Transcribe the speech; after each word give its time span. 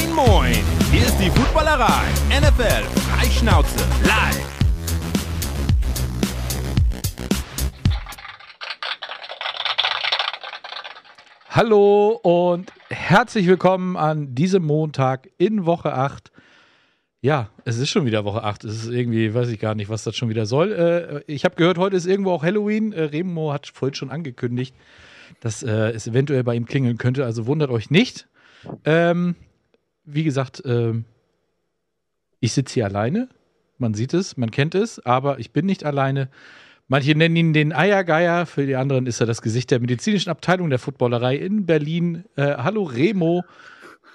Moin, 0.00 0.14
moin! 0.14 0.54
Hier 0.90 1.02
ist 1.02 1.18
die 1.18 1.28
Footballerei. 1.30 2.04
NFL 2.30 2.84
Freischnauze 3.00 3.78
live. 4.02 4.58
Hallo 11.50 12.18
und 12.22 12.72
herzlich 12.88 13.46
willkommen 13.46 13.96
an 13.96 14.34
diesem 14.34 14.64
Montag 14.64 15.28
in 15.36 15.66
Woche 15.66 15.92
8. 15.92 16.30
Ja, 17.20 17.50
es 17.64 17.78
ist 17.78 17.90
schon 17.90 18.06
wieder 18.06 18.24
Woche 18.24 18.42
8. 18.42 18.64
Es 18.64 18.84
ist 18.84 18.90
irgendwie, 18.90 19.34
weiß 19.34 19.48
ich 19.48 19.58
gar 19.58 19.74
nicht, 19.74 19.90
was 19.90 20.04
das 20.04 20.16
schon 20.16 20.30
wieder 20.30 20.46
soll. 20.46 20.72
Äh, 20.72 21.32
ich 21.32 21.44
habe 21.44 21.56
gehört, 21.56 21.76
heute 21.76 21.96
ist 21.96 22.06
irgendwo 22.06 22.30
auch 22.30 22.42
Halloween. 22.42 22.92
Äh, 22.92 23.02
Remo 23.02 23.52
hat 23.52 23.66
vorhin 23.66 23.94
schon 23.94 24.10
angekündigt, 24.10 24.74
dass 25.40 25.62
äh, 25.62 25.90
es 25.90 26.06
eventuell 26.06 26.44
bei 26.44 26.54
ihm 26.54 26.64
klingeln 26.64 26.96
könnte. 26.96 27.24
Also 27.24 27.46
wundert 27.46 27.70
euch 27.70 27.90
nicht. 27.90 28.28
Ähm, 28.84 29.34
wie 30.14 30.24
gesagt, 30.24 30.62
ähm, 30.64 31.04
ich 32.40 32.52
sitze 32.52 32.74
hier 32.74 32.86
alleine. 32.86 33.28
Man 33.78 33.94
sieht 33.94 34.14
es, 34.14 34.36
man 34.36 34.50
kennt 34.50 34.74
es, 34.74 35.04
aber 35.04 35.38
ich 35.38 35.52
bin 35.52 35.66
nicht 35.66 35.84
alleine. 35.84 36.28
Manche 36.88 37.14
nennen 37.14 37.36
ihn 37.36 37.52
den 37.52 37.72
Eiergeier, 37.72 38.46
für 38.46 38.66
die 38.66 38.76
anderen 38.76 39.06
ist 39.06 39.20
er 39.20 39.26
das 39.26 39.42
Gesicht 39.42 39.70
der 39.70 39.80
medizinischen 39.80 40.28
Abteilung 40.28 40.70
der 40.70 40.78
Footballerei 40.78 41.36
in 41.36 41.64
Berlin. 41.64 42.24
Äh, 42.36 42.56
hallo 42.56 42.82
Remo. 42.82 43.44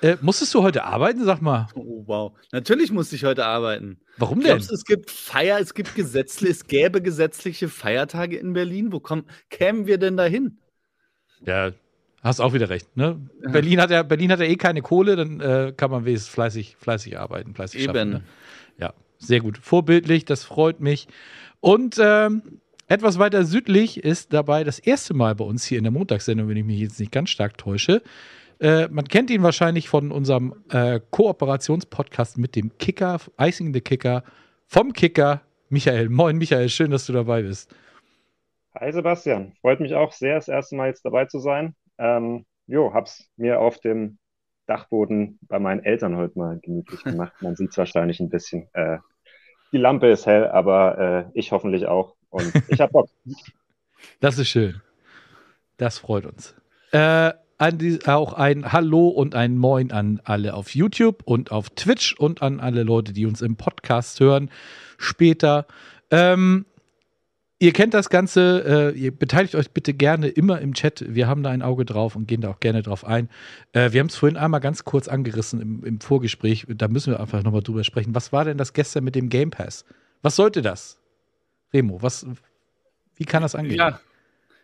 Äh, 0.02 0.18
musstest 0.21 0.54
du 0.54 0.62
heute 0.62 0.84
arbeiten, 0.84 1.23
sag 1.23 1.41
mal? 1.41 1.68
Oh, 1.73 2.04
wow. 2.05 2.34
Natürlich 2.52 2.91
musste 2.91 3.16
ich 3.16 3.23
heute 3.23 3.46
arbeiten. 3.46 4.02
Warum 4.18 4.41
denn? 4.41 4.49
Glaubst 4.49 4.71
es 4.71 4.84
gibt 4.84 5.09
Feier, 5.09 5.57
es 5.59 5.73
gibt 5.73 5.96
gesetzliche, 5.96 6.52
es 6.52 6.68
gäbe 6.68 7.02
gesetzliche 7.02 7.70
Feiertage 7.70 8.38
in 8.38 8.54
Berlin? 8.54 8.91
Wo 8.91 8.99
komm, 8.99 9.23
kämen 9.49 9.88
wir 9.88 9.98
denn 9.98 10.18
dahin? 10.18 10.59
Ja, 11.46 11.71
hast 12.26 12.40
auch 12.40 12.54
wieder 12.54 12.70
recht. 12.70 12.98
Ne? 12.98 13.22
Ja. 13.44 13.52
Berlin, 13.52 13.80
hat 13.80 13.92
ja, 13.92 14.04
Berlin 14.04 14.32
hat 14.32 14.40
ja 14.40 14.46
eh 14.46 14.56
keine 14.56 14.82
Kohle, 14.82 15.16
dann 15.16 15.40
äh, 15.40 15.74
kann 15.77 15.91
man 15.91 16.05
wenigstens 16.05 16.34
fleißig, 16.34 16.76
fleißig 16.77 17.20
arbeiten, 17.20 17.54
fleißig 17.54 17.84
Eben. 17.84 17.94
schaffen. 17.94 18.10
Ne? 18.10 18.24
Ja, 18.80 18.94
sehr 19.20 19.40
gut. 19.40 19.58
Vorbildlich, 19.60 20.26
das 20.26 20.44
freut 20.44 20.80
mich. 20.80 21.08
Und 21.60 21.98
ähm, 22.02 22.41
etwas 22.88 23.20
weiter 23.20 23.46
südlich 23.46 24.04
ist 24.04 24.34
dabei 24.34 24.64
das 24.64 24.80
erste 24.80 25.14
Mal 25.14 25.36
bei 25.36 25.46
uns 25.46 25.66
hier 25.66 25.77
in 25.77 25.84
der 25.84 25.91
Montagssendung, 25.91 26.49
wenn 26.49 26.58
ich 26.58 26.66
mich 26.66 26.80
jetzt 26.80 26.99
nicht 26.99 27.12
ganz 27.12 27.30
stark 27.30 27.58
täusche. 27.58 28.02
Äh, 28.60 28.88
man 28.88 29.08
kennt 29.08 29.30
ihn 29.30 29.44
wahrscheinlich 29.44 29.88
von 29.88 30.12
unserem 30.12 30.55
äh, 30.70 30.99
Kooperationspodcast 31.12 32.38
mit 32.38 32.55
dem 32.55 32.76
Kicker, 32.80 33.20
Icing 33.40 33.74
the 33.74 33.82
Kicker, 33.82 34.24
vom 34.66 34.94
Kicker, 34.94 35.42
Michael. 35.70 36.10
Moin, 36.10 36.38
Michael, 36.38 36.70
schön, 36.70 36.90
dass 36.90 37.05
du 37.05 37.14
dabei 37.14 37.44
bist. 37.44 37.74
Hi, 38.80 38.92
Sebastian. 38.92 39.54
Freut 39.62 39.80
mich 39.80 39.94
auch 39.94 40.12
sehr, 40.12 40.36
das 40.36 40.48
erste 40.48 40.76
Mal 40.76 40.88
jetzt 40.88 41.05
dabei 41.05 41.26
zu 41.26 41.40
sein. 41.40 41.76
Ähm, 41.98 42.46
jo, 42.68 42.93
hab's 42.93 43.29
mir 43.38 43.60
auf 43.60 43.79
dem 43.79 44.18
Dachboden 44.68 45.40
bei 45.43 45.60
meinen 45.60 45.84
Eltern 45.84 46.18
heute 46.18 46.37
mal 46.37 46.60
gemütlich 46.60 47.04
gemacht. 47.04 47.34
Man 47.41 47.55
sieht 47.55 47.71
es 47.71 47.77
wahrscheinlich 47.77 48.20
ein 48.20 48.29
bisschen. 48.29 48.68
Äh, 48.74 48.98
die 49.71 49.77
Lampe 49.77 50.07
ist 50.07 50.26
hell, 50.26 50.48
aber 50.48 50.98
äh, 50.98 51.40
ich 51.40 51.52
hoffentlich 51.52 51.85
auch. 51.87 52.15
Und 52.29 52.52
ich 52.70 52.79
hab 52.79 52.91
Bock. 52.91 53.10
Das 54.20 54.37
ist 54.37 54.49
schön. 54.49 54.82
Das 55.77 55.98
freut 55.98 56.27
uns. 56.27 56.54
Äh, 56.91 57.34
die, 57.71 57.99
auch 58.05 58.34
ein 58.34 58.71
Hallo 58.71 59.07
und 59.07 59.34
ein 59.34 59.57
Moin 59.57 59.91
an 59.91 60.21
alle 60.24 60.54
auf 60.54 60.76
YouTube 60.76 61.24
und 61.26 61.52
auf 61.52 61.71
Twitch 61.71 62.13
und 62.20 62.43
an 62.43 62.59
alle 62.59 62.84
Leute, 62.84 63.13
die 63.13 63.26
uns 63.26 63.41
im 63.41 63.55
Podcast 63.55 64.19
hören 64.19 64.52
später. 64.97 65.66
Ähm, 66.12 66.66
ihr 67.59 67.74
kennt 67.74 67.94
das 67.94 68.09
Ganze, 68.09 68.94
äh, 68.96 68.98
ihr 68.98 69.12
beteiligt 69.12 69.56
euch 69.56 69.72
bitte 69.72 69.94
gerne 69.94 70.28
immer 70.28 70.59
im 70.62 70.74
Chat. 70.74 71.03
Wir 71.08 71.28
haben 71.28 71.44
da 71.44 71.52
ein 71.52 71.62
Auge 71.62 71.86
drauf 71.86 72.16
und 72.16 72.28
gehen 72.28 72.42
da 72.42 72.50
auch 72.50 72.59
gerne 72.59 72.81
drauf 72.81 73.06
ein. 73.06 73.30
Äh, 73.74 73.92
wir 73.92 74.00
haben 74.00 74.08
es 74.08 74.16
vorhin 74.16 74.38
einmal 74.38 74.59
ganz 74.59 74.84
kurz 74.84 75.08
angerissen 75.08 75.62
im, 75.62 75.84
im 75.84 76.02
Vorgespräch. 76.02 76.66
Da 76.68 76.88
müssen 76.88 77.14
wir 77.14 77.20
einfach 77.20 77.44
nochmal 77.44 77.64
drüber 77.64 77.84
sprechen. 77.84 78.14
Was 78.16 78.31
war 78.31 78.46
denn 78.46 78.58
das 78.58 78.74
gestern 78.74 79.04
mit 79.04 79.16
dem 79.16 79.30
Game 79.30 79.52
Pass? 79.52 79.86
Was 80.22 80.36
sollte 80.36 80.62
das? 80.62 81.00
Remo, 81.74 82.02
was, 82.02 82.26
wie 83.16 83.26
kann 83.26 83.42
das 83.42 83.56
angehen? 83.56 83.78
Ja, 83.78 84.00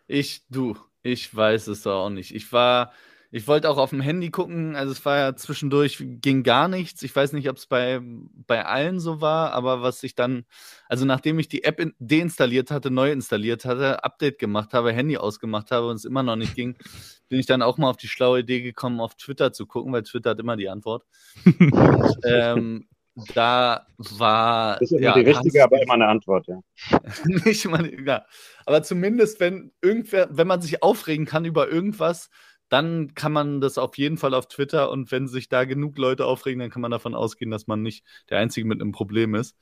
ich, 0.08 0.44
du, 0.50 0.78
ich 1.04 1.34
weiß 1.34 1.68
es 1.68 1.86
auch 1.88 2.10
nicht. 2.10 2.34
Ich 2.36 2.52
war, 2.52 2.92
ich 3.34 3.48
wollte 3.48 3.70
auch 3.70 3.78
auf 3.78 3.92
dem 3.92 4.02
Handy 4.02 4.30
gucken, 4.30 4.76
also 4.76 4.92
es 4.92 5.06
war 5.06 5.18
ja 5.18 5.36
zwischendurch, 5.36 6.04
ging 6.22 6.44
gar 6.44 6.68
nichts. 6.68 7.02
Ich 7.02 7.16
weiß 7.16 7.32
nicht, 7.32 7.50
ob 7.50 7.56
es 7.56 7.66
bei, 7.66 8.02
bei 8.02 8.66
allen 8.66 9.00
so 9.00 9.22
war, 9.22 9.54
aber 9.54 9.82
was 9.82 10.04
ich 10.04 10.16
dann, 10.16 10.44
also 10.90 11.06
nachdem 11.06 11.40
ich 11.40 11.48
die 11.48 11.64
App 11.64 11.80
in, 11.80 11.94
deinstalliert 12.00 12.72
hatte, 12.72 12.92
neu 12.92 13.10
installiert 13.10 13.64
hatte, 13.64 14.04
Update 14.04 14.38
gemacht 14.38 14.74
habe, 14.74 14.92
Handy 14.92 15.18
ausgemacht 15.18 15.72
habe 15.72 15.88
und 15.88 15.96
es 15.96 16.04
immer 16.06 16.24
noch 16.24 16.36
nicht 16.36 16.56
ging, 16.56 16.76
bin 17.30 17.40
ich 17.40 17.46
dann 17.46 17.62
auch 17.62 17.78
mal 17.78 17.90
auf 17.90 17.98
die 17.98 18.10
schlaue 18.10 18.42
Idee 18.42 18.62
gekommen, 18.62 19.00
auf 19.00 19.16
Twitter 19.16 19.54
zu 19.54 19.66
gucken, 19.66 19.94
weil 19.94 20.04
Twitter 20.04 20.32
hat 20.32 20.40
immer 20.40 20.58
die 20.58 20.68
Antwort. 20.68 21.06
und, 21.46 22.18
ähm, 22.26 22.88
da 23.34 23.86
war. 23.98 24.74
Das 24.80 24.84
ist 24.84 24.92
immer 24.92 25.02
ja, 25.02 25.14
die 25.14 25.22
richtige, 25.22 25.64
aber 25.64 25.82
immer 25.82 25.94
eine 25.96 26.08
Antwort, 26.08 26.48
ja. 26.48 26.60
nicht 27.46 27.66
mal, 27.68 27.90
ja. 28.06 28.26
Aber 28.66 28.84
zumindest, 28.84 29.40
wenn 29.40 29.72
irgendwer, 29.82 30.30
wenn 30.32 30.48
man 30.48 30.62
sich 30.62 30.82
aufregen 30.84 31.26
kann 31.26 31.46
über 31.46 31.70
irgendwas, 31.70 32.30
dann 32.72 33.14
kann 33.16 33.34
man 33.34 33.60
das 33.60 33.78
auf 33.78 33.98
jeden 33.98 34.18
Fall 34.18 34.34
auf 34.34 34.48
Twitter 34.48 34.90
und 34.92 35.12
wenn 35.12 35.28
sich 35.28 35.50
da 35.50 35.66
genug 35.66 35.98
Leute 35.98 36.26
aufregen, 36.26 36.62
dann 36.62 36.70
kann 36.70 36.82
man 36.82 36.90
davon 36.90 37.16
ausgehen, 37.16 37.52
dass 37.52 37.68
man 37.68 37.82
nicht 37.82 38.06
der 38.30 38.40
Einzige 38.40 38.66
mit 38.66 38.80
einem 38.80 38.94
Problem 38.94 39.36
ist. 39.36 39.58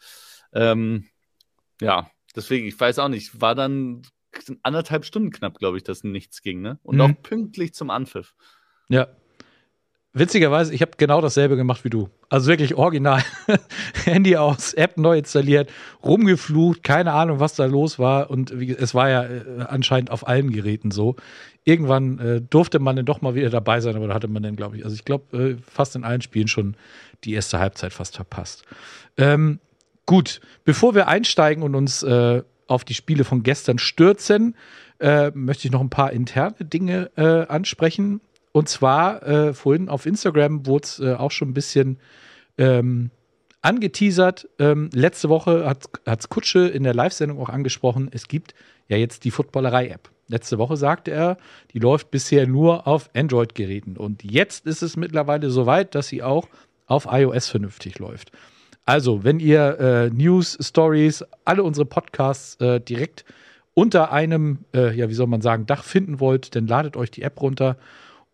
Ähm, 0.54 1.08
ja, 1.82 2.12
deswegen, 2.36 2.68
ich 2.68 2.80
weiß 2.80 3.00
auch 3.00 3.08
nicht, 3.08 3.42
war 3.42 3.56
dann 3.56 4.04
anderthalb 4.62 5.06
Stunden 5.06 5.32
knapp, 5.32 5.58
glaube 5.58 5.78
ich, 5.78 5.84
dass 5.84 6.04
nichts 6.04 6.44
ging, 6.44 6.62
ne? 6.62 6.80
Und 6.84 6.98
mhm. 6.98 7.02
auch 7.02 7.22
pünktlich 7.24 7.74
zum 7.74 7.90
Anpfiff. 7.90 8.36
Ja, 8.90 9.08
Witzigerweise, 10.12 10.74
ich 10.74 10.82
habe 10.82 10.94
genau 10.98 11.22
dasselbe 11.22 11.56
gemacht 11.56 11.84
wie 11.84 11.92
du. 11.92 12.10
Also 12.30 12.48
wirklich 12.48 12.74
original. 12.74 13.24
Handy 14.06 14.38
aus, 14.38 14.74
App 14.74 14.98
neu 14.98 15.20
installiert, 15.20 15.70
rumgeflucht, 16.04 16.82
keine 16.82 17.14
Ahnung, 17.14 17.40
was 17.40 17.54
da 17.54 17.66
los 17.66 18.00
war. 18.00 18.32
Und 18.32 18.50
es 18.52 18.96
war 18.96 19.10
ja 19.10 19.24
äh, 19.24 19.44
anscheinend 19.68 20.10
auf 20.10 20.28
allen 20.28 20.52
Geräten 20.52 20.90
so. 20.90 21.16
Irgendwann 21.64 22.18
äh, 22.18 22.42
durfte 22.42 22.80
man 22.80 22.96
dann 22.96 23.06
doch 23.06 23.22
mal 23.22 23.36
wieder 23.36 23.52
dabei 23.52 23.82
sein, 23.82 23.96
aber 23.96 24.08
da 24.08 24.16
hatte 24.16 24.28
man 24.28 24.42
dann, 24.42 24.56
glaube 24.56 24.78
ich, 24.78 24.84
also 24.84 24.96
ich 24.96 25.06
glaube, 25.06 25.38
äh, 25.38 25.58
fast 25.62 25.96
in 25.96 26.04
allen 26.04 26.22
Spielen 26.22 26.48
schon 26.48 26.76
die 27.24 27.34
erste 27.34 27.60
Halbzeit 27.60 27.94
fast 27.94 28.16
verpasst. 28.16 28.64
Ähm, 29.16 29.60
gut, 30.08 30.42
bevor 30.66 30.96
wir 30.96 31.08
einsteigen 31.08 31.64
und 31.64 31.76
uns 31.76 32.02
äh, 32.02 32.42
auf 32.66 32.84
die 32.84 32.96
Spiele 32.96 33.24
von 33.24 33.44
gestern 33.44 33.78
stürzen, 33.78 34.56
äh, 35.00 35.32
möchte 35.36 35.68
ich 35.68 35.72
noch 35.72 35.82
ein 35.82 35.90
paar 35.92 36.12
interne 36.12 36.66
Dinge 36.66 37.12
äh, 37.16 37.46
ansprechen. 37.48 38.22
Und 38.52 38.70
zwar, 38.70 39.24
äh, 39.24 39.54
vorhin 39.54 39.90
auf 39.90 40.06
Instagram 40.06 40.66
wurde 40.66 40.84
es 40.84 41.00
äh, 41.00 41.14
auch 41.14 41.32
schon 41.32 41.50
ein 41.50 41.54
bisschen 41.54 42.00
ähm, 42.58 43.12
angeteasert. 43.62 44.50
Ähm, 44.58 44.90
letzte 44.94 45.30
Woche 45.30 45.66
hat 45.66 45.86
es 46.06 46.30
Kutsche 46.30 46.68
in 46.68 46.84
der 46.84 46.94
Live-Sendung 46.94 47.40
auch 47.40 47.50
angesprochen. 47.50 48.10
Es 48.12 48.28
gibt 48.28 48.54
ja 48.88 48.98
jetzt 48.98 49.24
die 49.24 49.32
Footballerei-App. 49.32 50.10
Letzte 50.28 50.58
Woche 50.58 50.78
sagte 50.78 51.12
er, 51.12 51.38
die 51.74 51.80
läuft 51.80 52.12
bisher 52.12 52.48
nur 52.48 52.88
auf 52.88 53.10
Android-Geräten. 53.16 53.98
Und 53.98 54.24
jetzt 54.24 54.66
ist 54.66 54.84
es 54.84 54.96
mittlerweile 54.96 55.50
so 55.50 55.66
weit, 55.66 55.96
dass 55.96 56.08
sie 56.08 56.24
auch 56.24 56.48
auf 56.86 57.08
iOS 57.10 57.50
vernünftig 57.50 58.00
läuft. 58.00 58.32
Also, 58.86 59.24
wenn 59.24 59.40
ihr 59.40 59.80
äh, 59.80 60.10
News, 60.10 60.58
Stories, 60.62 61.24
alle 61.46 61.64
unsere 61.64 61.86
Podcasts 61.86 62.56
äh, 62.60 62.80
direkt 62.80 63.26
unter 63.76 64.12
einem, 64.12 64.66
äh, 64.74 64.96
ja, 64.96 65.10
wie 65.10 65.14
soll 65.14 65.28
man 65.28 65.42
sagen, 65.42 65.66
Dach 65.66 65.84
finden 65.84 66.20
wollt, 66.20 66.56
dann 66.56 66.68
ladet 66.68 66.98
euch 66.98 67.12
die 67.12 67.22
App 67.22 67.40
runter 67.42 67.78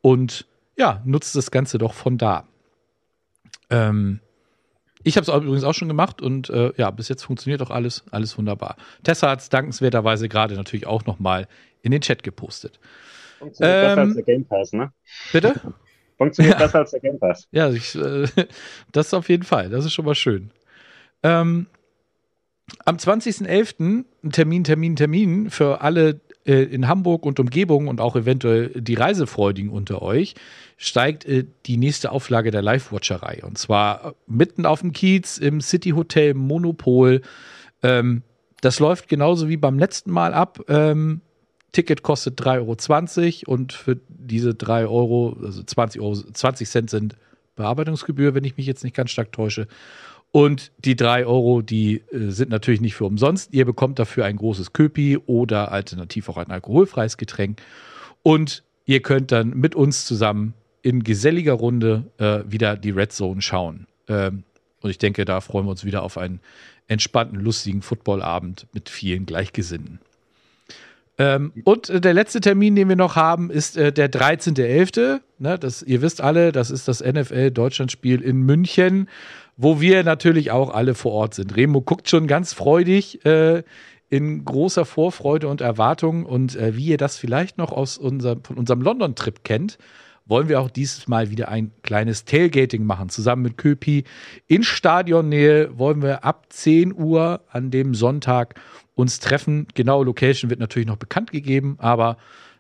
und 0.06 0.46
ja, 0.78 1.02
nutzt 1.04 1.36
das 1.36 1.50
Ganze 1.50 1.80
doch 1.80 1.96
von 1.96 2.20
da. 2.20 2.48
Ähm, 3.72 4.20
ich 5.02 5.18
habe 5.18 5.24
es 5.24 5.36
übrigens 5.36 5.64
auch 5.64 5.74
schon 5.74 5.88
gemacht 5.88 6.22
und 6.22 6.48
äh, 6.52 6.74
ja, 6.78 6.92
bis 6.92 7.10
jetzt 7.10 7.24
funktioniert 7.24 7.64
auch 7.64 7.72
alles, 7.72 8.04
alles 8.12 8.38
wunderbar. 8.38 8.76
Tessa 9.02 9.32
hat 9.32 9.40
es 9.40 9.50
dankenswerterweise 9.50 10.30
gerade 10.30 10.54
natürlich 10.54 10.86
auch 10.86 11.08
nochmal 11.08 11.48
in 11.82 11.90
den 11.90 12.02
Chat 12.02 12.22
gepostet. 12.22 12.80
Funktioniert 13.40 13.78
ähm, 13.78 13.88
besser 13.88 14.02
als 14.02 14.14
der 14.14 14.24
Game 14.24 14.46
Pass, 14.46 14.74
ne? 14.74 14.94
Bitte? 15.34 15.56
Funktioniert 16.20 16.60
ja. 16.60 16.66
besser 16.68 16.80
als 16.80 16.92
der 16.92 17.00
Game 17.00 17.18
Pass. 17.18 17.48
Ja, 17.50 17.72
ich, 17.72 17.96
äh, 17.96 18.28
das 18.92 19.12
auf 19.12 19.28
jeden 19.28 19.44
Fall. 19.44 19.72
Das 19.72 19.86
ist 19.86 19.94
schon 19.94 20.06
mal 20.06 20.14
schön. 20.14 20.52
Ähm, 21.24 21.66
am 22.86 22.98
20.11. 22.98 24.06
Termin, 24.32 24.64
Termin, 24.66 24.96
Termin 24.96 25.50
für 25.50 25.82
alle 25.82 26.22
äh, 26.46 26.64
in 26.64 26.88
Hamburg 26.88 27.26
und 27.26 27.40
Umgebung 27.40 27.88
und 27.88 28.00
auch 28.00 28.16
eventuell 28.16 28.70
die 28.70 28.96
Reisefreudigen 28.96 29.72
unter 29.72 30.02
euch 30.02 30.36
steigt 30.78 31.26
äh, 31.26 31.46
die 31.66 31.78
nächste 31.78 32.12
Auflage 32.12 32.52
der 32.52 32.62
Live-Watcherei. 32.62 33.44
Und 33.44 33.58
zwar 33.58 34.16
mitten 34.28 34.66
auf 34.66 34.82
dem 34.82 34.92
Kiez 34.92 35.38
im 35.38 35.62
City 35.62 35.92
Hotel 35.92 36.34
Monopol. 36.34 37.22
Ähm, 37.82 38.22
das 38.62 38.80
läuft 38.80 39.10
genauso 39.10 39.50
wie 39.50 39.58
beim 39.58 39.80
letzten 39.80 40.12
Mal 40.12 40.34
ab. 40.34 40.60
Ähm, 40.68 41.22
Ticket 41.72 42.04
kostet 42.04 42.40
3,20 42.40 43.48
Euro 43.48 43.54
und 43.54 43.74
für 43.74 43.98
diese 44.08 44.56
3 44.56 44.88
Euro, 44.88 45.38
also 45.44 45.62
20 45.62 46.02
Euro, 46.02 46.16
20 46.16 46.70
Cent 46.70 46.90
sind 46.90 47.16
Bearbeitungsgebühr, 47.56 48.34
wenn 48.34 48.44
ich 48.44 48.58
mich 48.58 48.66
jetzt 48.66 48.84
nicht 48.84 48.96
ganz 48.96 49.12
stark 49.12 49.32
täusche. 49.32 49.68
Und 50.36 50.74
die 50.80 50.98
drei 50.98 51.26
Euro, 51.26 51.62
die 51.62 52.02
äh, 52.12 52.30
sind 52.30 52.50
natürlich 52.50 52.82
nicht 52.82 52.96
für 52.96 53.06
umsonst. 53.06 53.54
Ihr 53.54 53.64
bekommt 53.64 54.00
dafür 54.00 54.26
ein 54.26 54.36
großes 54.36 54.74
Köpi 54.74 55.18
oder 55.18 55.72
alternativ 55.72 56.28
auch 56.28 56.36
ein 56.36 56.52
alkoholfreies 56.52 57.16
Getränk. 57.16 57.62
Und 58.22 58.62
ihr 58.86 59.02
könnt 59.02 59.32
dann 59.32 59.52
mit 59.52 59.76
uns 59.76 60.06
zusammen 60.06 60.54
in 60.82 61.06
geselliger 61.06 61.54
Runde 61.54 62.04
äh, 62.18 62.40
wieder 62.52 62.76
die 62.76 62.90
Red 62.90 63.14
Zone 63.14 63.42
schauen. 63.42 63.88
Ähm, 64.10 64.44
und 64.82 64.90
ich 64.90 64.98
denke, 64.98 65.24
da 65.24 65.40
freuen 65.40 65.68
wir 65.68 65.72
uns 65.72 65.86
wieder 65.86 66.04
auf 66.04 66.18
einen 66.18 66.42
entspannten, 66.90 67.40
lustigen 67.40 67.82
Footballabend 67.82 68.68
mit 68.74 68.90
vielen 68.90 69.26
Gleichgesinnten. 69.26 70.00
Ähm, 71.18 71.54
und 71.64 71.90
äh, 71.90 72.02
der 72.02 72.14
letzte 72.14 72.42
Termin, 72.42 72.76
den 72.76 72.90
wir 72.90 72.98
noch 72.98 73.16
haben, 73.16 73.50
ist 73.50 73.78
äh, 73.78 73.94
der 73.94 74.12
13.11. 74.12 75.22
Ne, 75.40 75.58
das, 75.58 75.82
ihr 75.82 76.02
wisst 76.02 76.20
alle, 76.20 76.52
das 76.52 76.72
ist 76.72 76.90
das 76.90 77.02
NFL-Deutschlandspiel 77.02 78.22
in 78.22 78.42
München, 78.42 79.08
wo 79.58 79.80
wir 79.80 80.04
natürlich 80.04 80.52
auch 80.52 80.74
alle 80.74 80.96
vor 80.96 81.14
Ort 81.14 81.34
sind. 81.34 81.56
Remo 81.56 81.82
guckt 81.82 82.10
schon 82.10 82.28
ganz 82.28 82.54
freudig 82.54 83.26
äh, 83.26 83.64
in 84.10 84.46
großer 84.46 84.86
Vorfreude 84.86 85.48
und 85.48 85.62
Erwartung. 85.62 86.26
Und 86.26 86.56
äh, 86.56 86.76
wie 86.76 86.88
ihr 86.88 86.98
das 86.98 87.18
vielleicht 87.18 87.58
noch 87.58 87.72
aus 87.72 87.98
unser, 87.98 88.38
von 88.44 88.58
unserem 88.58 88.82
London-Trip 88.82 89.44
kennt, 89.44 89.78
wollen 90.26 90.50
wir 90.50 90.60
auch 90.60 90.70
dieses 90.70 91.08
Mal 91.08 91.30
wieder 91.30 91.50
ein 91.50 91.72
kleines 91.84 92.26
Tailgating 92.26 92.84
machen. 92.84 93.10
Zusammen 93.10 93.44
mit 93.44 93.58
Köpi 93.58 94.06
in 94.48 94.64
Stadionnähe 94.64 95.78
wollen 95.78 96.02
wir 96.02 96.24
ab 96.24 96.48
10 96.50 96.94
Uhr 96.94 97.42
an 97.50 97.72
dem 97.72 97.94
Sonntag 97.94 98.60
uns 98.96 99.20
treffen. 99.20 99.68
Genaue 99.76 100.06
Location 100.06 100.50
wird 100.50 100.60
natürlich 100.60 100.88
noch 100.88 100.98
bekannt 100.98 101.32
gegeben, 101.32 101.76
aber 101.80 102.18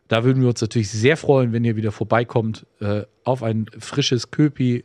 da 0.07 0.24
würden 0.24 0.42
wir 0.42 0.50
uns 0.50 0.62
natürlich 0.62 0.92
sehr 0.92 1.18
freuen, 1.18 1.51
wenn 1.53 1.65
ihr 1.65 1.75
wieder 1.75 1.92
vorbeikommt 1.92 2.68
äh, 2.80 3.03
auf 3.24 3.42
ein 3.42 3.65
frisches 3.80 4.30
Köpi 4.30 4.83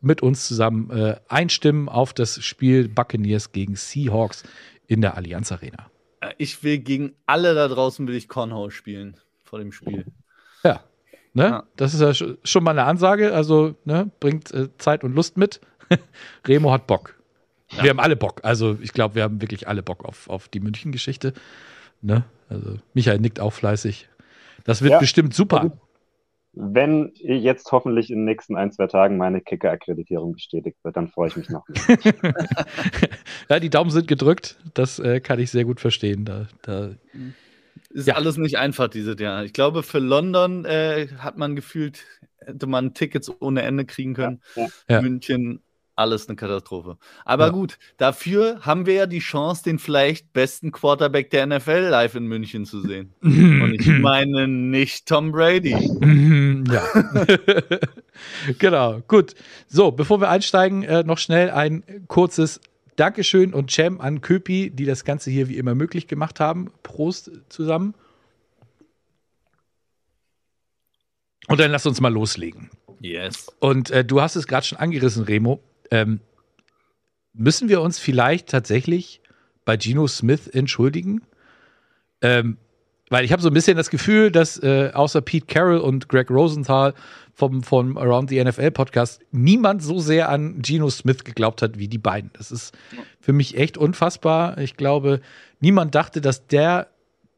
mit 0.00 0.22
uns 0.22 0.46
zusammen 0.46 0.90
äh, 0.90 1.16
einstimmen 1.28 1.88
auf 1.88 2.12
das 2.12 2.42
Spiel 2.42 2.88
Buccaneers 2.88 3.52
gegen 3.52 3.76
Seahawks 3.76 4.44
in 4.86 5.00
der 5.00 5.16
Allianz 5.16 5.52
Arena. 5.52 5.90
Äh, 6.20 6.34
ich 6.38 6.62
will 6.62 6.78
gegen 6.78 7.14
alle 7.26 7.54
da 7.54 7.68
draußen 7.68 8.06
will 8.06 8.14
ich 8.14 8.28
Cornhole 8.28 8.70
spielen 8.70 9.16
vor 9.42 9.58
dem 9.58 9.72
Spiel. 9.72 10.06
Ja, 10.62 10.82
ne? 11.32 11.44
Ja. 11.44 11.64
Das 11.76 11.94
ist 11.94 12.00
ja 12.00 12.12
schon 12.42 12.64
mal 12.64 12.72
eine 12.72 12.84
Ansage. 12.84 13.32
Also 13.32 13.74
ne? 13.84 14.10
bringt 14.20 14.52
äh, 14.52 14.68
Zeit 14.78 15.04
und 15.04 15.14
Lust 15.14 15.36
mit. 15.36 15.60
Remo 16.46 16.72
hat 16.72 16.86
Bock. 16.86 17.14
Ja. 17.70 17.84
Wir 17.84 17.90
haben 17.90 18.00
alle 18.00 18.16
Bock. 18.16 18.40
Also 18.44 18.78
ich 18.80 18.92
glaube, 18.92 19.14
wir 19.14 19.22
haben 19.22 19.40
wirklich 19.40 19.68
alle 19.68 19.82
Bock 19.82 20.04
auf, 20.04 20.28
auf 20.28 20.48
die 20.48 20.60
München-Geschichte. 20.60 21.32
Ne? 22.00 22.24
Also 22.48 22.78
Michael 22.94 23.20
nickt 23.20 23.40
auch 23.40 23.52
fleißig. 23.52 24.08
Das 24.64 24.82
wird 24.82 24.92
ja. 24.92 24.98
bestimmt 24.98 25.34
super. 25.34 25.72
Wenn 26.52 27.12
jetzt 27.14 27.70
hoffentlich 27.72 28.10
in 28.10 28.18
den 28.18 28.24
nächsten 28.24 28.56
ein, 28.56 28.72
zwei 28.72 28.86
Tagen 28.86 29.16
meine 29.16 29.40
Kicker-Akkreditierung 29.40 30.32
bestätigt 30.32 30.78
wird, 30.82 30.96
dann 30.96 31.08
freue 31.08 31.28
ich 31.28 31.36
mich 31.36 31.50
noch. 31.50 31.64
ja, 33.48 33.60
die 33.60 33.70
Daumen 33.70 33.90
sind 33.90 34.08
gedrückt. 34.08 34.58
Das 34.74 34.98
äh, 34.98 35.20
kann 35.20 35.38
ich 35.38 35.50
sehr 35.50 35.64
gut 35.64 35.78
verstehen. 35.78 36.24
Da, 36.24 36.48
da 36.62 36.90
ist 37.90 38.08
ja. 38.08 38.14
alles 38.14 38.38
nicht 38.38 38.58
einfach 38.58 38.88
dieses 38.88 39.20
Jahr. 39.20 39.44
Ich 39.44 39.52
glaube, 39.52 39.82
für 39.82 39.98
London 39.98 40.64
äh, 40.64 41.08
hat 41.18 41.36
man 41.36 41.54
gefühlt, 41.54 42.04
hätte 42.40 42.66
man 42.66 42.94
Tickets 42.94 43.30
ohne 43.40 43.62
Ende 43.62 43.84
kriegen 43.84 44.14
können. 44.14 44.40
Ja. 44.88 45.02
München 45.02 45.62
alles 45.98 46.28
eine 46.28 46.36
Katastrophe. 46.36 46.96
Aber 47.24 47.46
ja. 47.46 47.52
gut, 47.52 47.78
dafür 47.96 48.60
haben 48.62 48.86
wir 48.86 48.94
ja 48.94 49.06
die 49.06 49.18
Chance, 49.18 49.64
den 49.64 49.78
vielleicht 49.78 50.32
besten 50.32 50.72
Quarterback 50.72 51.30
der 51.30 51.46
NFL 51.46 51.88
live 51.90 52.14
in 52.14 52.26
München 52.26 52.64
zu 52.64 52.80
sehen. 52.80 53.14
Und 53.20 53.74
ich 53.74 53.86
meine 54.00 54.46
nicht 54.48 55.06
Tom 55.06 55.32
Brady. 55.32 55.72
ja. 56.72 56.84
genau, 58.58 59.00
gut. 59.08 59.34
So, 59.66 59.90
bevor 59.90 60.20
wir 60.20 60.30
einsteigen, 60.30 60.82
äh, 60.82 61.02
noch 61.02 61.18
schnell 61.18 61.50
ein 61.50 61.82
kurzes 62.08 62.60
Dankeschön 62.96 63.54
und 63.54 63.70
Cem 63.70 64.00
an 64.00 64.20
Köpi, 64.20 64.70
die 64.70 64.84
das 64.84 65.04
Ganze 65.04 65.30
hier 65.30 65.48
wie 65.48 65.56
immer 65.56 65.74
möglich 65.74 66.08
gemacht 66.08 66.40
haben. 66.40 66.70
Prost 66.82 67.30
zusammen. 67.48 67.94
Und 71.46 71.60
dann 71.60 71.70
lass 71.70 71.86
uns 71.86 72.00
mal 72.00 72.12
loslegen. 72.12 72.70
Yes. 73.00 73.46
Und 73.60 73.90
äh, 73.90 74.04
du 74.04 74.20
hast 74.20 74.36
es 74.36 74.46
gerade 74.46 74.66
schon 74.66 74.78
angerissen, 74.78 75.24
Remo. 75.24 75.60
Ähm, 75.90 76.20
müssen 77.32 77.68
wir 77.68 77.80
uns 77.80 77.98
vielleicht 77.98 78.48
tatsächlich 78.48 79.20
bei 79.64 79.76
Geno 79.76 80.06
Smith 80.06 80.48
entschuldigen? 80.48 81.22
Ähm, 82.20 82.58
weil 83.10 83.24
ich 83.24 83.32
habe 83.32 83.40
so 83.40 83.48
ein 83.48 83.54
bisschen 83.54 83.76
das 83.76 83.90
Gefühl, 83.90 84.30
dass 84.30 84.62
äh, 84.62 84.90
außer 84.92 85.22
Pete 85.22 85.46
Carroll 85.46 85.78
und 85.78 86.08
Greg 86.08 86.30
Rosenthal 86.30 86.94
vom, 87.32 87.62
vom 87.62 87.96
Around 87.96 88.28
the 88.28 88.42
NFL 88.42 88.70
Podcast 88.72 89.22
niemand 89.30 89.82
so 89.82 89.98
sehr 89.98 90.28
an 90.28 90.60
Geno 90.60 90.90
Smith 90.90 91.24
geglaubt 91.24 91.62
hat 91.62 91.78
wie 91.78 91.88
die 91.88 91.98
beiden. 91.98 92.30
Das 92.34 92.50
ist 92.50 92.76
für 93.20 93.32
mich 93.32 93.56
echt 93.56 93.78
unfassbar. 93.78 94.58
Ich 94.58 94.76
glaube, 94.76 95.20
niemand 95.60 95.94
dachte, 95.94 96.20
dass 96.20 96.46
der 96.46 96.88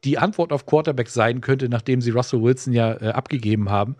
die 0.03 0.17
Antwort 0.17 0.51
auf 0.51 0.65
Quarterback 0.65 1.09
sein 1.09 1.41
könnte, 1.41 1.69
nachdem 1.69 2.01
sie 2.01 2.09
Russell 2.09 2.41
Wilson 2.41 2.73
ja 2.73 2.93
äh, 2.99 3.09
abgegeben 3.09 3.69
haben. 3.69 3.95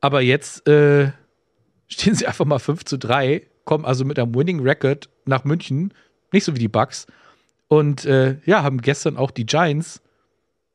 Aber 0.00 0.20
jetzt 0.20 0.68
äh, 0.68 1.10
stehen 1.88 2.14
sie 2.14 2.26
einfach 2.26 2.44
mal 2.44 2.58
5 2.58 2.84
zu 2.84 2.98
3 2.98 3.46
kommen 3.70 3.84
also 3.84 4.04
mit 4.04 4.18
einem 4.18 4.34
Winning 4.34 4.58
Record 4.58 5.08
nach 5.26 5.44
München, 5.44 5.94
nicht 6.32 6.42
so 6.42 6.56
wie 6.56 6.58
die 6.58 6.66
Bucks. 6.66 7.06
Und 7.68 8.04
äh, 8.04 8.40
ja, 8.44 8.64
haben 8.64 8.82
gestern 8.82 9.16
auch 9.16 9.30
die 9.30 9.46
Giants 9.46 10.02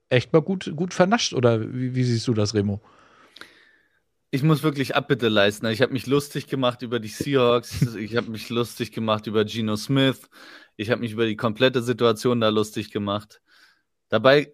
echt 0.08 0.32
mal 0.32 0.42
gut, 0.42 0.72
gut 0.78 0.94
vernascht. 0.94 1.34
Oder 1.34 1.74
wie, 1.74 1.94
wie 1.94 2.04
siehst 2.06 2.26
du 2.26 2.34
das, 2.34 2.54
Remo? 2.54 2.80
Ich 4.32 4.44
muss 4.44 4.64
wirklich 4.64 4.96
Abbitte 4.96 5.28
leisten. 5.28 5.66
Ich 5.66 5.82
habe 5.82 5.92
mich 5.92 6.08
lustig 6.08 6.48
gemacht 6.48 6.84
über 6.84 7.02
die 7.02 7.10
Seahawks. 7.10 7.96
ich 7.98 8.16
habe 8.16 8.32
mich 8.32 8.50
lustig 8.50 8.94
gemacht 8.94 9.28
über 9.28 9.44
Geno 9.44 9.76
Smith. 9.76 10.30
Ich 10.78 10.90
habe 10.90 11.02
mich 11.02 11.12
über 11.12 11.26
die 11.26 11.36
komplette 11.36 11.82
Situation 11.82 12.40
da 12.40 12.48
lustig 12.48 12.92
gemacht. 12.92 13.42
Dabei, 14.08 14.54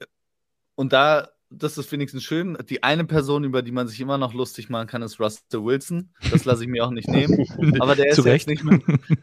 und 0.74 0.94
da 0.94 1.30
das 1.52 1.78
ist 1.78 1.92
wenigstens 1.92 2.24
schön. 2.24 2.58
Die 2.70 2.82
eine 2.82 3.06
Person, 3.06 3.44
über 3.44 3.62
die 3.62 3.72
man 3.72 3.88
sich 3.88 4.00
immer 4.00 4.18
noch 4.18 4.34
lustig 4.34 4.70
machen 4.70 4.88
kann, 4.88 5.02
ist 5.02 5.20
Russell 5.20 5.64
Wilson. 5.64 6.10
Das 6.32 6.46
lasse 6.46 6.64
ich 6.64 6.70
mir 6.70 6.86
auch 6.86 6.92
nicht 6.92 7.10
nehmen. 7.10 7.46
Aber 7.82 7.96
der 7.96 8.08
ist, 8.08 8.24
jetzt 8.24 8.48
nicht 8.48 8.64
mehr, 8.64 8.80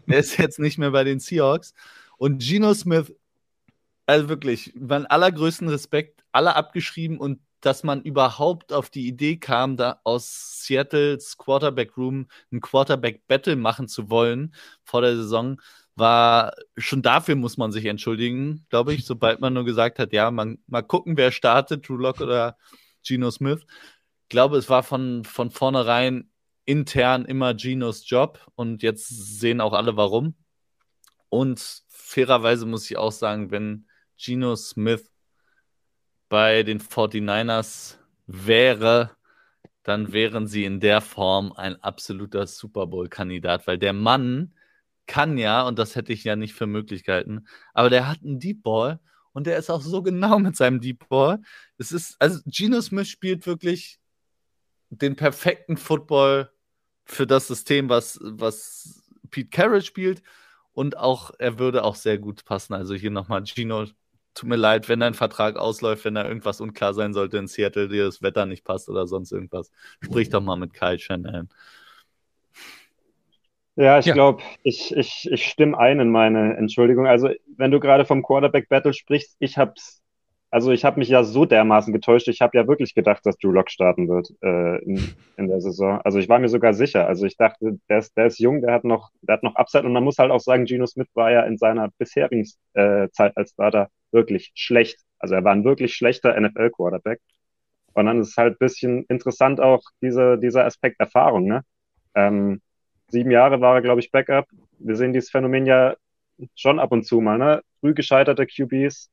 der 0.07 0.19
ist 0.19 0.37
jetzt 0.37 0.59
nicht 0.59 0.79
mehr 0.79 0.91
bei 0.91 1.05
den 1.05 1.21
Seahawks. 1.21 1.73
Und 2.19 2.43
Geno 2.43 2.75
Smith, 2.75 3.15
also 4.07 4.29
wirklich, 4.29 4.75
meinen 4.79 5.07
allergrößten 5.07 5.69
Respekt, 5.69 6.23
alle 6.33 6.55
abgeschrieben 6.55 7.19
und 7.19 7.41
dass 7.61 7.83
man 7.83 8.03
überhaupt 8.03 8.73
auf 8.73 8.91
die 8.91 9.09
Idee 9.09 9.37
kam, 9.37 9.77
da 9.77 10.01
aus 10.05 10.63
Seattles 10.65 11.37
Quarterback 11.39 11.97
Room 11.97 12.29
ein 12.53 12.61
Quarterback 12.61 13.27
Battle 13.27 13.57
machen 13.57 13.89
zu 13.89 14.11
wollen 14.11 14.55
vor 14.85 15.01
der 15.01 15.17
Saison, 15.17 15.61
war 15.99 16.55
schon 16.77 17.03
dafür 17.03 17.37
muss 17.37 17.57
man 17.57 17.73
sich 17.73 17.85
entschuldigen, 17.87 18.67
glaube 18.71 18.95
ich, 18.95 19.05
sobald 19.05 19.41
man 19.41 19.53
nur 19.55 19.65
gesagt 19.65 19.99
hat, 19.99 20.13
ja, 20.13 20.31
man, 20.31 20.59
mal 20.67 20.83
gucken, 20.83 21.17
wer 21.17 21.33
startet, 21.33 21.89
Drew 21.89 21.97
Lock 21.97 22.21
oder 22.21 22.57
Geno 23.07 23.31
Smith. 23.31 23.65
Ich 24.25 24.29
glaube, 24.29 24.59
es 24.59 24.69
war 24.69 24.83
von, 24.83 25.25
von 25.25 25.51
vornherein 25.51 26.31
intern 26.65 27.25
immer 27.25 27.55
Genos 27.55 28.09
Job 28.09 28.41
und 28.55 28.83
jetzt 28.83 29.09
sehen 29.09 29.61
auch 29.61 29.73
alle 29.73 29.97
warum. 29.97 30.35
Und 31.31 31.83
fairerweise 31.89 32.67
muss 32.67 32.91
ich 32.91 32.97
auch 32.97 33.13
sagen, 33.13 33.51
wenn 33.51 33.87
Geno 34.19 34.55
Smith 34.57 35.11
bei 36.29 36.63
den 36.63 36.81
49ers 36.81 37.97
wäre, 38.27 39.17
dann 39.83 40.13
wären 40.13 40.47
sie 40.47 40.65
in 40.65 40.81
der 40.81 41.01
Form 41.01 41.53
ein 41.53 41.83
absoluter 41.83 42.47
Super 42.47 42.87
Bowl-Kandidat, 42.87 43.67
weil 43.67 43.79
der 43.79 43.95
Mann 43.95 44.53
kann 45.09 45.39
ja, 45.39 45.67
und 45.67 45.79
das 45.81 45.97
hätte 45.97 46.13
ich 46.13 46.23
ja 46.23 46.37
nicht 46.37 46.55
für 46.55 46.69
möglich 46.69 47.03
gehalten, 47.03 47.49
aber 47.75 47.91
der 47.91 48.07
hat 48.07 48.23
einen 48.23 48.39
Deep 48.39 48.63
Ball 48.63 49.01
und 49.33 49.47
der 49.49 49.57
ist 49.57 49.71
auch 49.71 49.83
so 49.83 50.03
genau 50.03 50.39
mit 50.39 50.57
seinem 50.57 50.81
Deep 50.81 51.09
Ball. 51.09 51.41
Es 51.79 51.91
ist, 51.91 52.17
also 52.21 52.41
Geno 52.47 52.81
Smith 52.81 53.09
spielt 53.09 53.47
wirklich 53.47 53.99
den 54.91 55.17
perfekten 55.17 55.77
Football 55.77 56.51
für 57.05 57.27
das 57.27 57.49
System, 57.49 57.89
was, 57.89 58.19
was 58.23 59.03
Pete 59.31 59.51
Carroll 59.51 59.83
spielt. 59.83 60.23
Und 60.73 60.97
auch, 60.97 61.33
er 61.39 61.59
würde 61.59 61.83
auch 61.83 61.97
sehr 61.97 62.19
gut 62.19 62.45
passen. 62.45 62.75
Also 62.75 62.95
hier 62.95 63.11
nochmal, 63.11 63.45
Gino, 63.45 63.87
tut 64.35 64.49
mir 64.49 64.57
leid, 64.57 64.89
wenn 64.89 65.01
dein 65.01 65.15
Vertrag 65.15 65.57
ausläuft, 65.57 66.05
wenn 66.05 66.15
da 66.15 66.27
irgendwas 66.27 66.61
unklar 66.61 66.95
sein 66.95 67.13
sollte 67.15 67.39
in 67.39 67.49
Seattle, 67.49 67.89
dir 67.89 68.05
das 68.05 68.23
Wetter 68.23 68.47
nicht 68.47 68.65
passt 68.65 68.89
oder 68.89 69.07
sonst 69.07 69.33
irgendwas. 69.33 69.73
Sprich 70.01 70.31
doch 70.31 70.41
mal 70.41 70.57
mit 70.57 70.75
Kyle 70.75 70.99
Shanahan. 70.99 71.49
Ja, 73.79 74.01
ich 74.01 74.07
ja. 74.07 74.15
glaube, 74.15 74.43
ich, 74.65 74.95
ich, 74.97 75.29
ich 75.31 75.45
stimme 75.45 75.79
ein 75.79 76.01
in 76.01 76.11
meine 76.11 76.57
Entschuldigung. 76.57 77.07
Also, 77.07 77.31
wenn 77.57 77.71
du 77.71 77.79
gerade 77.79 78.05
vom 78.05 78.25
Quarterback-Battle 78.25 78.93
sprichst, 78.93 79.37
ich 79.39 79.57
hab's, 79.57 80.03
also 80.51 80.73
ich 80.73 80.85
habe 80.85 80.99
mich 80.99 81.09
ja 81.09 81.23
so 81.23 81.45
dermaßen 81.45 81.93
getäuscht. 81.93 82.27
Ich 82.27 82.41
habe 82.41 82.59
ja 82.59 82.67
wirklich 82.67 82.93
gedacht, 82.95 83.25
dass 83.25 83.39
Drew 83.39 83.53
Lock 83.53 83.71
starten 83.71 84.09
wird 84.09 84.31
äh, 84.43 84.83
in, 84.83 85.15
in 85.37 85.47
der 85.47 85.61
Saison. 85.61 86.01
Also 86.01 86.19
ich 86.19 86.29
war 86.29 86.41
mir 86.41 86.49
sogar 86.49 86.75
sicher. 86.75 87.07
Also 87.07 87.25
ich 87.25 87.37
dachte, 87.37 87.79
der 87.89 87.99
ist, 87.99 88.17
der 88.17 88.27
ist 88.27 88.41
jung, 88.41 88.63
der 88.63 88.73
hat 88.73 88.83
noch, 88.83 89.11
der 89.23 89.35
hat 89.35 89.45
noch 89.45 89.55
Upside 89.55 89.85
und 89.85 89.93
man 89.93 90.03
muss 90.03 90.19
halt 90.19 90.33
auch 90.33 90.41
sagen, 90.41 90.65
Geno 90.65 90.87
Smith 90.87 91.09
war 91.15 91.31
ja 91.31 91.43
in 91.43 91.57
seiner 91.57 91.89
bisherigen 91.99 92.49
äh, 92.73 93.09
Zeit 93.11 93.37
als 93.37 93.53
Starter 93.53 93.91
wirklich 94.11 94.51
schlecht. 94.55 94.99
Also 95.21 95.37
er 95.37 95.45
war 95.45 95.53
ein 95.53 95.63
wirklich 95.63 95.95
schlechter 95.95 96.35
NFL-Quarterback. 96.41 97.21
Und 97.93 98.07
dann 98.07 98.21
ist 98.21 98.37
halt 98.37 98.59
bisschen 98.59 99.05
interessant 99.09 99.61
auch 99.61 99.83
diese, 100.03 100.37
dieser 100.37 100.65
Aspekt 100.65 100.99
Erfahrung, 100.99 101.47
ne? 101.47 101.63
Ähm, 102.17 102.61
sieben 103.09 103.31
Jahre 103.31 103.61
war 103.61 103.77
er, 103.77 103.83
glaube 103.83 104.01
ich, 104.01 104.11
Backup. 104.11 104.47
Wir 104.79 104.97
sehen 104.97 105.13
dieses 105.13 105.31
Phänomen 105.31 105.67
ja 105.67 105.97
schon 106.55 106.79
ab 106.79 106.93
und 106.93 107.05
zu 107.05 107.21
mal, 107.21 107.39
ne? 107.39 107.63
Früh 107.81 107.95
gescheiterte 107.95 108.47
QBs 108.47 109.11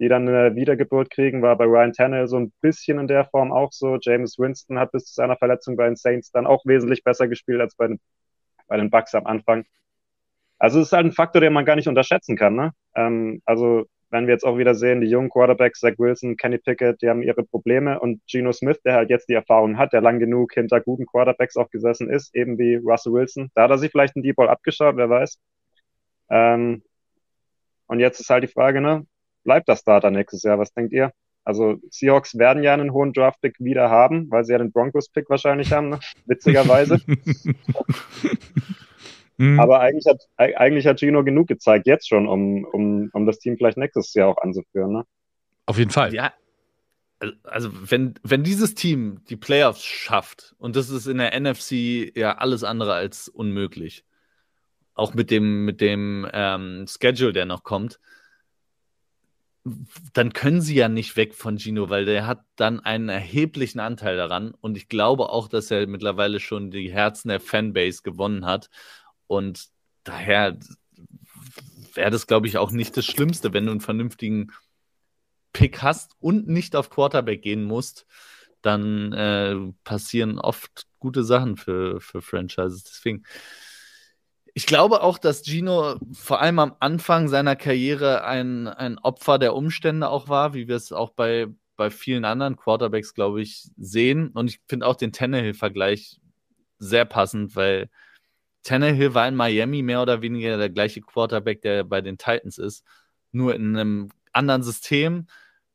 die 0.00 0.08
dann 0.08 0.26
eine 0.26 0.56
Wiedergeburt 0.56 1.10
kriegen, 1.10 1.42
war 1.42 1.56
bei 1.56 1.66
Ryan 1.66 1.92
Tannehill 1.92 2.26
so 2.26 2.38
ein 2.38 2.52
bisschen 2.62 2.98
in 2.98 3.06
der 3.06 3.26
Form 3.26 3.52
auch 3.52 3.70
so. 3.70 3.98
James 4.00 4.38
Winston 4.38 4.78
hat 4.78 4.92
bis 4.92 5.04
zu 5.04 5.14
seiner 5.14 5.36
Verletzung 5.36 5.76
bei 5.76 5.84
den 5.84 5.96
Saints 5.96 6.32
dann 6.32 6.46
auch 6.46 6.64
wesentlich 6.64 7.04
besser 7.04 7.28
gespielt 7.28 7.60
als 7.60 7.76
bei 7.76 7.86
den, 7.86 8.00
bei 8.66 8.78
den 8.78 8.88
Bucks 8.88 9.14
am 9.14 9.26
Anfang. 9.26 9.66
Also 10.58 10.80
es 10.80 10.86
ist 10.86 10.92
halt 10.92 11.04
ein 11.04 11.12
Faktor, 11.12 11.42
den 11.42 11.52
man 11.52 11.66
gar 11.66 11.76
nicht 11.76 11.88
unterschätzen 11.88 12.34
kann. 12.34 12.54
Ne? 12.54 12.72
Ähm, 12.94 13.42
also 13.44 13.86
wenn 14.10 14.26
wir 14.26 14.34
jetzt 14.34 14.44
auch 14.44 14.58
wieder 14.58 14.74
sehen, 14.74 15.00
die 15.00 15.08
jungen 15.08 15.30
Quarterbacks, 15.30 15.80
Zach 15.80 15.94
Wilson, 15.98 16.36
Kenny 16.36 16.58
Pickett, 16.58 17.00
die 17.00 17.08
haben 17.08 17.22
ihre 17.22 17.44
Probleme 17.44 18.00
und 18.00 18.20
Geno 18.26 18.52
Smith, 18.52 18.80
der 18.84 18.94
halt 18.94 19.10
jetzt 19.10 19.28
die 19.28 19.34
Erfahrung 19.34 19.78
hat, 19.78 19.92
der 19.92 20.00
lang 20.00 20.18
genug 20.18 20.52
hinter 20.54 20.80
guten 20.80 21.06
Quarterbacks 21.06 21.56
auch 21.56 21.70
gesessen 21.70 22.10
ist, 22.10 22.34
eben 22.34 22.58
wie 22.58 22.76
Russell 22.76 23.12
Wilson, 23.12 23.50
da 23.54 23.62
hat 23.62 23.70
er 23.70 23.78
sich 23.78 23.90
vielleicht 23.90 24.16
einen 24.16 24.22
Deep 24.22 24.36
Ball 24.36 24.48
abgeschaut, 24.48 24.96
wer 24.96 25.08
weiß. 25.08 25.38
Ähm, 26.30 26.82
und 27.86 28.00
jetzt 28.00 28.20
ist 28.20 28.30
halt 28.30 28.44
die 28.44 28.48
Frage, 28.48 28.80
ne, 28.80 29.06
bleibt 29.44 29.68
das 29.68 29.80
Starter 29.80 30.10
nächstes 30.10 30.42
Jahr? 30.42 30.58
Was 30.58 30.72
denkt 30.72 30.92
ihr? 30.92 31.12
Also 31.44 31.78
Seahawks 31.90 32.38
werden 32.38 32.62
ja 32.62 32.74
einen 32.74 32.92
hohen 32.92 33.12
Draft-Pick 33.12 33.56
wieder 33.58 33.90
haben, 33.90 34.30
weil 34.30 34.44
sie 34.44 34.52
ja 34.52 34.58
den 34.58 34.72
Broncos-Pick 34.72 35.28
wahrscheinlich 35.30 35.72
haben, 35.72 35.88
ne? 35.88 35.98
witzigerweise. 36.26 36.98
Mhm. 39.40 39.58
Aber 39.58 39.80
eigentlich 39.80 40.04
hat, 40.06 40.28
eigentlich 40.36 40.86
hat 40.86 41.00
Gino 41.00 41.24
genug 41.24 41.48
gezeigt, 41.48 41.86
jetzt 41.86 42.06
schon, 42.06 42.28
um, 42.28 42.66
um, 42.66 43.08
um 43.14 43.24
das 43.24 43.38
Team 43.38 43.56
vielleicht 43.56 43.78
nächstes 43.78 44.12
Jahr 44.12 44.28
auch 44.28 44.36
anzuführen. 44.36 44.92
Ne? 44.92 45.06
Auf 45.64 45.78
jeden 45.78 45.90
Fall. 45.90 46.12
Ja, 46.12 46.34
also 47.44 47.70
wenn, 47.90 48.16
wenn 48.22 48.42
dieses 48.42 48.74
Team 48.74 49.22
die 49.30 49.36
Playoffs 49.36 49.82
schafft, 49.82 50.54
und 50.58 50.76
das 50.76 50.90
ist 50.90 51.06
in 51.06 51.16
der 51.16 51.40
NFC 51.40 52.14
ja 52.14 52.36
alles 52.36 52.64
andere 52.64 52.92
als 52.92 53.28
unmöglich, 53.28 54.04
auch 54.92 55.14
mit 55.14 55.30
dem, 55.30 55.64
mit 55.64 55.80
dem 55.80 56.28
ähm, 56.34 56.84
Schedule, 56.86 57.32
der 57.32 57.46
noch 57.46 57.62
kommt, 57.62 57.98
dann 60.12 60.32
können 60.34 60.60
sie 60.60 60.74
ja 60.74 60.88
nicht 60.88 61.16
weg 61.16 61.34
von 61.34 61.58
Gino, 61.58 61.88
weil 61.88 62.04
der 62.04 62.26
hat 62.26 62.40
dann 62.56 62.80
einen 62.80 63.08
erheblichen 63.08 63.80
Anteil 63.80 64.16
daran. 64.16 64.52
Und 64.60 64.76
ich 64.76 64.88
glaube 64.88 65.28
auch, 65.28 65.48
dass 65.48 65.70
er 65.70 65.86
mittlerweile 65.86 66.40
schon 66.40 66.70
die 66.70 66.90
Herzen 66.90 67.28
der 67.28 67.40
Fanbase 67.40 68.02
gewonnen 68.02 68.46
hat. 68.46 68.70
Und 69.30 69.68
daher 70.02 70.58
wäre 71.94 72.10
das, 72.10 72.26
glaube 72.26 72.48
ich, 72.48 72.58
auch 72.58 72.72
nicht 72.72 72.96
das 72.96 73.06
Schlimmste, 73.06 73.52
wenn 73.52 73.66
du 73.66 73.70
einen 73.70 73.80
vernünftigen 73.80 74.50
Pick 75.52 75.82
hast 75.82 76.16
und 76.18 76.48
nicht 76.48 76.74
auf 76.74 76.90
Quarterback 76.90 77.40
gehen 77.40 77.62
musst, 77.62 78.06
dann 78.60 79.12
äh, 79.12 79.54
passieren 79.84 80.40
oft 80.40 80.88
gute 80.98 81.22
Sachen 81.22 81.56
für, 81.56 82.00
für 82.00 82.22
Franchises. 82.22 82.82
Deswegen, 82.82 83.22
ich 84.52 84.66
glaube 84.66 85.00
auch, 85.00 85.16
dass 85.16 85.44
Gino 85.44 85.94
vor 86.12 86.40
allem 86.40 86.58
am 86.58 86.74
Anfang 86.80 87.28
seiner 87.28 87.54
Karriere 87.54 88.24
ein, 88.24 88.66
ein 88.66 88.98
Opfer 88.98 89.38
der 89.38 89.54
Umstände 89.54 90.08
auch 90.08 90.28
war, 90.28 90.54
wie 90.54 90.66
wir 90.66 90.74
es 90.74 90.90
auch 90.90 91.10
bei, 91.10 91.46
bei 91.76 91.90
vielen 91.90 92.24
anderen 92.24 92.56
Quarterbacks, 92.56 93.14
glaube 93.14 93.42
ich, 93.42 93.70
sehen. 93.76 94.30
Und 94.30 94.50
ich 94.50 94.60
finde 94.66 94.88
auch 94.88 94.96
den 94.96 95.12
Tannehill-Vergleich 95.12 96.20
sehr 96.80 97.04
passend, 97.04 97.54
weil 97.54 97.90
Tannehill 98.62 99.14
war 99.14 99.26
in 99.28 99.36
Miami 99.36 99.82
mehr 99.82 100.02
oder 100.02 100.22
weniger 100.22 100.58
der 100.58 100.70
gleiche 100.70 101.00
Quarterback, 101.00 101.62
der 101.62 101.84
bei 101.84 102.00
den 102.00 102.18
Titans 102.18 102.58
ist, 102.58 102.84
nur 103.32 103.54
in 103.54 103.76
einem 103.76 104.10
anderen 104.32 104.62
System 104.62 105.26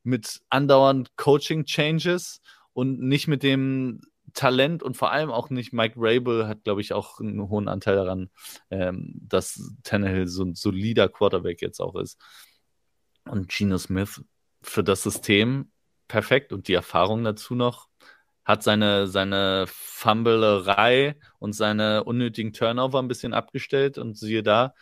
mit 0.02 0.40
andauernd 0.50 1.16
Coaching-Changes 1.16 2.40
und 2.72 3.00
nicht 3.00 3.26
mit 3.26 3.42
dem 3.42 4.00
Talent 4.34 4.82
und 4.82 4.96
vor 4.96 5.10
allem 5.10 5.30
auch 5.30 5.50
nicht 5.50 5.72
Mike 5.72 5.94
Rabel 5.96 6.46
hat, 6.46 6.64
glaube 6.64 6.80
ich, 6.80 6.92
auch 6.92 7.20
einen 7.20 7.48
hohen 7.48 7.68
Anteil 7.68 7.96
daran, 7.96 8.30
ähm, 8.70 9.14
dass 9.22 9.74
Tannehill 9.82 10.26
so 10.28 10.44
ein 10.44 10.54
solider 10.54 11.08
Quarterback 11.08 11.62
jetzt 11.62 11.80
auch 11.80 11.96
ist. 11.96 12.20
Und 13.24 13.48
Geno 13.48 13.78
Smith 13.78 14.22
für 14.62 14.84
das 14.84 15.02
System 15.02 15.70
perfekt 16.06 16.52
und 16.52 16.68
die 16.68 16.74
Erfahrung 16.74 17.24
dazu 17.24 17.54
noch 17.54 17.88
hat 18.46 18.62
seine, 18.62 19.08
seine 19.08 19.64
Fumblerei 19.66 21.16
und 21.40 21.52
seine 21.52 22.04
unnötigen 22.04 22.52
Turnover 22.52 23.00
ein 23.00 23.08
bisschen 23.08 23.34
abgestellt 23.34 23.98
und 23.98 24.16
siehe 24.16 24.44
da, 24.44 24.72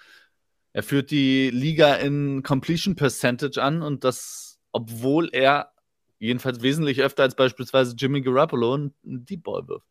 er 0.75 0.83
führt 0.83 1.11
die 1.11 1.50
Liga 1.50 1.94
in 1.94 2.42
Completion 2.42 2.94
Percentage 2.94 3.62
an 3.62 3.80
und 3.80 4.04
das, 4.04 4.61
obwohl 4.71 5.30
er 5.33 5.73
jedenfalls 6.18 6.62
wesentlich 6.62 7.00
öfter 7.00 7.23
als 7.23 7.37
beispielsweise 7.37 7.94
Jimmy 7.97 8.21
Garoppolo 8.21 8.75
einen 8.75 8.92
Deep 9.02 9.44
Ball 9.44 9.66
wirft. 9.66 9.87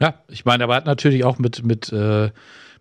Ja, 0.00 0.24
ich 0.28 0.44
meine, 0.44 0.64
aber 0.64 0.74
er 0.74 0.78
hat 0.78 0.86
natürlich 0.86 1.24
auch 1.24 1.38
mit, 1.38 1.62
mit, 1.64 1.92
äh, 1.92 2.30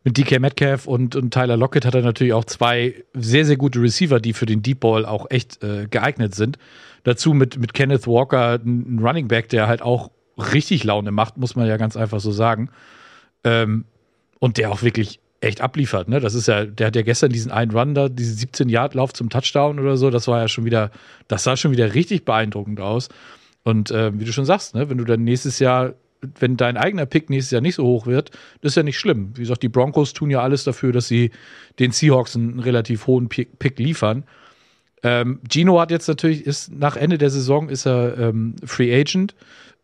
mit 0.05 0.17
DK 0.17 0.39
Metcalf 0.39 0.87
und, 0.87 1.15
und 1.15 1.33
Tyler 1.33 1.57
Lockett 1.57 1.83
hat 1.83 1.95
er 1.95 2.03
natürlich 2.03 2.33
auch 2.33 2.45
zwei 2.45 3.03
sehr, 3.13 3.43
sehr 3.43 3.57
gute 3.57 3.81
Receiver, 3.81 4.19
die 4.19 4.33
für 4.33 4.45
den 4.45 4.61
Deep 4.61 4.81
Ball 4.81 5.03
auch 5.03 5.25
echt 5.31 5.61
äh, 5.63 5.87
geeignet 5.89 6.35
sind. 6.35 6.59
Dazu 7.03 7.33
mit, 7.33 7.57
mit 7.57 7.73
Kenneth 7.73 8.05
Walker, 8.05 8.59
ein 8.63 8.99
Running 9.01 9.27
Back, 9.27 9.49
der 9.49 9.67
halt 9.67 9.81
auch 9.81 10.11
richtig 10.37 10.83
Laune 10.83 11.11
macht, 11.11 11.37
muss 11.37 11.55
man 11.55 11.67
ja 11.67 11.77
ganz 11.77 11.97
einfach 11.97 12.19
so 12.19 12.31
sagen. 12.31 12.69
Ähm, 13.43 13.85
und 14.39 14.59
der 14.59 14.71
auch 14.71 14.83
wirklich 14.83 15.19
echt 15.41 15.61
abliefert. 15.61 16.07
Ne? 16.07 16.19
Das 16.19 16.35
ist 16.35 16.47
ja, 16.47 16.65
der 16.65 16.87
hat 16.87 16.95
ja 16.95 17.01
gestern 17.01 17.31
diesen 17.31 17.51
einen 17.51 17.71
Run 17.71 17.95
da, 17.95 18.07
diese 18.07 18.45
17-Yard-Lauf 18.45 19.11
zum 19.11 19.31
Touchdown 19.31 19.79
oder 19.79 19.97
so, 19.97 20.11
das 20.11 20.27
war 20.27 20.39
ja 20.39 20.47
schon 20.47 20.65
wieder, 20.65 20.91
das 21.27 21.43
sah 21.43 21.57
schon 21.57 21.71
wieder 21.71 21.95
richtig 21.95 22.25
beeindruckend 22.25 22.79
aus. 22.79 23.09
Und 23.63 23.89
äh, 23.89 24.17
wie 24.19 24.25
du 24.25 24.31
schon 24.31 24.45
sagst, 24.45 24.75
ne, 24.75 24.87
wenn 24.87 24.99
du 24.99 25.03
dann 25.03 25.23
nächstes 25.23 25.57
Jahr, 25.57 25.95
wenn 26.39 26.57
dein 26.57 26.77
eigener 26.77 27.05
Pick 27.05 27.29
nächstes 27.29 27.51
Jahr 27.51 27.61
nicht 27.61 27.75
so 27.75 27.85
hoch 27.85 28.07
wird, 28.07 28.31
das 28.61 28.73
ist 28.73 28.75
ja 28.75 28.83
nicht 28.83 28.99
schlimm. 28.99 29.31
Wie 29.35 29.41
gesagt, 29.41 29.63
die 29.63 29.69
Broncos 29.69 30.13
tun 30.13 30.29
ja 30.29 30.41
alles 30.41 30.63
dafür, 30.63 30.91
dass 30.91 31.07
sie 31.07 31.31
den 31.79 31.91
Seahawks 31.91 32.35
einen 32.35 32.59
relativ 32.59 33.07
hohen 33.07 33.29
Pick, 33.29 33.59
Pick 33.59 33.79
liefern. 33.79 34.23
Ähm, 35.03 35.39
Gino 35.47 35.79
hat 35.79 35.91
jetzt 35.91 36.07
natürlich, 36.07 36.45
ist 36.45 36.73
nach 36.73 36.95
Ende 36.95 37.17
der 37.17 37.29
Saison 37.29 37.69
ist 37.69 37.85
er 37.85 38.17
ähm, 38.17 38.55
Free 38.63 38.93
Agent. 38.93 39.35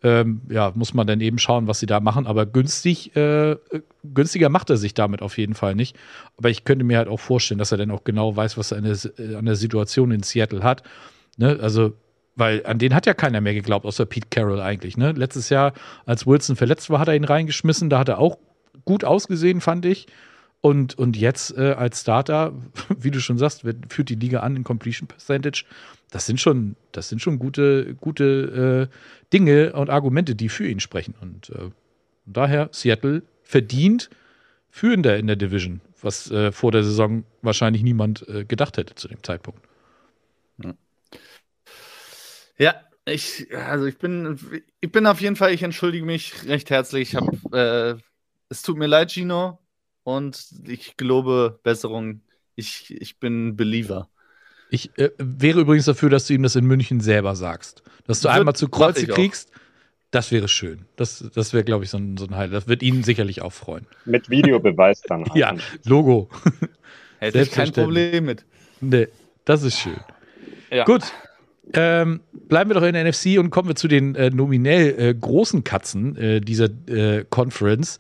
Ähm, 0.04 0.42
ja, 0.50 0.72
muss 0.74 0.96
man 0.96 1.06
dann 1.06 1.22
eben 1.22 1.38
schauen, 1.38 1.68
was 1.68 1.80
sie 1.80 1.86
da 1.86 2.00
machen. 2.00 2.26
Aber 2.26 2.48
günstig, 2.48 3.16
äh, 3.16 3.56
günstiger 4.04 4.50
macht 4.50 4.72
er 4.72 4.78
sich 4.78 4.96
damit 4.96 5.22
auf 5.22 5.38
jeden 5.38 5.54
Fall 5.54 5.76
nicht. 5.76 5.96
Aber 6.38 6.50
ich 6.50 6.64
könnte 6.64 6.84
mir 6.84 6.98
halt 6.98 7.08
auch 7.08 7.20
vorstellen, 7.20 7.60
dass 7.60 7.72
er 7.72 7.78
dann 7.78 7.92
auch 7.92 8.04
genau 8.04 8.36
weiß, 8.36 8.58
was 8.58 8.72
er 8.72 8.80
an 8.80 8.84
der, 8.84 9.38
an 9.38 9.46
der 9.46 9.56
Situation 9.56 10.10
in 10.10 10.24
Seattle 10.24 10.64
hat. 10.64 10.82
Ne? 11.38 11.60
Also, 11.62 11.94
weil 12.42 12.66
an 12.66 12.80
den 12.80 12.96
hat 12.96 13.06
ja 13.06 13.14
keiner 13.14 13.40
mehr 13.40 13.54
geglaubt, 13.54 13.86
außer 13.86 14.08
Pete 14.08 14.30
Carroll 14.32 14.62
eigentlich. 14.62 14.98
Ne? 14.98 15.12
Letztes 15.12 15.50
Jahr, 15.50 15.74
als 16.08 16.26
Wilson 16.26 16.56
verletzt 16.56 16.90
war, 16.90 16.98
hat 16.98 17.08
er 17.08 17.16
ihn 17.16 17.24
reingeschmissen. 17.24 17.92
Da 17.92 18.00
hat 18.00 18.10
er 18.10 18.18
auch 18.18 18.40
gut 18.84 19.04
ausgesehen, 19.04 19.62
fand 19.62 19.86
ich. 19.86 20.08
Und, 20.60 20.98
und 20.98 21.16
jetzt 21.16 21.56
äh, 21.56 21.74
als 21.74 22.02
Starter, 22.02 22.54
wie 22.98 23.12
du 23.12 23.20
schon 23.20 23.38
sagst, 23.38 23.64
wird, 23.64 23.94
führt 23.94 24.10
die 24.10 24.16
Liga 24.16 24.40
an 24.40 24.56
in 24.56 24.64
Completion 24.64 25.08
Percentage. 25.08 25.66
Das 26.10 26.26
sind 26.26 26.42
schon, 26.42 26.78
das 26.94 27.10
sind 27.10 27.22
schon 27.22 27.38
gute, 27.38 27.94
gute 27.94 28.90
äh, 28.90 28.96
Dinge 29.32 29.74
und 29.74 29.92
Argumente, 29.92 30.34
die 30.34 30.50
für 30.50 30.68
ihn 30.68 30.80
sprechen. 30.80 31.14
Und 31.22 31.52
äh, 31.52 31.70
daher 32.26 32.70
Seattle 32.72 33.22
verdient 33.44 34.10
Führender 34.72 35.16
in 35.20 35.28
der 35.28 35.36
Division, 35.36 35.80
was 36.02 36.32
äh, 36.32 36.52
vor 36.52 36.72
der 36.72 36.84
Saison 36.84 37.24
wahrscheinlich 37.44 37.84
niemand 37.84 38.28
äh, 38.28 38.46
gedacht 38.46 38.78
hätte 38.78 38.96
zu 38.96 39.08
dem 39.08 39.22
Zeitpunkt. 39.22 39.62
Ja, 40.64 40.74
ich, 43.06 43.48
also 43.56 43.86
ich 43.86 43.98
bin, 43.98 44.38
ich 44.80 44.92
bin 44.92 45.08
auf 45.08 45.22
jeden 45.22 45.36
Fall, 45.36 45.54
ich 45.54 45.64
entschuldige 45.64 46.06
mich 46.06 46.46
recht 46.48 46.70
herzlich. 46.70 47.14
Ich 47.14 47.16
habe, 47.16 47.98
äh, 48.00 48.02
es 48.50 48.62
tut 48.62 48.78
mir 48.78 48.88
leid, 48.88 49.12
Gino, 49.12 49.60
und 50.04 50.46
ich 50.68 50.98
gelobe 50.98 51.60
Besserung. 51.64 52.22
Ich, 52.56 52.94
ich 52.94 53.20
bin 53.20 53.56
Believer. 53.56 54.10
Ich 54.70 54.98
äh, 54.98 55.12
wäre 55.18 55.62
übrigens 55.62 55.86
dafür, 55.86 56.10
dass 56.10 56.28
du 56.28 56.34
ihm 56.34 56.44
das 56.44 56.56
in 56.56 56.66
München 56.66 57.00
selber 57.02 57.36
sagst. 57.36 57.84
Dass 58.08 58.22
du 58.22 58.30
wird, 58.30 58.38
einmal 58.38 58.56
zu 58.56 58.70
Kreuze 58.70 59.08
kriegst. 59.08 59.52
Das 60.12 60.32
wäre 60.32 60.48
schön. 60.48 60.86
Das, 60.98 61.24
das 61.34 61.54
wäre, 61.54 61.64
glaube 61.64 61.86
ich, 61.86 61.90
so 61.90 61.98
ein, 61.98 62.18
so 62.18 62.26
ein 62.26 62.36
Highlight. 62.36 62.54
Das 62.54 62.68
wird 62.68 62.84
ihn 62.84 63.04
sicherlich 63.04 63.42
auch 63.42 63.54
freuen. 63.54 63.88
Mit 64.06 64.30
Videobeweis 64.30 65.02
dann. 65.08 65.26
ja, 65.34 65.56
Logo. 65.86 66.30
Hätte 67.20 67.42
ich 67.42 67.52
kein 67.52 67.72
Problem 67.72 68.26
mit. 68.26 68.46
Nee, 68.82 69.08
das 69.46 69.64
ist 69.64 69.80
schön. 69.80 70.00
Ja. 70.70 70.86
Gut. 70.86 71.04
Ähm, 71.74 72.22
bleiben 72.34 72.70
wir 72.70 72.76
doch 72.76 72.84
in 72.84 72.94
der 72.94 73.06
NFC 73.06 73.40
und 73.40 73.50
kommen 73.50 73.70
wir 73.70 73.76
zu 73.76 73.88
den 73.88 74.16
äh, 74.16 74.30
nominell 74.30 75.00
äh, 75.00 75.14
großen 75.14 75.64
Katzen 75.64 76.16
äh, 76.18 76.42
dieser 76.42 76.70
äh, 76.88 77.26
Conference. 77.30 77.98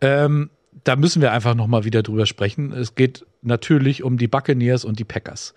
Ähm, 0.00 0.50
da 0.84 0.96
müssen 0.96 1.20
wir 1.20 1.32
einfach 1.32 1.54
nochmal 1.54 1.84
wieder 1.84 2.02
drüber 2.02 2.26
sprechen. 2.26 2.72
Es 2.72 2.94
geht 2.94 3.26
natürlich 3.42 4.02
um 4.02 4.16
die 4.16 4.28
Buccaneers 4.28 4.84
und 4.84 4.98
die 4.98 5.04
Packers. 5.04 5.54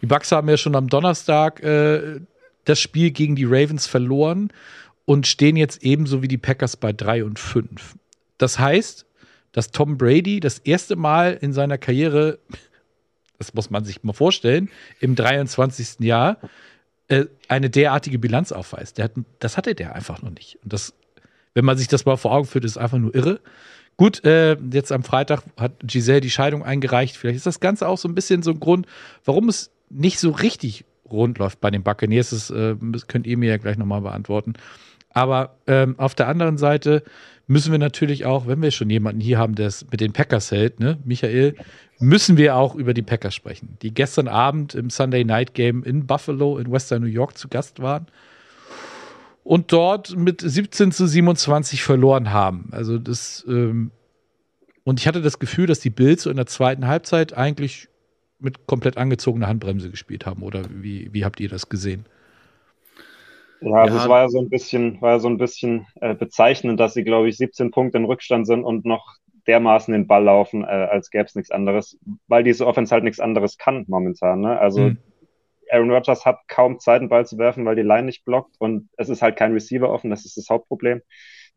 Die 0.00 0.06
Bucks 0.06 0.32
haben 0.32 0.48
ja 0.48 0.56
schon 0.56 0.76
am 0.76 0.88
Donnerstag 0.88 1.62
äh, 1.62 2.20
das 2.64 2.80
Spiel 2.80 3.10
gegen 3.10 3.36
die 3.36 3.44
Ravens 3.44 3.86
verloren 3.86 4.50
und 5.04 5.26
stehen 5.26 5.56
jetzt 5.56 5.82
ebenso 5.82 6.22
wie 6.22 6.28
die 6.28 6.38
Packers 6.38 6.76
bei 6.76 6.92
3 6.92 7.24
und 7.24 7.38
5. 7.38 7.96
Das 8.38 8.58
heißt, 8.58 9.06
dass 9.52 9.70
Tom 9.70 9.96
Brady 9.98 10.40
das 10.40 10.58
erste 10.58 10.96
Mal 10.96 11.38
in 11.40 11.52
seiner 11.52 11.78
Karriere, 11.78 12.38
das 13.38 13.54
muss 13.54 13.70
man 13.70 13.84
sich 13.84 14.02
mal 14.02 14.12
vorstellen, 14.12 14.68
im 15.00 15.14
23. 15.14 16.00
Jahr 16.00 16.38
äh, 17.08 17.26
eine 17.48 17.70
derartige 17.70 18.18
Bilanz 18.18 18.52
aufweist. 18.52 18.98
Hat, 18.98 19.12
das 19.38 19.56
hatte 19.56 19.74
der 19.74 19.94
einfach 19.94 20.22
noch 20.22 20.30
nicht. 20.30 20.58
Und 20.62 20.72
das, 20.72 20.94
wenn 21.54 21.64
man 21.64 21.76
sich 21.76 21.88
das 21.88 22.04
mal 22.06 22.16
vor 22.16 22.32
Augen 22.32 22.46
führt, 22.46 22.64
ist 22.64 22.78
einfach 22.78 22.98
nur 22.98 23.14
irre. 23.14 23.40
Gut, 23.96 24.24
äh, 24.24 24.56
jetzt 24.72 24.90
am 24.90 25.04
Freitag 25.04 25.42
hat 25.56 25.72
Giselle 25.84 26.20
die 26.20 26.30
Scheidung 26.30 26.64
eingereicht. 26.64 27.16
Vielleicht 27.16 27.36
ist 27.36 27.46
das 27.46 27.60
Ganze 27.60 27.88
auch 27.88 27.98
so 27.98 28.08
ein 28.08 28.14
bisschen 28.14 28.42
so 28.42 28.50
ein 28.50 28.60
Grund, 28.60 28.86
warum 29.24 29.48
es 29.48 29.70
nicht 29.90 30.18
so 30.18 30.30
richtig 30.30 30.84
rund 31.08 31.38
läuft 31.38 31.60
bei 31.60 31.70
den 31.70 31.82
Buccaneers. 31.82 32.30
Das 32.30 32.50
äh, 32.50 32.74
könnt 33.06 33.26
ihr 33.26 33.38
mir 33.38 33.50
ja 33.50 33.56
gleich 33.58 33.76
nochmal 33.76 34.00
beantworten. 34.00 34.54
Aber 35.10 35.56
ähm, 35.68 35.98
auf 35.98 36.14
der 36.16 36.26
anderen 36.28 36.58
Seite 36.58 37.04
müssen 37.46 37.70
wir 37.70 37.78
natürlich 37.78 38.24
auch, 38.24 38.46
wenn 38.46 38.60
wir 38.62 38.70
schon 38.70 38.90
jemanden 38.90 39.20
hier 39.20 39.38
haben, 39.38 39.54
der 39.54 39.68
es 39.68 39.86
mit 39.90 40.00
den 40.00 40.12
Packers 40.12 40.50
hält, 40.50 40.80
ne, 40.80 40.98
Michael, 41.04 41.54
müssen 42.04 42.36
wir 42.36 42.56
auch 42.56 42.74
über 42.74 42.94
die 42.94 43.02
Packers 43.02 43.34
sprechen, 43.34 43.76
die 43.82 43.92
gestern 43.92 44.28
Abend 44.28 44.74
im 44.74 44.90
Sunday 44.90 45.24
Night 45.24 45.54
Game 45.54 45.82
in 45.82 46.06
Buffalo 46.06 46.58
in 46.58 46.70
Western 46.70 47.02
New 47.02 47.08
York 47.08 47.36
zu 47.36 47.48
Gast 47.48 47.80
waren 47.80 48.06
und 49.42 49.72
dort 49.72 50.16
mit 50.16 50.40
17 50.40 50.92
zu 50.92 51.06
27 51.06 51.82
verloren 51.82 52.32
haben. 52.32 52.68
Also 52.72 52.98
das 52.98 53.44
ähm, 53.48 53.90
und 54.84 55.00
ich 55.00 55.08
hatte 55.08 55.22
das 55.22 55.38
Gefühl, 55.38 55.66
dass 55.66 55.80
die 55.80 55.90
Bills 55.90 56.22
so 56.22 56.30
in 56.30 56.36
der 56.36 56.46
zweiten 56.46 56.86
Halbzeit 56.86 57.32
eigentlich 57.36 57.88
mit 58.38 58.66
komplett 58.66 58.98
angezogener 58.98 59.46
Handbremse 59.46 59.90
gespielt 59.90 60.26
haben. 60.26 60.42
Oder 60.42 60.62
wie, 60.70 61.12
wie 61.12 61.24
habt 61.24 61.40
ihr 61.40 61.48
das 61.48 61.68
gesehen? 61.70 62.04
Ja, 63.62 63.76
also 63.76 63.96
ja. 63.96 64.02
es 64.02 64.08
war 64.08 64.22
ja 64.22 64.28
so 64.28 64.38
ein 64.40 64.50
bisschen, 64.50 65.00
war 65.00 65.12
ja 65.12 65.18
so 65.18 65.28
ein 65.28 65.38
bisschen 65.38 65.86
äh, 66.00 66.14
bezeichnend, 66.14 66.78
dass 66.78 66.92
sie, 66.92 67.02
glaube 67.02 67.28
ich, 67.30 67.38
17 67.38 67.70
Punkte 67.70 67.96
in 67.96 68.04
Rückstand 68.04 68.46
sind 68.46 68.62
und 68.62 68.84
noch 68.84 69.16
dermaßen 69.46 69.92
den 69.92 70.06
Ball 70.06 70.24
laufen, 70.24 70.64
äh, 70.64 70.66
als 70.66 71.10
gäbe 71.10 71.24
es 71.24 71.34
nichts 71.34 71.50
anderes, 71.50 71.98
weil 72.28 72.44
diese 72.44 72.66
Offense 72.66 72.92
halt 72.92 73.04
nichts 73.04 73.20
anderes 73.20 73.58
kann 73.58 73.84
momentan. 73.88 74.40
Ne? 74.40 74.58
Also 74.58 74.80
mhm. 74.80 74.98
Aaron 75.70 75.90
Rodgers 75.90 76.24
hat 76.24 76.40
kaum 76.48 76.78
Zeit, 76.78 77.00
einen 77.00 77.08
Ball 77.08 77.26
zu 77.26 77.38
werfen, 77.38 77.64
weil 77.64 77.76
die 77.76 77.82
Line 77.82 78.04
nicht 78.04 78.24
blockt 78.24 78.56
und 78.58 78.88
es 78.96 79.08
ist 79.08 79.22
halt 79.22 79.36
kein 79.36 79.52
Receiver 79.52 79.90
offen, 79.90 80.10
das 80.10 80.24
ist 80.24 80.36
das 80.36 80.48
Hauptproblem. 80.48 81.02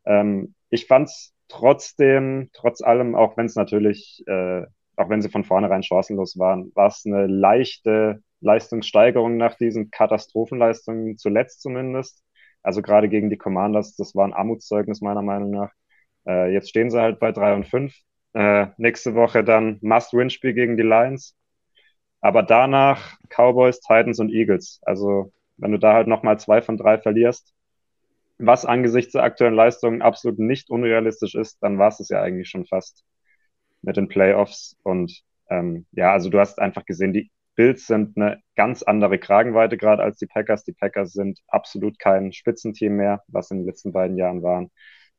Ähm, 0.05 0.55
ich 0.69 0.87
fand's 0.87 1.33
trotzdem, 1.47 2.49
trotz 2.53 2.81
allem, 2.81 3.15
auch 3.15 3.37
wenn 3.37 3.45
es 3.45 3.55
natürlich, 3.55 4.23
äh, 4.27 4.63
auch 4.95 5.09
wenn 5.09 5.21
sie 5.21 5.29
von 5.29 5.43
vornherein 5.43 5.83
chancenlos 5.83 6.37
waren, 6.37 6.71
war 6.75 6.87
es 6.87 7.03
eine 7.05 7.27
leichte 7.27 8.21
Leistungssteigerung 8.39 9.37
nach 9.37 9.55
diesen 9.55 9.89
Katastrophenleistungen, 9.91 11.17
zuletzt 11.17 11.61
zumindest. 11.61 12.23
Also 12.61 12.81
gerade 12.81 13.09
gegen 13.09 13.29
die 13.29 13.37
Commanders, 13.37 13.95
das 13.95 14.15
war 14.15 14.25
ein 14.25 14.33
Armutszeugnis 14.33 15.01
meiner 15.01 15.21
Meinung 15.21 15.51
nach. 15.51 15.71
Äh, 16.27 16.53
jetzt 16.53 16.69
stehen 16.69 16.89
sie 16.91 17.01
halt 17.01 17.19
bei 17.19 17.31
drei 17.31 17.53
und 17.53 17.67
fünf. 17.67 17.95
Äh, 18.33 18.67
nächste 18.77 19.15
Woche 19.15 19.43
dann 19.43 19.79
Must-Win-Spiel 19.81 20.53
gegen 20.53 20.77
die 20.77 20.83
Lions. 20.83 21.35
Aber 22.21 22.43
danach 22.43 23.17
Cowboys, 23.29 23.79
Titans 23.79 24.19
und 24.19 24.31
Eagles. 24.31 24.79
Also 24.83 25.31
wenn 25.57 25.71
du 25.71 25.79
da 25.79 25.93
halt 25.93 26.07
nochmal 26.07 26.39
zwei 26.39 26.61
von 26.61 26.77
drei 26.77 26.97
verlierst, 26.97 27.53
was 28.39 28.65
angesichts 28.65 29.13
der 29.13 29.23
aktuellen 29.23 29.55
Leistungen 29.55 30.01
absolut 30.01 30.39
nicht 30.39 30.69
unrealistisch 30.69 31.35
ist, 31.35 31.57
dann 31.61 31.79
war 31.79 31.89
es 31.89 31.99
es 31.99 32.09
ja 32.09 32.21
eigentlich 32.21 32.49
schon 32.49 32.65
fast 32.65 33.03
mit 33.81 33.97
den 33.97 34.07
Playoffs. 34.07 34.77
Und 34.83 35.23
ähm, 35.49 35.85
ja, 35.91 36.11
also 36.13 36.29
du 36.29 36.39
hast 36.39 36.59
einfach 36.59 36.85
gesehen, 36.85 37.13
die 37.13 37.31
Bills 37.55 37.87
sind 37.87 38.15
eine 38.17 38.39
ganz 38.55 38.83
andere 38.83 39.17
Kragenweite 39.17 39.77
gerade 39.77 40.03
als 40.03 40.17
die 40.17 40.27
Packers. 40.27 40.63
Die 40.63 40.73
Packers 40.73 41.13
sind 41.13 41.39
absolut 41.47 41.97
kein 41.97 42.31
Spitzenteam 42.31 42.95
mehr, 42.97 43.23
was 43.27 43.49
in 43.49 43.59
den 43.59 43.65
letzten 43.65 43.91
beiden 43.91 44.17
Jahren 44.17 44.43
waren. 44.43 44.69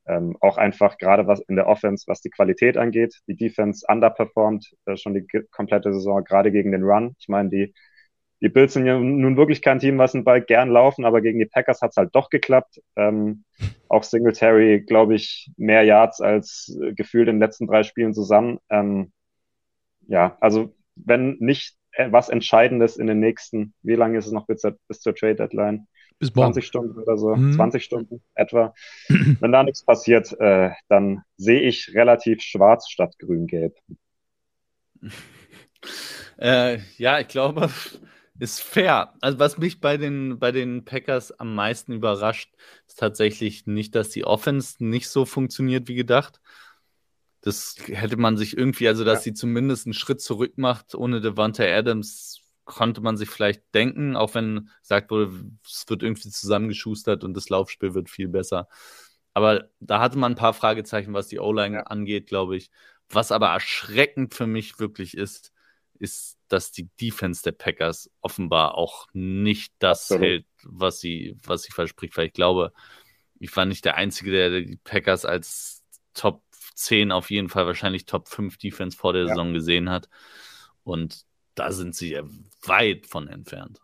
Ähm, 0.08 0.36
auch 0.40 0.56
einfach 0.56 0.98
gerade 0.98 1.26
was 1.26 1.40
in 1.40 1.56
der 1.56 1.66
Offense, 1.66 2.04
was 2.06 2.20
die 2.20 2.30
Qualität 2.30 2.76
angeht. 2.76 3.20
Die 3.28 3.36
Defense 3.36 3.84
underperformed 3.88 4.66
äh, 4.86 4.96
schon 4.96 5.14
die 5.14 5.26
komplette 5.50 5.92
Saison, 5.92 6.24
gerade 6.24 6.50
gegen 6.50 6.72
den 6.72 6.84
Run. 6.84 7.14
Ich 7.18 7.28
meine, 7.28 7.50
die 7.50 7.74
die 8.40 8.48
Bills 8.48 8.72
sind 8.72 8.86
ja 8.86 8.98
nun 8.98 9.36
wirklich 9.36 9.62
kein 9.62 9.80
Team, 9.80 9.98
was 9.98 10.14
einen 10.14 10.24
Ball 10.24 10.40
gern 10.42 10.70
laufen, 10.70 11.04
aber 11.04 11.20
gegen 11.20 11.38
die 11.38 11.46
Packers 11.46 11.82
hat 11.82 11.90
es 11.90 11.96
halt 11.96 12.14
doch 12.14 12.30
geklappt. 12.30 12.80
Ähm, 12.96 13.44
auch 13.88 14.04
Singletary, 14.04 14.80
glaube 14.82 15.16
ich, 15.16 15.50
mehr 15.56 15.82
Yards 15.82 16.20
als 16.20 16.76
äh, 16.80 16.92
gefühlt 16.94 17.28
in 17.28 17.36
den 17.36 17.40
letzten 17.40 17.66
drei 17.66 17.82
Spielen 17.82 18.14
zusammen. 18.14 18.58
Ähm, 18.70 19.12
ja, 20.06 20.36
also 20.40 20.74
wenn 20.94 21.36
nicht 21.40 21.76
äh, 21.92 22.12
was 22.12 22.28
Entscheidendes 22.28 22.96
in 22.96 23.08
den 23.08 23.20
nächsten, 23.20 23.74
wie 23.82 23.94
lange 23.96 24.18
ist 24.18 24.26
es 24.26 24.32
noch 24.32 24.46
bis, 24.46 24.62
bis 24.86 25.00
zur 25.00 25.14
Trade 25.14 25.36
Deadline? 25.36 25.88
Bis 26.18 26.32
20 26.32 26.66
Stunden 26.66 26.98
oder 26.98 27.16
so, 27.16 27.34
mhm. 27.34 27.52
20 27.52 27.84
Stunden 27.84 28.22
etwa. 28.34 28.74
wenn 29.08 29.52
da 29.52 29.62
nichts 29.62 29.84
passiert, 29.84 30.32
äh, 30.40 30.70
dann 30.88 31.22
sehe 31.36 31.60
ich 31.60 31.94
relativ 31.94 32.42
schwarz 32.42 32.88
statt 32.88 33.14
grün-gelb. 33.18 33.76
Äh, 36.40 36.78
ja, 36.98 37.18
ich 37.18 37.26
glaube, 37.26 37.68
ist 38.38 38.60
fair. 38.60 39.14
Also 39.20 39.38
was 39.38 39.58
mich 39.58 39.80
bei 39.80 39.96
den, 39.96 40.38
bei 40.38 40.52
den 40.52 40.84
Packers 40.84 41.32
am 41.32 41.54
meisten 41.54 41.92
überrascht, 41.92 42.54
ist 42.86 42.98
tatsächlich 42.98 43.66
nicht, 43.66 43.94
dass 43.94 44.10
die 44.10 44.24
Offense 44.24 44.76
nicht 44.84 45.08
so 45.08 45.24
funktioniert 45.24 45.88
wie 45.88 45.96
gedacht. 45.96 46.40
Das 47.40 47.76
hätte 47.86 48.16
man 48.16 48.36
sich 48.36 48.56
irgendwie, 48.56 48.88
also 48.88 49.04
dass 49.04 49.20
ja. 49.20 49.22
sie 49.24 49.34
zumindest 49.34 49.86
einen 49.86 49.94
Schritt 49.94 50.20
zurück 50.20 50.58
macht, 50.58 50.94
ohne 50.94 51.20
Devante 51.20 51.68
Adams, 51.68 52.40
konnte 52.68 53.00
man 53.00 53.16
sich 53.16 53.30
vielleicht 53.30 53.62
denken, 53.74 54.14
auch 54.14 54.34
wenn 54.34 54.68
gesagt 54.82 55.10
wurde, 55.10 55.32
es 55.64 55.84
wird 55.88 56.02
irgendwie 56.02 56.30
zusammengeschustert 56.30 57.24
und 57.24 57.34
das 57.34 57.48
Laufspiel 57.48 57.94
wird 57.94 58.10
viel 58.10 58.28
besser. 58.28 58.68
Aber 59.34 59.70
da 59.80 60.00
hatte 60.00 60.18
man 60.18 60.32
ein 60.32 60.36
paar 60.36 60.54
Fragezeichen, 60.54 61.14
was 61.14 61.28
die 61.28 61.40
O-Line 61.40 61.76
ja. 61.76 61.82
angeht, 61.84 62.28
glaube 62.28 62.56
ich. 62.56 62.70
Was 63.08 63.32
aber 63.32 63.48
erschreckend 63.48 64.34
für 64.34 64.46
mich 64.46 64.78
wirklich 64.78 65.16
ist, 65.16 65.52
ist, 65.98 66.36
dass 66.48 66.70
die 66.70 66.90
Defense 67.00 67.42
der 67.42 67.52
Packers 67.52 68.10
offenbar 68.20 68.74
auch 68.74 69.06
nicht 69.12 69.72
das 69.78 70.02
Absolut. 70.02 70.22
hält, 70.24 70.46
was 70.64 71.00
sie, 71.00 71.36
was 71.42 71.62
sie 71.62 71.72
verspricht, 71.72 72.16
weil 72.16 72.26
ich 72.26 72.32
glaube, 72.34 72.72
ich 73.38 73.54
war 73.56 73.64
nicht 73.64 73.84
der 73.84 73.96
Einzige, 73.96 74.30
der 74.30 74.60
die 74.60 74.76
Packers 74.84 75.24
als 75.24 75.84
Top 76.12 76.42
10 76.74 77.12
auf 77.12 77.30
jeden 77.30 77.48
Fall 77.48 77.66
wahrscheinlich 77.66 78.04
Top 78.04 78.28
5 78.28 78.58
Defense 78.58 78.96
vor 78.96 79.14
der 79.14 79.22
ja. 79.22 79.28
Saison 79.28 79.54
gesehen 79.54 79.88
hat. 79.88 80.08
Und 80.84 81.24
da 81.54 81.72
sind 81.72 81.94
sie 81.94 82.20
weit 82.66 83.06
von 83.06 83.28
entfernt. 83.28 83.80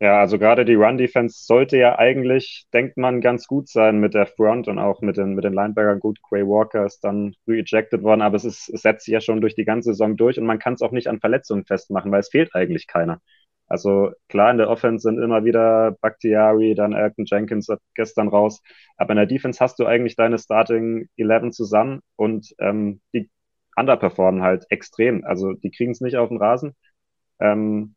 Ja, 0.00 0.20
also 0.20 0.38
gerade 0.38 0.64
die 0.64 0.74
Run-Defense 0.74 1.44
sollte 1.46 1.78
ja 1.78 1.98
eigentlich, 1.98 2.66
denkt 2.74 2.96
man, 2.98 3.20
ganz 3.20 3.46
gut 3.46 3.68
sein 3.68 4.00
mit 4.00 4.12
der 4.12 4.26
Front 4.26 4.68
und 4.68 4.78
auch 4.78 5.00
mit 5.00 5.16
den, 5.16 5.34
mit 5.34 5.44
den 5.44 5.54
Linebackern. 5.54 6.00
Gut, 6.00 6.18
Quay 6.28 6.42
Walker 6.46 6.84
ist 6.84 7.00
dann 7.04 7.34
rejected 7.46 8.02
worden, 8.02 8.20
aber 8.20 8.36
es, 8.36 8.44
ist, 8.44 8.68
es 8.68 8.82
setzt 8.82 9.06
sich 9.06 9.12
ja 9.12 9.20
schon 9.20 9.40
durch 9.40 9.54
die 9.54 9.64
ganze 9.64 9.92
Saison 9.92 10.16
durch 10.16 10.38
und 10.38 10.46
man 10.46 10.58
kann 10.58 10.74
es 10.74 10.82
auch 10.82 10.90
nicht 10.92 11.06
an 11.08 11.20
Verletzungen 11.20 11.64
festmachen, 11.64 12.10
weil 12.12 12.20
es 12.20 12.28
fehlt 12.28 12.54
eigentlich 12.54 12.86
keiner. 12.86 13.20
Also 13.66 14.10
klar, 14.28 14.50
in 14.50 14.58
der 14.58 14.68
Offense 14.68 15.02
sind 15.08 15.18
immer 15.22 15.44
wieder 15.44 15.96
Bakhtiari, 16.00 16.74
dann 16.74 16.92
Elton 16.92 17.24
Jenkins 17.26 17.68
gestern 17.94 18.28
raus, 18.28 18.60
aber 18.98 19.12
in 19.12 19.16
der 19.16 19.26
Defense 19.26 19.58
hast 19.60 19.78
du 19.78 19.86
eigentlich 19.86 20.16
deine 20.16 20.38
Starting 20.38 21.08
11 21.16 21.52
zusammen 21.52 22.00
und 22.16 22.54
ähm, 22.58 23.00
die 23.14 23.30
underperformen 23.76 24.42
halt 24.42 24.66
extrem. 24.70 25.24
Also 25.24 25.54
die 25.54 25.70
kriegen 25.70 25.92
es 25.92 26.00
nicht 26.00 26.16
auf 26.16 26.28
den 26.28 26.38
Rasen. 26.38 26.74
Ähm, 27.40 27.94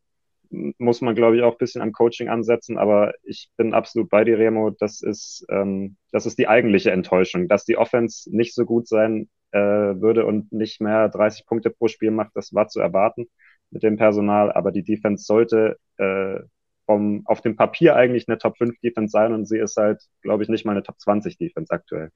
muss 0.49 1.01
man, 1.01 1.15
glaube 1.15 1.37
ich, 1.37 1.43
auch 1.43 1.53
ein 1.53 1.57
bisschen 1.57 1.81
am 1.81 1.91
Coaching 1.91 2.29
ansetzen. 2.29 2.77
Aber 2.77 3.13
ich 3.23 3.49
bin 3.57 3.73
absolut 3.73 4.09
bei 4.09 4.23
dir, 4.23 4.37
Remo. 4.37 4.71
Das 4.71 5.01
ist, 5.01 5.45
ähm, 5.49 5.97
das 6.11 6.25
ist 6.25 6.37
die 6.37 6.47
eigentliche 6.47 6.91
Enttäuschung, 6.91 7.47
dass 7.47 7.65
die 7.65 7.77
Offense 7.77 8.29
nicht 8.35 8.55
so 8.55 8.65
gut 8.65 8.87
sein 8.87 9.29
äh, 9.51 9.59
würde 9.59 10.25
und 10.25 10.51
nicht 10.51 10.81
mehr 10.81 11.09
30 11.09 11.45
Punkte 11.45 11.69
pro 11.69 11.87
Spiel 11.87 12.11
macht. 12.11 12.31
Das 12.35 12.53
war 12.53 12.67
zu 12.67 12.79
erwarten 12.79 13.27
mit 13.71 13.83
dem 13.83 13.97
Personal. 13.97 14.51
Aber 14.51 14.71
die 14.71 14.83
Defense 14.83 15.25
sollte 15.25 15.77
äh, 15.97 16.39
vom, 16.85 17.23
auf 17.25 17.41
dem 17.41 17.55
Papier 17.55 17.95
eigentlich 17.95 18.27
eine 18.27 18.37
Top 18.37 18.57
5 18.57 18.79
Defense 18.79 19.11
sein 19.11 19.33
und 19.33 19.45
sie 19.45 19.59
ist 19.59 19.75
halt, 19.75 20.01
glaube 20.21 20.43
ich, 20.43 20.49
nicht 20.49 20.65
mal 20.65 20.71
eine 20.71 20.83
Top 20.83 20.99
20 20.99 21.37
Defense 21.37 21.73
aktuell. 21.73 22.11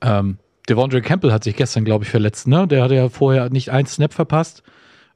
Ähm, 0.00 0.38
Devondre 0.68 1.02
Campbell 1.02 1.32
hat 1.32 1.44
sich 1.44 1.56
gestern, 1.56 1.84
glaube 1.84 2.04
ich, 2.04 2.10
verletzt. 2.10 2.46
Ne? 2.46 2.68
Der 2.68 2.84
hatte 2.84 2.94
ja 2.94 3.08
vorher 3.08 3.50
nicht 3.50 3.70
einen 3.70 3.86
Snap 3.86 4.12
verpasst 4.12 4.62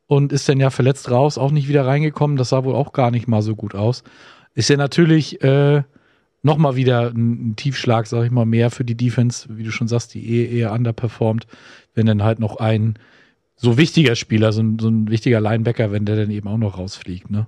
und 0.08 0.32
ist 0.32 0.48
dann 0.48 0.58
ja 0.58 0.70
verletzt 0.70 1.10
raus, 1.10 1.38
auch 1.38 1.52
nicht 1.52 1.68
wieder 1.68 1.86
reingekommen. 1.86 2.36
Das 2.36 2.48
sah 2.48 2.64
wohl 2.64 2.74
auch 2.74 2.92
gar 2.92 3.12
nicht 3.12 3.28
mal 3.28 3.42
so 3.42 3.54
gut 3.54 3.74
aus. 3.76 4.02
Ist 4.54 4.70
ja 4.70 4.76
natürlich 4.76 5.42
äh, 5.44 5.82
nochmal 6.42 6.74
wieder 6.74 7.10
ein, 7.10 7.50
ein, 7.50 7.56
Tiefschlag, 7.56 8.06
sag 8.06 8.24
ich 8.24 8.30
mal, 8.30 8.46
mehr 8.46 8.70
für 8.70 8.84
die 8.84 8.96
Defense, 8.96 9.46
wie 9.50 9.62
du 9.62 9.70
schon 9.70 9.86
sagst, 9.86 10.14
die 10.14 10.26
eh 10.28 10.58
eher 10.58 10.72
underperformt, 10.72 11.46
wenn 11.94 12.06
dann 12.06 12.24
halt 12.24 12.40
noch 12.40 12.56
ein 12.56 12.98
so 13.54 13.76
wichtiger 13.76 14.16
Spieler, 14.16 14.52
so 14.52 14.62
ein, 14.62 14.78
so 14.78 14.88
ein 14.88 15.10
wichtiger 15.10 15.40
Linebacker, 15.40 15.92
wenn 15.92 16.06
der 16.06 16.16
dann 16.16 16.30
eben 16.30 16.48
auch 16.48 16.58
noch 16.58 16.78
rausfliegt, 16.78 17.30
ne? 17.30 17.46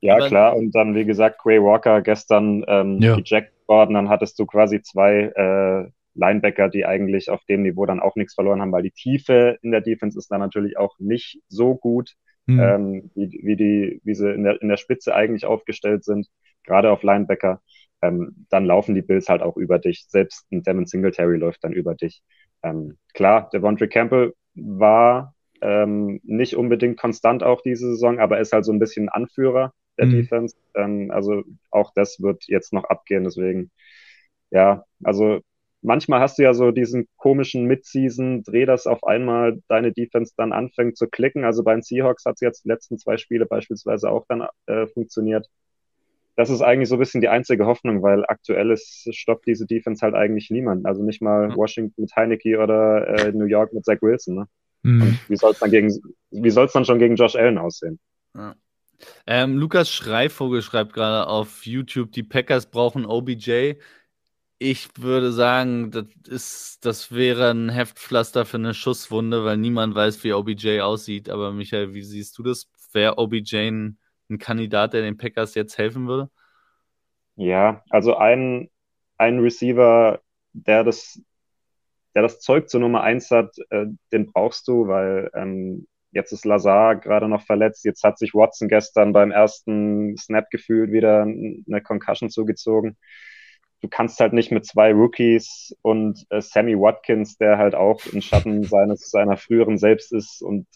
Ja, 0.00 0.18
klar. 0.28 0.54
Und 0.54 0.74
dann, 0.74 0.94
wie 0.94 1.06
gesagt, 1.06 1.40
Quay 1.40 1.62
Walker 1.62 2.02
gestern 2.02 2.62
ähm, 2.68 2.98
ja. 3.00 3.16
ejected 3.16 3.66
worden. 3.66 3.94
Dann 3.94 4.10
hattest 4.10 4.38
du 4.38 4.44
quasi 4.44 4.82
zwei 4.82 5.32
äh, 5.34 5.90
Linebacker, 6.14 6.68
die 6.68 6.86
eigentlich 6.86 7.30
auf 7.30 7.44
dem 7.44 7.62
Niveau 7.62 7.86
dann 7.86 8.00
auch 8.00 8.16
nichts 8.16 8.34
verloren 8.34 8.60
haben, 8.60 8.72
weil 8.72 8.82
die 8.82 8.90
Tiefe 8.90 9.58
in 9.62 9.72
der 9.72 9.80
Defense 9.80 10.18
ist 10.18 10.30
dann 10.30 10.40
natürlich 10.40 10.76
auch 10.78 10.96
nicht 10.98 11.40
so 11.48 11.74
gut, 11.74 12.14
mhm. 12.46 12.60
ähm, 12.60 13.10
wie, 13.14 13.40
wie, 13.42 13.56
die, 13.56 14.00
wie 14.04 14.14
sie 14.14 14.32
in 14.32 14.44
der, 14.44 14.60
in 14.62 14.68
der 14.68 14.76
Spitze 14.76 15.14
eigentlich 15.14 15.44
aufgestellt 15.44 16.04
sind, 16.04 16.28
gerade 16.64 16.90
auf 16.90 17.02
Linebacker. 17.02 17.60
Ähm, 18.02 18.46
dann 18.50 18.64
laufen 18.64 18.94
die 18.94 19.02
Bills 19.02 19.28
halt 19.28 19.42
auch 19.42 19.56
über 19.56 19.78
dich. 19.78 20.06
Selbst 20.08 20.46
ein 20.52 20.62
Devin 20.62 20.86
Singletary 20.86 21.36
läuft 21.36 21.64
dann 21.64 21.72
über 21.72 21.94
dich. 21.94 22.22
Ähm, 22.62 22.98
klar, 23.14 23.48
Devondre 23.52 23.88
Campbell 23.88 24.34
war 24.54 25.34
ähm, 25.60 26.20
nicht 26.22 26.56
unbedingt 26.56 26.98
konstant 26.98 27.42
auch 27.42 27.62
diese 27.62 27.88
Saison, 27.88 28.18
aber 28.18 28.38
ist 28.38 28.52
halt 28.52 28.64
so 28.64 28.72
ein 28.72 28.78
bisschen 28.78 29.08
Anführer 29.08 29.72
der 29.98 30.06
mhm. 30.06 30.10
Defense. 30.12 30.56
Ähm, 30.74 31.10
also 31.10 31.42
auch 31.70 31.92
das 31.94 32.20
wird 32.20 32.44
jetzt 32.46 32.72
noch 32.72 32.84
abgehen. 32.84 33.24
Deswegen, 33.24 33.70
ja, 34.50 34.84
also 35.02 35.40
manchmal 35.84 36.20
hast 36.20 36.38
du 36.38 36.42
ja 36.42 36.54
so 36.54 36.70
diesen 36.70 37.06
komischen 37.16 37.66
Mid-Season-Dreh, 37.66 38.64
dass 38.64 38.86
auf 38.86 39.04
einmal 39.04 39.60
deine 39.68 39.92
Defense 39.92 40.32
dann 40.36 40.52
anfängt 40.52 40.96
zu 40.96 41.06
klicken. 41.06 41.44
Also 41.44 41.62
bei 41.62 41.74
den 41.74 41.82
Seahawks 41.82 42.24
hat 42.24 42.34
es 42.36 42.40
jetzt 42.40 42.64
die 42.64 42.68
letzten 42.68 42.98
zwei 42.98 43.16
Spiele 43.16 43.46
beispielsweise 43.46 44.10
auch 44.10 44.24
dann 44.28 44.46
äh, 44.66 44.86
funktioniert. 44.88 45.48
Das 46.36 46.50
ist 46.50 46.62
eigentlich 46.62 46.88
so 46.88 46.96
ein 46.96 46.98
bisschen 46.98 47.20
die 47.20 47.28
einzige 47.28 47.66
Hoffnung, 47.66 48.02
weil 48.02 48.24
aktuell 48.26 48.70
ist, 48.72 49.08
stoppt 49.14 49.46
diese 49.46 49.66
Defense 49.66 50.02
halt 50.02 50.14
eigentlich 50.14 50.50
niemand. 50.50 50.84
Also 50.86 51.04
nicht 51.04 51.22
mal 51.22 51.54
Washington 51.54 52.02
mit 52.02 52.16
Heineke 52.16 52.58
oder 52.58 53.06
äh, 53.06 53.32
New 53.32 53.44
York 53.44 53.72
mit 53.72 53.84
Zach 53.84 53.98
Wilson. 54.00 54.34
Ne? 54.36 54.48
Mhm. 54.82 55.02
Und 55.02 55.30
wie 55.30 55.36
soll 55.36 55.52
es 55.52 55.60
dann 55.60 55.70
gegen, 55.70 55.94
wie 56.30 56.50
soll 56.50 56.66
es 56.66 56.72
dann 56.72 56.84
schon 56.84 56.98
gegen 56.98 57.14
Josh 57.14 57.36
Allen 57.36 57.58
aussehen? 57.58 58.00
Ja. 58.34 58.56
Ähm, 59.26 59.56
Lukas 59.56 59.90
Schreivogel 59.90 60.62
schreibt 60.62 60.94
gerade 60.94 61.26
auf 61.28 61.66
YouTube, 61.66 62.12
die 62.12 62.22
Packers 62.22 62.66
brauchen 62.66 63.06
OBJ. 63.06 63.74
Ich 64.58 64.88
würde 64.98 65.32
sagen, 65.32 65.90
das, 65.90 66.06
ist, 66.26 66.86
das 66.86 67.12
wäre 67.12 67.50
ein 67.50 67.68
Heftpflaster 67.68 68.46
für 68.46 68.56
eine 68.56 68.72
Schusswunde, 68.72 69.44
weil 69.44 69.56
niemand 69.56 69.94
weiß, 69.94 70.22
wie 70.24 70.32
OBJ 70.32 70.80
aussieht. 70.80 71.28
Aber 71.28 71.52
Michael, 71.52 71.92
wie 71.94 72.02
siehst 72.02 72.38
du 72.38 72.42
das? 72.42 72.70
Wäre 72.92 73.18
OBJ 73.18 73.56
ein, 73.56 73.98
ein 74.30 74.38
Kandidat, 74.38 74.92
der 74.92 75.02
den 75.02 75.16
Packers 75.16 75.54
jetzt 75.54 75.76
helfen 75.76 76.06
würde? 76.06 76.30
Ja, 77.36 77.82
also 77.90 78.16
ein, 78.16 78.70
ein 79.18 79.40
Receiver, 79.40 80.20
der 80.52 80.84
das, 80.84 81.20
der 82.14 82.22
das 82.22 82.38
Zeug 82.40 82.68
zur 82.68 82.80
Nummer 82.80 83.02
1 83.02 83.30
hat, 83.32 83.56
äh, 83.70 83.86
den 84.12 84.26
brauchst 84.32 84.68
du, 84.68 84.86
weil 84.86 85.30
ähm, 85.34 85.86
Jetzt 86.14 86.32
ist 86.32 86.44
Lazar 86.44 86.94
gerade 86.94 87.28
noch 87.28 87.42
verletzt. 87.42 87.84
Jetzt 87.84 88.04
hat 88.04 88.18
sich 88.18 88.34
Watson 88.34 88.68
gestern 88.68 89.12
beim 89.12 89.32
ersten 89.32 90.16
Snap 90.16 90.48
gefühlt 90.48 90.92
wieder 90.92 91.22
eine 91.22 91.82
Concussion 91.82 92.30
zugezogen. 92.30 92.96
Du 93.84 93.90
kannst 93.90 94.18
halt 94.18 94.32
nicht 94.32 94.50
mit 94.50 94.64
zwei 94.64 94.94
Rookies 94.94 95.76
und 95.82 96.24
äh, 96.30 96.40
Sammy 96.40 96.74
Watkins, 96.74 97.36
der 97.36 97.58
halt 97.58 97.74
auch 97.74 98.00
im 98.06 98.22
Schatten 98.22 98.64
seines 98.64 99.10
seiner 99.10 99.36
früheren 99.36 99.76
Selbst 99.76 100.10
ist 100.10 100.40
und 100.40 100.66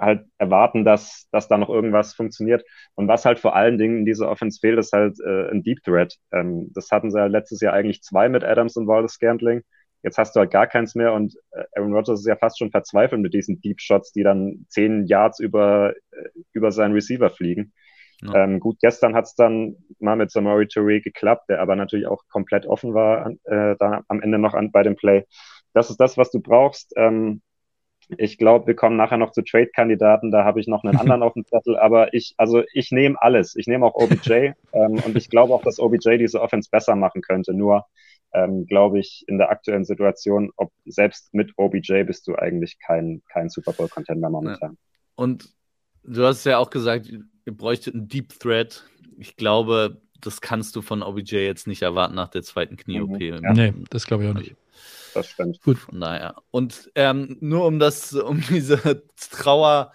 halt 0.00 0.26
erwarten, 0.36 0.84
dass, 0.84 1.28
dass 1.30 1.46
da 1.46 1.58
noch 1.58 1.68
irgendwas 1.68 2.12
funktioniert. 2.12 2.64
Und 2.96 3.06
was 3.06 3.24
halt 3.24 3.38
vor 3.38 3.54
allen 3.54 3.78
Dingen 3.78 3.98
in 3.98 4.04
dieser 4.04 4.28
Offense 4.28 4.58
fehlt, 4.60 4.80
ist 4.80 4.92
halt 4.92 5.16
äh, 5.24 5.48
ein 5.48 5.62
Deep 5.62 5.84
Threat. 5.84 6.16
Ähm, 6.32 6.72
das 6.74 6.90
hatten 6.90 7.12
sie 7.12 7.18
ja 7.18 7.26
letztes 7.26 7.60
Jahr 7.60 7.72
eigentlich 7.72 8.02
zwei 8.02 8.28
mit 8.28 8.42
Adams 8.42 8.76
und 8.76 8.88
Wallace 8.88 9.12
Scantling. 9.12 9.62
Jetzt 10.02 10.18
hast 10.18 10.34
du 10.34 10.40
halt 10.40 10.50
gar 10.50 10.66
keins 10.66 10.96
mehr 10.96 11.12
und 11.12 11.36
äh, 11.52 11.62
Aaron 11.76 11.94
Rodgers 11.94 12.18
ist 12.18 12.26
ja 12.26 12.34
fast 12.34 12.58
schon 12.58 12.72
verzweifelt 12.72 13.22
mit 13.22 13.32
diesen 13.32 13.60
Deep 13.60 13.80
Shots, 13.80 14.10
die 14.10 14.24
dann 14.24 14.66
zehn 14.68 15.06
Yards 15.06 15.38
über, 15.38 15.94
äh, 16.10 16.28
über 16.52 16.72
seinen 16.72 16.94
Receiver 16.94 17.30
fliegen. 17.30 17.72
Ja. 18.22 18.44
Ähm, 18.44 18.60
gut, 18.60 18.78
gestern 18.80 19.14
hat 19.14 19.24
es 19.24 19.34
dann 19.34 19.76
mal 19.98 20.16
mit 20.16 20.30
Samori 20.30 20.64
Touré 20.66 21.02
geklappt, 21.02 21.48
der 21.48 21.60
aber 21.60 21.76
natürlich 21.76 22.06
auch 22.06 22.22
komplett 22.28 22.66
offen 22.66 22.94
war 22.94 23.30
äh, 23.44 23.76
da 23.78 24.02
am 24.08 24.20
Ende 24.20 24.38
noch 24.38 24.54
an, 24.54 24.70
bei 24.70 24.82
dem 24.82 24.96
Play. 24.96 25.24
Das 25.72 25.90
ist 25.90 25.98
das, 25.98 26.16
was 26.16 26.30
du 26.30 26.40
brauchst. 26.40 26.92
Ähm, 26.96 27.42
ich 28.18 28.36
glaube, 28.38 28.66
wir 28.66 28.76
kommen 28.76 28.96
nachher 28.96 29.16
noch 29.16 29.32
zu 29.32 29.42
Trade-Kandidaten, 29.42 30.30
da 30.30 30.44
habe 30.44 30.60
ich 30.60 30.66
noch 30.66 30.84
einen 30.84 30.96
anderen 30.98 31.22
auf 31.22 31.34
dem 31.34 31.44
Zettel, 31.46 31.76
aber 31.76 32.12
ich, 32.14 32.34
also 32.36 32.62
ich 32.72 32.90
nehme 32.90 33.16
alles. 33.20 33.56
Ich 33.56 33.66
nehme 33.66 33.86
auch 33.86 33.94
OBJ 33.94 34.52
ähm, 34.72 35.02
und 35.04 35.16
ich 35.16 35.30
glaube 35.30 35.54
auch, 35.54 35.62
dass 35.62 35.78
OBJ 35.78 36.18
diese 36.18 36.40
Offense 36.40 36.68
besser 36.70 36.96
machen 36.96 37.22
könnte. 37.22 37.54
Nur 37.54 37.86
ähm, 38.34 38.66
glaube 38.66 38.98
ich, 38.98 39.24
in 39.28 39.38
der 39.38 39.50
aktuellen 39.50 39.84
Situation, 39.84 40.50
ob 40.56 40.72
selbst 40.84 41.32
mit 41.32 41.52
OBJ 41.56 42.02
bist 42.02 42.26
du 42.26 42.34
eigentlich 42.34 42.78
kein, 42.78 43.22
kein 43.30 43.48
Super 43.48 43.72
Bowl-Contender 43.72 44.28
momentan. 44.28 44.72
Ja. 44.72 44.78
Und 45.14 45.54
du 46.02 46.24
hast 46.24 46.44
ja 46.44 46.58
auch 46.58 46.70
gesagt, 46.70 47.10
ihr 47.46 47.56
bräuchtet 47.56 47.94
einen 47.94 48.08
Deep 48.08 48.38
Thread. 48.38 48.84
Ich 49.18 49.36
glaube, 49.36 50.00
das 50.20 50.40
kannst 50.40 50.76
du 50.76 50.82
von 50.82 51.02
OBJ 51.02 51.36
jetzt 51.36 51.66
nicht 51.66 51.82
erwarten 51.82 52.14
nach 52.14 52.28
der 52.28 52.42
zweiten 52.42 52.76
Knie-OP. 52.76 53.20
Mhm, 53.20 53.20
ja. 53.20 53.52
Nee, 53.52 53.74
das 53.90 54.06
glaube 54.06 54.24
ich 54.24 54.30
auch 54.30 54.34
nicht. 54.34 54.56
Das 55.14 55.28
stimmt. 55.28 55.60
Gut. 55.62 55.78
Naja. 55.92 56.34
Und 56.50 56.90
ähm, 56.94 57.36
nur 57.40 57.66
um 57.66 57.78
das, 57.78 58.12
um 58.14 58.40
diese 58.48 59.04
Trauer 59.30 59.92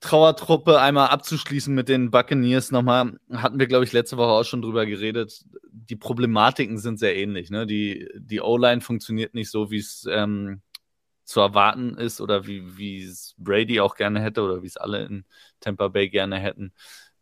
Trauertruppe 0.00 0.80
einmal 0.80 1.08
abzuschließen 1.08 1.74
mit 1.74 1.90
den 1.90 2.10
Buccaneers 2.10 2.70
nochmal, 2.70 3.18
hatten 3.30 3.58
wir, 3.58 3.66
glaube 3.66 3.84
ich, 3.84 3.92
letzte 3.92 4.16
Woche 4.16 4.30
auch 4.30 4.44
schon 4.44 4.62
drüber 4.62 4.86
geredet. 4.86 5.44
Die 5.70 5.96
Problematiken 5.96 6.78
sind 6.78 6.98
sehr 6.98 7.16
ähnlich. 7.16 7.50
Ne? 7.50 7.66
Die, 7.66 8.08
die 8.16 8.40
O-Line 8.40 8.80
funktioniert 8.80 9.34
nicht 9.34 9.50
so, 9.50 9.70
wie 9.70 9.76
es 9.76 10.06
ähm, 10.10 10.62
zu 11.30 11.38
erwarten 11.40 11.94
ist 11.94 12.20
oder 12.20 12.46
wie 12.46 13.02
es 13.04 13.36
Brady 13.38 13.80
auch 13.80 13.94
gerne 13.94 14.20
hätte 14.20 14.42
oder 14.42 14.62
wie 14.62 14.66
es 14.66 14.76
alle 14.76 15.04
in 15.04 15.24
Tampa 15.60 15.86
Bay 15.86 16.08
gerne 16.08 16.38
hätten. 16.40 16.72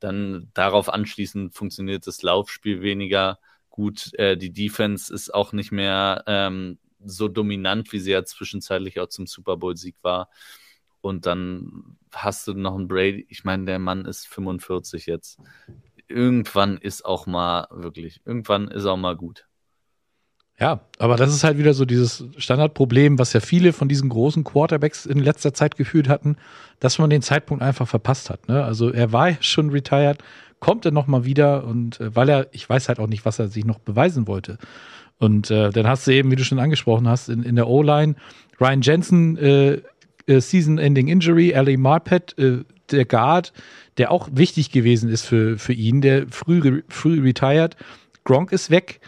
Dann 0.01 0.51
darauf 0.55 0.89
anschließend 0.89 1.55
funktioniert 1.55 2.07
das 2.07 2.23
Laufspiel 2.23 2.81
weniger 2.81 3.39
gut. 3.69 4.15
Äh, 4.15 4.39
die 4.39 4.53
Defense 4.53 5.13
ist 5.13 5.35
auch 5.35 5.53
nicht 5.53 5.73
mehr 5.73 6.25
ähm, 6.27 6.79
so 7.05 7.29
dominant, 7.29 7.93
wie 7.93 7.99
sie 7.99 8.13
ja 8.13 8.25
zwischenzeitlich 8.25 8.99
auch 8.99 9.09
zum 9.09 9.27
Super 9.27 9.59
Bowl-Sieg 9.59 9.97
war. 10.01 10.31
Und 11.03 11.27
dann 11.27 11.99
hast 12.11 12.49
du 12.49 12.55
noch 12.55 12.77
einen 12.77 12.89
Brady. 12.89 13.27
Ich 13.29 13.45
meine, 13.45 13.67
der 13.67 13.79
Mann 13.79 14.07
ist 14.07 14.27
45 14.27 15.05
jetzt. 15.05 15.39
Irgendwann 16.07 16.79
ist 16.79 17.05
auch 17.05 17.27
mal 17.27 17.69
wirklich, 17.71 18.23
irgendwann 18.25 18.69
ist 18.69 18.87
auch 18.87 18.97
mal 18.97 19.17
gut. 19.17 19.48
Ja, 20.61 20.81
aber 20.99 21.17
das 21.17 21.33
ist 21.33 21.45
halt 21.45 21.57
wieder 21.57 21.73
so 21.73 21.85
dieses 21.85 22.25
Standardproblem, 22.37 23.19
was 23.19 23.33
ja 23.33 23.41
viele 23.41 23.73
von 23.73 23.89
diesen 23.89 24.09
großen 24.09 24.43
Quarterbacks 24.43 25.07
in 25.07 25.19
letzter 25.19 25.55
Zeit 25.55 25.77
gefühlt 25.77 26.09
hatten, 26.09 26.37
dass 26.81 26.99
man 26.99 27.11
den 27.11 27.23
Zeitpunkt 27.23 27.63
einfach 27.63 27.87
verpasst 27.87 28.29
hat. 28.29 28.49
Ne? 28.49 28.65
Also 28.65 28.91
er 28.91 29.13
war 29.13 29.31
ja 29.31 29.37
schon 29.41 29.71
retired, 29.71 30.19
kommt 30.59 30.85
er 30.85 30.91
nochmal 30.91 31.25
wieder 31.25 31.65
und 31.65 32.01
äh, 32.01 32.15
weil 32.17 32.29
er, 32.29 32.47
ich 32.51 32.69
weiß 32.69 32.89
halt 32.89 32.99
auch 32.99 33.07
nicht, 33.07 33.25
was 33.25 33.39
er 33.39 33.49
sich 33.49 33.65
noch 33.65 33.79
beweisen 33.79 34.27
wollte. 34.27 34.59
Und 35.19 35.51
äh, 35.51 35.71
dann 35.71 35.87
hast 35.87 36.07
du 36.07 36.13
eben, 36.13 36.31
wie 36.31 36.37
du 36.37 36.45
schon 36.45 36.59
angesprochen 36.59 37.09
hast, 37.09 37.29
in, 37.29 37.45
in 37.45 37.55
der 37.55 37.69
O-Line 37.69 38.17
Ryan 38.61 38.83
Jensen 38.83 39.37
äh, 39.37 39.81
äh, 40.27 40.41
Season-Ending-Injury, 40.41 41.55
Ali 41.55 41.77
Marpet, 41.77 42.37
äh, 42.39 42.65
der 42.91 43.05
Guard, 43.05 43.53
der 43.99 44.11
auch 44.11 44.29
wichtig 44.33 44.71
gewesen 44.71 45.09
ist 45.09 45.25
für, 45.25 45.59
für 45.59 45.73
ihn, 45.73 46.01
der 46.01 46.27
früh, 46.29 46.83
früh 46.89 47.21
retired. 47.21 47.77
Gronk 48.25 48.51
ist 48.51 48.71
weg. 48.71 49.01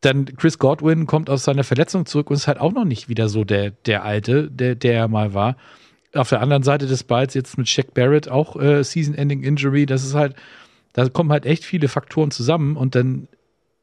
Dann 0.00 0.24
Chris 0.24 0.58
Godwin 0.58 1.06
kommt 1.06 1.28
aus 1.28 1.44
seiner 1.44 1.64
Verletzung 1.64 2.06
zurück 2.06 2.30
und 2.30 2.36
ist 2.36 2.46
halt 2.46 2.58
auch 2.58 2.72
noch 2.72 2.84
nicht 2.84 3.08
wieder 3.08 3.28
so 3.28 3.44
der, 3.44 3.70
der 3.70 4.04
Alte, 4.04 4.50
der, 4.50 4.74
der 4.74 4.94
er 4.94 5.08
mal 5.08 5.34
war. 5.34 5.56
Auf 6.14 6.30
der 6.30 6.40
anderen 6.40 6.62
Seite 6.62 6.86
des 6.86 7.04
Balls 7.04 7.34
jetzt 7.34 7.58
mit 7.58 7.68
Shaq 7.68 7.94
Barrett 7.94 8.28
auch 8.28 8.56
äh, 8.56 8.82
Season-Ending-Injury. 8.82 9.86
Das 9.86 10.04
ist 10.04 10.14
halt, 10.14 10.34
da 10.94 11.08
kommen 11.08 11.30
halt 11.30 11.46
echt 11.46 11.64
viele 11.64 11.88
Faktoren 11.88 12.30
zusammen 12.30 12.76
und 12.76 12.94
dann 12.94 13.28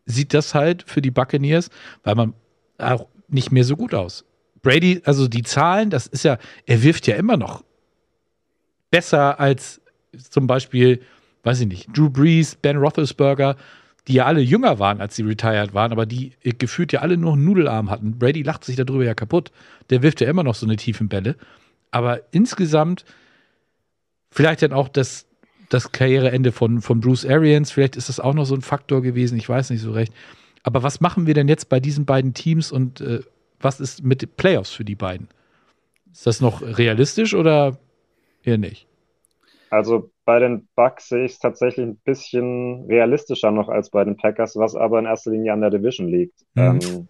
sieht 0.06 0.34
das 0.34 0.56
halt 0.56 0.84
für 0.88 1.02
die 1.02 1.12
Buccaneers, 1.12 1.70
weil 2.04 2.16
man 2.16 2.34
auch 2.78 3.08
nicht 3.28 3.52
mehr 3.52 3.64
so 3.64 3.76
gut 3.76 3.94
aus. 3.94 4.26
Brady, 4.62 5.02
also 5.06 5.28
die 5.28 5.44
Zahlen, 5.44 5.90
das 5.90 6.08
ist 6.08 6.24
ja, 6.24 6.38
er 6.66 6.84
wirft 6.84 7.08
ja 7.08 7.16
immer 7.16 7.38
noch 7.38 7.64
besser 8.90 9.40
als 9.40 9.82
zum 10.30 10.48
Beispiel, 10.48 11.02
weiß 11.44 11.62
ich 11.62 11.68
nicht, 11.68 11.96
Drew 11.96 12.10
Brees, 12.10 12.56
Ben 12.56 12.78
Roethlisberger, 12.78 13.56
die 14.08 14.14
ja 14.14 14.26
alle 14.26 14.42
jünger 14.42 14.80
waren, 14.80 15.02
als 15.02 15.16
sie 15.16 15.24
retired 15.24 15.74
waren, 15.74 15.92
aber 15.92 16.06
die 16.06 16.34
gefühlt 16.42 16.94
ja 16.94 17.02
alle 17.02 17.18
nur 17.18 17.34
einen 17.34 17.44
Nudelarm 17.44 17.90
hatten. 17.90 18.18
Brady 18.18 18.42
lacht 18.42 18.64
sich 18.64 18.78
darüber 18.78 19.04
ja 19.04 19.14
kaputt. 19.14 19.52
Der 19.90 20.02
wirft 20.02 20.22
ja 20.22 20.30
immer 20.30 20.44
noch 20.44 20.56
so 20.56 20.66
eine 20.66 20.78
tiefen 20.78 21.10
Bälle. 21.10 21.36
Aber 21.92 22.22
insgesamt, 22.32 23.04
vielleicht 24.32 24.62
dann 24.62 24.72
auch 24.72 24.88
das, 24.88 25.26
das 25.70 25.92
Karriereende 25.92 26.54
von, 26.54 26.82
von 26.82 27.02
Bruce 27.02 27.26
Arians, 27.26 27.72
vielleicht 27.72 27.98
ist 27.98 28.08
das 28.08 28.22
auch 28.22 28.34
noch 28.34 28.46
so 28.46 28.56
ein 28.56 28.62
Faktor 28.62 29.02
gewesen, 29.02 29.38
ich 29.38 29.50
weiß 29.50 29.70
nicht 29.72 29.82
so 29.82 29.92
recht. 29.92 30.14
Aber 30.64 30.84
was 30.84 31.02
machen 31.02 31.28
wir 31.28 31.34
denn 31.34 31.50
jetzt 31.50 31.68
bei 31.68 31.80
diesen 31.80 32.06
beiden 32.06 32.34
Teams 32.34 32.72
und 32.72 33.02
äh, 33.02 33.22
was 33.60 33.80
ist 33.80 34.04
mit 34.04 34.38
Playoffs 34.38 34.72
für 34.72 34.86
die 34.86 34.96
beiden? 34.96 35.28
Ist 36.12 36.28
das 36.28 36.40
noch 36.40 36.62
realistisch 36.62 37.34
oder 37.34 37.78
eher 38.44 38.58
nicht? 38.58 38.88
Also 39.70 40.10
bei 40.28 40.40
den 40.40 40.68
Bucks 40.76 41.08
sehe 41.08 41.24
ich 41.24 41.32
es 41.32 41.40
tatsächlich 41.40 41.86
ein 41.88 41.96
bisschen 42.04 42.86
realistischer 42.88 43.50
noch 43.50 43.70
als 43.70 43.90
bei 43.90 44.04
den 44.04 44.18
Packers, 44.18 44.58
was 44.58 44.76
aber 44.76 45.00
in 45.00 45.06
erster 45.06 45.32
Linie 45.32 45.54
an 45.54 45.62
der 45.62 45.70
Division 45.70 46.10
liegt. 46.10 46.42
Mhm. 46.54 46.80
Ähm, 46.84 47.08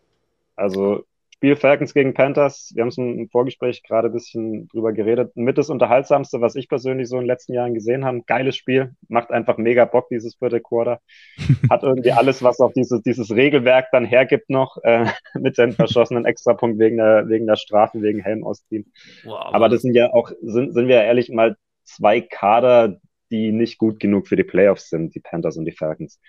also 0.56 1.04
Spiel 1.34 1.56
Falcons 1.56 1.96
gegen 1.96 2.14
Panthers, 2.14 2.72
wir 2.76 2.82
haben 2.82 2.90
es 2.90 2.98
im 3.00 3.28
Vorgespräch 3.30 3.82
gerade 3.82 4.10
ein 4.10 4.14
bisschen 4.14 4.68
drüber 4.68 4.94
geredet. 4.94 5.36
Mit 5.36 5.58
das 5.58 5.72
Unterhaltsamste, 5.72 6.42
was 6.42 6.56
ich 6.56 6.70
persönlich 6.70 7.10
so 7.10 7.16
in 7.16 7.24
den 7.24 7.28
letzten 7.28 7.54
Jahren 7.54 7.74
gesehen 7.74 8.06
habe. 8.06 8.22
Geiles 8.28 8.56
Spiel, 8.56 8.94
macht 9.08 9.32
einfach 9.32 9.58
mega 9.58 9.86
Bock, 9.86 10.10
dieses 10.10 10.36
vierte 10.36 10.62
Quarter. 10.62 11.00
Hat 11.72 11.82
irgendwie 11.82 12.12
alles, 12.12 12.44
was 12.44 12.60
auch 12.60 12.74
dieses, 12.74 13.02
dieses 13.02 13.32
Regelwerk 13.32 13.88
dann 13.92 14.06
hergibt 14.06 14.52
noch, 14.52 14.78
äh, 14.84 15.08
mit 15.34 15.58
dem 15.58 15.72
verschossenen 15.72 16.26
Extrapunkt 16.26 16.78
wegen 16.78 16.98
der, 16.98 17.28
wegen 17.28 17.48
der 17.48 17.56
Strafe, 17.56 18.00
wegen 18.04 18.20
Helm 18.20 18.44
ausziehen. 18.44 18.92
Wow, 19.24 19.54
Aber 19.54 19.70
das 19.70 19.82
sind 19.82 19.96
ja 19.96 20.14
auch, 20.14 20.32
sind, 20.44 20.74
sind 20.74 20.88
wir 20.88 21.04
ehrlich 21.04 21.30
mal 21.30 21.56
zwei 21.84 22.22
Kader, 22.22 23.00
die 23.32 23.52
nicht 23.52 23.78
gut 23.78 24.00
genug 24.00 24.28
für 24.28 24.36
die 24.36 24.44
Playoffs 24.44 24.90
sind, 24.90 25.16
die 25.16 25.20
Panthers 25.20 25.58
und 25.58 25.66
die 25.66 25.72
Falcons. 25.72 26.20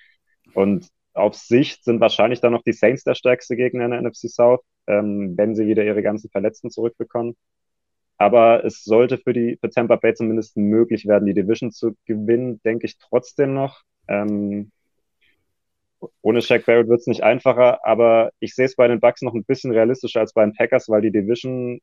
Und 0.54 0.88
auf 1.14 1.34
Sicht 1.34 1.84
sind 1.84 2.00
wahrscheinlich 2.00 2.40
dann 2.40 2.52
noch 2.52 2.62
die 2.62 2.72
Saints 2.72 3.04
der 3.04 3.14
stärkste 3.14 3.56
Gegner 3.56 3.84
in 3.86 3.90
der 3.90 4.02
NFC 4.02 4.28
South, 4.28 4.60
ähm, 4.86 5.36
wenn 5.36 5.54
sie 5.54 5.66
wieder 5.66 5.84
ihre 5.84 6.02
ganzen 6.02 6.30
Verletzten 6.30 6.70
zurückbekommen. 6.70 7.36
Aber 8.18 8.64
es 8.64 8.82
sollte 8.82 9.18
für 9.18 9.32
die 9.32 9.58
für 9.60 9.70
Tampa 9.70 9.96
Bay 9.96 10.14
zumindest 10.14 10.56
möglich 10.56 11.06
werden, 11.06 11.26
die 11.26 11.34
Division 11.34 11.70
zu 11.70 11.96
gewinnen, 12.04 12.60
denke 12.64 12.86
ich 12.86 12.98
trotzdem 12.98 13.54
noch. 13.54 13.82
Ähm, 14.08 14.72
ohne 16.22 16.42
Shaq 16.42 16.66
Barrett 16.66 16.88
wird 16.88 17.00
es 17.00 17.06
nicht 17.06 17.22
einfacher, 17.22 17.84
aber 17.84 18.30
ich 18.40 18.54
sehe 18.54 18.66
es 18.66 18.76
bei 18.76 18.88
den 18.88 19.00
Bucks 19.00 19.22
noch 19.22 19.34
ein 19.34 19.44
bisschen 19.44 19.72
realistischer 19.72 20.20
als 20.20 20.32
bei 20.32 20.44
den 20.44 20.54
Packers, 20.54 20.88
weil 20.88 21.00
die 21.02 21.10
Division, 21.10 21.80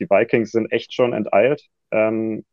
die 0.00 0.08
Vikings 0.08 0.52
sind 0.52 0.70
echt 0.72 0.94
schon 0.94 1.12
enteilt. 1.12 1.66
Ähm, 1.90 2.44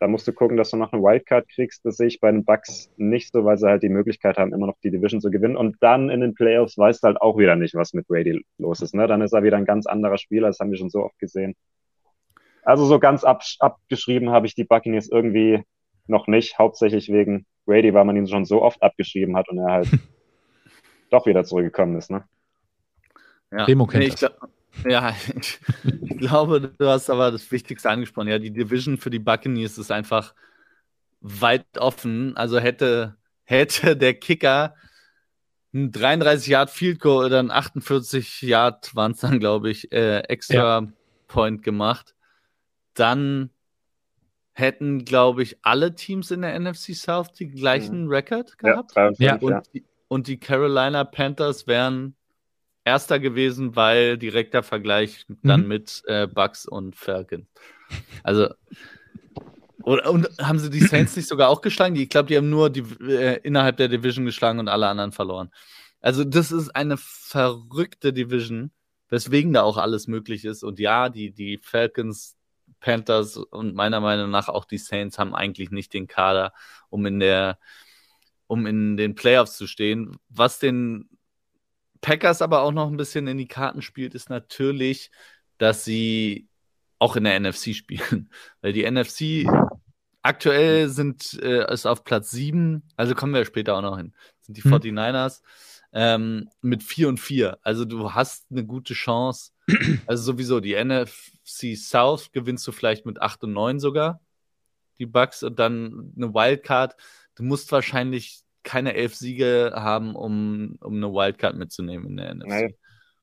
da 0.00 0.08
musst 0.08 0.26
du 0.26 0.32
gucken, 0.32 0.56
dass 0.56 0.70
du 0.70 0.78
noch 0.78 0.92
eine 0.92 1.02
Wildcard 1.02 1.46
kriegst. 1.50 1.84
Das 1.84 1.98
sehe 1.98 2.06
ich 2.06 2.20
bei 2.20 2.32
den 2.32 2.42
Bucks 2.42 2.90
nicht 2.96 3.32
so, 3.32 3.44
weil 3.44 3.58
sie 3.58 3.68
halt 3.68 3.82
die 3.82 3.90
Möglichkeit 3.90 4.38
haben, 4.38 4.54
immer 4.54 4.66
noch 4.66 4.78
die 4.82 4.90
Division 4.90 5.20
zu 5.20 5.30
gewinnen. 5.30 5.56
Und 5.56 5.76
dann 5.80 6.08
in 6.08 6.22
den 6.22 6.34
Playoffs 6.34 6.78
weißt 6.78 7.02
du 7.02 7.08
halt 7.08 7.20
auch 7.20 7.36
wieder 7.36 7.54
nicht, 7.54 7.74
was 7.74 7.92
mit 7.92 8.08
Brady 8.08 8.42
los 8.56 8.80
ist. 8.80 8.94
Ne? 8.94 9.06
Dann 9.06 9.20
ist 9.20 9.34
er 9.34 9.42
wieder 9.42 9.58
ein 9.58 9.66
ganz 9.66 9.86
anderer 9.86 10.16
Spieler. 10.16 10.48
Das 10.48 10.58
haben 10.58 10.70
wir 10.70 10.78
schon 10.78 10.88
so 10.88 11.04
oft 11.04 11.18
gesehen. 11.18 11.54
Also 12.62 12.86
so 12.86 12.98
ganz 12.98 13.24
ab, 13.24 13.42
abgeschrieben 13.58 14.30
habe 14.30 14.46
ich 14.46 14.54
die 14.54 14.64
Buccaneers 14.64 15.10
irgendwie 15.10 15.62
noch 16.06 16.28
nicht. 16.28 16.58
Hauptsächlich 16.58 17.12
wegen 17.12 17.44
Brady, 17.66 17.92
weil 17.92 18.06
man 18.06 18.16
ihn 18.16 18.26
schon 18.26 18.46
so 18.46 18.62
oft 18.62 18.82
abgeschrieben 18.82 19.36
hat 19.36 19.50
und 19.50 19.58
er 19.58 19.70
halt 19.70 19.88
doch 21.10 21.26
wieder 21.26 21.44
zurückgekommen 21.44 21.96
ist. 21.96 22.10
Ne? 22.10 22.24
Ja, 23.52 23.66
Demo 23.66 23.86
kennt 23.86 24.02
nee, 24.02 24.08
ich, 24.08 24.14
das. 24.14 24.32
Ja, 24.88 25.14
ich, 25.36 25.58
ich, 25.84 26.18
glaube, 26.18 26.60
du 26.60 26.88
hast 26.88 27.10
aber 27.10 27.30
das 27.30 27.50
Wichtigste 27.50 27.90
angesprochen. 27.90 28.28
Ja, 28.28 28.38
die 28.38 28.52
Division 28.52 28.98
für 28.98 29.10
die 29.10 29.18
Buccaneers 29.18 29.78
ist 29.78 29.90
einfach 29.90 30.34
weit 31.20 31.78
offen. 31.78 32.36
Also 32.36 32.58
hätte, 32.58 33.16
hätte 33.44 33.96
der 33.96 34.14
Kicker 34.14 34.74
ein 35.72 35.92
33 35.92 36.48
Yard 36.48 36.70
Field 36.70 37.00
Goal 37.00 37.26
oder 37.26 37.38
ein 37.38 37.50
48 37.50 38.42
Yard 38.42 38.94
waren 38.94 39.12
es 39.12 39.20
dann, 39.20 39.38
glaube 39.38 39.70
ich, 39.70 39.92
äh, 39.92 40.20
extra 40.20 40.80
ja. 40.80 40.92
Point 41.28 41.62
gemacht, 41.62 42.14
dann 42.94 43.50
hätten, 44.52 45.04
glaube 45.04 45.42
ich, 45.42 45.58
alle 45.62 45.94
Teams 45.94 46.30
in 46.30 46.42
der 46.42 46.58
NFC 46.58 46.94
South 46.94 47.32
die 47.32 47.48
gleichen 47.48 48.04
mhm. 48.04 48.10
Record 48.10 48.58
gehabt. 48.58 48.94
Ja, 49.18 49.36
und, 49.36 49.50
ja. 49.50 49.62
Die, 49.72 49.84
und 50.08 50.26
die 50.26 50.38
Carolina 50.38 51.04
Panthers 51.04 51.66
wären 51.66 52.16
Erster 52.84 53.18
gewesen, 53.18 53.76
weil 53.76 54.16
direkter 54.16 54.62
Vergleich 54.62 55.26
dann 55.42 55.62
mhm. 55.62 55.68
mit 55.68 56.02
äh, 56.06 56.26
Bucks 56.26 56.66
und 56.66 56.96
Falcons. 56.96 57.46
Also, 58.22 58.48
und, 59.82 60.00
und, 60.06 60.28
haben 60.40 60.58
sie 60.58 60.70
die 60.70 60.80
Saints 60.80 61.16
nicht 61.16 61.28
sogar 61.28 61.48
auch 61.48 61.60
geschlagen? 61.60 61.96
Ich 61.96 62.08
glaube, 62.08 62.28
die 62.28 62.36
haben 62.36 62.50
nur 62.50 62.70
die, 62.70 62.84
äh, 63.02 63.40
innerhalb 63.42 63.76
der 63.76 63.88
Division 63.88 64.24
geschlagen 64.24 64.58
und 64.58 64.68
alle 64.68 64.88
anderen 64.88 65.12
verloren. 65.12 65.50
Also, 66.00 66.24
das 66.24 66.52
ist 66.52 66.70
eine 66.70 66.96
verrückte 66.96 68.12
Division, 68.12 68.70
weswegen 69.08 69.52
da 69.52 69.62
auch 69.62 69.76
alles 69.76 70.06
möglich 70.06 70.44
ist. 70.44 70.62
Und 70.62 70.78
ja, 70.78 71.08
die, 71.08 71.32
die 71.32 71.58
Falcons, 71.58 72.36
Panthers 72.80 73.36
und 73.36 73.74
meiner 73.74 74.00
Meinung 74.00 74.30
nach 74.30 74.48
auch 74.48 74.64
die 74.64 74.78
Saints 74.78 75.18
haben 75.18 75.34
eigentlich 75.34 75.70
nicht 75.70 75.92
den 75.92 76.06
Kader, 76.06 76.54
um 76.88 77.04
in 77.04 77.20
der, 77.20 77.58
um 78.46 78.66
in 78.66 78.96
den 78.96 79.14
Playoffs 79.14 79.56
zu 79.56 79.66
stehen. 79.66 80.16
Was 80.28 80.58
den 80.58 81.08
Packers 82.00 82.42
aber 82.42 82.62
auch 82.62 82.72
noch 82.72 82.88
ein 82.88 82.96
bisschen 82.96 83.26
in 83.26 83.38
die 83.38 83.48
Karten 83.48 83.82
spielt, 83.82 84.14
ist 84.14 84.30
natürlich, 84.30 85.10
dass 85.58 85.84
sie 85.84 86.48
auch 86.98 87.16
in 87.16 87.24
der 87.24 87.38
NFC 87.38 87.74
spielen. 87.74 88.30
Weil 88.60 88.72
die 88.72 88.90
NFC 88.90 89.48
aktuell 90.22 90.88
sind, 90.88 91.38
äh, 91.42 91.72
ist 91.72 91.86
auf 91.86 92.04
Platz 92.04 92.30
7, 92.30 92.82
also 92.96 93.14
kommen 93.14 93.34
wir 93.34 93.44
später 93.44 93.76
auch 93.76 93.82
noch 93.82 93.96
hin, 93.96 94.14
sind 94.40 94.56
die 94.56 94.62
hm. 94.62 94.74
49ers 94.74 95.40
ähm, 95.92 96.48
mit 96.60 96.82
4 96.82 97.08
und 97.08 97.18
4. 97.18 97.58
Also 97.62 97.84
du 97.84 98.12
hast 98.12 98.46
eine 98.50 98.64
gute 98.64 98.94
Chance. 98.94 99.52
Also 100.06 100.32
sowieso, 100.32 100.60
die 100.60 100.74
NFC 100.74 101.76
South 101.76 102.32
gewinnst 102.32 102.66
du 102.66 102.72
vielleicht 102.72 103.06
mit 103.06 103.20
8 103.20 103.44
und 103.44 103.52
9 103.52 103.78
sogar, 103.80 104.20
die 104.98 105.06
Bucks, 105.06 105.42
und 105.42 105.58
dann 105.58 106.12
eine 106.16 106.34
Wildcard. 106.34 106.96
Du 107.36 107.44
musst 107.44 107.70
wahrscheinlich 107.72 108.40
keine 108.62 108.94
elf 108.94 109.14
Siege 109.14 109.72
haben, 109.74 110.14
um, 110.14 110.76
um 110.80 110.96
eine 110.96 111.12
Wildcard 111.12 111.56
mitzunehmen 111.56 112.08
in 112.08 112.16
der 112.16 112.34
NFC. 112.34 112.48
Nee, 112.48 112.74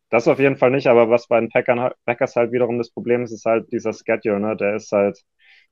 das 0.09 0.27
auf 0.27 0.39
jeden 0.39 0.57
Fall 0.57 0.71
nicht, 0.71 0.87
aber 0.87 1.09
was 1.09 1.27
bei 1.27 1.39
den 1.39 1.49
Packern, 1.49 1.91
Packers 2.05 2.35
halt 2.35 2.51
wiederum 2.51 2.77
das 2.77 2.91
Problem 2.91 3.23
ist, 3.23 3.31
ist 3.31 3.45
halt 3.45 3.71
dieser 3.71 3.93
Schedule, 3.93 4.39
ne? 4.39 4.55
Der 4.55 4.75
ist 4.75 4.91
halt, 4.91 5.19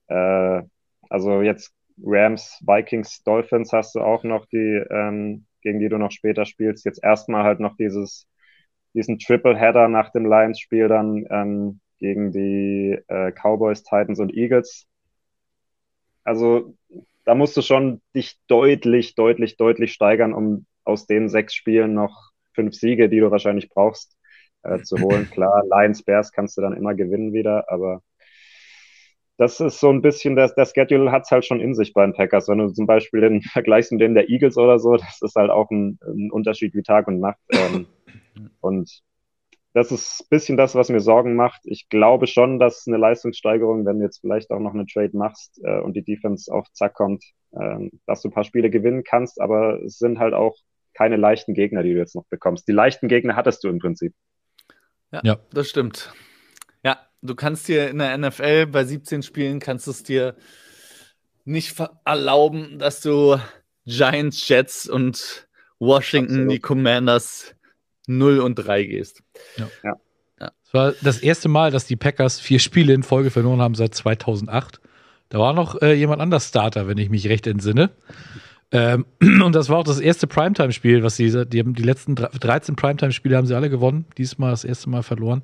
äh, 0.07 0.61
also 1.09 1.41
jetzt 1.41 1.73
Rams, 2.03 2.61
Vikings, 2.65 3.23
Dolphins 3.23 3.71
hast 3.71 3.95
du 3.95 4.01
auch 4.01 4.23
noch, 4.23 4.45
die, 4.47 4.83
ähm, 4.89 5.45
gegen 5.61 5.79
die 5.79 5.89
du 5.89 5.97
noch 5.97 6.11
später 6.11 6.45
spielst. 6.45 6.85
Jetzt 6.85 7.03
erstmal 7.03 7.43
halt 7.43 7.59
noch 7.59 7.75
dieses, 7.77 8.27
diesen 8.93 9.19
Triple-Header 9.19 9.87
nach 9.87 10.11
dem 10.11 10.25
Lions-Spiel 10.25 10.87
dann 10.87 11.25
ähm, 11.29 11.79
gegen 11.99 12.31
die 12.31 12.97
äh, 13.07 13.31
Cowboys, 13.31 13.83
Titans 13.83 14.19
und 14.19 14.33
Eagles. 14.33 14.85
Also 16.23 16.75
da 17.25 17.35
musst 17.35 17.57
du 17.57 17.61
schon 17.61 18.01
dich 18.15 18.37
deutlich, 18.47 19.15
deutlich, 19.15 19.57
deutlich 19.57 19.93
steigern, 19.93 20.33
um 20.33 20.65
aus 20.83 21.07
den 21.07 21.27
sechs 21.29 21.53
Spielen 21.55 21.93
noch 21.93 22.31
fünf 22.53 22.75
Siege, 22.75 23.09
die 23.09 23.19
du 23.19 23.31
wahrscheinlich 23.31 23.69
brauchst, 23.69 24.17
äh, 24.63 24.79
zu 24.81 24.97
holen. 25.01 25.29
Klar, 25.29 25.63
Lions, 25.69 26.03
Bears 26.03 26.31
kannst 26.31 26.57
du 26.57 26.61
dann 26.61 26.77
immer 26.77 26.93
gewinnen 26.93 27.33
wieder, 27.33 27.69
aber 27.69 28.01
das 29.37 29.59
ist 29.59 29.79
so 29.79 29.89
ein 29.89 30.01
bisschen, 30.01 30.35
der, 30.35 30.49
der 30.49 30.65
Schedule 30.65 31.11
hat 31.11 31.23
es 31.23 31.31
halt 31.31 31.45
schon 31.45 31.59
in 31.59 31.75
sich 31.75 31.93
bei 31.93 32.05
den 32.05 32.13
Packers. 32.13 32.47
Wenn 32.47 32.59
du 32.59 32.69
zum 32.69 32.85
Beispiel 32.85 33.21
den 33.21 33.41
vergleichst 33.41 33.91
mit 33.91 34.01
dem 34.01 34.13
der 34.13 34.29
Eagles 34.29 34.57
oder 34.57 34.79
so, 34.79 34.95
das 34.95 35.21
ist 35.21 35.35
halt 35.35 35.49
auch 35.49 35.69
ein, 35.71 35.99
ein 36.05 36.31
Unterschied 36.31 36.73
wie 36.73 36.83
Tag 36.83 37.07
und 37.07 37.19
Nacht. 37.19 37.39
Ähm, 37.51 37.87
und 38.61 39.01
das 39.75 39.91
ist 39.91 40.21
ein 40.21 40.27
bisschen 40.29 40.55
das, 40.55 40.73
was 40.73 40.87
mir 40.87 41.01
Sorgen 41.01 41.35
macht. 41.35 41.59
Ich 41.65 41.89
glaube 41.89 42.27
schon, 42.27 42.59
dass 42.59 42.87
eine 42.87 42.95
Leistungssteigerung, 42.95 43.85
wenn 43.85 43.99
du 43.99 44.05
jetzt 44.05 44.21
vielleicht 44.21 44.49
auch 44.51 44.59
noch 44.59 44.73
eine 44.73 44.85
Trade 44.85 45.15
machst 45.17 45.59
äh, 45.65 45.81
und 45.81 45.97
die 45.97 46.01
Defense 46.01 46.51
auf 46.51 46.71
Zack 46.71 46.93
kommt, 46.93 47.25
äh, 47.51 47.89
dass 48.05 48.21
du 48.21 48.29
ein 48.29 48.31
paar 48.31 48.45
Spiele 48.45 48.69
gewinnen 48.69 49.03
kannst, 49.03 49.41
aber 49.41 49.83
es 49.83 49.97
sind 49.97 50.17
halt 50.17 50.33
auch 50.33 50.55
keine 50.93 51.17
leichten 51.17 51.53
Gegner, 51.53 51.83
die 51.83 51.91
du 51.91 51.99
jetzt 51.99 52.15
noch 52.15 52.23
bekommst. 52.29 52.69
Die 52.69 52.71
leichten 52.71 53.09
Gegner 53.09 53.35
hattest 53.35 53.65
du 53.65 53.67
im 53.67 53.79
Prinzip. 53.79 54.13
Ja, 55.11 55.19
ja. 55.25 55.37
das 55.51 55.67
stimmt. 55.67 56.13
Ja, 56.85 56.97
du 57.21 57.35
kannst 57.35 57.67
dir 57.67 57.89
in 57.89 57.97
der 57.97 58.17
NFL 58.17 58.67
bei 58.67 58.85
17 58.85 59.23
Spielen 59.23 59.59
kannst 59.59 59.87
du 59.87 59.91
es 59.91 60.03
dir 60.03 60.37
nicht 61.43 61.75
erlauben, 62.05 62.79
dass 62.79 63.01
du 63.01 63.37
Giants, 63.85 64.47
Jets 64.47 64.87
und 64.87 65.49
Washington, 65.79 66.31
Absolut. 66.31 66.51
die 66.53 66.59
Commanders 66.59 67.54
0 68.07 68.39
und 68.39 68.55
3 68.55 68.83
gehst. 68.83 69.23
Ja. 69.57 69.67
ja. 69.83 69.95
Es 70.65 70.73
war 70.73 70.93
das 71.01 71.19
erste 71.19 71.47
Mal, 71.47 71.71
dass 71.71 71.85
die 71.85 71.95
Packers 71.95 72.39
vier 72.39 72.59
Spiele 72.59 72.93
in 72.93 73.03
Folge 73.03 73.31
verloren 73.31 73.61
haben 73.61 73.75
seit 73.75 73.95
2008. 73.95 74.79
Da 75.29 75.39
war 75.39 75.53
noch 75.53 75.81
äh, 75.81 75.93
jemand 75.93 76.21
anders 76.21 76.49
Starter, 76.49 76.87
wenn 76.87 76.97
ich 76.97 77.09
mich 77.09 77.27
recht 77.29 77.47
entsinne. 77.47 77.91
Ähm, 78.71 79.05
und 79.43 79.53
das 79.53 79.69
war 79.69 79.77
auch 79.77 79.83
das 79.83 79.99
erste 79.99 80.27
Primetime-Spiel, 80.27 81.03
was 81.03 81.15
sie, 81.15 81.45
die 81.47 81.59
haben 81.59 81.75
die 81.75 81.83
letzten 81.83 82.15
13 82.15 82.75
Primetime-Spiele 82.75 83.37
haben 83.37 83.47
sie 83.47 83.55
alle 83.55 83.69
gewonnen. 83.69 84.05
Diesmal 84.17 84.51
das 84.51 84.63
erste 84.63 84.89
Mal 84.89 85.03
verloren. 85.03 85.43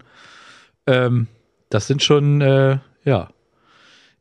Ähm, 0.88 1.28
das 1.70 1.88
sind 1.88 2.04
schon, 2.04 2.42
äh, 2.42 2.80
ja. 3.06 3.30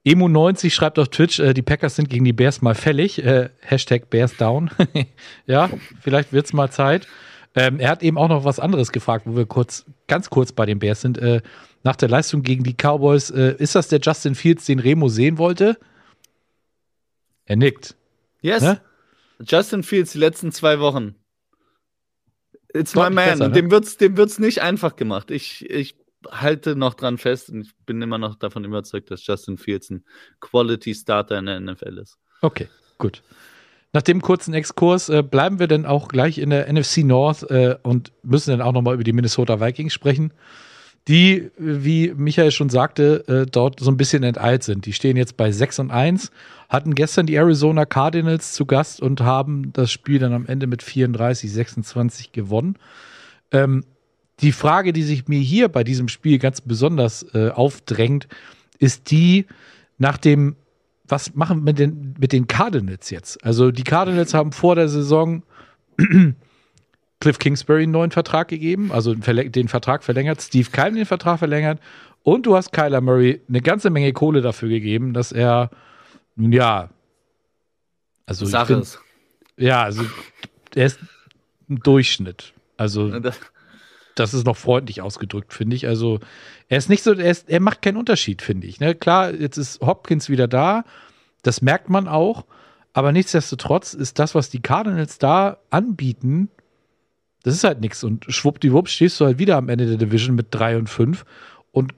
Emu90 0.07 0.71
schreibt 0.71 0.99
auf 0.99 1.09
Twitch, 1.09 1.41
äh, 1.41 1.53
die 1.53 1.63
Packers 1.63 1.97
sind 1.97 2.09
gegen 2.09 2.25
die 2.25 2.33
Bears 2.33 2.63
mal 2.63 2.75
fällig. 2.75 3.23
Äh, 3.23 3.51
Hashtag 3.61 4.09
Bears 4.11 4.37
down. 4.37 4.71
ja, 5.47 5.69
vielleicht 6.01 6.33
wird 6.33 6.47
es 6.47 6.53
mal 6.53 6.71
Zeit. 6.71 7.07
Ähm, 7.55 7.81
er 7.81 7.91
hat 7.91 8.03
eben 8.03 8.17
auch 8.17 8.29
noch 8.29 8.45
was 8.45 8.61
anderes 8.61 8.93
gefragt, 8.93 9.27
wo 9.27 9.37
wir 9.37 9.47
kurz, 9.47 9.85
ganz 10.07 10.31
kurz 10.31 10.53
bei 10.53 10.67
den 10.67 10.79
Bears 10.79 11.01
sind. 11.01 11.19
Äh, 11.19 11.43
nach 11.83 11.97
der 11.97 12.09
Leistung 12.09 12.43
gegen 12.43 12.63
die 12.63 12.75
Cowboys, 12.75 13.31
äh, 13.31 13.57
ist 13.59 13.75
das 13.75 13.89
der 13.89 14.01
Justin 14.01 14.35
Fields, 14.35 14.67
den 14.67 14.79
Remo 14.79 15.09
sehen 15.09 15.39
wollte? 15.39 15.79
Er 17.47 17.57
nickt. 17.57 17.97
Yes. 18.41 18.63
Ne? 18.63 18.81
Justin 19.41 19.83
Fields 19.83 20.13
die 20.13 20.19
letzten 20.19 20.53
zwei 20.53 20.79
Wochen. 20.79 21.17
It's 22.73 22.93
Deutlich 22.93 23.11
my 23.11 23.15
man. 23.15 23.31
Besser, 23.31 23.49
ne? 23.49 23.55
Dem 23.55 23.71
wird's, 23.71 23.97
dem 23.97 24.17
wird's 24.17 24.39
nicht 24.39 24.63
einfach 24.63 24.95
gemacht. 24.95 25.31
Ich, 25.31 25.69
ich 25.69 25.97
halte 26.31 26.77
noch 26.77 26.95
dran 26.95 27.19
fest 27.19 27.51
und 27.51 27.63
ich 27.63 27.73
bin 27.87 28.01
immer 28.03 28.19
noch 28.19 28.37
davon 28.37 28.65
überzeugt, 28.65 29.11
dass 29.11 29.27
Justin 29.27 29.59
Fields 29.59 29.91
ein 29.91 30.05
Quality 30.41 30.95
Starter 30.95 31.39
in 31.39 31.47
der 31.47 31.61
NFL 31.61 31.99
ist. 31.99 32.19
Okay, 32.43 32.69
gut. 32.99 33.23
Nach 33.93 34.03
dem 34.03 34.23
kurzen 34.23 34.55
Exkurs 34.55 35.09
äh, 35.09 35.23
bleiben 35.23 35.59
wir 35.59 35.67
dann 35.67 35.85
auch 35.85 36.09
gleich 36.09 36.39
in 36.39 36.51
der 36.51 36.73
NFC 36.73 36.99
North 36.99 37.43
äh, 37.51 37.77
und 37.83 38.13
müssen 38.23 38.51
dann 38.51 38.63
auch 38.63 38.73
nochmal 38.73 38.95
über 38.95 39.05
die 39.05 39.13
Minnesota 39.13 39.61
Vikings 39.61 39.93
sprechen, 39.93 40.33
die, 41.09 41.51
wie 41.57 42.13
Michael 42.15 42.53
schon 42.53 42.69
sagte, 42.69 43.27
äh, 43.27 43.51
dort 43.51 43.81
so 43.81 43.91
ein 43.91 43.97
bisschen 43.97 44.23
enteilt 44.23 44.63
sind. 44.63 44.87
Die 44.87 44.93
stehen 44.93 45.17
jetzt 45.17 45.37
bei 45.37 45.51
6 45.51 45.81
und 45.81 45.91
1, 45.91 46.31
hatten 46.69 46.95
gestern 46.95 47.27
die 47.27 47.35
Arizona 47.35 47.85
Cardinals 47.85 48.53
zu 48.53 48.65
Gast 48.65 49.01
und 49.01 49.21
haben 49.23 49.73
das 49.73 49.91
Spiel 49.91 50.21
dann 50.21 50.35
am 50.35 50.47
Ende 50.47 50.69
mit 50.69 50.85
34, 50.85 51.53
26 51.53 52.31
gewonnen. 52.31 52.77
Ähm, 53.51 53.85
die 54.41 54.53
Frage, 54.53 54.93
die 54.93 55.03
sich 55.03 55.27
mir 55.27 55.41
hier 55.41 55.69
bei 55.69 55.83
diesem 55.83 56.09
Spiel 56.09 56.39
ganz 56.39 56.61
besonders 56.61 57.27
äh, 57.35 57.49
aufdrängt, 57.51 58.29
ist 58.79 59.11
die 59.11 59.47
nach 59.99 60.17
dem 60.17 60.55
was 61.11 61.35
machen 61.35 61.59
wir 61.59 61.65
mit 61.65 61.79
den, 61.79 62.15
mit 62.19 62.33
den 62.33 62.47
Cardinals 62.47 63.11
jetzt? 63.11 63.45
Also 63.45 63.71
die 63.71 63.85
Cardinals 63.85 64.35
haben 64.35 64.53
vor 64.53 64.75
der 64.75 64.89
Saison 64.89 65.43
Cliff 67.21 67.39
Kingsbury 67.39 67.83
einen 67.83 67.93
neuen 67.93 68.11
Vertrag 68.11 68.49
gegeben, 68.49 68.93
also 68.93 69.15
den 69.15 69.69
Vertrag 69.69 70.03
verlängert, 70.03 70.41
Steve 70.41 70.71
Keim 70.71 70.95
den 70.95 71.07
Vertrag 71.07 71.39
verlängert 71.39 71.79
und 72.23 72.47
du 72.47 72.57
hast 72.57 72.73
Kyler 72.73 73.01
Murray 73.01 73.41
eine 73.49 73.61
ganze 73.61 73.91
Menge 73.91 74.13
Kohle 74.13 74.41
dafür 74.41 74.69
gegeben, 74.69 75.13
dass 75.13 75.33
er, 75.33 75.71
nun 76.37 76.53
ja, 76.53 76.91
also 78.27 78.47
Sache 78.47 78.75
ist. 78.75 79.01
Ja, 79.57 79.83
also 79.83 80.05
er 80.75 80.87
ist 80.87 81.01
ein 81.69 81.77
Durchschnitt. 81.81 82.55
Also 82.77 83.11
das 84.21 84.35
ist 84.35 84.47
noch 84.47 84.57
freundlich 84.57 85.01
ausgedrückt, 85.03 85.53
finde 85.53 85.75
ich. 85.75 85.87
Also 85.87 86.21
er 86.69 86.79
ist 86.79 86.89
nicht 86.89 87.03
so, 87.03 87.13
er, 87.15 87.31
ist, 87.31 87.49
er 87.49 87.61
macht 87.61 87.83
keinen 87.83 87.97
Unterschied, 87.97 88.43
finde 88.43 88.67
ich. 88.67 88.79
Ne? 88.79 88.95
Klar, 88.95 89.33
jetzt 89.33 89.57
ist 89.57 89.81
Hopkins 89.81 90.29
wieder 90.29 90.47
da, 90.47 90.85
das 91.43 91.63
merkt 91.63 91.89
man 91.89 92.07
auch, 92.07 92.45
aber 92.93 93.13
nichtsdestotrotz 93.13 93.95
ist 93.95 94.19
das, 94.19 94.35
was 94.35 94.51
die 94.51 94.61
Cardinals 94.61 95.19
da 95.19 95.59
anbieten, 95.71 96.51
das 97.43 97.55
ist 97.55 97.65
halt 97.65 97.81
nichts. 97.81 98.05
Und 98.05 98.27
schwuppdiwupp 98.29 98.89
stehst 98.89 99.19
du 99.21 99.25
halt 99.25 99.39
wieder 99.39 99.57
am 99.57 99.69
Ende 99.69 99.87
der 99.87 99.97
Division 99.97 100.37
mit 100.37 100.49
3 100.51 100.77
und 100.77 100.91
5 100.91 101.25
und 101.73 101.95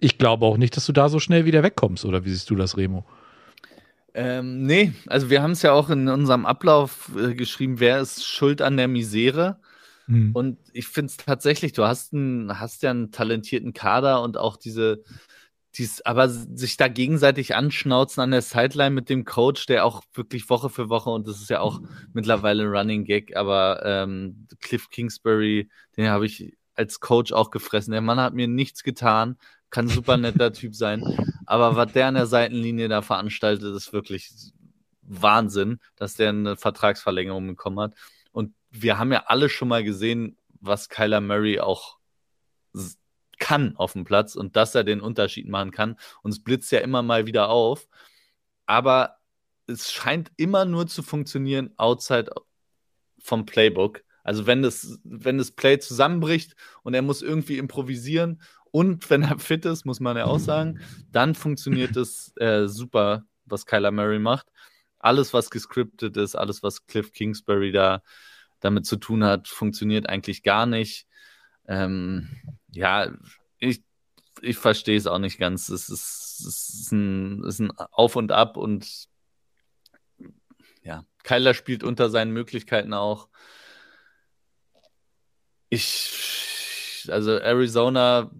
ich 0.00 0.18
glaube 0.18 0.46
auch 0.46 0.56
nicht, 0.56 0.76
dass 0.76 0.86
du 0.86 0.92
da 0.92 1.08
so 1.08 1.20
schnell 1.20 1.44
wieder 1.44 1.62
wegkommst, 1.62 2.04
oder 2.04 2.24
wie 2.24 2.30
siehst 2.30 2.50
du 2.50 2.56
das, 2.56 2.76
Remo? 2.76 3.04
Ähm, 4.14 4.64
nee, 4.64 4.92
also 5.06 5.28
wir 5.28 5.42
haben 5.42 5.52
es 5.52 5.62
ja 5.62 5.72
auch 5.72 5.90
in 5.90 6.08
unserem 6.08 6.46
Ablauf 6.46 7.10
äh, 7.16 7.34
geschrieben, 7.34 7.80
wer 7.80 8.00
ist 8.00 8.24
schuld 8.24 8.62
an 8.62 8.76
der 8.76 8.86
Misere? 8.86 9.58
Mhm. 10.06 10.32
Und 10.32 10.58
ich 10.72 10.88
finde 10.88 11.10
es 11.10 11.16
tatsächlich, 11.16 11.72
du 11.72 11.84
hast, 11.84 12.12
ein, 12.12 12.58
hast 12.58 12.82
ja 12.82 12.90
einen 12.90 13.10
talentierten 13.12 13.72
Kader 13.72 14.22
und 14.22 14.36
auch 14.36 14.56
diese, 14.56 15.02
dies, 15.76 16.02
aber 16.02 16.28
sich 16.28 16.76
da 16.76 16.88
gegenseitig 16.88 17.54
anschnauzen 17.54 18.22
an 18.22 18.30
der 18.30 18.42
Sideline 18.42 18.94
mit 18.94 19.08
dem 19.08 19.24
Coach, 19.24 19.66
der 19.66 19.84
auch 19.84 20.02
wirklich 20.12 20.48
Woche 20.50 20.70
für 20.70 20.88
Woche, 20.88 21.10
und 21.10 21.26
das 21.26 21.40
ist 21.40 21.50
ja 21.50 21.60
auch 21.60 21.80
mittlerweile 22.12 22.64
ein 22.64 22.68
Running 22.68 23.04
Gag, 23.04 23.36
aber 23.36 23.82
ähm, 23.84 24.46
Cliff 24.60 24.90
Kingsbury, 24.90 25.68
den 25.96 26.08
habe 26.08 26.26
ich 26.26 26.56
als 26.74 27.00
Coach 27.00 27.32
auch 27.32 27.50
gefressen. 27.50 27.92
Der 27.92 28.00
Mann 28.00 28.20
hat 28.20 28.34
mir 28.34 28.48
nichts 28.48 28.82
getan, 28.82 29.36
kann 29.70 29.88
super 29.88 30.16
netter 30.16 30.52
Typ 30.52 30.74
sein, 30.74 31.02
aber 31.46 31.76
was 31.76 31.92
der 31.92 32.08
an 32.08 32.14
der 32.14 32.26
Seitenlinie 32.26 32.88
da 32.88 33.02
veranstaltet, 33.02 33.74
ist 33.74 33.92
wirklich 33.92 34.30
Wahnsinn, 35.02 35.80
dass 35.96 36.14
der 36.14 36.30
eine 36.30 36.56
Vertragsverlängerung 36.56 37.46
bekommen 37.46 37.80
hat 37.80 37.94
wir 38.70 38.98
haben 38.98 39.12
ja 39.12 39.24
alle 39.26 39.48
schon 39.48 39.68
mal 39.68 39.84
gesehen, 39.84 40.36
was 40.60 40.88
Kyler 40.88 41.20
Murray 41.20 41.60
auch 41.60 41.98
kann 43.38 43.76
auf 43.76 43.92
dem 43.92 44.04
Platz 44.04 44.34
und 44.34 44.56
dass 44.56 44.74
er 44.74 44.84
den 44.84 45.00
Unterschied 45.00 45.48
machen 45.48 45.70
kann. 45.70 45.96
Und 46.22 46.32
es 46.32 46.42
blitzt 46.42 46.72
ja 46.72 46.80
immer 46.80 47.02
mal 47.02 47.26
wieder 47.26 47.48
auf. 47.48 47.86
Aber 48.66 49.16
es 49.66 49.92
scheint 49.92 50.32
immer 50.36 50.64
nur 50.64 50.86
zu 50.86 51.02
funktionieren 51.02 51.72
outside 51.76 52.32
vom 53.18 53.46
Playbook. 53.46 54.02
Also 54.22 54.46
wenn 54.46 54.62
das, 54.62 54.98
wenn 55.04 55.38
das 55.38 55.52
Play 55.52 55.78
zusammenbricht 55.78 56.54
und 56.82 56.94
er 56.94 57.02
muss 57.02 57.22
irgendwie 57.22 57.58
improvisieren 57.58 58.40
und 58.70 59.08
wenn 59.10 59.22
er 59.22 59.38
fit 59.38 59.64
ist, 59.66 59.84
muss 59.84 60.00
man 60.00 60.16
ja 60.16 60.24
auch 60.24 60.38
sagen, 60.38 60.80
dann 61.12 61.34
funktioniert 61.34 61.96
es 61.96 62.32
äh, 62.38 62.66
super, 62.66 63.24
was 63.44 63.66
Kyler 63.66 63.90
Murray 63.90 64.18
macht. 64.18 64.46
Alles, 65.04 65.34
was 65.34 65.50
gescriptet 65.50 66.16
ist, 66.16 66.34
alles, 66.34 66.62
was 66.62 66.86
Cliff 66.86 67.12
Kingsbury 67.12 67.72
da 67.72 68.02
damit 68.60 68.86
zu 68.86 68.96
tun 68.96 69.22
hat, 69.22 69.48
funktioniert 69.48 70.08
eigentlich 70.08 70.42
gar 70.42 70.64
nicht. 70.64 71.06
Ähm, 71.68 72.30
ja, 72.70 73.12
ich, 73.58 73.82
ich 74.40 74.56
verstehe 74.56 74.96
es 74.96 75.06
auch 75.06 75.18
nicht 75.18 75.38
ganz. 75.38 75.68
Es 75.68 75.90
ist, 75.90 76.42
ist, 76.46 76.92
ein, 76.92 77.44
ist 77.44 77.58
ein 77.58 77.70
Auf 77.72 78.16
und 78.16 78.32
Ab 78.32 78.56
und 78.56 79.08
ja, 80.82 81.04
Kyler 81.22 81.52
spielt 81.52 81.84
unter 81.84 82.08
seinen 82.08 82.32
Möglichkeiten 82.32 82.94
auch. 82.94 83.28
Ich, 85.68 87.06
also 87.10 87.32
Arizona 87.32 88.30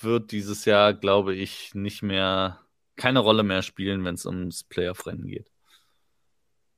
wird 0.00 0.32
dieses 0.32 0.64
Jahr, 0.64 0.92
glaube 0.92 1.36
ich, 1.36 1.72
nicht 1.76 2.02
mehr, 2.02 2.60
keine 2.96 3.20
Rolle 3.20 3.44
mehr 3.44 3.62
spielen, 3.62 4.04
wenn 4.04 4.16
es 4.16 4.26
ums 4.26 4.64
Playoff-Rennen 4.64 5.28
geht. 5.28 5.52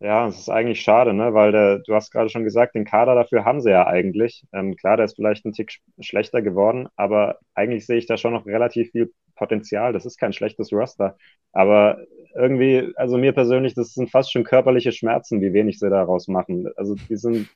Ja, 0.00 0.26
es 0.28 0.38
ist 0.38 0.48
eigentlich 0.48 0.80
schade, 0.80 1.12
ne? 1.12 1.34
weil 1.34 1.52
der, 1.52 1.78
du 1.80 1.94
hast 1.94 2.10
gerade 2.10 2.30
schon 2.30 2.44
gesagt, 2.44 2.74
den 2.74 2.86
Kader 2.86 3.14
dafür 3.14 3.44
haben 3.44 3.60
sie 3.60 3.70
ja 3.70 3.86
eigentlich. 3.86 4.44
Ähm, 4.52 4.74
klar, 4.76 4.96
der 4.96 5.04
ist 5.04 5.16
vielleicht 5.16 5.44
ein 5.44 5.52
Tick 5.52 5.78
schlechter 6.00 6.40
geworden, 6.40 6.88
aber 6.96 7.38
eigentlich 7.54 7.84
sehe 7.86 7.98
ich 7.98 8.06
da 8.06 8.16
schon 8.16 8.32
noch 8.32 8.46
relativ 8.46 8.90
viel 8.92 9.12
Potenzial. 9.36 9.92
Das 9.92 10.06
ist 10.06 10.18
kein 10.18 10.32
schlechtes 10.32 10.72
Roster. 10.72 11.16
Aber 11.52 11.98
irgendwie, 12.34 12.92
also 12.96 13.18
mir 13.18 13.32
persönlich, 13.32 13.74
das 13.74 13.92
sind 13.92 14.10
fast 14.10 14.32
schon 14.32 14.44
körperliche 14.44 14.92
Schmerzen, 14.92 15.42
wie 15.42 15.52
wenig 15.52 15.78
sie 15.78 15.90
daraus 15.90 16.28
machen. 16.28 16.68
Also 16.76 16.94
die 16.94 17.16
sind 17.16 17.48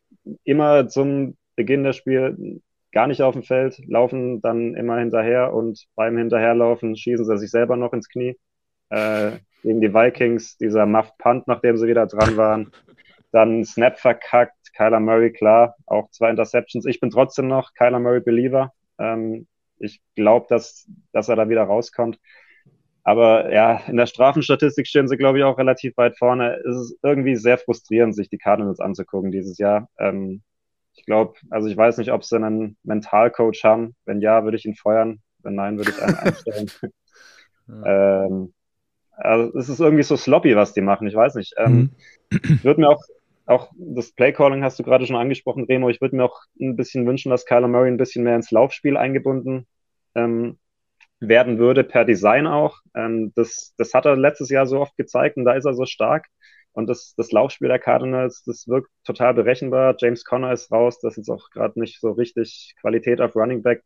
immer 0.45 0.87
zum 0.89 1.37
Beginn 1.57 1.85
des 1.85 1.97
Spiels 1.97 2.37
gar 2.93 3.07
nicht 3.07 3.23
auf 3.23 3.35
dem 3.35 3.43
Feld, 3.43 3.81
laufen 3.87 4.41
dann 4.43 4.75
immer 4.75 4.99
hinterher 4.99 5.55
und 5.55 5.87
beim 5.97 6.17
Hinterherlaufen 6.19 6.95
schießen 6.97 7.25
sie 7.25 7.39
sich 7.39 7.51
selber 7.51 7.77
noch 7.77 7.93
ins 7.95 8.09
Knie. 8.09 8.37
Äh, 8.91 9.33
gegen 9.65 9.81
die 9.81 9.93
Vikings, 9.93 10.59
dieser 10.59 10.85
Muff 10.85 11.17
Punt, 11.19 11.49
nachdem 11.49 11.79
sie 11.79 11.89
wieder 11.89 12.07
dran 12.07 12.37
waren. 12.37 12.71
Dann 13.33 13.65
Snap 13.65 13.99
verkackt, 13.99 14.55
Kyler 14.77 15.01
Murray, 15.01 15.33
klar, 15.33 15.75
auch 15.87 16.11
zwei 16.11 16.31
Interceptions. 16.31 16.85
Ich 16.85 17.01
bin 17.01 17.11
trotzdem 17.11 17.49
noch 17.49 17.73
Kyler 17.73 17.99
Murray 17.99 18.21
Believer. 18.21 18.73
Ähm, 18.99 19.47
ich 19.79 20.03
glaube, 20.15 20.47
dass, 20.51 20.87
dass 21.13 21.29
er 21.29 21.37
da 21.37 21.49
wieder 21.49 21.63
rauskommt. 21.63 22.21
Aber 23.05 23.53
ja, 23.53 23.81
in 23.87 23.97
der 23.97 24.07
Strafenstatistik 24.07 24.87
stehen 24.87 25.09
sie, 25.09 25.17
glaube 25.17 25.39
ich, 25.39 25.45
auch 25.45 25.59
relativ 25.59 25.97
weit 25.97 26.17
vorne. 26.19 26.61
Es 26.69 26.77
ist 26.77 26.99
irgendwie 27.03 27.37
sehr 27.37 27.59
frustrierend, 27.59 28.15
sich 28.15 28.29
die 28.29 28.39
Cardinals 28.39 28.81
anzugucken 28.81 29.31
dieses 29.31 29.57
Jahr. 29.59 29.89
Ähm, 29.99 30.43
ich 30.95 31.07
glaube, 31.07 31.35
also 31.51 31.69
ich 31.69 31.77
weiß 31.77 31.97
nicht, 31.99 32.13
ob 32.13 32.23
sie 32.23 32.37
einen 32.37 32.77
Mentalcoach 32.83 33.65
haben. 33.65 33.97
Wenn 34.05 34.21
ja, 34.21 34.45
würde 34.45 34.59
ich 34.59 34.67
ihn 34.67 34.75
feuern. 34.75 35.21
Wenn 35.39 35.55
nein, 35.55 35.79
würde 35.79 35.91
ich 35.91 36.03
einen 36.03 36.15
einstellen. 36.15 36.71
ähm, 37.85 38.55
also 39.17 39.57
es 39.59 39.69
ist 39.69 39.81
irgendwie 39.81 40.03
so 40.03 40.17
sloppy, 40.17 40.57
was 40.57 40.73
die 40.73 40.81
machen. 40.81 41.07
Ich 41.07 41.15
weiß 41.15 41.35
nicht. 41.35 41.55
Ähm, 41.59 41.91
mhm. 42.31 42.61
würde 42.63 42.81
mir 42.81 42.89
auch, 42.89 43.03
auch 43.47 43.71
das 43.77 44.13
Playcalling 44.13 44.63
hast 44.63 44.79
du 44.79 44.83
gerade 44.83 45.07
schon 45.07 45.17
angesprochen, 45.17 45.65
Remo. 45.65 45.89
Ich 45.89 46.01
würde 46.01 46.17
mir 46.17 46.25
auch 46.25 46.41
ein 46.61 46.77
bisschen 46.77 47.07
wünschen, 47.07 47.31
dass 47.31 47.47
Kyler 47.47 47.69
Murray 47.69 47.91
ein 47.91 47.97
bisschen 47.97 48.25
mehr 48.25 48.37
ins 48.37 48.51
Laufspiel 48.51 48.97
eingebunden 48.97 49.67
ähm, 50.15 50.59
werden 51.21 51.59
würde, 51.59 51.85
per 51.85 52.05
Design 52.05 52.47
auch. 52.47 52.79
Ähm, 52.95 53.33
das, 53.35 53.75
das 53.79 53.95
hat 53.95 54.07
er 54.07 54.17
letztes 54.17 54.51
Jahr 54.51 54.67
so 54.67 54.81
oft 54.81 54.97
gezeigt 54.97 55.37
und 55.37 55.45
da 55.45 55.55
ist 55.55 55.65
er 55.65 55.75
so 55.75 55.85
stark. 55.87 56.27
Und 56.73 56.89
das, 56.89 57.15
das 57.17 57.31
Laufspiel 57.31 57.69
der 57.69 57.79
Cardinals, 57.79 58.43
das 58.45 58.67
wirkt 58.67 58.91
total 59.05 59.33
berechenbar. 59.35 59.95
James 59.97 60.25
Conner 60.25 60.53
ist 60.53 60.73
raus, 60.73 60.99
das 61.01 61.17
ist 61.17 61.31
auch 61.31 61.51
gerade 61.51 61.79
nicht 61.79 62.01
so 62.01 62.11
richtig 62.11 62.75
Qualität 62.81 63.21
auf 63.21 63.37
Running 63.37 63.63
Back 63.63 63.85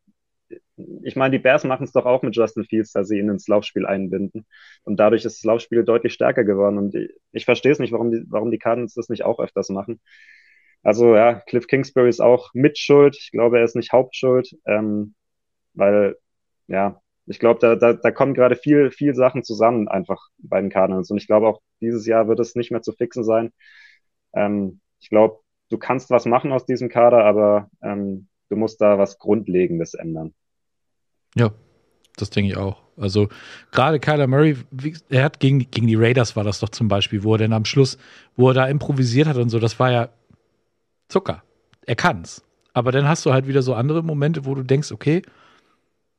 ich 1.03 1.17
meine, 1.17 1.33
die 1.33 1.43
Bears 1.43 1.65
machen 1.65 1.85
es 1.85 1.93
doch 1.93 2.07
auch 2.07 2.23
mit 2.23 2.35
Justin 2.37 2.65
Fields, 2.65 2.93
dass 2.93 3.09
sie 3.09 3.19
ihn 3.19 3.29
ins 3.29 3.49
Laufspiel 3.49 3.87
einbinden. 3.87 4.47
Und 4.85 4.99
dadurch 4.99 5.25
ist 5.25 5.39
das 5.39 5.45
Laufspiel 5.45 5.85
deutlich 5.85 6.13
stärker 6.15 6.45
geworden. 6.45 6.79
Und 6.79 6.97
ich, 7.33 7.45
verstehe 7.45 7.73
es 7.73 7.79
nicht, 7.79 7.93
warum 7.93 8.11
die, 8.11 8.25
warum 8.29 8.51
die 8.51 8.59
Cardinals 8.59 8.95
das 8.95 9.09
nicht 9.09 9.25
auch 9.25 9.41
öfters 9.41 9.69
machen. 9.69 10.01
Also 10.83 11.17
ja, 11.17 11.35
Cliff 11.41 11.67
Kingsbury 11.67 12.09
ist 12.09 12.21
auch 12.21 12.51
Mitschuld. 12.55 13.17
Ich 13.21 13.31
glaube, 13.33 13.59
er 13.59 13.65
ist 13.65 13.77
nicht 13.77 13.93
Hauptschuld, 13.93 14.57
ähm, 14.67 15.15
weil 15.75 16.17
ja, 16.69 17.01
ich 17.27 17.39
glaube, 17.39 17.61
da, 17.61 17.77
da, 17.77 17.93
da 17.93 18.11
kommen 18.11 18.35
gerade 18.35 18.57
viel, 18.57 18.91
viel 18.91 19.15
Sachen 19.15 19.43
zusammen 19.43 19.89
einfach 19.89 20.29
bei 20.39 20.61
den 20.61 20.71
Cardinals. 20.71 21.11
Und 21.11 21.19
ich 21.19 21.27
glaube 21.27 21.49
auch 21.49 21.61
dieses 21.81 22.07
Jahr 22.07 22.29
wird 22.29 22.41
es 22.41 22.55
nicht 22.55 22.71
mehr 22.71 22.83
zu 22.83 22.93
fixen 22.93 23.25
sein. 23.25 23.53
Ähm, 24.35 24.81
ich 25.01 25.11
glaube, 25.11 25.41
du 25.71 25.79
kannst 25.79 26.11
was 26.11 26.27
machen 26.27 26.53
aus 26.53 26.67
diesem 26.67 26.89
Kader, 26.89 27.25
aber 27.25 27.71
ähm, 27.83 28.29
du 28.49 28.57
musst 28.57 28.81
da 28.81 28.99
was 28.99 29.19
Grundlegendes 29.19 29.95
ändern. 29.95 30.35
Ja, 31.35 31.53
das 32.17 32.31
denke 32.31 32.53
ich 32.53 32.57
auch. 32.57 32.83
Also 32.97 33.29
gerade 33.71 34.01
Kyler 34.01 34.27
Murray, 34.27 34.57
er 35.09 35.25
hat 35.25 35.41
gegen, 35.41 35.71
gegen 35.71 35.87
die 35.87 35.95
Raiders 35.95 36.35
war 36.35 36.45
das 36.45 36.59
doch 36.59 36.69
zum 36.69 36.89
Beispiel, 36.89 37.23
wo 37.23 37.35
er 37.35 37.39
dann 37.39 37.53
am 37.53 37.65
Schluss, 37.65 37.97
wo 38.37 38.51
er 38.51 38.55
da 38.55 38.67
improvisiert 38.67 39.29
hat 39.29 39.37
und 39.37 39.51
so, 39.51 39.59
das 39.59 39.79
war 39.79 39.93
ja 39.93 40.09
Zucker. 41.09 41.43
Er 41.87 41.97
kann's. 41.97 42.43
Aber 42.75 42.93
dann 42.93 43.09
hast 43.09 43.25
du 43.25 43.33
halt 43.33 43.47
wieder 43.47 43.63
so 43.63 43.75
andere 43.75 44.03
Momente, 44.03 44.45
wo 44.45 44.55
du 44.55 44.63
denkst, 44.63 44.93
okay, 44.93 45.23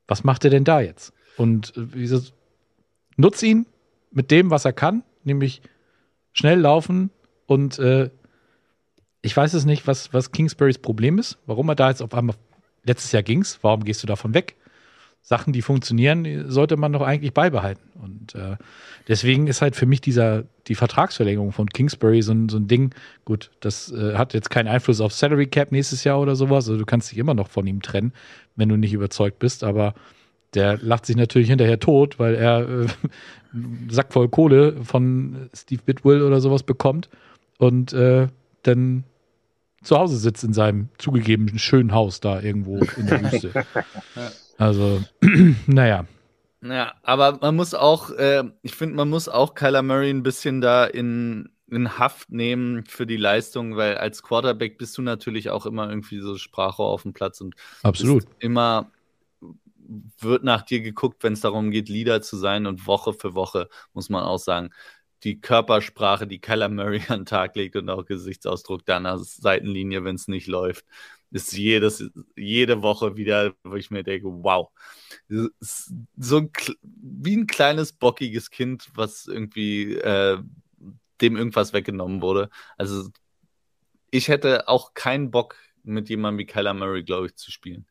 was 0.08 0.24
macht 0.24 0.44
er 0.46 0.50
denn 0.50 0.64
da 0.64 0.82
jetzt? 0.82 1.14
Und 1.38 1.76
äh, 1.78 1.94
wie 1.94 2.02
gesagt, 2.02 2.34
nutz 3.18 3.44
ihn 3.44 3.66
mit 4.12 4.32
dem, 4.32 4.50
was 4.50 4.66
er 4.66 4.74
kann, 4.74 5.04
nämlich 5.24 5.62
schnell 6.34 6.60
laufen 6.60 7.12
und 7.46 7.78
äh, 7.80 8.10
ich 9.22 9.36
weiß 9.36 9.54
es 9.54 9.66
nicht, 9.66 9.86
was, 9.86 10.14
was 10.14 10.32
Kingsburys 10.32 10.80
Problem 10.80 11.20
ist, 11.20 11.38
warum 11.46 11.70
er 11.70 11.76
da 11.76 11.90
jetzt 11.90 12.02
auf 12.02 12.14
einmal, 12.14 12.36
letztes 12.84 13.12
Jahr 13.12 13.24
ging's, 13.24 13.60
warum 13.62 13.84
gehst 13.84 14.02
du 14.02 14.08
davon 14.08 14.34
weg? 14.34 14.56
Sachen, 15.30 15.54
die 15.54 15.62
funktionieren, 15.62 16.50
sollte 16.50 16.76
man 16.76 16.92
doch 16.92 17.04
eigentlich 17.04 17.36
beibehalten. 17.36 17.84
Und 18.02 18.34
äh, 18.34 18.58
deswegen 19.08 19.46
ist 19.46 19.62
halt 19.62 19.76
für 19.76 19.86
mich 19.86 20.02
dieser, 20.02 20.46
die 20.66 20.74
Vertragsverlängerung 20.74 21.52
von 21.52 21.70
Kingsbury 21.70 22.24
so 22.24 22.32
ein, 22.32 22.50
so 22.50 22.58
ein 22.58 22.68
Ding, 22.68 22.96
gut, 23.26 23.52
das 23.60 23.92
äh, 23.92 24.16
hat 24.16 24.34
jetzt 24.34 24.50
keinen 24.50 24.68
Einfluss 24.68 25.02
auf 25.02 25.14
Salary 25.14 25.46
Cap 25.46 25.72
nächstes 25.72 26.04
Jahr 26.04 26.20
oder 26.20 26.36
sowas. 26.36 26.68
Also 26.68 26.80
du 26.80 26.86
kannst 26.86 27.12
dich 27.12 27.20
immer 27.20 27.36
noch 27.36 27.48
von 27.48 27.68
ihm 27.68 27.84
trennen, 27.84 28.12
wenn 28.56 28.70
du 28.70 28.76
nicht 28.76 28.92
überzeugt 28.92 29.38
bist, 29.38 29.64
aber 29.64 29.94
der 30.56 30.80
lacht 30.80 31.06
sich 31.06 31.16
natürlich 31.16 31.50
hinterher 31.50 31.80
tot, 31.80 32.18
weil 32.18 32.34
er 32.34 32.62
äh, 32.68 32.88
einen 33.54 33.88
Sack 33.92 34.12
voll 34.12 34.30
Kohle 34.30 34.84
von 34.84 35.48
Steve 35.54 35.84
Bitwill 35.86 36.24
oder 36.24 36.42
sowas 36.42 36.64
bekommt 36.64 37.08
und 37.60 37.94
äh, 37.94 38.26
dann 38.64 39.04
zu 39.84 39.96
Hause 39.96 40.18
sitzt 40.18 40.44
in 40.44 40.54
seinem 40.54 40.90
zugegeben 40.98 41.60
schönen 41.60 41.92
Haus 41.92 42.20
da 42.20 42.42
irgendwo 42.42 42.80
in 42.98 43.06
der 43.06 43.22
Wüste. 43.32 43.52
Also, 44.60 45.02
naja. 45.68 46.06
Ja, 46.62 46.94
aber 47.04 47.40
man 47.42 47.56
muss 47.56 47.74
auch, 47.74 48.12
äh, 48.12 48.44
ich 48.62 48.76
finde, 48.76 48.96
man 48.96 49.10
muss 49.10 49.30
auch 49.30 49.56
Kyler 49.56 49.82
Murray 49.82 50.10
ein 50.10 50.22
bisschen 50.22 50.60
da 50.60 50.86
in, 50.86 51.50
in 51.68 51.98
Haft 51.98 52.30
nehmen 52.32 52.84
für 52.86 53.08
die 53.08 53.16
Leistung, 53.16 53.78
weil 53.78 53.98
als 53.98 54.22
Quarterback 54.22 54.78
bist 54.78 54.98
du 54.98 55.02
natürlich 55.02 55.50
auch 55.50 55.66
immer 55.66 55.90
irgendwie 55.90 56.20
so 56.20 56.38
Sprachrohr 56.38 56.90
auf 56.90 57.04
dem 57.04 57.14
Platz 57.14 57.40
und 57.40 57.56
Absolut. 57.84 58.26
immer 58.40 58.92
wird 60.20 60.44
nach 60.44 60.64
dir 60.64 60.82
geguckt, 60.82 61.24
wenn 61.24 61.34
es 61.34 61.42
darum 61.42 61.72
geht, 61.72 61.88
Leader 61.88 62.22
zu 62.22 62.36
sein 62.36 62.68
und 62.68 62.86
Woche 62.86 63.14
für 63.14 63.34
Woche 63.34 63.70
muss 63.94 64.10
man 64.10 64.24
auch 64.24 64.38
sagen, 64.38 64.72
die 65.24 65.40
Körpersprache, 65.40 66.28
die 66.28 66.40
Kyler 66.40 66.68
Murray 66.68 67.02
an 67.08 67.22
den 67.22 67.26
Tag 67.26 67.56
legt 67.56 67.78
und 67.78 67.90
auch 67.90 68.06
Gesichtsausdruck 68.06 68.86
deiner 68.86 69.18
Seitenlinie, 69.20 70.04
wenn 70.04 70.16
es 70.16 70.28
nicht 70.28 70.48
läuft, 70.48 70.86
ist 71.32 71.56
jedes, 71.56 72.04
jede 72.36 72.82
Woche 72.82 73.16
wieder, 73.16 73.54
wo 73.64 73.76
ich 73.76 73.92
mir 73.92 74.04
denke, 74.04 74.28
wow. 74.28 74.70
So 75.28 76.38
ein, 76.38 76.52
wie 76.82 77.38
ein 77.38 77.48
kleines, 77.48 77.94
bockiges 77.94 78.50
Kind, 78.50 78.90
was 78.96 79.28
irgendwie 79.28 79.96
äh, 79.96 80.38
dem 81.22 81.38
irgendwas 81.38 81.74
weggenommen 81.74 82.22
wurde. 82.22 82.50
Also 82.78 83.10
ich 84.12 84.28
hätte 84.28 84.68
auch 84.68 84.94
keinen 84.94 85.32
Bock, 85.32 85.56
mit 85.84 86.10
jemandem 86.10 86.40
wie 86.40 86.46
Kyler 86.46 86.74
Murray, 86.74 87.04
glaube 87.04 87.28
ich, 87.28 87.36
zu 87.36 87.52
spielen. 87.52 87.86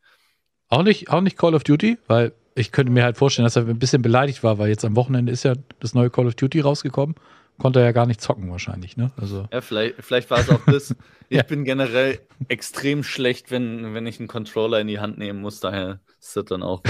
Auch 0.69 0.83
nicht, 0.83 1.11
auch 1.11 1.21
nicht 1.21 1.39
Call 1.39 1.55
of 1.55 1.65
Duty, 1.65 1.99
weil 2.07 2.33
ich 2.55 2.73
könnte 2.73 2.93
mir 2.93 3.05
halt 3.05 3.17
vorstellen, 3.17 3.45
dass 3.45 3.57
er 3.57 3.67
ein 3.67 3.79
bisschen 3.79 4.03
beleidigt 4.03 4.43
war, 4.43 4.59
weil 4.59 4.69
jetzt 4.69 4.85
am 4.85 4.97
Wochenende 4.97 5.33
ist 5.33 5.45
ja 5.45 5.55
das 5.81 5.95
neue 5.95 6.11
Call 6.11 6.27
of 6.27 6.35
Duty 6.35 6.61
rausgekommen. 6.61 7.15
Konnte 7.59 7.81
er 7.81 7.87
ja 7.87 7.93
gar 7.93 8.07
nicht 8.07 8.21
zocken 8.21 8.51
wahrscheinlich, 8.51 8.97
ne? 8.97 9.11
Also. 9.17 9.49
Ja, 9.53 9.61
vielleicht, 9.61 9.97
vielleicht 9.99 10.31
war 10.31 10.39
es 10.39 10.51
auch 10.51 10.65
das. 10.67 10.95
Ich 11.31 11.37
ja. 11.37 11.43
bin 11.43 11.65
generell 11.65 12.21
extrem 12.49 13.03
schlecht, 13.03 13.51
wenn, 13.51 13.93
wenn 13.93 14.07
ich 14.07 14.19
einen 14.19 14.29
Controller 14.29 14.81
in 14.81 14.87
die 14.87 14.99
Hand 14.99 15.19
nehmen 15.19 15.43
muss, 15.43 15.61
daher 15.61 16.01
ist 16.19 16.35
das 16.35 16.47
dann 16.47 16.63
auch. 16.63 16.83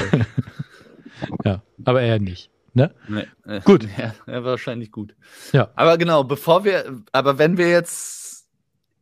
ja, 1.44 1.60
aber 1.84 2.02
er 2.02 2.20
nicht. 2.20 2.48
Ne? 2.72 2.94
Nee, 3.08 3.26
äh, 3.46 3.60
gut. 3.62 3.88
Ja, 3.98 4.14
ja, 4.28 4.44
wahrscheinlich 4.44 4.92
gut. 4.92 5.16
Ja. 5.52 5.72
Aber 5.74 5.98
genau, 5.98 6.22
bevor 6.22 6.64
wir, 6.64 7.02
aber 7.10 7.38
wenn 7.38 7.58
wir 7.58 7.68
jetzt 7.68 8.46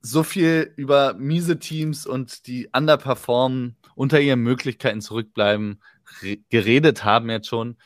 so 0.00 0.22
viel 0.22 0.72
über 0.76 1.12
miese 1.12 1.58
Teams 1.58 2.06
und 2.06 2.46
die 2.46 2.70
underperformen, 2.74 3.76
unter 3.94 4.18
ihren 4.18 4.40
Möglichkeiten 4.40 5.02
zurückbleiben, 5.02 5.82
geredet 6.48 7.04
haben 7.04 7.28
jetzt 7.28 7.48
schon, 7.48 7.76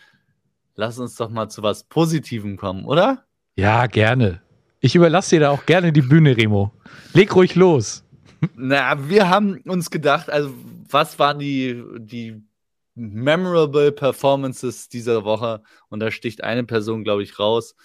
lass 0.76 1.00
uns 1.00 1.16
doch 1.16 1.30
mal 1.30 1.48
zu 1.48 1.64
was 1.64 1.82
Positivem 1.82 2.56
kommen, 2.56 2.84
oder? 2.84 3.24
Ja, 3.60 3.88
gerne. 3.88 4.40
Ich 4.80 4.94
überlasse 4.94 5.36
dir 5.36 5.40
da 5.40 5.50
auch 5.50 5.66
gerne 5.66 5.92
die 5.92 6.00
Bühne, 6.00 6.34
Remo. 6.34 6.72
Leg 7.12 7.36
ruhig 7.36 7.56
los. 7.56 8.02
Na, 8.56 9.10
wir 9.10 9.28
haben 9.28 9.60
uns 9.66 9.90
gedacht, 9.90 10.30
also 10.30 10.54
was 10.88 11.18
waren 11.18 11.38
die, 11.38 11.84
die 11.98 12.42
memorable 12.94 13.92
Performances 13.92 14.88
dieser 14.88 15.26
Woche? 15.26 15.62
Und 15.90 16.00
da 16.00 16.10
sticht 16.10 16.42
eine 16.42 16.64
Person, 16.64 17.04
glaube 17.04 17.22
ich, 17.22 17.38
raus. 17.38 17.76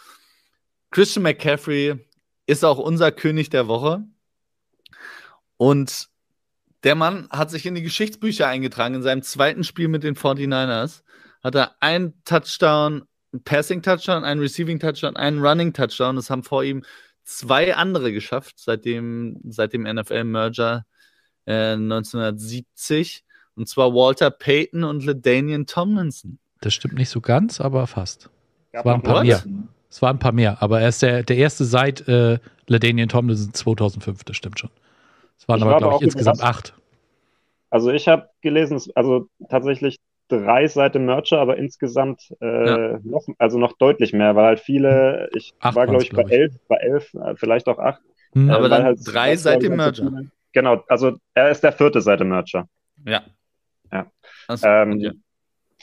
Christian 0.92 1.24
McCaffrey 1.24 2.08
ist 2.46 2.64
auch 2.64 2.78
unser 2.78 3.12
König 3.12 3.50
der 3.50 3.68
Woche. 3.68 4.06
Und 5.58 6.08
der 6.86 6.96
Mann 6.96 7.28
hat 7.32 7.52
sich 7.52 7.66
in 7.66 7.76
die 7.76 7.84
Geschichtsbücher 7.84 8.48
eingetragen. 8.48 8.96
In 8.96 9.04
seinem 9.04 9.24
zweiten 9.24 9.66
Spiel 9.66 9.90
mit 9.90 10.04
den 10.04 10.16
49ers 10.16 11.02
hat 11.44 11.56
er 11.56 11.76
einen 11.82 12.14
Touchdown, 12.24 13.04
einen 13.36 13.44
Passing 13.44 13.82
Touchdown, 13.82 14.24
einen 14.24 14.40
Receiving 14.40 14.80
Touchdown, 14.80 15.16
einen 15.16 15.40
Running 15.40 15.74
Touchdown. 15.74 16.16
Das 16.16 16.30
haben 16.30 16.44
vor 16.44 16.64
ihm 16.64 16.84
zwei 17.24 17.76
andere 17.76 18.14
geschafft 18.14 18.60
seit 18.60 18.86
dem, 18.86 19.40
seit 19.44 19.74
dem 19.74 19.84
NFL-Merger 19.84 20.86
äh, 21.46 21.74
1970. 21.74 23.24
Und 23.56 23.68
zwar 23.68 23.94
Walter 23.94 24.32
Payton 24.32 24.84
und 24.84 25.06
LaDainian 25.06 25.66
Tomlinson. 25.66 26.40
Das 26.62 26.74
stimmt 26.74 26.96
nicht 26.96 27.10
so 27.10 27.22
ganz, 27.22 27.62
aber 27.62 27.88
fast. 27.88 28.30
Es 28.72 28.84
waren 28.84 28.96
ein 28.96 29.04
paar 29.04 29.24
mehr. 29.24 29.44
Es 29.90 30.02
waren 30.02 30.18
ein 30.18 30.20
paar 30.20 30.34
mehr, 30.34 30.62
aber 30.62 30.82
er 30.82 30.90
ist 30.90 31.02
der, 31.02 31.24
der 31.24 31.38
erste 31.38 31.64
seit 31.64 32.06
äh, 32.08 32.40
LaDainian 32.68 33.08
Tomlinson 33.08 33.54
2005, 33.54 34.26
das 34.26 34.36
stimmt 34.36 34.60
schon. 34.60 34.70
Es 35.38 35.48
waren 35.48 35.60
ich 35.60 35.66
aber, 35.66 35.78
glaube 35.78 35.96
ich, 35.96 36.02
insgesamt 36.02 36.42
acht. 36.42 36.74
Also 37.70 37.92
ich 37.92 38.08
habe 38.08 38.30
gelesen, 38.42 38.82
also 38.96 39.30
tatsächlich 39.50 39.98
drei 40.28 40.68
seit 40.68 40.96
dem 40.96 41.06
Merger, 41.06 41.40
aber 41.40 41.58
insgesamt 41.58 42.34
äh, 42.42 42.68
ja. 42.68 43.00
noch, 43.04 43.26
also 43.38 43.58
noch 43.58 43.74
deutlich 43.78 44.14
mehr, 44.14 44.36
weil 44.36 44.46
halt 44.46 44.60
viele, 44.60 45.30
ich 45.36 45.54
acht 45.60 45.76
war 45.76 45.88
glaube 45.88 46.04
ich 46.04 46.10
bei 46.10 46.24
glaub 46.24 46.32
ich. 46.32 46.38
elf, 46.38 46.54
bei 46.68 46.78
elf, 46.78 47.14
äh, 47.14 47.36
vielleicht 47.36 47.68
auch 47.68 47.80
acht. 47.80 48.02
Hm. 48.34 48.50
aber 48.50 48.68
dann 48.68 48.84
halt 48.84 49.00
drei 49.06 49.36
seit 49.36 49.64
dem 49.64 49.78
Merger. 49.78 50.12
Genau, 50.52 50.84
also 50.88 51.18
er 51.34 51.50
ist 51.50 51.64
der 51.64 51.72
vierte 51.72 52.02
seit 52.02 52.20
dem 52.20 52.30
Merger. 52.30 52.68
Ja. 53.06 53.24
Ja. 53.92 54.08
Also, 54.48 54.68
ähm, 54.68 55.00
ja. 55.00 55.12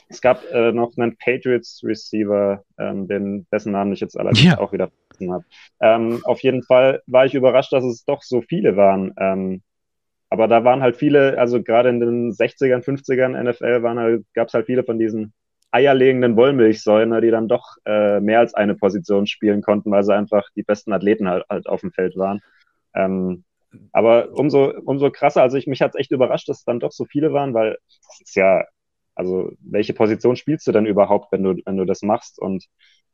Es 0.09 0.21
gab 0.21 0.43
äh, 0.51 0.71
noch 0.71 0.95
einen 0.95 1.17
Patriots 1.17 1.81
Receiver, 1.83 2.63
ähm, 2.77 3.07
den, 3.07 3.47
dessen 3.51 3.71
Namen 3.71 3.93
ich 3.93 3.99
jetzt 3.99 4.19
allerdings 4.19 4.43
ja. 4.43 4.59
auch 4.59 4.71
wieder 4.71 4.89
vergessen 5.07 5.33
habe. 5.33 5.45
Ähm, 5.79 6.21
auf 6.25 6.41
jeden 6.41 6.61
Fall 6.61 7.01
war 7.07 7.25
ich 7.25 7.33
überrascht, 7.33 7.73
dass 7.73 7.83
es 7.83 8.05
doch 8.05 8.21
so 8.21 8.41
viele 8.41 8.75
waren. 8.77 9.13
Aber 10.33 10.47
da 10.47 10.63
waren 10.63 10.81
halt 10.81 10.97
viele, 10.97 11.37
also 11.37 11.61
gerade 11.61 11.89
in 11.89 11.99
den 11.99 12.31
60ern, 12.31 12.81
50ern 12.81 13.39
NFL 13.39 13.83
halt, 13.83 14.25
gab 14.33 14.47
es 14.47 14.55
halt 14.55 14.65
viele 14.65 14.83
von 14.83 14.97
diesen 14.97 15.31
eierlegenden 15.69 16.35
Wollmilchsäulen, 16.35 17.09
ne, 17.09 17.21
die 17.21 17.29
dann 17.29 17.47
doch 17.47 17.77
äh, 17.85 18.19
mehr 18.19 18.39
als 18.39 18.55
eine 18.55 18.73
Position 18.73 19.27
spielen 19.27 19.61
konnten, 19.61 19.91
weil 19.91 20.03
sie 20.03 20.15
einfach 20.15 20.49
die 20.55 20.63
besten 20.63 20.91
Athleten 20.91 21.29
halt, 21.29 21.45
halt 21.51 21.67
auf 21.67 21.81
dem 21.81 21.91
Feld 21.91 22.17
waren. 22.17 22.41
Ähm, 22.95 23.43
aber 23.91 24.33
umso, 24.33 24.73
umso 24.85 25.11
krasser, 25.11 25.43
also 25.43 25.55
ich, 25.55 25.67
mich 25.67 25.83
hat 25.83 25.91
es 25.93 25.99
echt 25.99 26.11
überrascht, 26.11 26.49
dass 26.49 26.57
es 26.59 26.65
dann 26.65 26.79
doch 26.79 26.93
so 26.93 27.05
viele 27.05 27.31
waren, 27.31 27.53
weil 27.53 27.77
das 28.07 28.21
ist 28.21 28.35
ja, 28.35 28.63
also 29.13 29.51
welche 29.59 29.93
Position 29.93 30.35
spielst 30.35 30.65
du 30.65 30.71
denn 30.71 30.87
überhaupt, 30.87 31.31
wenn 31.31 31.43
du, 31.43 31.61
wenn 31.63 31.77
du 31.77 31.85
das 31.85 32.01
machst? 32.01 32.39
Und 32.39 32.65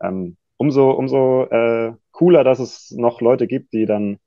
ähm, 0.01 0.38
umso, 0.55 0.91
umso 0.91 1.47
äh, 1.51 1.91
cooler, 2.11 2.45
dass 2.45 2.59
es 2.59 2.91
noch 2.91 3.20
Leute 3.20 3.45
gibt, 3.45 3.74
die 3.74 3.86
dann 3.86 4.20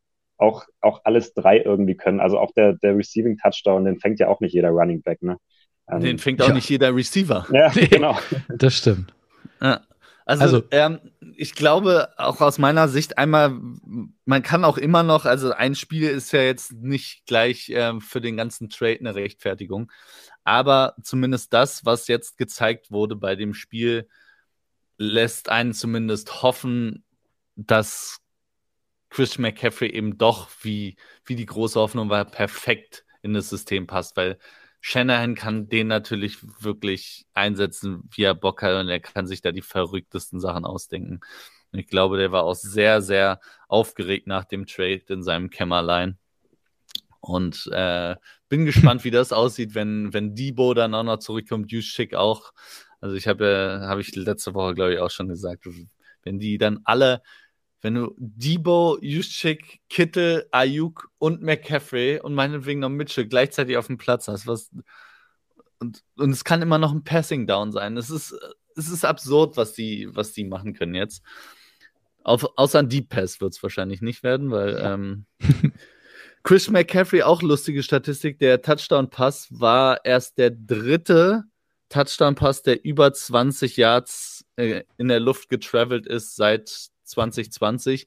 auch, 0.43 0.67
auch 0.81 1.01
alles 1.05 1.33
drei 1.33 1.61
irgendwie 1.61 1.97
können. 1.97 2.21
Also 2.21 2.39
auch 2.39 2.53
der, 2.53 2.75
der 2.75 2.97
Receiving 2.97 3.39
Touchdown, 3.39 3.85
den 3.85 3.99
fängt 3.99 4.19
ja 4.19 4.29
auch 4.29 4.41
nicht 4.41 4.53
jeder 4.53 4.71
Running 4.71 5.03
Back, 5.03 5.23
ne? 5.23 5.39
Ähm, 5.89 6.01
den 6.01 6.19
fängt 6.19 6.43
auch 6.43 6.49
ja. 6.49 6.55
nicht 6.55 6.69
jeder 6.69 6.95
Receiver. 6.95 7.47
Ja, 7.53 7.69
genau. 7.91 8.19
das 8.49 8.75
stimmt. 8.75 9.15
Ja. 9.61 9.81
Also, 10.25 10.45
also 10.45 10.63
ähm, 10.71 11.01
ich 11.37 11.55
glaube, 11.55 12.11
auch 12.17 12.41
aus 12.41 12.59
meiner 12.59 12.89
Sicht 12.89 13.19
einmal, 13.19 13.59
man 14.25 14.43
kann 14.43 14.65
auch 14.65 14.79
immer 14.79 15.03
noch, 15.03 15.25
also 15.25 15.53
ein 15.53 15.75
Spiel 15.75 16.09
ist 16.09 16.33
ja 16.33 16.43
jetzt 16.43 16.73
nicht 16.73 17.27
gleich 17.27 17.71
ähm, 17.75 18.01
für 18.01 18.21
den 18.21 18.37
ganzen 18.37 18.69
Trade 18.69 19.01
eine 19.01 19.17
Rechtfertigung, 19.17 19.91
aber 20.45 20.95
zumindest 21.03 21.53
das, 21.53 21.85
was 21.85 22.07
jetzt 22.07 22.39
gezeigt 22.39 22.93
wurde 22.93 23.17
bei 23.17 23.35
dem 23.35 23.53
Spiel, 23.53 24.09
lässt 24.97 25.49
einen 25.49 25.73
zumindest 25.73 26.43
hoffen, 26.43 27.05
dass 27.57 28.22
Chris 29.13 29.37
McCaffrey 29.37 29.91
eben 29.91 30.17
doch, 30.17 30.49
wie, 30.63 30.97
wie 31.27 31.37
die 31.37 31.45
große 31.45 31.79
Hoffnung 31.79 32.09
war, 32.09 32.25
perfekt 32.25 33.05
in 33.21 33.35
das 33.35 33.51
System 33.51 33.87
passt, 33.87 34.17
weil 34.17 34.39
Shanahan 34.81 35.35
kann 35.35 35.69
den 35.69 35.89
natürlich 35.89 36.39
wirklich 36.63 37.27
einsetzen, 37.35 38.09
wie 38.11 38.23
er 38.23 38.35
Bock 38.35 38.63
hat 38.63 38.75
und 38.81 38.89
er 38.89 39.01
kann 39.01 39.27
sich 39.27 39.43
da 39.43 39.53
die 39.53 39.61
verrücktesten 39.61 40.41
Sachen 40.41 40.65
ausdenken. 40.65 41.21
Und 41.73 41.79
ich 41.79 41.89
glaube, 41.89 42.17
der 42.17 42.33
war 42.33 42.45
auch 42.45 42.55
sehr, 42.55 43.03
sehr 43.03 43.39
aufgeregt 43.69 44.27
nach 44.27 44.45
dem 44.45 44.67
Trade 44.67 45.03
in 45.09 45.23
seinem 45.23 45.51
Kämmerlein. 45.51 46.17
Und 47.21 47.69
äh, 47.71 48.17
bin 48.49 48.65
gespannt, 48.67 49.05
wie 49.05 49.11
das 49.11 49.33
aussieht, 49.33 49.75
wenn, 49.75 50.15
wenn 50.15 50.35
Debo 50.35 50.73
dann 50.73 50.95
auch 50.95 51.05
noch 51.05 51.19
zurückkommt, 51.19 51.71
Juszczyk 51.71 52.15
auch. 52.15 52.55
Also 53.01 53.15
ich 53.15 53.29
habe 53.29 53.45
ja, 53.45 53.89
habe 53.89 54.01
ich 54.01 54.17
letzte 54.17 54.55
Woche, 54.55 54.75
glaube 54.75 54.95
ich, 54.95 55.01
auch 55.01 55.11
schon 55.11 55.29
gesagt, 55.29 55.67
wenn 56.23 56.39
die 56.39 56.57
dann 56.57 56.81
alle 56.85 57.23
wenn 57.83 57.95
du 57.95 58.15
Debo, 58.17 58.99
Juszczyk, 59.01 59.81
Kittel, 59.89 60.47
Ayuk 60.53 61.11
und 61.19 61.43
McCaffrey 61.43 62.21
und 62.21 62.35
meinetwegen 62.35 62.81
noch 62.81 62.89
Mitchell 62.89 63.27
gleichzeitig 63.27 63.77
auf 63.77 63.89
dem 63.89 63.99
Platz 63.99 64.29
hast, 64.29 64.47
was 64.47 64.71
und, 65.83 66.05
und 66.17 66.31
es 66.31 66.45
kann 66.45 66.63
immer 66.63 66.79
noch 66.79 66.93
ein 66.93 67.03
Passing 67.03 67.47
Down 67.49 67.73
sein. 67.73 67.97
Es 67.97 68.09
ist, 68.09 68.35
es 68.77 68.89
ist 68.89 69.05
absurd, 69.05 69.57
was 69.57 69.73
die, 69.73 70.09
was 70.13 70.33
die 70.33 70.45
machen 70.45 70.75
können 70.75 70.95
jetzt. 70.95 71.25
Auf, 72.23 72.47
außer 72.57 72.79
ein 72.79 72.89
Deep 72.89 73.09
Pass 73.09 73.41
wird 73.41 73.53
es 73.53 73.63
wahrscheinlich 73.65 74.01
nicht 74.01 74.23
werden, 74.23 74.53
weil 74.53 74.81
ähm, 74.81 75.27
Chris 76.45 76.71
McCaffrey 76.71 77.23
auch 77.23 77.43
lustige 77.43 77.83
Statistik. 77.83 78.39
Der 78.39 78.63
Touchdown-Pass 78.63 79.49
war 79.51 80.05
erst 80.05 80.39
der 80.39 80.51
dritte 80.51 81.45
Touchdown-Pass, 81.89 82.63
der 82.63 82.85
über 82.85 83.13
20 83.13 83.77
Yards 83.77 84.45
äh, 84.55 84.85
in 84.99 85.09
der 85.09 85.19
Luft 85.19 85.49
getravelt 85.49 86.07
ist 86.07 86.37
seit 86.37 86.92
2020. 87.13 88.07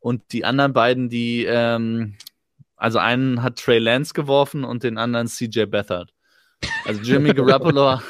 Und 0.00 0.32
die 0.32 0.44
anderen 0.44 0.72
beiden, 0.72 1.08
die, 1.08 1.44
ähm, 1.44 2.14
also 2.76 2.98
einen 2.98 3.42
hat 3.42 3.58
Trey 3.58 3.78
Lance 3.78 4.14
geworfen 4.14 4.64
und 4.64 4.82
den 4.82 4.98
anderen 4.98 5.26
CJ 5.26 5.64
Beathard. 5.64 6.12
Also 6.84 7.00
Jimmy 7.00 7.32
Garoppolo 7.34 8.00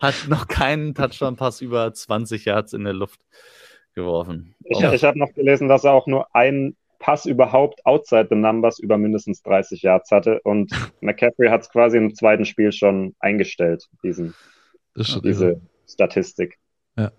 hat 0.00 0.14
noch 0.28 0.48
keinen 0.48 0.94
Touchdown-Pass 0.94 1.60
über 1.60 1.92
20 1.92 2.44
Yards 2.44 2.72
in 2.72 2.84
der 2.84 2.92
Luft 2.92 3.20
geworfen. 3.94 4.54
Ich, 4.64 4.80
ich 4.80 5.04
habe 5.04 5.18
noch 5.18 5.32
gelesen, 5.34 5.68
dass 5.68 5.84
er 5.84 5.92
auch 5.92 6.06
nur 6.06 6.34
einen 6.34 6.76
Pass 6.98 7.26
überhaupt 7.26 7.84
outside 7.84 8.28
the 8.30 8.36
numbers 8.36 8.78
über 8.78 8.96
mindestens 8.96 9.42
30 9.42 9.82
Yards 9.82 10.10
hatte 10.10 10.40
und 10.42 10.70
McCaffrey 11.00 11.48
hat 11.48 11.62
es 11.62 11.70
quasi 11.70 11.98
im 11.98 12.14
zweiten 12.14 12.44
Spiel 12.44 12.72
schon 12.72 13.14
eingestellt, 13.18 13.86
diesen, 14.02 14.34
diese 14.96 15.20
irre. 15.22 15.60
Statistik. 15.86 16.58
Ja. 16.96 17.12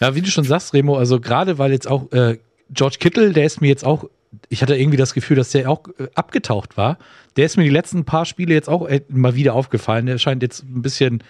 Ja, 0.00 0.14
wie 0.14 0.22
du 0.22 0.30
schon 0.30 0.44
sagst, 0.44 0.74
Remo, 0.74 0.96
also 0.96 1.20
gerade 1.20 1.58
weil 1.58 1.72
jetzt 1.72 1.88
auch 1.88 2.10
äh, 2.12 2.38
George 2.70 2.96
Kittle, 2.98 3.32
der 3.32 3.44
ist 3.44 3.60
mir 3.60 3.68
jetzt 3.68 3.84
auch, 3.84 4.08
ich 4.48 4.62
hatte 4.62 4.76
irgendwie 4.76 4.96
das 4.96 5.14
Gefühl, 5.14 5.36
dass 5.36 5.50
der 5.50 5.70
auch 5.70 5.88
äh, 5.98 6.08
abgetaucht 6.14 6.76
war. 6.76 6.98
Der 7.36 7.46
ist 7.46 7.56
mir 7.56 7.64
die 7.64 7.70
letzten 7.70 8.04
paar 8.04 8.24
Spiele 8.24 8.54
jetzt 8.54 8.68
auch 8.68 8.86
äh, 8.88 9.02
mal 9.08 9.34
wieder 9.34 9.54
aufgefallen. 9.54 10.06
Der 10.06 10.18
scheint 10.18 10.42
jetzt 10.42 10.64
ein 10.64 10.82
bisschen 10.82 11.22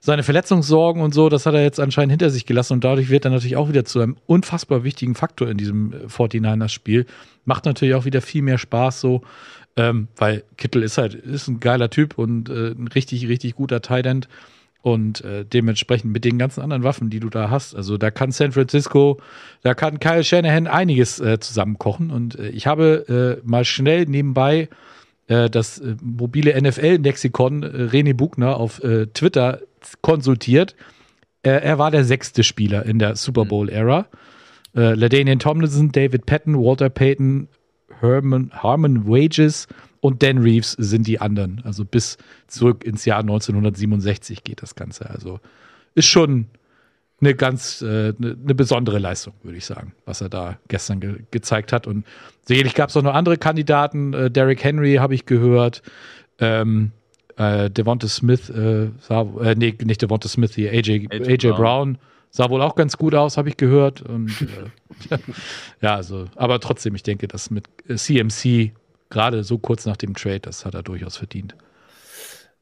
seine 0.00 0.22
Verletzungssorgen 0.22 1.02
und 1.02 1.12
so, 1.12 1.28
das 1.28 1.44
hat 1.44 1.54
er 1.54 1.62
jetzt 1.62 1.78
anscheinend 1.78 2.12
hinter 2.12 2.30
sich 2.30 2.46
gelassen 2.46 2.72
und 2.72 2.84
dadurch 2.84 3.10
wird 3.10 3.26
er 3.26 3.30
natürlich 3.30 3.56
auch 3.56 3.68
wieder 3.68 3.84
zu 3.84 4.00
einem 4.00 4.16
unfassbar 4.26 4.82
wichtigen 4.82 5.14
Faktor 5.14 5.48
in 5.50 5.58
diesem 5.58 5.92
49ers-Spiel. 6.08 7.04
Macht 7.44 7.66
natürlich 7.66 7.94
auch 7.94 8.06
wieder 8.06 8.22
viel 8.22 8.40
mehr 8.40 8.56
Spaß 8.56 9.00
so, 9.00 9.20
ähm, 9.76 10.08
weil 10.16 10.42
Kittel 10.56 10.82
ist 10.82 10.96
halt 10.96 11.14
ist 11.14 11.48
ein 11.48 11.60
geiler 11.60 11.90
Typ 11.90 12.16
und 12.16 12.48
äh, 12.48 12.70
ein 12.70 12.88
richtig, 12.88 13.28
richtig 13.28 13.56
guter 13.56 13.82
Tight 13.82 14.06
End. 14.06 14.28
Und 14.82 15.22
äh, 15.24 15.44
dementsprechend 15.44 16.10
mit 16.10 16.24
den 16.24 16.38
ganzen 16.38 16.62
anderen 16.62 16.84
Waffen, 16.84 17.10
die 17.10 17.20
du 17.20 17.28
da 17.28 17.50
hast, 17.50 17.74
also 17.74 17.98
da 17.98 18.10
kann 18.10 18.32
San 18.32 18.52
Francisco, 18.52 19.18
da 19.62 19.74
kann 19.74 20.00
Kyle 20.00 20.24
Shanahan 20.24 20.66
einiges 20.66 21.20
äh, 21.20 21.38
zusammenkochen. 21.38 22.10
Und 22.10 22.38
äh, 22.38 22.48
ich 22.48 22.66
habe 22.66 23.40
äh, 23.44 23.46
mal 23.46 23.66
schnell 23.66 24.06
nebenbei 24.06 24.70
äh, 25.28 25.50
das 25.50 25.78
äh, 25.78 25.96
mobile 26.00 26.58
NFL-Lexikon 26.58 27.62
René 27.62 28.14
Bugner 28.14 28.56
auf 28.56 28.80
Twitter 29.12 29.60
konsultiert. 30.00 30.76
Er, 31.42 31.62
er 31.62 31.78
war 31.78 31.90
der 31.90 32.04
sechste 32.04 32.42
Spieler 32.42 32.84
in 32.84 32.98
der 32.98 33.16
Super 33.16 33.44
Bowl-Ära. 33.44 34.06
Äh, 34.74 34.94
LaDainian 34.94 35.38
Tomlinson, 35.38 35.92
David 35.92 36.26
Patton, 36.26 36.56
Walter 36.56 36.90
Payton, 36.90 37.48
Herman, 38.00 38.50
Harmon 38.52 39.06
Wages 39.06 39.66
und 40.00 40.22
Dan 40.22 40.38
Reeves 40.38 40.72
sind 40.72 41.06
die 41.06 41.20
anderen. 41.20 41.62
Also 41.64 41.84
bis 41.84 42.16
zurück 42.46 42.84
ins 42.84 43.04
Jahr 43.04 43.20
1967 43.20 44.44
geht 44.44 44.62
das 44.62 44.74
Ganze. 44.74 45.10
Also 45.10 45.40
ist 45.94 46.06
schon 46.06 46.46
eine 47.20 47.34
ganz 47.34 47.82
äh, 47.82 48.14
eine, 48.18 48.36
eine 48.42 48.54
besondere 48.54 48.98
Leistung, 48.98 49.34
würde 49.42 49.58
ich 49.58 49.66
sagen, 49.66 49.92
was 50.06 50.20
er 50.20 50.30
da 50.30 50.58
gestern 50.68 51.00
ge 51.00 51.16
gezeigt 51.30 51.72
hat. 51.72 51.86
Und 51.86 52.06
sicherlich 52.46 52.74
gab 52.74 52.88
es 52.88 52.96
auch 52.96 53.02
noch 53.02 53.14
andere 53.14 53.36
Kandidaten. 53.36 54.14
Äh, 54.14 54.30
Derrick 54.30 54.64
Henry 54.64 54.94
habe 54.94 55.14
ich 55.14 55.26
gehört. 55.26 55.82
Ähm, 56.38 56.92
äh, 57.36 57.70
Devonta 57.70 58.08
Smith, 58.08 58.48
äh, 58.50 58.88
sah, 59.00 59.22
äh, 59.42 59.54
nee, 59.54 59.74
nicht 59.84 60.00
Devonta 60.00 60.28
Smith, 60.28 60.52
die 60.52 60.68
AJ, 60.68 61.08
AJ, 61.10 61.28
AJ 61.28 61.36
Brown. 61.36 61.56
Brown. 61.56 61.98
sah 62.30 62.48
wohl 62.48 62.62
auch 62.62 62.74
ganz 62.74 62.96
gut 62.96 63.14
aus, 63.14 63.36
habe 63.36 63.50
ich 63.50 63.58
gehört. 63.58 64.00
Und 64.00 64.30
äh, 65.10 65.16
ja, 65.82 65.96
also, 65.96 66.26
aber 66.36 66.58
trotzdem, 66.60 66.94
ich 66.94 67.02
denke, 67.02 67.28
dass 67.28 67.50
mit 67.50 67.68
CMC 67.94 68.72
gerade 69.10 69.44
so 69.44 69.58
kurz 69.58 69.84
nach 69.84 69.96
dem 69.96 70.14
Trade, 70.14 70.40
das 70.40 70.64
hat 70.64 70.74
er 70.74 70.82
durchaus 70.82 71.16
verdient. 71.16 71.56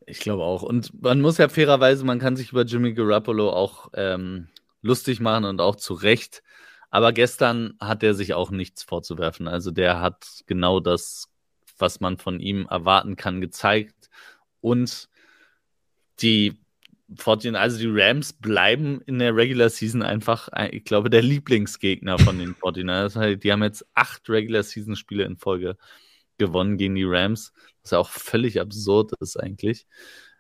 Ich 0.07 0.20
glaube 0.20 0.42
auch. 0.42 0.62
Und 0.62 1.03
man 1.03 1.20
muss 1.20 1.38
ja 1.38 1.49
fairerweise, 1.49 2.05
man 2.05 2.18
kann 2.18 2.36
sich 2.36 2.51
über 2.53 2.62
Jimmy 2.62 2.94
Garoppolo 2.94 3.51
auch 3.51 3.90
ähm, 3.94 4.49
lustig 4.80 5.20
machen 5.20 5.44
und 5.44 5.61
auch 5.61 5.76
zu 5.76 5.92
Recht. 5.94 6.42
Aber 6.90 7.12
gestern 7.12 7.74
hat 7.78 8.03
er 8.03 8.14
sich 8.14 8.32
auch 8.32 8.51
nichts 8.51 8.82
vorzuwerfen. 8.82 9.46
Also 9.46 9.70
der 9.70 10.01
hat 10.01 10.26
genau 10.46 10.80
das, 10.80 11.28
was 11.76 12.01
man 12.01 12.16
von 12.16 12.40
ihm 12.40 12.66
erwarten 12.70 13.16
kann, 13.16 13.42
gezeigt. 13.42 14.09
Und 14.62 15.11
die 16.20 16.59
14, 17.16 17.57
also 17.57 17.78
die 17.78 17.90
Rams 17.90 18.32
bleiben 18.32 19.03
in 19.03 19.18
der 19.18 19.36
Regular 19.36 19.68
Season 19.68 20.03
einfach, 20.03 20.49
ich 20.70 20.84
glaube, 20.84 21.11
der 21.11 21.22
Lieblingsgegner 21.22 22.18
von 22.18 22.38
den 22.38 22.55
49ers. 22.55 23.36
Die 23.36 23.53
haben 23.53 23.62
jetzt 23.62 23.86
acht 23.94 24.28
Regular 24.30 24.62
Season 24.62 24.96
Spiele 24.96 25.24
in 25.24 25.36
Folge 25.36 25.76
gewonnen 26.39 26.76
gegen 26.76 26.95
die 26.95 27.05
Rams, 27.05 27.53
was 27.82 27.91
ja 27.91 27.99
auch 27.99 28.11
völlig 28.11 28.61
absurd 28.61 29.12
ist 29.20 29.36
eigentlich. 29.36 29.86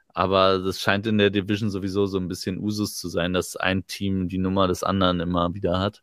Aber 0.08 0.58
das 0.58 0.80
scheint 0.80 1.06
in 1.06 1.18
der 1.18 1.30
Division 1.30 1.70
sowieso 1.70 2.06
so 2.06 2.18
ein 2.18 2.28
bisschen 2.28 2.58
Usus 2.58 2.96
zu 2.96 3.08
sein, 3.08 3.32
dass 3.32 3.56
ein 3.56 3.86
Team 3.86 4.28
die 4.28 4.38
Nummer 4.38 4.66
des 4.66 4.82
anderen 4.82 5.20
immer 5.20 5.54
wieder 5.54 5.78
hat. 5.78 6.02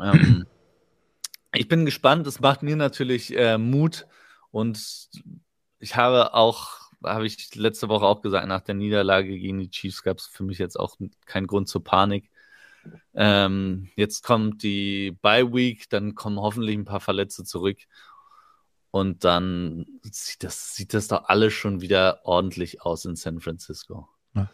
Ähm, 0.00 0.46
ich 1.54 1.68
bin 1.68 1.84
gespannt. 1.84 2.26
Es 2.26 2.40
macht 2.40 2.62
mir 2.62 2.76
natürlich 2.76 3.36
äh, 3.36 3.58
Mut 3.58 4.06
und 4.50 5.08
ich 5.80 5.96
habe 5.96 6.34
auch 6.34 6.82
habe 7.04 7.26
ich 7.26 7.54
letzte 7.56 7.88
Woche 7.88 8.06
auch 8.06 8.22
gesagt, 8.22 8.46
nach 8.46 8.60
der 8.60 8.76
Niederlage 8.76 9.36
gegen 9.36 9.58
die 9.58 9.70
Chiefs 9.70 10.04
gab 10.04 10.18
es 10.18 10.26
für 10.26 10.44
mich 10.44 10.58
jetzt 10.58 10.78
auch 10.78 10.96
keinen 11.26 11.48
Grund 11.48 11.68
zur 11.68 11.82
Panik. 11.82 12.30
Ähm, 13.14 13.88
jetzt 13.96 14.22
kommt 14.22 14.62
die 14.62 15.12
Bye 15.22 15.52
Week, 15.52 15.88
dann 15.90 16.14
kommen 16.14 16.38
hoffentlich 16.38 16.76
ein 16.76 16.84
paar 16.84 17.00
Verletzte 17.00 17.44
zurück 17.44 17.78
und 18.92 19.24
dann 19.24 19.86
sieht 20.02 20.44
das, 20.44 20.74
sieht 20.76 20.94
das 20.94 21.08
doch 21.08 21.24
alles 21.24 21.54
schon 21.54 21.80
wieder 21.80 22.20
ordentlich 22.24 22.82
aus 22.82 23.04
in 23.06 23.16
San 23.16 23.40
Francisco. 23.40 24.06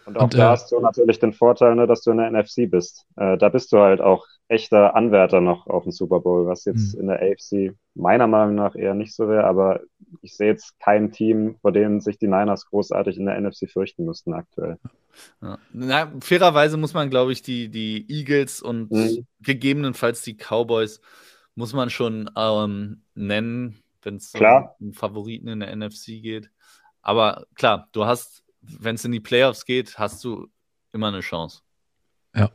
Und 0.07 0.17
auch 0.17 0.25
und, 0.25 0.35
da 0.35 0.49
äh, 0.49 0.51
hast 0.51 0.73
du 0.73 0.81
natürlich 0.81 1.19
den 1.19 1.33
Vorteil, 1.33 1.75
ne, 1.75 1.87
dass 1.87 2.03
du 2.03 2.13
in 2.13 2.19
der 2.19 2.31
NFC 2.31 2.69
bist. 2.71 3.05
Äh, 3.17 3.37
da 3.37 3.49
bist 3.49 3.73
du 3.73 3.79
halt 3.79 4.01
auch 4.01 4.27
echter 4.49 4.97
Anwärter 4.97 5.41
noch 5.41 5.67
auf 5.67 5.85
den 5.85 5.93
Super 5.93 6.21
Bowl, 6.21 6.47
was 6.47 6.65
jetzt 6.65 6.95
mhm. 6.95 7.01
in 7.01 7.07
der 7.09 7.21
AFC 7.21 7.77
meiner 7.95 8.27
Meinung 8.27 8.55
nach 8.55 8.75
eher 8.75 8.95
nicht 8.95 9.15
so 9.15 9.29
wäre, 9.29 9.45
aber 9.45 9.81
ich 10.23 10.37
sehe 10.37 10.49
jetzt 10.49 10.79
kein 10.81 11.13
Team, 11.13 11.57
vor 11.61 11.73
dem 11.73 12.01
sich 12.01 12.19
die 12.19 12.29
Niners 12.29 12.67
großartig 12.67 13.19
in 13.19 13.27
der 13.27 13.41
NFC 13.41 13.69
fürchten 13.71 14.05
müssten 14.05 14.33
aktuell. 14.33 14.79
Ja. 15.43 15.59
Na, 15.73 16.13
fairerweise 16.21 16.77
muss 16.77 16.95
man, 16.95 17.11
glaube 17.11 17.33
ich, 17.33 17.43
die, 17.43 17.69
die 17.69 18.07
Eagles 18.09 18.63
und 18.63 18.91
mhm. 18.91 19.27
gegebenenfalls 19.41 20.23
die 20.23 20.37
Cowboys 20.37 21.01
muss 21.55 21.73
man 21.73 21.91
schon 21.91 22.31
ähm, 22.37 23.03
nennen, 23.15 23.83
wenn 24.03 24.17
es 24.17 24.33
um 24.79 24.93
Favoriten 24.93 25.49
in 25.49 25.61
der 25.61 25.75
NFC 25.75 26.23
geht. 26.23 26.51
Aber 27.03 27.47
klar, 27.55 27.89
du 27.93 28.05
hast 28.05 28.45
wenn 28.63 28.95
es 28.95 29.05
in 29.05 29.13
die 29.13 29.21
Playoffs 29.21 29.65
geht, 29.65 29.99
hast 29.99 30.25
du 30.25 30.49
immer 30.93 31.09
eine 31.09 31.21
Chance. 31.21 31.61
Ja. 32.35 32.51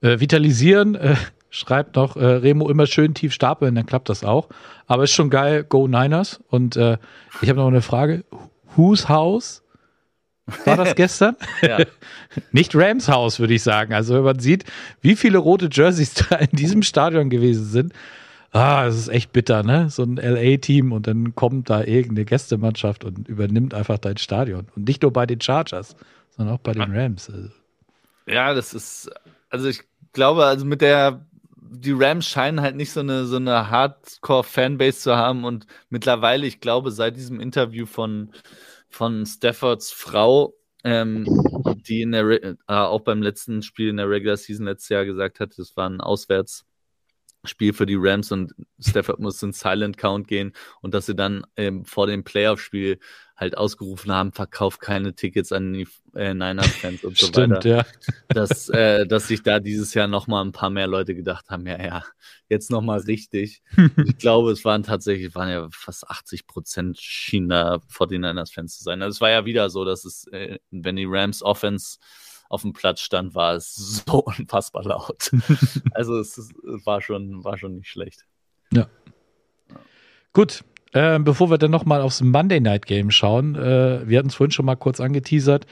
Äh, 0.00 0.20
vitalisieren, 0.20 0.94
äh, 0.94 1.16
schreibt 1.50 1.96
noch 1.96 2.16
äh, 2.16 2.24
Remo 2.24 2.68
immer 2.70 2.86
schön 2.86 3.14
tief 3.14 3.32
stapeln, 3.32 3.74
dann 3.74 3.86
klappt 3.86 4.08
das 4.08 4.24
auch. 4.24 4.48
Aber 4.86 5.04
ist 5.04 5.12
schon 5.12 5.30
geil, 5.30 5.64
Go 5.64 5.86
Niners. 5.86 6.40
Und 6.48 6.76
äh, 6.76 6.98
ich 7.40 7.48
habe 7.48 7.60
noch 7.60 7.68
eine 7.68 7.82
Frage. 7.82 8.24
Whose 8.74 9.08
House 9.08 9.62
war 10.64 10.76
das 10.76 10.94
gestern? 10.96 11.36
Nicht 12.52 12.74
Rams 12.74 13.08
Haus, 13.08 13.38
würde 13.38 13.54
ich 13.54 13.62
sagen. 13.62 13.92
Also 13.92 14.14
wenn 14.14 14.24
man 14.24 14.38
sieht, 14.38 14.64
wie 15.02 15.14
viele 15.14 15.38
rote 15.38 15.68
Jerseys 15.70 16.14
da 16.14 16.36
in 16.36 16.56
diesem 16.56 16.82
Stadion 16.82 17.28
gewesen 17.28 17.66
sind, 17.66 17.92
ah, 18.52 18.84
das 18.84 18.96
ist 18.96 19.08
echt 19.08 19.32
bitter, 19.32 19.62
ne? 19.62 19.90
So 19.90 20.04
ein 20.04 20.16
LA-Team 20.16 20.92
und 20.92 21.06
dann 21.06 21.34
kommt 21.34 21.70
da 21.70 21.82
irgendeine 21.82 22.24
Gästemannschaft 22.24 23.04
und 23.04 23.28
übernimmt 23.28 23.74
einfach 23.74 23.98
dein 23.98 24.18
Stadion. 24.18 24.68
Und 24.76 24.86
nicht 24.86 25.02
nur 25.02 25.12
bei 25.12 25.26
den 25.26 25.40
Chargers, 25.40 25.96
sondern 26.30 26.54
auch 26.54 26.60
bei 26.60 26.72
den 26.72 26.94
Rams. 26.94 27.30
Also. 27.30 27.48
Ja, 28.26 28.54
das 28.54 28.74
ist, 28.74 29.10
also 29.50 29.68
ich 29.68 29.80
glaube, 30.12 30.44
also 30.44 30.64
mit 30.64 30.82
der, 30.82 31.26
die 31.56 31.92
Rams 31.92 32.26
scheinen 32.26 32.60
halt 32.60 32.76
nicht 32.76 32.92
so 32.92 33.00
eine, 33.00 33.24
so 33.24 33.36
eine 33.36 33.70
Hardcore-Fanbase 33.70 35.00
zu 35.00 35.16
haben 35.16 35.44
und 35.44 35.66
mittlerweile, 35.88 36.46
ich 36.46 36.60
glaube, 36.60 36.90
seit 36.90 37.16
diesem 37.16 37.40
Interview 37.40 37.86
von, 37.86 38.32
von 38.88 39.24
Staffords 39.24 39.90
Frau, 39.90 40.54
ähm, 40.84 41.26
die 41.86 42.02
in 42.02 42.12
der, 42.12 42.28
äh, 42.28 42.56
auch 42.66 43.00
beim 43.00 43.22
letzten 43.22 43.62
Spiel 43.62 43.88
in 43.88 43.96
der 43.96 44.10
Regular 44.10 44.36
Season 44.36 44.66
letztes 44.66 44.90
Jahr 44.90 45.04
gesagt 45.04 45.40
hat, 45.40 45.52
das 45.56 45.76
war 45.76 45.88
ein 45.88 46.00
Auswärts, 46.00 46.66
Spiel 47.44 47.72
für 47.72 47.86
die 47.86 47.96
Rams 47.98 48.30
und 48.32 48.54
Stafford 48.78 49.18
muss 49.20 49.42
in 49.42 49.52
Silent 49.52 49.98
Count 49.98 50.28
gehen 50.28 50.52
und 50.80 50.94
dass 50.94 51.06
sie 51.06 51.14
dann 51.14 51.44
ähm, 51.56 51.84
vor 51.84 52.06
dem 52.06 52.24
Playoff-Spiel 52.24 52.98
halt 53.36 53.58
ausgerufen 53.58 54.12
haben, 54.12 54.32
verkauft 54.32 54.80
keine 54.80 55.14
Tickets 55.14 55.50
an 55.52 55.72
die 55.72 55.88
äh, 56.14 56.32
Niners-Fans 56.32 57.02
und 57.02 57.18
so 57.18 57.26
Stimmt, 57.26 57.56
weiter. 57.56 57.68
Ja. 57.68 57.86
Dass, 58.28 58.68
äh, 58.68 59.06
dass 59.06 59.28
sich 59.28 59.42
da 59.42 59.58
dieses 59.58 59.94
Jahr 59.94 60.06
nochmal 60.06 60.44
ein 60.44 60.52
paar 60.52 60.70
mehr 60.70 60.86
Leute 60.86 61.14
gedacht 61.14 61.50
haben, 61.50 61.66
ja, 61.66 61.82
ja, 61.82 62.04
jetzt 62.48 62.70
nochmal 62.70 63.00
richtig. 63.00 63.62
ich 64.06 64.16
glaube, 64.18 64.52
es 64.52 64.64
waren 64.64 64.84
tatsächlich, 64.84 65.34
waren 65.34 65.50
ja 65.50 65.68
fast 65.72 66.08
80 66.08 66.46
Prozent 66.46 66.98
schienen 67.00 67.48
da 67.48 67.80
vor 67.88 68.06
den 68.06 68.20
Niners-Fans 68.20 68.78
zu 68.78 68.84
sein. 68.84 69.02
Also 69.02 69.16
es 69.16 69.20
war 69.20 69.30
ja 69.30 69.44
wieder 69.44 69.68
so, 69.70 69.84
dass 69.84 70.04
es, 70.04 70.26
äh, 70.28 70.58
wenn 70.70 70.96
die 70.96 71.06
Rams 71.08 71.42
Offense 71.42 71.98
auf 72.52 72.62
dem 72.62 72.74
Platz 72.74 73.00
stand, 73.00 73.34
war 73.34 73.54
es 73.54 73.74
so 74.06 74.18
unfassbar 74.18 74.84
laut. 74.84 75.30
also 75.92 76.18
es, 76.18 76.36
es, 76.36 76.52
war, 76.84 77.00
schon, 77.00 77.42
war 77.44 77.56
schon 77.56 77.76
nicht 77.76 77.88
schlecht. 77.88 78.26
Ja. 78.72 78.88
Gut, 80.32 80.64
äh, 80.92 81.18
bevor 81.18 81.50
wir 81.50 81.58
dann 81.58 81.70
nochmal 81.70 82.02
aufs 82.02 82.20
Monday 82.20 82.60
Night 82.60 82.86
Game 82.86 83.10
schauen, 83.10 83.54
äh, 83.54 84.06
wir 84.06 84.18
hatten 84.18 84.28
es 84.28 84.34
vorhin 84.34 84.50
schon 84.50 84.66
mal 84.66 84.76
kurz 84.76 85.00
angeteasert. 85.00 85.66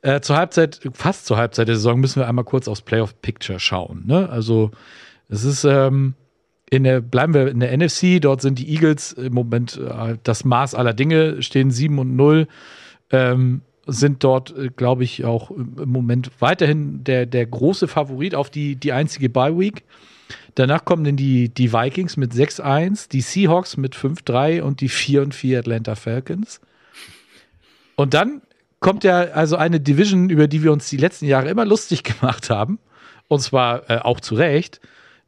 Äh, 0.00 0.20
zur 0.20 0.36
Halbzeit, 0.36 0.80
fast 0.92 1.26
zur 1.26 1.38
Halbzeit 1.38 1.68
der 1.68 1.76
Saison, 1.76 1.98
müssen 1.98 2.20
wir 2.20 2.28
einmal 2.28 2.44
kurz 2.44 2.68
aufs 2.68 2.82
Playoff 2.82 3.20
Picture 3.20 3.58
schauen. 3.58 4.04
Ne? 4.06 4.28
Also, 4.28 4.70
es 5.28 5.44
ist, 5.44 5.64
ähm, 5.64 6.14
in 6.70 6.84
der, 6.84 7.00
bleiben 7.00 7.34
wir 7.34 7.48
in 7.48 7.60
der 7.60 7.76
NFC, 7.76 8.20
dort 8.20 8.42
sind 8.42 8.58
die 8.58 8.70
Eagles 8.70 9.12
im 9.12 9.32
Moment 9.32 9.76
äh, 9.76 10.18
das 10.22 10.44
Maß 10.44 10.74
aller 10.74 10.92
Dinge, 10.92 11.42
stehen 11.42 11.70
7 11.70 11.98
und 11.98 12.14
0. 12.14 12.46
Ähm, 13.10 13.62
sind 13.88 14.22
dort, 14.22 14.56
äh, 14.56 14.68
glaube 14.68 15.02
ich, 15.04 15.24
auch 15.24 15.50
im 15.50 15.88
Moment 15.88 16.30
weiterhin 16.40 17.02
der, 17.04 17.26
der 17.26 17.46
große 17.46 17.88
Favorit 17.88 18.34
auf 18.34 18.50
die, 18.50 18.76
die 18.76 18.92
einzige 18.92 19.28
Bye-Week. 19.28 19.82
Danach 20.54 20.84
kommen 20.84 21.04
dann 21.04 21.16
die, 21.16 21.48
die 21.48 21.72
Vikings 21.72 22.16
mit 22.16 22.32
6-1, 22.32 23.08
die 23.08 23.22
Seahawks 23.22 23.76
mit 23.76 23.96
5-3 23.96 24.60
und 24.60 24.80
die 24.80 24.88
4 24.88 25.22
und 25.22 25.34
4 25.34 25.60
Atlanta 25.60 25.94
Falcons. 25.94 26.60
Und 27.96 28.14
dann 28.14 28.42
kommt 28.80 29.04
ja 29.04 29.20
also 29.20 29.56
eine 29.56 29.80
Division, 29.80 30.30
über 30.30 30.46
die 30.48 30.62
wir 30.62 30.72
uns 30.72 30.88
die 30.88 30.96
letzten 30.96 31.26
Jahre 31.26 31.48
immer 31.48 31.64
lustig 31.64 32.02
gemacht 32.20 32.50
haben. 32.50 32.78
Und 33.28 33.40
zwar 33.40 33.88
äh, 33.90 33.98
auch 33.98 34.20
zu 34.20 34.34
Recht. 34.34 34.80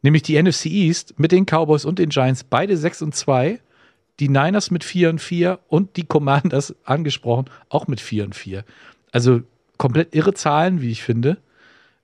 Nämlich 0.03 0.23
die 0.23 0.41
NFC 0.41 0.67
East 0.67 1.19
mit 1.19 1.33
den 1.33 1.45
Cowboys 1.47 1.85
und 1.85 1.99
den 1.99 2.09
Giants, 2.11 2.45
beide 2.45 2.77
6 2.77 3.03
und 3.03 3.15
2. 3.15 3.61
Die 4.21 4.29
Niners 4.29 4.71
mit 4.71 4.85
4 4.85 5.11
und 5.11 5.21
4 5.21 5.59
und 5.69 5.97
die 5.97 6.05
Commanders 6.05 6.75
angesprochen, 6.85 7.47
auch 7.69 7.87
mit 7.89 8.01
4 8.01 8.25
und 8.25 8.35
4. 8.35 8.65
Also 9.13 9.43
komplett 9.79 10.15
irre 10.15 10.35
Zahlen, 10.35 10.81
wie 10.83 10.91
ich 10.91 11.03
finde. 11.03 11.39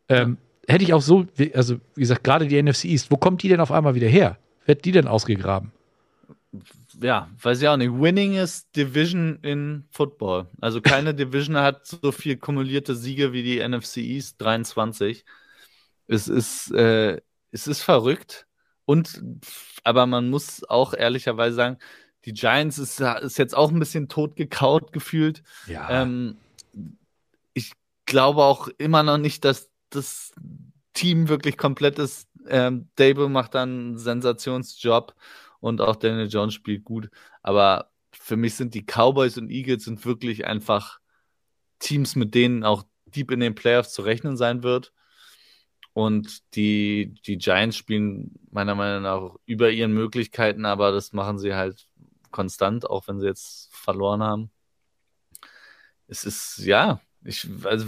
Ähm, 0.08 0.38
hätte 0.66 0.84
ich 0.84 0.94
auch 0.94 1.02
so, 1.02 1.26
also 1.54 1.76
wie 1.94 2.00
gesagt, 2.00 2.24
gerade 2.24 2.46
die 2.46 2.60
NFC 2.60 2.86
East, 2.86 3.10
wo 3.10 3.16
kommt 3.16 3.42
die 3.42 3.48
denn 3.48 3.60
auf 3.60 3.70
einmal 3.70 3.94
wieder 3.94 4.08
her? 4.08 4.38
Hat 4.66 4.84
die 4.84 4.92
denn 4.92 5.06
ausgegraben? 5.06 5.72
Ja, 7.00 7.30
weiß 7.42 7.60
ich 7.60 7.68
auch 7.68 7.76
nicht. 7.76 7.92
Winningest 7.92 8.74
Division 8.74 9.38
in 9.42 9.84
Football. 9.90 10.46
Also 10.60 10.80
keine 10.80 11.14
Division 11.14 11.56
hat 11.56 11.86
so 11.86 12.12
viel 12.12 12.36
kumulierte 12.36 12.96
Siege 12.96 13.32
wie 13.32 13.42
die 13.42 13.66
NFC 13.66 13.98
East, 13.98 14.40
23. 14.40 15.24
Es 16.06 16.28
ist, 16.28 16.70
äh, 16.72 17.20
es 17.52 17.66
ist 17.66 17.82
verrückt. 17.82 18.46
Und, 18.86 19.20
aber 19.82 20.06
man 20.06 20.30
muss 20.30 20.64
auch 20.68 20.94
ehrlicherweise 20.94 21.56
sagen, 21.56 21.78
die 22.26 22.32
Giants 22.32 22.78
ist, 22.78 23.00
ist 23.00 23.38
jetzt 23.38 23.56
auch 23.56 23.70
ein 23.70 23.78
bisschen 23.78 24.08
totgekaut 24.08 24.92
gefühlt. 24.92 25.42
Ja. 25.66 26.02
Ähm, 26.02 26.36
ich 27.54 27.72
glaube 28.04 28.42
auch 28.42 28.68
immer 28.78 29.04
noch 29.04 29.16
nicht, 29.16 29.44
dass 29.44 29.70
das 29.90 30.34
Team 30.92 31.28
wirklich 31.28 31.56
komplett 31.56 31.98
ist. 31.98 32.28
Ähm, 32.48 32.88
Dable 32.96 33.28
macht 33.28 33.54
dann 33.54 33.68
einen 33.68 33.98
Sensationsjob 33.98 35.14
und 35.60 35.80
auch 35.80 35.96
Daniel 35.96 36.28
Jones 36.28 36.54
spielt 36.54 36.84
gut. 36.84 37.10
Aber 37.42 37.90
für 38.12 38.36
mich 38.36 38.56
sind 38.56 38.74
die 38.74 38.84
Cowboys 38.84 39.38
und 39.38 39.50
Eagles 39.50 39.84
sind 39.84 40.04
wirklich 40.04 40.46
einfach 40.46 40.98
Teams, 41.78 42.16
mit 42.16 42.34
denen 42.34 42.64
auch 42.64 42.84
deep 43.06 43.30
in 43.30 43.40
den 43.40 43.54
Playoffs 43.54 43.92
zu 43.92 44.02
rechnen 44.02 44.36
sein 44.36 44.64
wird. 44.64 44.92
Und 45.92 46.54
die, 46.56 47.14
die 47.24 47.38
Giants 47.38 47.76
spielen 47.76 48.32
meiner 48.50 48.74
Meinung 48.74 49.02
nach 49.04 49.36
über 49.46 49.70
ihren 49.70 49.94
Möglichkeiten, 49.94 50.64
aber 50.64 50.92
das 50.92 51.12
machen 51.12 51.38
sie 51.38 51.54
halt 51.54 51.85
konstant, 52.36 52.88
auch 52.88 53.08
wenn 53.08 53.18
sie 53.18 53.26
jetzt 53.26 53.74
verloren 53.74 54.22
haben. 54.22 54.50
Es 56.06 56.24
ist, 56.24 56.58
ja, 56.58 57.00
ich, 57.24 57.48
also 57.64 57.86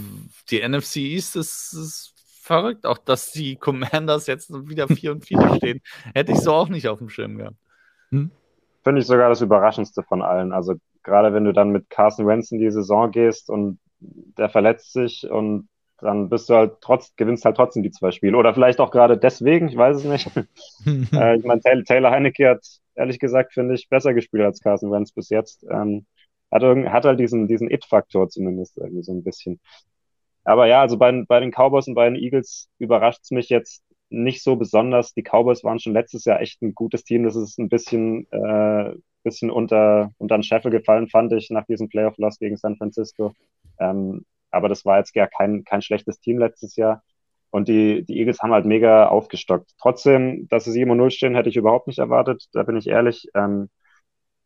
die 0.49 0.67
NFC 0.67 0.97
East 0.97 1.35
ist, 1.35 1.73
ist 1.73 2.13
verrückt. 2.41 2.85
Auch 2.85 2.97
dass 2.97 3.31
die 3.31 3.55
Commanders 3.67 4.25
jetzt 4.27 4.51
wieder 4.51 4.87
4 4.87 5.11
und 5.11 5.25
4 5.25 5.55
stehen, 5.55 5.81
hätte 6.15 6.31
ich 6.31 6.39
so 6.39 6.51
auch 6.53 6.67
nicht 6.67 6.87
auf 6.87 6.97
dem 6.97 7.09
Schirm 7.09 7.37
gehabt. 7.37 7.57
Hm? 8.09 8.31
Finde 8.83 9.01
ich 9.01 9.07
sogar 9.07 9.29
das 9.29 9.41
Überraschendste 9.41 10.01
von 10.03 10.23
allen. 10.23 10.51
Also 10.51 10.75
gerade 11.03 11.31
wenn 11.33 11.45
du 11.45 11.53
dann 11.53 11.69
mit 11.69 11.89
Carson 11.89 12.25
Wentz 12.25 12.51
in 12.51 12.59
die 12.59 12.71
Saison 12.71 13.11
gehst 13.11 13.49
und 13.49 13.79
der 13.99 14.49
verletzt 14.49 14.93
sich 14.93 15.29
und 15.29 15.68
dann 16.01 16.29
bist 16.29 16.49
du 16.49 16.55
halt 16.55 16.73
trotz, 16.81 17.15
gewinnst 17.15 17.45
halt 17.45 17.57
trotzdem 17.57 17.83
die 17.83 17.91
zwei 17.91 18.11
Spiele. 18.11 18.37
Oder 18.37 18.53
vielleicht 18.53 18.79
auch 18.79 18.91
gerade 18.91 19.17
deswegen, 19.17 19.69
ich 19.69 19.77
weiß 19.77 19.97
es 19.97 20.03
nicht. 20.03 20.31
äh, 21.13 21.37
ich 21.37 21.43
meine, 21.43 21.61
Taylor 21.83 22.11
Heinecke 22.11 22.49
hat 22.49 22.65
ehrlich 22.95 23.19
gesagt, 23.19 23.53
finde 23.53 23.75
ich, 23.75 23.89
besser 23.89 24.13
gespielt 24.13 24.43
als 24.43 24.61
Carson 24.61 24.91
Wentz 24.91 25.11
bis 25.11 25.29
jetzt. 25.29 25.65
Ähm, 25.69 26.05
hat, 26.51 26.63
hat 26.63 27.05
halt 27.05 27.19
diesen, 27.19 27.47
diesen 27.47 27.69
It-Faktor 27.69 28.29
zumindest 28.29 28.77
irgendwie 28.77 29.03
so 29.03 29.13
ein 29.13 29.23
bisschen. 29.23 29.59
Aber 30.43 30.67
ja, 30.67 30.81
also 30.81 30.97
bei, 30.97 31.23
bei 31.27 31.39
den 31.39 31.51
Cowboys 31.51 31.87
und 31.87 31.95
bei 31.95 32.09
den 32.09 32.15
Eagles 32.15 32.69
überrascht 32.79 33.21
es 33.23 33.31
mich 33.31 33.49
jetzt 33.49 33.83
nicht 34.09 34.43
so 34.43 34.55
besonders. 34.55 35.13
Die 35.13 35.23
Cowboys 35.23 35.63
waren 35.63 35.79
schon 35.79 35.93
letztes 35.93 36.25
Jahr 36.25 36.41
echt 36.41 36.61
ein 36.61 36.73
gutes 36.73 37.03
Team. 37.03 37.23
Das 37.23 37.35
ist 37.35 37.59
ein 37.59 37.69
bisschen, 37.69 38.27
äh, 38.31 38.93
bisschen 39.23 39.51
unter, 39.51 40.11
unter 40.17 40.37
den 40.37 40.43
Scheffel 40.43 40.71
gefallen, 40.71 41.07
fand 41.07 41.31
ich, 41.33 41.49
nach 41.49 41.65
diesem 41.65 41.89
Playoff-Loss 41.89 42.39
gegen 42.39 42.57
San 42.57 42.77
Francisco. 42.77 43.33
Ähm, 43.79 44.25
aber 44.51 44.69
das 44.69 44.85
war 44.85 44.97
jetzt 44.97 45.13
gar 45.13 45.27
kein, 45.27 45.63
kein 45.63 45.81
schlechtes 45.81 46.19
Team 46.19 46.39
letztes 46.39 46.75
Jahr. 46.75 47.03
Und 47.51 47.67
die, 47.67 48.03
die 48.05 48.19
Eagles 48.19 48.39
haben 48.41 48.53
halt 48.53 48.65
mega 48.65 49.07
aufgestockt. 49.07 49.71
Trotzdem, 49.79 50.47
dass 50.49 50.65
sie 50.65 50.71
7-0 50.71 51.09
stehen, 51.11 51.35
hätte 51.35 51.49
ich 51.49 51.57
überhaupt 51.57 51.87
nicht 51.87 51.99
erwartet, 51.99 52.45
da 52.53 52.63
bin 52.63 52.77
ich 52.77 52.87
ehrlich. 52.87 53.27
Ähm, 53.35 53.69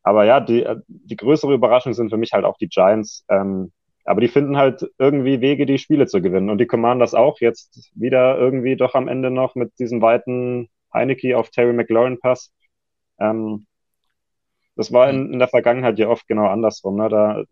aber 0.04 0.26
ja, 0.26 0.40
die, 0.40 0.66
die 0.88 1.16
größere 1.16 1.54
Überraschung 1.54 1.94
sind 1.94 2.10
für 2.10 2.18
mich 2.18 2.34
halt 2.34 2.46
auch 2.46 2.58
die 2.58 2.70
Giants. 2.70 3.26
Ähm, 3.30 3.72
aber 4.06 4.22
die 4.22 4.28
finden 4.28 4.58
halt 4.58 4.86
irgendwie 4.98 5.42
Wege, 5.42 5.66
die 5.66 5.78
Spiele 5.78 6.08
zu 6.08 6.22
gewinnen. 6.22 6.50
Und 6.50 6.60
die 6.60 6.68
Commanders 6.68 7.14
auch 7.14 7.40
jetzt 7.40 7.92
wieder 7.96 8.38
irgendwie 8.38 8.76
doch 8.76 8.96
am 8.96 9.08
Ende 9.08 9.32
noch 9.32 9.56
mit 9.56 9.78
diesem 9.80 10.02
weiten 10.02 10.70
Heineke 10.94 11.38
auf 11.38 11.50
Terry 11.50 11.74
McLaurin 11.74 12.20
Pass. 12.20 12.52
Ähm, 13.20 13.66
das 14.76 14.92
war 14.92 15.10
in, 15.10 15.34
in, 15.34 15.40
der 15.40 15.48
Vergangenheit 15.48 16.00
ja 16.00 16.08
oft 16.08 16.28
genau 16.28 16.48
andersrum. 16.48 16.98
Ne? 16.98 17.10
Da 17.10 17.44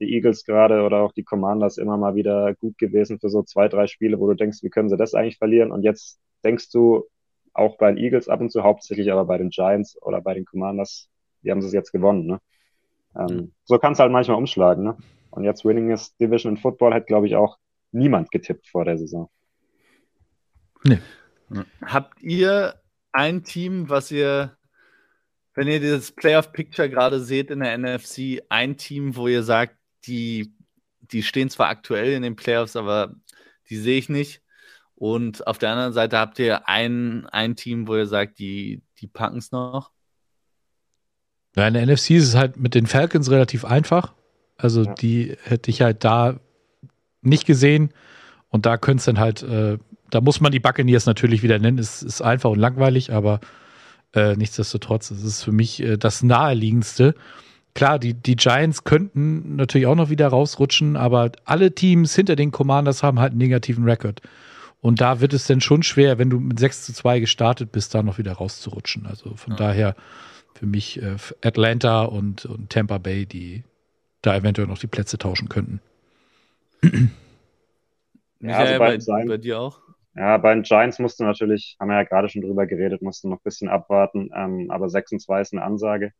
die 0.00 0.14
Eagles 0.14 0.44
gerade 0.44 0.82
oder 0.82 1.02
auch 1.02 1.12
die 1.12 1.24
Commanders 1.24 1.78
immer 1.78 1.96
mal 1.96 2.14
wieder 2.14 2.54
gut 2.54 2.76
gewesen 2.78 3.18
für 3.18 3.30
so 3.30 3.42
zwei, 3.42 3.68
drei 3.68 3.86
Spiele, 3.86 4.20
wo 4.20 4.26
du 4.26 4.34
denkst, 4.34 4.58
wie 4.62 4.70
können 4.70 4.88
sie 4.88 4.96
das 4.96 5.14
eigentlich 5.14 5.38
verlieren? 5.38 5.72
Und 5.72 5.82
jetzt 5.82 6.20
denkst 6.44 6.70
du 6.70 7.04
auch 7.54 7.78
bei 7.78 7.90
den 7.90 7.98
Eagles 7.98 8.28
ab 8.28 8.40
und 8.40 8.52
zu 8.52 8.62
hauptsächlich, 8.62 9.10
aber 9.10 9.24
bei 9.24 9.38
den 9.38 9.48
Giants 9.48 10.00
oder 10.02 10.20
bei 10.20 10.34
den 10.34 10.44
Commanders, 10.44 11.08
die 11.42 11.50
haben 11.50 11.62
sie 11.62 11.68
es 11.68 11.72
jetzt 11.72 11.92
gewonnen. 11.92 12.26
Ne? 12.26 12.40
Ähm, 13.16 13.36
mhm. 13.36 13.52
So 13.64 13.78
kann 13.78 13.94
es 13.94 13.98
halt 13.98 14.12
manchmal 14.12 14.36
umschlagen. 14.36 14.84
Ne? 14.84 14.96
Und 15.30 15.44
jetzt 15.44 15.64
Winningest 15.64 16.20
Division 16.20 16.54
in 16.54 16.60
Football 16.60 16.92
hat, 16.92 17.06
glaube 17.06 17.26
ich, 17.26 17.36
auch 17.36 17.56
niemand 17.92 18.30
getippt 18.30 18.68
vor 18.68 18.84
der 18.84 18.98
Saison. 18.98 19.30
Nee. 20.84 20.98
Habt 21.84 22.20
ihr 22.22 22.74
ein 23.12 23.44
Team, 23.44 23.88
was 23.88 24.10
ihr, 24.10 24.56
wenn 25.56 25.68
ihr 25.68 25.80
dieses 25.80 26.12
Playoff-Picture 26.12 26.88
gerade 26.90 27.18
seht 27.18 27.50
in 27.50 27.60
der 27.60 27.76
NFC, 27.76 28.42
ein 28.50 28.76
Team, 28.76 29.16
wo 29.16 29.26
ihr 29.26 29.42
sagt, 29.42 29.74
die, 30.06 30.54
die 31.00 31.22
stehen 31.22 31.48
zwar 31.48 31.68
aktuell 31.68 32.12
in 32.12 32.22
den 32.22 32.36
Playoffs, 32.36 32.76
aber 32.76 33.14
die 33.70 33.78
sehe 33.78 33.98
ich 33.98 34.10
nicht. 34.10 34.42
Und 34.94 35.46
auf 35.46 35.56
der 35.58 35.70
anderen 35.70 35.94
Seite 35.94 36.18
habt 36.18 36.38
ihr 36.38 36.68
ein, 36.68 37.26
ein 37.26 37.56
Team, 37.56 37.88
wo 37.88 37.96
ihr 37.96 38.06
sagt, 38.06 38.38
die, 38.38 38.82
die 39.00 39.06
packen 39.06 39.38
es 39.38 39.50
noch. 39.50 39.90
Ja, 41.56 41.66
in 41.66 41.74
der 41.74 41.86
NFC 41.86 42.10
ist 42.10 42.28
es 42.28 42.34
halt 42.34 42.58
mit 42.58 42.74
den 42.74 42.86
Falcons 42.86 43.30
relativ 43.30 43.64
einfach. 43.64 44.12
Also 44.58 44.84
ja. 44.84 44.94
die 44.94 45.36
hätte 45.42 45.70
ich 45.70 45.80
halt 45.80 46.04
da 46.04 46.38
nicht 47.22 47.46
gesehen. 47.46 47.94
Und 48.50 48.66
da 48.66 48.76
könnte 48.76 49.00
es 49.00 49.04
dann 49.06 49.18
halt, 49.18 49.42
äh, 49.42 49.78
da 50.10 50.20
muss 50.20 50.40
man 50.40 50.52
die 50.52 50.60
Buccaneers 50.60 51.06
natürlich 51.06 51.42
wieder 51.42 51.58
nennen. 51.58 51.78
Es 51.78 52.02
ist 52.02 52.20
einfach 52.20 52.50
und 52.50 52.58
langweilig, 52.58 53.10
aber 53.10 53.40
äh, 54.16 54.36
nichtsdestotrotz, 54.36 55.10
es 55.10 55.22
ist 55.22 55.42
für 55.42 55.52
mich 55.52 55.82
äh, 55.82 55.96
das 55.96 56.22
naheliegendste. 56.22 57.14
Klar, 57.74 57.98
die, 57.98 58.14
die 58.14 58.36
Giants 58.36 58.84
könnten 58.84 59.56
natürlich 59.56 59.86
auch 59.86 59.94
noch 59.94 60.08
wieder 60.08 60.28
rausrutschen, 60.28 60.96
aber 60.96 61.32
alle 61.44 61.74
Teams 61.74 62.14
hinter 62.14 62.34
den 62.34 62.50
Commanders 62.50 63.02
haben 63.02 63.20
halt 63.20 63.32
einen 63.32 63.38
negativen 63.38 63.84
Rekord. 63.84 64.22
Und 64.80 65.00
da 65.00 65.20
wird 65.20 65.34
es 65.34 65.46
dann 65.46 65.60
schon 65.60 65.82
schwer, 65.82 66.18
wenn 66.18 66.30
du 66.30 66.38
mit 66.38 66.58
6 66.58 66.84
zu 66.84 66.92
2 66.94 67.20
gestartet 67.20 67.72
bist, 67.72 67.94
da 67.94 68.02
noch 68.02 68.18
wieder 68.18 68.32
rauszurutschen. 68.32 69.06
Also 69.06 69.34
von 69.34 69.52
ja. 69.52 69.56
daher 69.56 69.96
für 70.54 70.66
mich 70.66 71.02
äh, 71.02 71.16
Atlanta 71.42 72.04
und, 72.04 72.46
und 72.46 72.70
Tampa 72.70 72.98
Bay, 72.98 73.26
die, 73.26 73.64
da 74.22 74.36
eventuell 74.36 74.68
noch 74.68 74.78
die 74.78 74.86
Plätze 74.86 75.18
tauschen 75.18 75.48
könnten. 75.48 75.80
Ja, 78.40 78.58
also 78.58 78.78
bei, 78.78 78.98
bei, 78.98 79.26
bei, 79.26 79.36
dir 79.38 79.60
auch? 79.60 79.80
Ja, 80.16 80.38
bei 80.38 80.54
den 80.54 80.62
Giants 80.62 80.98
musst 80.98 81.20
du 81.20 81.24
natürlich, 81.24 81.76
haben 81.78 81.88
wir 81.88 81.96
ja 81.96 82.04
gerade 82.04 82.28
schon 82.28 82.40
drüber 82.42 82.66
geredet, 82.66 83.02
musst 83.02 83.22
du 83.24 83.28
noch 83.28 83.36
ein 83.38 83.42
bisschen 83.44 83.68
abwarten, 83.68 84.30
ähm, 84.34 84.70
aber 84.70 84.88
6 84.88 85.12
und 85.12 85.20
2 85.20 85.42
ist 85.42 85.52
eine 85.52 85.62
Ansage. 85.62 86.12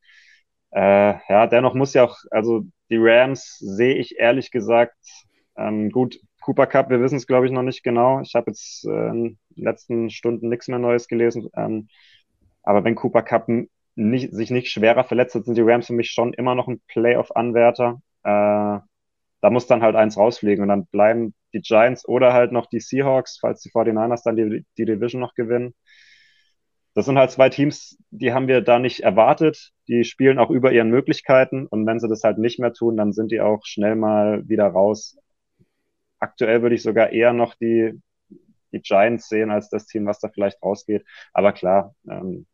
Äh, 0.72 1.14
ja, 1.28 1.46
dennoch 1.46 1.74
muss 1.74 1.94
ja 1.94 2.04
auch, 2.04 2.18
also 2.30 2.64
die 2.90 2.98
Rams 2.98 3.58
sehe 3.58 3.94
ich 3.96 4.18
ehrlich 4.18 4.50
gesagt, 4.50 4.96
ähm, 5.56 5.90
gut, 5.90 6.18
Cooper 6.42 6.66
Cup, 6.66 6.90
wir 6.90 7.00
wissen 7.00 7.16
es 7.16 7.26
glaube 7.26 7.46
ich 7.46 7.52
noch 7.52 7.62
nicht 7.62 7.82
genau. 7.82 8.20
Ich 8.20 8.34
habe 8.34 8.50
jetzt 8.50 8.84
äh, 8.86 9.08
in 9.08 9.24
den 9.24 9.38
letzten 9.64 10.10
Stunden 10.10 10.48
nichts 10.48 10.68
mehr 10.68 10.78
Neues 10.78 11.08
gelesen. 11.08 11.48
Ähm, 11.56 11.88
aber 12.62 12.84
wenn 12.84 12.94
Cooper 12.96 13.22
Cup 13.22 13.48
nicht, 13.96 14.32
sich 14.34 14.50
nicht 14.50 14.70
schwerer 14.70 15.04
verletzt 15.04 15.34
hat, 15.34 15.44
sind 15.46 15.56
die 15.56 15.62
Rams 15.62 15.86
für 15.88 15.94
mich 15.94 16.10
schon 16.10 16.34
immer 16.34 16.54
noch 16.54 16.68
ein 16.68 16.80
Playoff-Anwärter. 16.88 18.00
Äh, 18.24 18.28
da 19.40 19.50
muss 19.50 19.66
dann 19.66 19.82
halt 19.82 19.96
eins 19.96 20.16
rausfliegen 20.16 20.62
und 20.62 20.68
dann 20.68 20.86
bleiben 20.86 21.34
die 21.56 21.62
Giants 21.62 22.06
oder 22.06 22.32
halt 22.32 22.52
noch 22.52 22.66
die 22.66 22.80
Seahawks, 22.80 23.38
falls 23.40 23.62
die 23.62 23.70
49ers 23.70 24.22
dann 24.24 24.36
die, 24.36 24.64
die 24.76 24.84
Division 24.84 25.20
noch 25.20 25.34
gewinnen. 25.34 25.74
Das 26.94 27.06
sind 27.06 27.18
halt 27.18 27.30
zwei 27.30 27.48
Teams, 27.50 27.98
die 28.10 28.32
haben 28.32 28.48
wir 28.48 28.60
da 28.62 28.78
nicht 28.78 29.00
erwartet. 29.00 29.72
Die 29.88 30.04
spielen 30.04 30.38
auch 30.38 30.50
über 30.50 30.72
ihren 30.72 30.90
Möglichkeiten 30.90 31.66
und 31.66 31.86
wenn 31.86 32.00
sie 32.00 32.08
das 32.08 32.22
halt 32.22 32.38
nicht 32.38 32.58
mehr 32.58 32.72
tun, 32.72 32.96
dann 32.96 33.12
sind 33.12 33.30
die 33.32 33.40
auch 33.40 33.64
schnell 33.64 33.96
mal 33.96 34.48
wieder 34.48 34.66
raus. 34.66 35.18
Aktuell 36.18 36.62
würde 36.62 36.74
ich 36.74 36.82
sogar 36.82 37.10
eher 37.10 37.32
noch 37.32 37.54
die, 37.54 38.00
die 38.72 38.80
Giants 38.80 39.28
sehen 39.28 39.50
als 39.50 39.68
das 39.68 39.86
Team, 39.86 40.06
was 40.06 40.20
da 40.20 40.28
vielleicht 40.28 40.62
rausgeht. 40.62 41.04
Aber 41.32 41.52
klar, 41.52 41.94
ähm, 42.08 42.46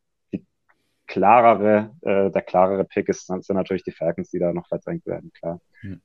klarere, 1.06 1.94
äh, 2.00 2.30
der 2.30 2.42
klarere 2.42 2.84
Pick 2.84 3.08
ist, 3.08 3.26
sind 3.26 3.50
natürlich 3.50 3.84
die 3.84 3.92
Falcons, 3.92 4.30
die 4.30 4.38
da 4.38 4.52
noch 4.52 4.66
verdrängt 4.66 5.06
werden, 5.06 5.30
klar. 5.32 5.60
Ja. 5.82 5.96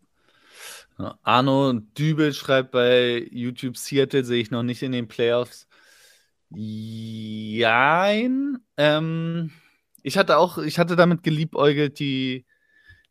Arno 1.23 1.73
Dübel 1.73 2.33
schreibt 2.33 2.71
bei 2.71 3.27
YouTube 3.31 3.77
Seattle, 3.77 4.23
sehe 4.23 4.41
ich 4.41 4.51
noch 4.51 4.63
nicht 4.63 4.81
in 4.81 4.91
den 4.91 5.07
Playoffs. 5.07 5.67
Jein. 6.49 7.67
Ähm, 8.77 9.51
ich 10.01 10.17
hatte 10.17 10.37
auch, 10.37 10.57
ich 10.57 10.79
hatte 10.79 10.95
damit 10.95 11.23
geliebäugelt, 11.23 11.99
die, 11.99 12.45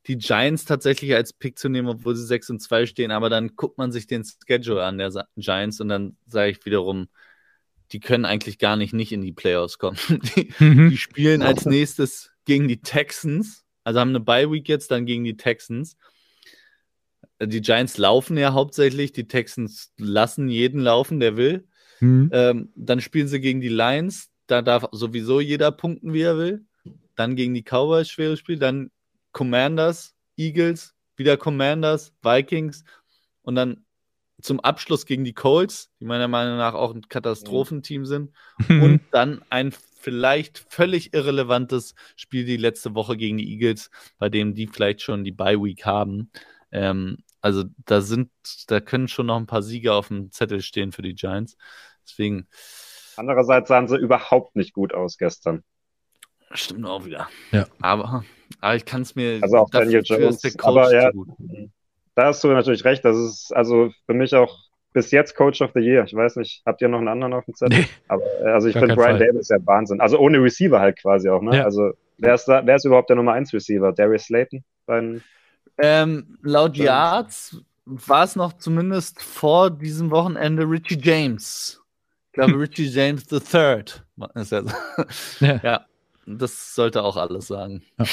die 0.07 0.17
Giants 0.19 0.65
tatsächlich 0.65 1.15
als 1.15 1.33
Pick 1.33 1.59
zu 1.59 1.69
nehmen, 1.69 1.89
obwohl 1.89 2.17
sie 2.17 2.25
6 2.25 2.51
und 2.51 2.61
2 2.61 2.87
stehen, 2.87 3.11
aber 3.11 3.29
dann 3.29 3.57
guckt 3.57 3.79
man 3.79 3.93
sich 3.93 4.07
den 4.07 4.25
Schedule 4.25 4.85
an 4.85 4.99
der 4.99 5.13
Giants 5.37 5.81
und 5.81 5.89
dann 5.89 6.17
sage 6.27 6.53
ich 6.53 6.65
wiederum, 6.65 7.09
die 7.93 8.01
können 8.01 8.25
eigentlich 8.25 8.59
gar 8.59 8.77
nicht 8.77 8.93
nicht 8.95 9.13
in 9.13 9.23
die 9.23 9.33
Playoffs 9.33 9.79
kommen. 9.79 9.99
Die, 10.37 10.53
mhm. 10.59 10.91
die 10.91 10.97
spielen 10.97 11.43
als 11.43 11.67
nächstes 11.67 12.33
gegen 12.45 12.67
die 12.67 12.81
Texans, 12.81 13.65
also 13.85 14.01
haben 14.01 14.11
eine 14.11 14.21
Bye 14.21 14.51
Week 14.51 14.69
jetzt 14.69 14.91
dann 14.91 15.07
gegen 15.07 15.25
die 15.25 15.37
Texans. 15.37 15.97
Die 17.43 17.61
Giants 17.61 17.99
laufen 17.99 18.39
ja 18.39 18.53
hauptsächlich, 18.53 19.13
die 19.13 19.29
Texans 19.29 19.93
lassen 19.99 20.49
jeden 20.49 20.81
laufen, 20.81 21.21
der 21.21 21.37
will. 21.37 21.69
Mhm. 22.01 22.31
Ähm, 22.33 22.73
dann 22.75 23.01
spielen 23.01 23.29
sie 23.29 23.41
gegen 23.41 23.61
die 23.61 23.69
Lions, 23.69 24.31
da 24.47 24.63
darf 24.63 24.87
sowieso 24.93 25.41
jeder 25.41 25.73
punkten, 25.73 26.13
wie 26.13 26.23
er 26.23 26.39
will. 26.39 26.65
Dann 27.15 27.37
gegen 27.37 27.55
die 27.55 27.63
Cowboys, 27.63 28.09
schweres 28.09 28.39
Spiel. 28.39 28.59
Dann 28.59 28.91
Commanders, 29.33 30.15
Eagles, 30.37 30.95
wieder 31.17 31.37
Commanders, 31.37 32.13
Vikings 32.23 32.85
und 33.43 33.55
dann 33.55 33.85
zum 34.41 34.61
Abschluss 34.61 35.07
gegen 35.07 35.25
die 35.25 35.33
Colts, 35.33 35.91
die 35.99 36.05
meiner 36.05 36.29
Meinung 36.29 36.59
nach 36.59 36.75
auch 36.75 36.95
ein 36.95 37.09
Katastrophenteam 37.09 38.05
sind. 38.07 38.33
Mhm. 38.69 38.83
und 38.83 39.01
dann 39.11 39.43
ein 39.51 39.73
vielleicht 39.73 40.65
völlig 40.69 41.15
irrelevantes 41.15 41.95
Spiel 42.15 42.45
die 42.45 42.59
letzte 42.59 42.95
Woche 42.95 43.17
gegen 43.17 43.39
die 43.39 43.51
Eagles, 43.51 43.91
bei 44.19 44.29
dem 44.29 44.55
die 44.55 44.67
vielleicht 44.67 45.03
schon 45.03 45.25
die 45.25 45.33
Bye 45.33 45.61
Week 45.61 45.85
haben. 45.85 46.31
Ähm, 46.71 47.19
also 47.47 47.63
da 47.85 48.01
sind, 48.01 48.29
da 48.67 48.81
können 48.81 49.07
schon 49.07 49.27
noch 49.27 49.37
ein 49.37 49.47
paar 49.47 49.63
Siege 49.63 49.93
auf 49.93 50.09
dem 50.09 50.33
Zettel 50.33 50.61
stehen 50.63 50.91
für 50.91 51.03
die 51.03 51.15
Giants. 51.15 51.57
Deswegen. 52.05 52.49
Andererseits 53.17 53.69
sahen 53.69 53.87
sie 53.87 53.97
überhaupt 53.97 54.57
nicht 54.57 54.73
gut 54.73 54.93
aus 54.93 55.17
gestern. 55.17 55.63
Stimmt 56.51 56.87
auch 56.87 57.05
wieder. 57.05 57.29
Ja. 57.53 57.67
Aber, 57.81 58.25
aber 58.61 58.75
ich 58.75 58.85
kann 58.85 59.03
es 59.03 59.15
mir. 59.15 59.39
Also 59.43 59.59
auch 59.59 59.71
Daniel 59.71 60.03
Jones. 60.05 60.43
aber 60.59 60.93
ja, 60.93 61.13
da 62.17 62.27
hast 62.27 62.43
du 62.43 62.49
natürlich 62.49 62.85
recht. 62.85 63.05
Das 63.05 63.17
ist 63.17 63.55
also 63.55 63.93
für 64.07 64.15
mich 64.15 64.35
auch 64.35 64.59
bis 64.93 65.13
jetzt 65.13 65.37
Coach 65.37 65.63
of 65.63 65.71
the 65.75 65.81
Year. 65.81 66.03
Ich 66.05 66.15
weiß 66.15 66.35
nicht, 66.37 66.63
habt 66.67 66.83
ihr 66.83 66.89
noch 66.89 66.99
einen 66.99 67.09
anderen 67.09 67.33
auf 67.33 67.45
dem 67.45 67.55
Zettel? 67.55 67.79
Nee. 67.81 67.89
Aber 68.09 68.25
also 68.45 68.67
ich 68.67 68.77
finde 68.77 68.97
Brian 68.97 69.19
Fall. 69.19 69.29
Davis 69.29 69.51
ja 69.51 69.59
Wahnsinn. 69.65 70.01
Also 70.01 70.19
ohne 70.19 70.43
Receiver 70.43 70.81
halt 70.81 71.01
quasi 71.01 71.29
auch, 71.29 71.43
ne? 71.43 71.59
Ja. 71.59 71.65
Also 71.65 71.93
wer 72.19 72.35
ist, 72.35 72.47
da, 72.47 72.67
wer 72.67 72.75
ist 72.75 72.85
überhaupt 72.85 73.09
der 73.09 73.17
Nummer 73.17 73.35
1 73.35 73.53
Receiver? 73.53 73.93
Darius 73.93 74.25
Slayton? 74.25 74.65
Ähm, 75.79 76.39
laut 76.43 76.77
Yards 76.77 77.59
war 77.85 78.25
es 78.25 78.37
noch 78.37 78.55
zumindest 78.55 79.23
vor 79.23 79.71
diesem 79.71 80.11
Wochenende 80.11 80.65
Richie 80.65 80.99
James. 81.01 81.81
Ich 82.29 82.33
glaube, 82.33 82.53
Richie 82.59 82.89
James 82.89 83.25
III. 83.31 83.85
Ist 84.35 84.53
ja, 84.53 84.63
ja. 85.41 85.61
ja, 85.63 85.87
das 86.27 86.75
sollte 86.75 87.03
auch 87.03 87.17
alles 87.17 87.47
sagen. 87.47 87.83
Ja. 87.99 88.07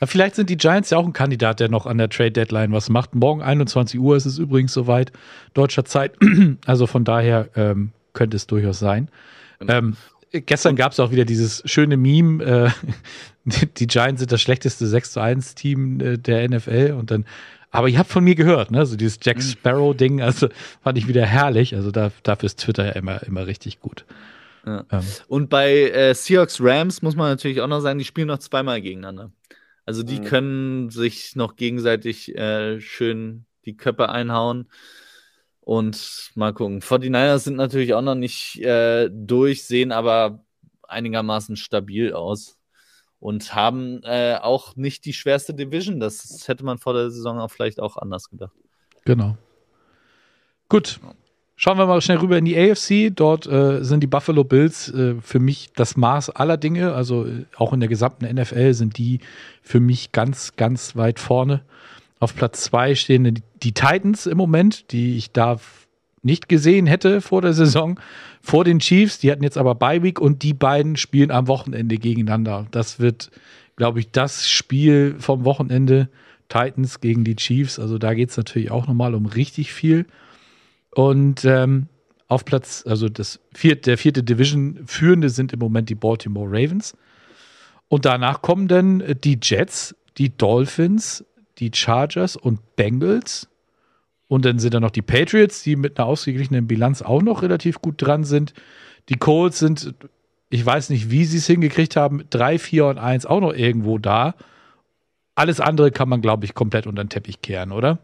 Ja, 0.00 0.06
vielleicht 0.06 0.34
sind 0.34 0.48
die 0.48 0.56
Giants 0.56 0.88
ja 0.88 0.96
auch 0.96 1.04
ein 1.04 1.12
Kandidat, 1.12 1.60
der 1.60 1.68
noch 1.68 1.84
an 1.84 1.98
der 1.98 2.08
Trade 2.08 2.32
Deadline 2.32 2.72
was 2.72 2.88
macht. 2.88 3.14
Morgen 3.14 3.42
21 3.42 4.00
Uhr 4.00 4.16
ist 4.16 4.24
es 4.24 4.38
übrigens 4.38 4.72
soweit, 4.72 5.12
deutscher 5.52 5.84
Zeit. 5.84 6.16
Also 6.66 6.86
von 6.86 7.04
daher 7.04 7.48
ähm, 7.54 7.92
könnte 8.12 8.36
es 8.36 8.46
durchaus 8.46 8.78
sein. 8.78 9.10
Genau. 9.58 9.72
Ähm, 9.72 9.96
gestern 10.32 10.76
gab 10.76 10.92
es 10.92 11.00
auch 11.00 11.10
wieder 11.10 11.24
dieses 11.24 11.62
schöne 11.66 11.96
Meme, 11.96 12.42
äh, 12.42 12.70
die 13.76 13.86
Giants 13.86 14.20
sind 14.20 14.32
das 14.32 14.40
schlechteste 14.40 14.86
6 14.86 15.12
zu 15.12 15.20
1 15.20 15.54
Team 15.54 16.00
äh, 16.00 16.18
der 16.18 16.48
NFL 16.48 16.96
und 16.98 17.10
dann 17.10 17.24
aber 17.72 17.88
ihr 17.88 17.98
habt 17.98 18.10
von 18.10 18.24
mir 18.24 18.34
gehört, 18.34 18.72
ne? 18.72 18.84
So 18.84 18.96
dieses 18.96 19.20
Jack 19.22 19.36
mhm. 19.36 19.42
Sparrow-Ding, 19.42 20.20
also 20.20 20.48
fand 20.82 20.98
ich 20.98 21.06
wieder 21.06 21.24
herrlich. 21.24 21.74
Also 21.76 21.92
da, 21.92 22.10
dafür 22.24 22.46
ist 22.46 22.58
Twitter 22.58 22.84
ja 22.84 22.92
immer, 22.92 23.22
immer 23.22 23.46
richtig 23.46 23.78
gut. 23.78 24.04
Ja. 24.66 24.84
Ähm. 24.90 25.04
Und 25.28 25.50
bei 25.50 25.90
äh, 25.90 26.14
Seahawks 26.14 26.60
Rams 26.60 27.00
muss 27.02 27.14
man 27.14 27.30
natürlich 27.30 27.60
auch 27.60 27.68
noch 27.68 27.80
sagen, 27.80 27.98
die 27.98 28.04
spielen 28.04 28.26
noch 28.26 28.38
zweimal 28.38 28.80
gegeneinander. 28.80 29.30
Also 29.86 30.02
die 30.02 30.20
mhm. 30.20 30.24
können 30.24 30.90
sich 30.90 31.36
noch 31.36 31.56
gegenseitig 31.56 32.34
äh, 32.36 32.80
schön 32.80 33.46
die 33.64 33.76
Köpfe 33.76 34.08
einhauen. 34.08 34.68
Und 35.60 36.32
mal 36.34 36.52
gucken. 36.52 36.80
49ers 36.80 37.40
sind 37.40 37.56
natürlich 37.56 37.94
auch 37.94 38.02
noch 38.02 38.16
nicht 38.16 38.60
äh, 38.62 39.08
durch, 39.12 39.64
sehen 39.64 39.92
aber 39.92 40.44
einigermaßen 40.88 41.54
stabil 41.54 42.12
aus 42.12 42.59
und 43.20 43.54
haben 43.54 44.02
äh, 44.02 44.36
auch 44.40 44.76
nicht 44.76 45.04
die 45.04 45.12
schwerste 45.12 45.54
Division. 45.54 46.00
Das 46.00 46.48
hätte 46.48 46.64
man 46.64 46.78
vor 46.78 46.94
der 46.94 47.10
Saison 47.10 47.38
auch 47.38 47.50
vielleicht 47.50 47.80
auch 47.80 47.96
anders 47.96 48.30
gedacht. 48.30 48.52
Genau. 49.04 49.36
Gut. 50.68 51.00
Schauen 51.56 51.76
wir 51.76 51.84
mal 51.84 52.00
schnell 52.00 52.16
rüber 52.16 52.38
in 52.38 52.46
die 52.46 52.56
AFC. 52.56 53.14
Dort 53.14 53.46
äh, 53.46 53.84
sind 53.84 54.00
die 54.00 54.06
Buffalo 54.06 54.44
Bills 54.44 54.88
äh, 54.94 55.16
für 55.20 55.40
mich 55.40 55.70
das 55.76 55.94
Maß 55.94 56.30
aller 56.30 56.56
Dinge. 56.56 56.94
Also 56.94 57.26
äh, 57.26 57.44
auch 57.56 57.74
in 57.74 57.80
der 57.80 57.88
gesamten 57.90 58.24
NFL 58.24 58.72
sind 58.72 58.96
die 58.96 59.20
für 59.62 59.80
mich 59.80 60.12
ganz, 60.12 60.56
ganz 60.56 60.96
weit 60.96 61.20
vorne. 61.20 61.60
Auf 62.18 62.34
Platz 62.34 62.62
zwei 62.62 62.94
stehen 62.94 63.24
die, 63.24 63.42
die 63.62 63.72
Titans 63.72 64.24
im 64.24 64.38
Moment, 64.38 64.90
die 64.92 65.18
ich 65.18 65.32
da 65.32 65.58
nicht 66.22 66.48
gesehen 66.48 66.86
hätte 66.86 67.20
vor 67.20 67.42
der 67.42 67.52
Saison, 67.52 67.98
vor 68.42 68.64
den 68.64 68.78
Chiefs. 68.78 69.18
Die 69.18 69.30
hatten 69.30 69.42
jetzt 69.42 69.58
aber 69.58 69.74
Bye 69.74 70.02
Week 70.02 70.20
und 70.20 70.42
die 70.42 70.54
beiden 70.54 70.96
spielen 70.96 71.30
am 71.30 71.48
Wochenende 71.48 71.96
gegeneinander. 71.96 72.66
Das 72.70 73.00
wird, 73.00 73.30
glaube 73.76 74.00
ich, 74.00 74.10
das 74.10 74.48
Spiel 74.48 75.16
vom 75.18 75.44
Wochenende. 75.44 76.08
Titans 76.50 77.00
gegen 77.00 77.24
die 77.24 77.36
Chiefs. 77.36 77.78
Also 77.78 77.96
da 77.96 78.12
geht 78.12 78.28
es 78.28 78.36
natürlich 78.36 78.70
auch 78.70 78.86
nochmal 78.86 79.14
um 79.14 79.24
richtig 79.24 79.72
viel. 79.72 80.04
Und 80.94 81.44
ähm, 81.46 81.86
auf 82.28 82.44
Platz, 82.44 82.84
also 82.86 83.08
das 83.08 83.40
vierte, 83.54 83.82
der 83.82 83.98
vierte 83.98 84.22
Division 84.22 84.80
führende 84.84 85.30
sind 85.30 85.54
im 85.54 85.60
Moment 85.60 85.88
die 85.88 85.94
Baltimore 85.94 86.50
Ravens. 86.50 86.94
Und 87.88 88.04
danach 88.04 88.42
kommen 88.42 88.68
dann 88.68 89.02
die 89.24 89.38
Jets, 89.40 89.96
die 90.18 90.36
Dolphins, 90.36 91.24
die 91.58 91.70
Chargers 91.72 92.36
und 92.36 92.76
Bengals. 92.76 93.48
Und 94.30 94.44
dann 94.44 94.60
sind 94.60 94.74
da 94.74 94.78
noch 94.78 94.92
die 94.92 95.02
Patriots, 95.02 95.64
die 95.64 95.74
mit 95.74 95.98
einer 95.98 96.06
ausgeglichenen 96.06 96.68
Bilanz 96.68 97.02
auch 97.02 97.20
noch 97.20 97.42
relativ 97.42 97.80
gut 97.80 97.96
dran 97.98 98.22
sind. 98.22 98.54
Die 99.08 99.16
Colts 99.16 99.58
sind, 99.58 99.92
ich 100.50 100.64
weiß 100.64 100.90
nicht, 100.90 101.10
wie 101.10 101.24
sie 101.24 101.38
es 101.38 101.48
hingekriegt 101.48 101.96
haben, 101.96 102.22
3, 102.30 102.60
4 102.60 102.86
und 102.86 102.98
1 102.98 103.26
auch 103.26 103.40
noch 103.40 103.52
irgendwo 103.52 103.98
da. 103.98 104.36
Alles 105.34 105.58
andere 105.58 105.90
kann 105.90 106.08
man, 106.08 106.20
glaube 106.22 106.44
ich, 106.44 106.54
komplett 106.54 106.86
unter 106.86 107.02
den 107.02 107.08
Teppich 107.08 107.42
kehren, 107.42 107.72
oder? 107.72 107.98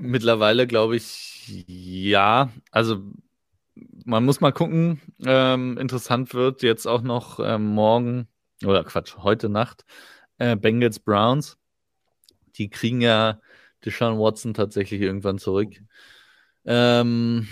Mittlerweile 0.00 0.66
glaube 0.66 0.96
ich 0.96 1.64
ja. 1.68 2.50
Also 2.72 3.00
man 4.04 4.24
muss 4.24 4.40
mal 4.40 4.52
gucken. 4.52 5.00
Ähm, 5.24 5.78
interessant 5.78 6.34
wird 6.34 6.64
jetzt 6.64 6.86
auch 6.86 7.02
noch 7.02 7.38
ähm, 7.38 7.66
morgen 7.66 8.26
oder 8.64 8.82
Quatsch, 8.82 9.18
heute 9.18 9.48
Nacht 9.48 9.84
äh, 10.38 10.56
Bengals 10.56 10.98
Browns. 10.98 11.58
Die 12.56 12.70
kriegen 12.70 13.00
ja 13.00 13.38
Deshaun 13.84 14.18
Watson 14.18 14.54
tatsächlich 14.54 15.00
irgendwann 15.00 15.38
zurück. 15.38 15.70
Ähm, 16.64 17.48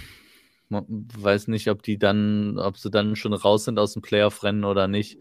weiß 0.68 1.48
nicht, 1.48 1.68
ob 1.68 1.82
die 1.82 1.98
dann, 1.98 2.58
ob 2.58 2.78
sie 2.78 2.90
dann 2.90 3.16
schon 3.16 3.32
raus 3.34 3.64
sind 3.64 3.78
aus 3.78 3.94
dem 3.94 4.02
Playoff-Rennen 4.02 4.64
oder 4.64 4.88
nicht. 4.88 5.18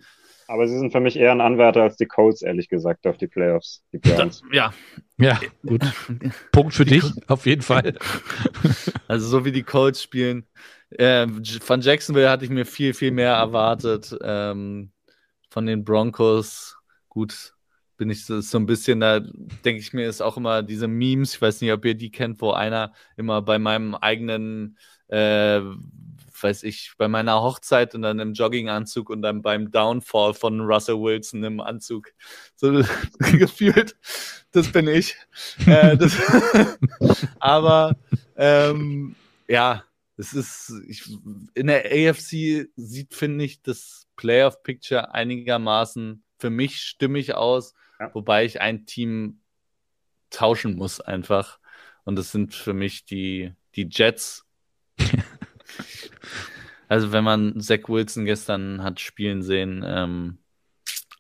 Aber 0.48 0.68
sie 0.68 0.78
sind 0.78 0.92
für 0.92 1.00
mich 1.00 1.16
eher 1.16 1.32
ein 1.32 1.42
Anwärter 1.42 1.84
als 1.84 1.96
die 1.96 2.08
Colts, 2.08 2.42
ehrlich 2.42 2.70
gesagt, 2.70 3.06
auf 3.06 3.18
die 3.18 3.28
Playoffs. 3.28 3.84
Die 3.94 4.00
Browns. 4.00 4.42
Ja. 4.52 4.74
Ja, 5.20 5.40
gut. 5.66 5.84
Punkt 6.52 6.74
für 6.74 6.86
dich, 6.86 7.04
auf 7.28 7.46
jeden 7.46 7.62
Fall. 7.62 7.98
Also 9.08 9.28
so 9.28 9.44
wie 9.44 9.52
die 9.52 9.64
Colts 9.64 10.04
spielen. 10.04 10.46
Äh, 10.92 11.28
von 11.62 11.82
Jacksonville 11.82 12.30
hatte 12.30 12.46
ich 12.46 12.52
mir 12.52 12.66
viel, 12.66 12.94
viel 12.94 13.10
mehr 13.10 13.34
erwartet. 13.34 14.16
Ähm, 14.22 14.92
von 15.50 15.66
den 15.66 15.84
Broncos, 15.84 16.78
gut, 17.10 17.56
bin 18.00 18.10
ich 18.10 18.26
so, 18.26 18.40
so 18.40 18.58
ein 18.58 18.66
bisschen, 18.66 19.02
da 19.02 19.20
denke 19.20 19.82
ich 19.82 19.94
mir, 19.94 20.08
ist 20.08 20.22
auch 20.22 20.38
immer 20.38 20.64
diese 20.64 20.88
Memes, 20.88 21.36
ich 21.36 21.42
weiß 21.42 21.62
nicht, 21.62 21.74
ob 21.74 21.84
ihr 21.86 21.96
die 21.96 22.12
kennt, 22.12 22.42
wo 22.42 22.52
einer 22.52 22.94
immer 23.18 23.42
bei 23.42 23.60
meinem 23.60 23.94
eigenen 23.94 24.78
äh, 25.10 25.62
weiß 26.42 26.64
ich, 26.64 26.94
bei 26.98 27.10
meiner 27.10 27.42
Hochzeit 27.42 27.94
und 27.96 28.04
dann 28.04 28.20
im 28.20 28.32
Jogginganzug 28.32 29.10
und 29.10 29.22
dann 29.22 29.42
beim 29.42 29.72
Downfall 29.72 30.34
von 30.34 30.62
Russell 30.62 30.96
Wilson 30.96 31.44
im 31.44 31.60
Anzug. 31.60 32.14
So 32.56 32.82
gefühlt, 33.20 33.98
das 34.54 34.72
bin 34.72 34.88
ich. 34.88 35.18
Äh, 35.66 35.98
das, 35.98 36.16
aber 37.40 37.98
ähm, 38.38 39.16
ja, 39.50 39.84
es 40.16 40.34
ist, 40.34 40.74
ich, 40.88 41.04
in 41.54 41.68
der 41.68 41.86
AFC 41.86 42.70
sieht, 42.78 43.14
finde 43.14 43.44
ich, 43.44 43.62
das 43.62 44.08
Playoff-Picture 44.16 45.14
einigermaßen 45.14 46.24
für 46.38 46.50
mich 46.50 46.82
stimmig 46.82 47.36
aus, 47.36 47.74
ja. 48.00 48.14
wobei 48.14 48.46
ich 48.46 48.62
ein 48.62 48.86
Team 48.86 49.42
tauschen 50.30 50.76
muss 50.76 51.02
einfach. 51.02 51.60
Und 52.06 52.16
das 52.16 52.32
sind 52.32 52.54
für 52.54 52.74
mich 52.74 53.06
die, 53.06 53.54
die 53.76 53.88
Jets. 53.92 54.46
Also 56.90 57.12
wenn 57.12 57.24
man 57.24 57.62
Zach 57.62 57.88
Wilson 57.88 58.26
gestern 58.26 58.82
hat 58.82 59.00
spielen 59.00 59.44
sehen, 59.44 59.86
ähm, 59.86 60.40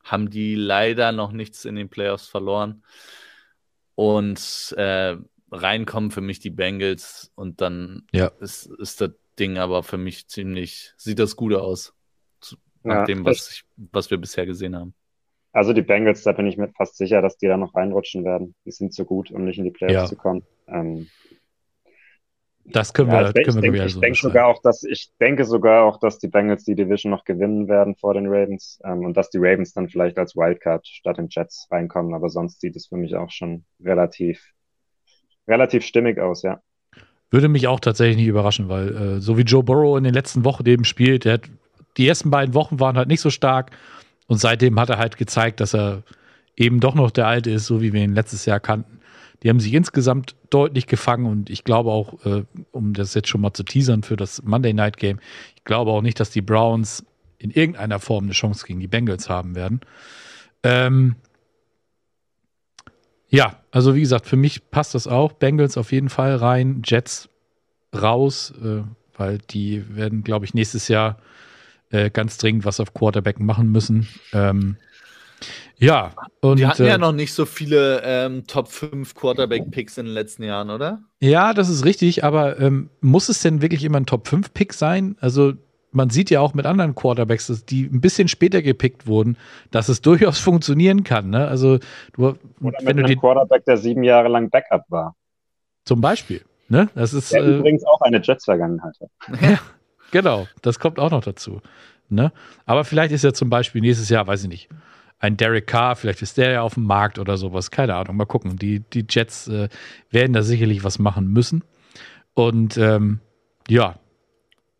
haben 0.03 0.31
die 0.31 0.55
leider 0.55 1.11
noch 1.11 1.31
nichts 1.31 1.63
in 1.63 1.75
den 1.75 1.89
Playoffs 1.89 2.27
verloren. 2.27 2.83
Und 3.93 4.73
äh, 4.77 5.15
reinkommen 5.51 6.09
für 6.09 6.21
mich 6.21 6.39
die 6.39 6.49
Bengals 6.49 7.31
und 7.35 7.61
dann 7.61 8.07
ja. 8.11 8.27
ist, 8.39 8.65
ist 8.65 8.99
das 8.99 9.11
Ding 9.37 9.57
aber 9.57 9.83
für 9.83 9.97
mich 9.97 10.27
ziemlich, 10.27 10.93
sieht 10.97 11.19
das 11.19 11.35
gut 11.35 11.53
aus. 11.53 11.93
Nach 12.81 12.95
ja, 12.95 13.05
dem, 13.05 13.25
was, 13.25 13.51
ich, 13.51 13.65
was 13.75 14.09
wir 14.09 14.17
bisher 14.17 14.45
gesehen 14.45 14.75
haben. 14.75 14.93
Also 15.51 15.73
die 15.73 15.81
Bengals, 15.81 16.23
da 16.23 16.31
bin 16.31 16.45
ich 16.45 16.57
mir 16.57 16.69
fast 16.69 16.97
sicher, 16.97 17.21
dass 17.21 17.37
die 17.37 17.47
da 17.47 17.57
noch 17.57 17.75
reinrutschen 17.75 18.23
werden. 18.23 18.53
Die 18.65 18.71
sind 18.71 18.93
zu 18.93 19.05
gut, 19.05 19.31
um 19.31 19.45
nicht 19.45 19.57
in 19.57 19.63
die 19.63 19.71
Playoffs 19.71 19.93
ja. 19.93 20.05
zu 20.05 20.15
kommen. 20.15 20.43
Ähm, 20.67 21.07
Das 22.65 22.93
können 22.93 23.09
Ja, 23.09 23.21
wir, 23.21 23.35
ich, 23.35 23.47
können 23.47 23.55
wir 23.55 23.55
ich, 23.55 23.61
denke, 23.61 23.73
wieder 23.73 23.85
ich, 23.85 23.99
denke 23.99 24.19
sogar 24.19 24.45
auch, 24.45 24.61
dass 24.61 24.83
ich 24.83 25.09
denke 25.19 25.45
sogar 25.45 25.85
auch, 25.85 25.99
dass 25.99 26.19
die 26.19 26.27
Bengals 26.27 26.65
die 26.65 26.75
Division 26.75 27.09
noch 27.11 27.25
gewinnen 27.25 27.67
werden 27.67 27.95
vor 27.95 28.13
den 28.13 28.27
Ravens 28.27 28.79
ähm, 28.83 29.05
und 29.05 29.17
dass 29.17 29.31
die 29.31 29.39
Ravens 29.39 29.73
dann 29.73 29.89
vielleicht 29.89 30.19
als 30.19 30.35
Wildcard 30.35 30.85
statt 30.85 31.17
den 31.17 31.29
Jets 31.29 31.67
reinkommen. 31.71 32.13
Aber 32.13 32.29
sonst 32.29 32.61
sieht 32.61 32.75
es 32.75 32.87
für 32.87 32.97
mich 32.97 33.15
auch 33.15 33.31
schon 33.31 33.65
relativ, 33.83 34.53
relativ 35.47 35.83
stimmig 35.83 36.19
aus, 36.19 36.43
ja. 36.43 36.61
Würde 37.31 37.47
mich 37.47 37.67
auch 37.67 37.79
tatsächlich 37.79 38.17
nicht 38.17 38.27
überraschen, 38.27 38.69
weil 38.69 38.95
äh, 38.95 39.19
so 39.19 39.37
wie 39.37 39.43
Joe 39.43 39.63
Burrow 39.63 39.97
in 39.97 40.03
den 40.03 40.13
letzten 40.13 40.45
Wochen 40.45 40.67
eben 40.67 40.83
spielt, 40.83 41.25
der 41.25 41.33
hat, 41.33 41.49
die 41.97 42.07
ersten 42.07 42.29
beiden 42.29 42.53
Wochen 42.53 42.79
waren 42.79 42.97
halt 42.97 43.07
nicht 43.07 43.21
so 43.21 43.31
stark 43.31 43.71
und 44.29 44.37
seitdem 44.37 44.79
hat 44.79 44.89
er 44.89 44.99
halt 44.99 45.17
gezeigt, 45.17 45.59
dass 45.59 45.73
er 45.73 46.03
eben 46.55 46.79
doch 46.79 46.93
noch 46.93 47.09
der 47.09 47.27
Alte 47.27 47.49
ist, 47.49 47.65
so 47.65 47.81
wie 47.81 47.93
wir 47.93 48.03
ihn 48.03 48.13
letztes 48.13 48.45
Jahr 48.45 48.59
kannten. 48.59 48.99
Die 49.41 49.49
haben 49.49 49.59
sich 49.59 49.73
insgesamt 49.73 50.35
deutlich 50.51 50.85
gefangen 50.85 51.25
und 51.25 51.49
ich 51.49 51.63
glaube 51.63 51.89
auch, 51.89 52.23
äh, 52.25 52.43
um 52.71 52.93
das 52.93 53.15
jetzt 53.15 53.27
schon 53.27 53.41
mal 53.41 53.53
zu 53.53 53.63
teasern 53.63 54.03
für 54.03 54.17
das 54.17 54.43
Monday 54.43 54.73
Night 54.73 54.97
Game, 54.97 55.19
ich 55.55 55.63
glaube 55.63 55.91
auch 55.91 56.03
nicht, 56.03 56.19
dass 56.19 56.29
die 56.29 56.41
Browns 56.41 57.03
in 57.39 57.49
irgendeiner 57.49 57.99
Form 57.99 58.25
eine 58.25 58.33
Chance 58.33 58.67
gegen 58.67 58.79
die 58.79 58.87
Bengals 58.87 59.29
haben 59.29 59.55
werden. 59.55 59.81
Ähm, 60.61 61.15
ja, 63.29 63.57
also 63.71 63.95
wie 63.95 64.01
gesagt, 64.01 64.27
für 64.27 64.35
mich 64.35 64.69
passt 64.69 64.93
das 64.93 65.07
auch. 65.07 65.33
Bengals 65.33 65.75
auf 65.75 65.91
jeden 65.91 66.09
Fall 66.09 66.35
rein, 66.35 66.83
Jets 66.85 67.29
raus, 67.95 68.53
äh, 68.63 68.83
weil 69.17 69.39
die 69.39 69.95
werden, 69.95 70.23
glaube 70.23 70.45
ich, 70.45 70.53
nächstes 70.53 70.87
Jahr 70.87 71.17
äh, 71.91 72.09
ganz 72.09 72.37
dringend 72.37 72.65
was 72.65 72.79
auf 72.79 72.93
Quarterback 72.93 73.39
machen 73.39 73.71
müssen. 73.71 74.07
Ähm, 74.33 74.77
ja, 75.77 76.11
und 76.41 76.59
Die 76.59 76.67
hatten 76.67 76.83
äh, 76.83 76.89
ja 76.89 76.97
noch 76.97 77.13
nicht 77.13 77.33
so 77.33 77.45
viele 77.45 78.01
ähm, 78.03 78.45
Top 78.47 78.67
5 78.67 79.15
Quarterback-Picks 79.15 79.97
in 79.97 80.05
den 80.07 80.13
letzten 80.13 80.43
Jahren, 80.43 80.69
oder? 80.69 80.99
Ja, 81.21 81.53
das 81.53 81.69
ist 81.69 81.85
richtig, 81.85 82.23
aber 82.25 82.59
ähm, 82.59 82.89
muss 82.99 83.29
es 83.29 83.41
denn 83.41 83.61
wirklich 83.61 83.85
immer 83.85 83.99
ein 83.99 84.05
Top-5-Pick 84.05 84.73
sein? 84.73 85.15
Also, 85.21 85.53
man 85.91 86.09
sieht 86.09 86.29
ja 86.29 86.41
auch 86.41 86.53
mit 86.53 86.65
anderen 86.65 86.95
Quarterbacks, 86.95 87.47
dass 87.47 87.65
die 87.65 87.83
ein 87.85 88.01
bisschen 88.01 88.27
später 88.27 88.61
gepickt 88.61 89.07
wurden, 89.07 89.37
dass 89.71 89.87
es 89.87 90.01
durchaus 90.03 90.39
funktionieren 90.39 91.05
kann. 91.05 91.29
Ne? 91.29 91.47
Also, 91.47 91.79
du, 92.13 92.27
Oder 92.27 92.37
wenn 92.59 92.69
mit 92.69 92.85
du 92.85 92.89
einem 92.89 93.05
die, 93.07 93.15
Quarterback, 93.15 93.63
der 93.63 93.77
sieben 93.77 94.03
Jahre 94.03 94.27
lang 94.27 94.49
Backup 94.49 94.83
war. 94.89 95.15
zum 95.85 96.01
Beispiel, 96.01 96.41
ne? 96.67 96.89
Das 96.93 97.13
ist, 97.13 97.31
Der 97.31 97.41
äh, 97.41 97.57
übrigens 97.57 97.85
auch 97.85 98.01
eine 98.01 98.21
Jets-Vergangenheit 98.21 98.95
hat. 98.99 99.59
genau, 100.11 100.47
das 100.61 100.79
kommt 100.79 100.99
auch 100.99 101.11
noch 101.11 101.23
dazu. 101.23 101.61
Ne? 102.09 102.31
Aber 102.65 102.83
vielleicht 102.85 103.11
ist 103.13 103.23
ja 103.23 103.33
zum 103.33 103.49
Beispiel 103.49 103.81
nächstes 103.81 104.09
Jahr, 104.09 104.25
weiß 104.27 104.43
ich 104.43 104.49
nicht, 104.49 104.69
ein 105.19 105.37
Derek 105.37 105.67
Carr, 105.67 105.95
vielleicht 105.95 106.21
ist 106.21 106.37
der 106.37 106.51
ja 106.51 106.61
auf 106.61 106.75
dem 106.75 106.83
Markt 106.83 107.19
oder 107.19 107.37
sowas, 107.37 107.71
keine 107.71 107.95
Ahnung, 107.95 108.15
mal 108.15 108.25
gucken. 108.25 108.55
Die, 108.55 108.79
die 108.79 109.05
Jets 109.07 109.47
äh, 109.47 109.67
werden 110.09 110.33
da 110.33 110.41
sicherlich 110.41 110.83
was 110.83 110.97
machen 110.97 111.27
müssen. 111.27 111.63
Und 112.33 112.77
ähm, 112.77 113.19
ja, 113.67 113.99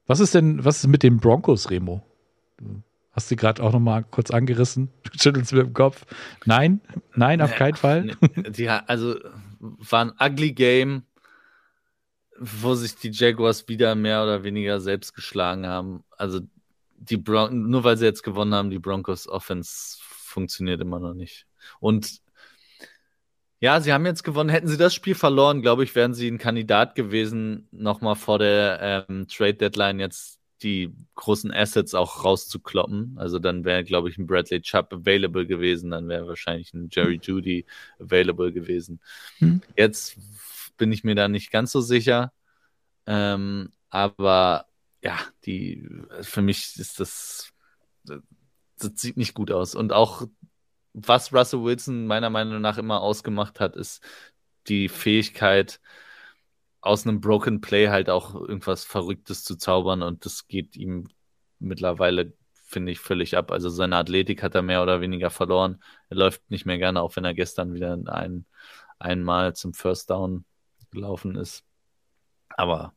was 0.07 0.19
ist 0.21 0.33
denn, 0.33 0.63
was 0.63 0.77
ist 0.77 0.87
mit 0.87 1.03
den 1.03 1.17
Broncos, 1.17 1.69
Remo? 1.69 2.01
Du 2.57 2.81
hast 3.11 3.27
sie 3.27 3.35
gerade 3.35 3.61
auch 3.61 3.73
noch 3.73 3.79
mal 3.81 4.03
kurz 4.09 4.31
angerissen, 4.31 4.89
du 5.03 5.11
schüttelst 5.19 5.51
mit 5.53 5.61
dem 5.67 5.73
Kopf. 5.73 6.05
Nein, 6.45 6.79
nein, 7.15 7.41
auf 7.41 7.53
keinen 7.55 7.75
Fall. 7.75 8.11
Ha- 8.59 8.83
also 8.87 9.15
war 9.61 10.05
ein 10.05 10.13
ugly 10.19 10.53
Game, 10.53 11.03
wo 12.39 12.75
sich 12.75 12.95
die 12.95 13.11
Jaguars 13.11 13.67
wieder 13.67 13.95
mehr 13.95 14.23
oder 14.23 14.43
weniger 14.43 14.79
selbst 14.79 15.13
geschlagen 15.13 15.67
haben. 15.67 16.03
Also 16.17 16.41
die 16.97 17.17
Bron 17.17 17.69
nur 17.69 17.83
weil 17.83 17.97
sie 17.97 18.05
jetzt 18.05 18.23
gewonnen 18.23 18.53
haben, 18.53 18.69
die 18.69 18.79
Broncos 18.79 19.27
Offense 19.27 19.97
funktioniert 19.99 20.81
immer 20.81 20.99
noch 20.99 21.13
nicht. 21.13 21.45
Und 21.79 22.21
ja, 23.61 23.81
sie 23.81 23.91
haben 23.91 24.05
jetzt 24.05 24.23
gewonnen. 24.23 24.49
Hätten 24.49 24.69
sie 24.69 24.77
das 24.77 24.93
Spiel 24.93 25.15
verloren, 25.15 25.61
glaube 25.61 25.83
ich, 25.83 25.93
wären 25.93 26.13
sie 26.13 26.29
ein 26.29 26.37
Kandidat 26.37 26.95
gewesen, 26.95 27.67
nochmal 27.71 28.15
vor 28.15 28.39
der 28.39 29.05
ähm, 29.09 29.27
Trade 29.27 29.55
Deadline 29.55 29.99
jetzt 29.99 30.39
die 30.63 30.93
großen 31.15 31.53
Assets 31.53 31.93
auch 31.93 32.23
rauszukloppen. 32.23 33.15
Also 33.17 33.39
dann 33.39 33.65
wäre, 33.65 33.83
glaube 33.83 34.09
ich, 34.09 34.17
ein 34.17 34.27
Bradley 34.27 34.61
Chubb 34.61 34.93
available 34.93 35.45
gewesen, 35.45 35.91
dann 35.91 36.07
wäre 36.07 36.27
wahrscheinlich 36.27 36.73
ein 36.73 36.89
Jerry 36.91 37.19
Judy 37.21 37.65
available 37.99 38.51
gewesen. 38.51 38.99
Hm. 39.39 39.61
Jetzt 39.77 40.17
bin 40.79 40.91
ich 40.91 41.03
mir 41.03 41.15
da 41.15 41.27
nicht 41.27 41.51
ganz 41.51 41.71
so 41.71 41.81
sicher. 41.81 42.33
Ähm, 43.05 43.71
aber 43.89 44.65
ja, 45.03 45.17
die 45.45 45.87
für 46.21 46.41
mich 46.41 46.75
ist 46.77 46.99
das, 46.99 47.51
das 48.03 48.91
sieht 48.95 49.17
nicht 49.17 49.35
gut 49.35 49.51
aus. 49.51 49.75
Und 49.75 49.93
auch 49.93 50.27
was 50.93 51.33
Russell 51.33 51.63
Wilson 51.63 52.07
meiner 52.07 52.29
Meinung 52.31 52.61
nach 52.61 52.77
immer 52.77 53.01
ausgemacht 53.01 53.59
hat, 53.59 53.75
ist 53.75 54.03
die 54.67 54.89
Fähigkeit, 54.89 55.79
aus 56.81 57.05
einem 57.05 57.21
Broken 57.21 57.61
Play 57.61 57.89
halt 57.89 58.09
auch 58.09 58.35
irgendwas 58.35 58.85
Verrücktes 58.85 59.43
zu 59.43 59.57
zaubern 59.57 60.01
und 60.01 60.25
das 60.25 60.47
geht 60.47 60.75
ihm 60.77 61.09
mittlerweile, 61.59 62.33
finde 62.53 62.91
ich, 62.91 62.99
völlig 62.99 63.35
ab. 63.37 63.51
Also 63.51 63.69
seine 63.69 63.97
Athletik 63.97 64.43
hat 64.43 64.55
er 64.55 64.61
mehr 64.61 64.81
oder 64.81 65.01
weniger 65.01 65.29
verloren. 65.29 65.83
Er 66.09 66.17
läuft 66.17 66.49
nicht 66.49 66.65
mehr 66.65 66.77
gerne, 66.77 67.01
auch 67.01 67.15
wenn 67.15 67.25
er 67.25 67.33
gestern 67.33 67.73
wieder 67.73 67.97
ein, 68.07 68.45
einmal 68.97 69.55
zum 69.55 69.73
First 69.73 70.09
Down 70.09 70.45
gelaufen 70.91 71.35
ist. 71.35 71.63
Aber 72.49 72.93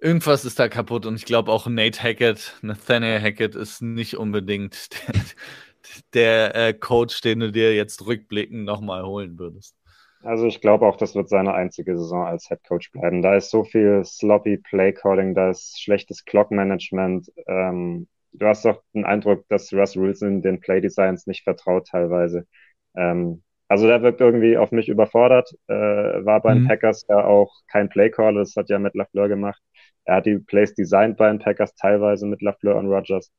irgendwas 0.00 0.44
ist 0.44 0.58
da 0.58 0.68
kaputt 0.68 1.06
und 1.06 1.16
ich 1.16 1.24
glaube 1.24 1.52
auch 1.52 1.66
Nate 1.66 2.02
Hackett, 2.02 2.58
Nathaniel 2.62 3.20
Hackett 3.20 3.54
ist 3.54 3.82
nicht 3.82 4.16
unbedingt 4.16 4.90
der, 6.14 6.52
der 6.54 6.68
äh, 6.68 6.74
Coach, 6.74 7.20
den 7.20 7.40
du 7.40 7.52
dir 7.52 7.74
jetzt 7.74 8.06
rückblickend 8.06 8.64
nochmal 8.64 9.04
holen 9.04 9.38
würdest. 9.38 9.76
Also 10.22 10.46
ich 10.46 10.60
glaube 10.60 10.86
auch, 10.86 10.96
das 10.96 11.14
wird 11.14 11.30
seine 11.30 11.54
einzige 11.54 11.96
Saison 11.96 12.26
als 12.26 12.48
Head 12.48 12.62
Coach 12.64 12.92
bleiben. 12.92 13.22
Da 13.22 13.36
ist 13.36 13.50
so 13.50 13.64
viel 13.64 14.04
sloppy 14.04 14.58
Play 14.58 14.92
Calling, 14.92 15.34
da 15.34 15.50
ist 15.50 15.80
schlechtes 15.80 16.24
Clock 16.24 16.50
Management. 16.50 17.32
Ähm, 17.46 18.06
du 18.32 18.46
hast 18.46 18.66
doch 18.66 18.82
den 18.94 19.06
Eindruck, 19.06 19.48
dass 19.48 19.72
Russell 19.72 20.02
Wilson 20.02 20.42
den 20.42 20.60
Play 20.60 20.82
Designs 20.82 21.26
nicht 21.26 21.42
vertraut 21.42 21.86
teilweise. 21.88 22.46
Ähm, 22.94 23.42
also 23.70 23.88
der 23.88 24.02
wirkt 24.02 24.20
irgendwie 24.22 24.58
auf 24.58 24.72
mich 24.72 24.88
überfordert. 24.90 25.50
Äh, 25.68 25.74
war 25.74 26.42
bei 26.42 26.54
den 26.54 26.62
Mhm. 26.62 26.68
Packers 26.68 27.06
ja 27.08 27.24
auch 27.26 27.52
kein 27.68 27.90
Play 27.90 28.10
Caller, 28.10 28.40
das 28.40 28.56
hat 28.56 28.70
ja 28.70 28.80
mit 28.80 28.96
LaFleur 28.96 29.28
gemacht. 29.28 29.62
Er 30.06 30.16
hat 30.16 30.26
die 30.26 30.38
Plays 30.40 30.74
designt 30.74 31.18
bei 31.18 31.28
den 31.30 31.40
Packers 31.40 31.74
teilweise 31.76 32.26
mit 32.26 32.42
LaFleur 32.42 32.76
und 32.76 32.88
Rogers. 32.88 33.32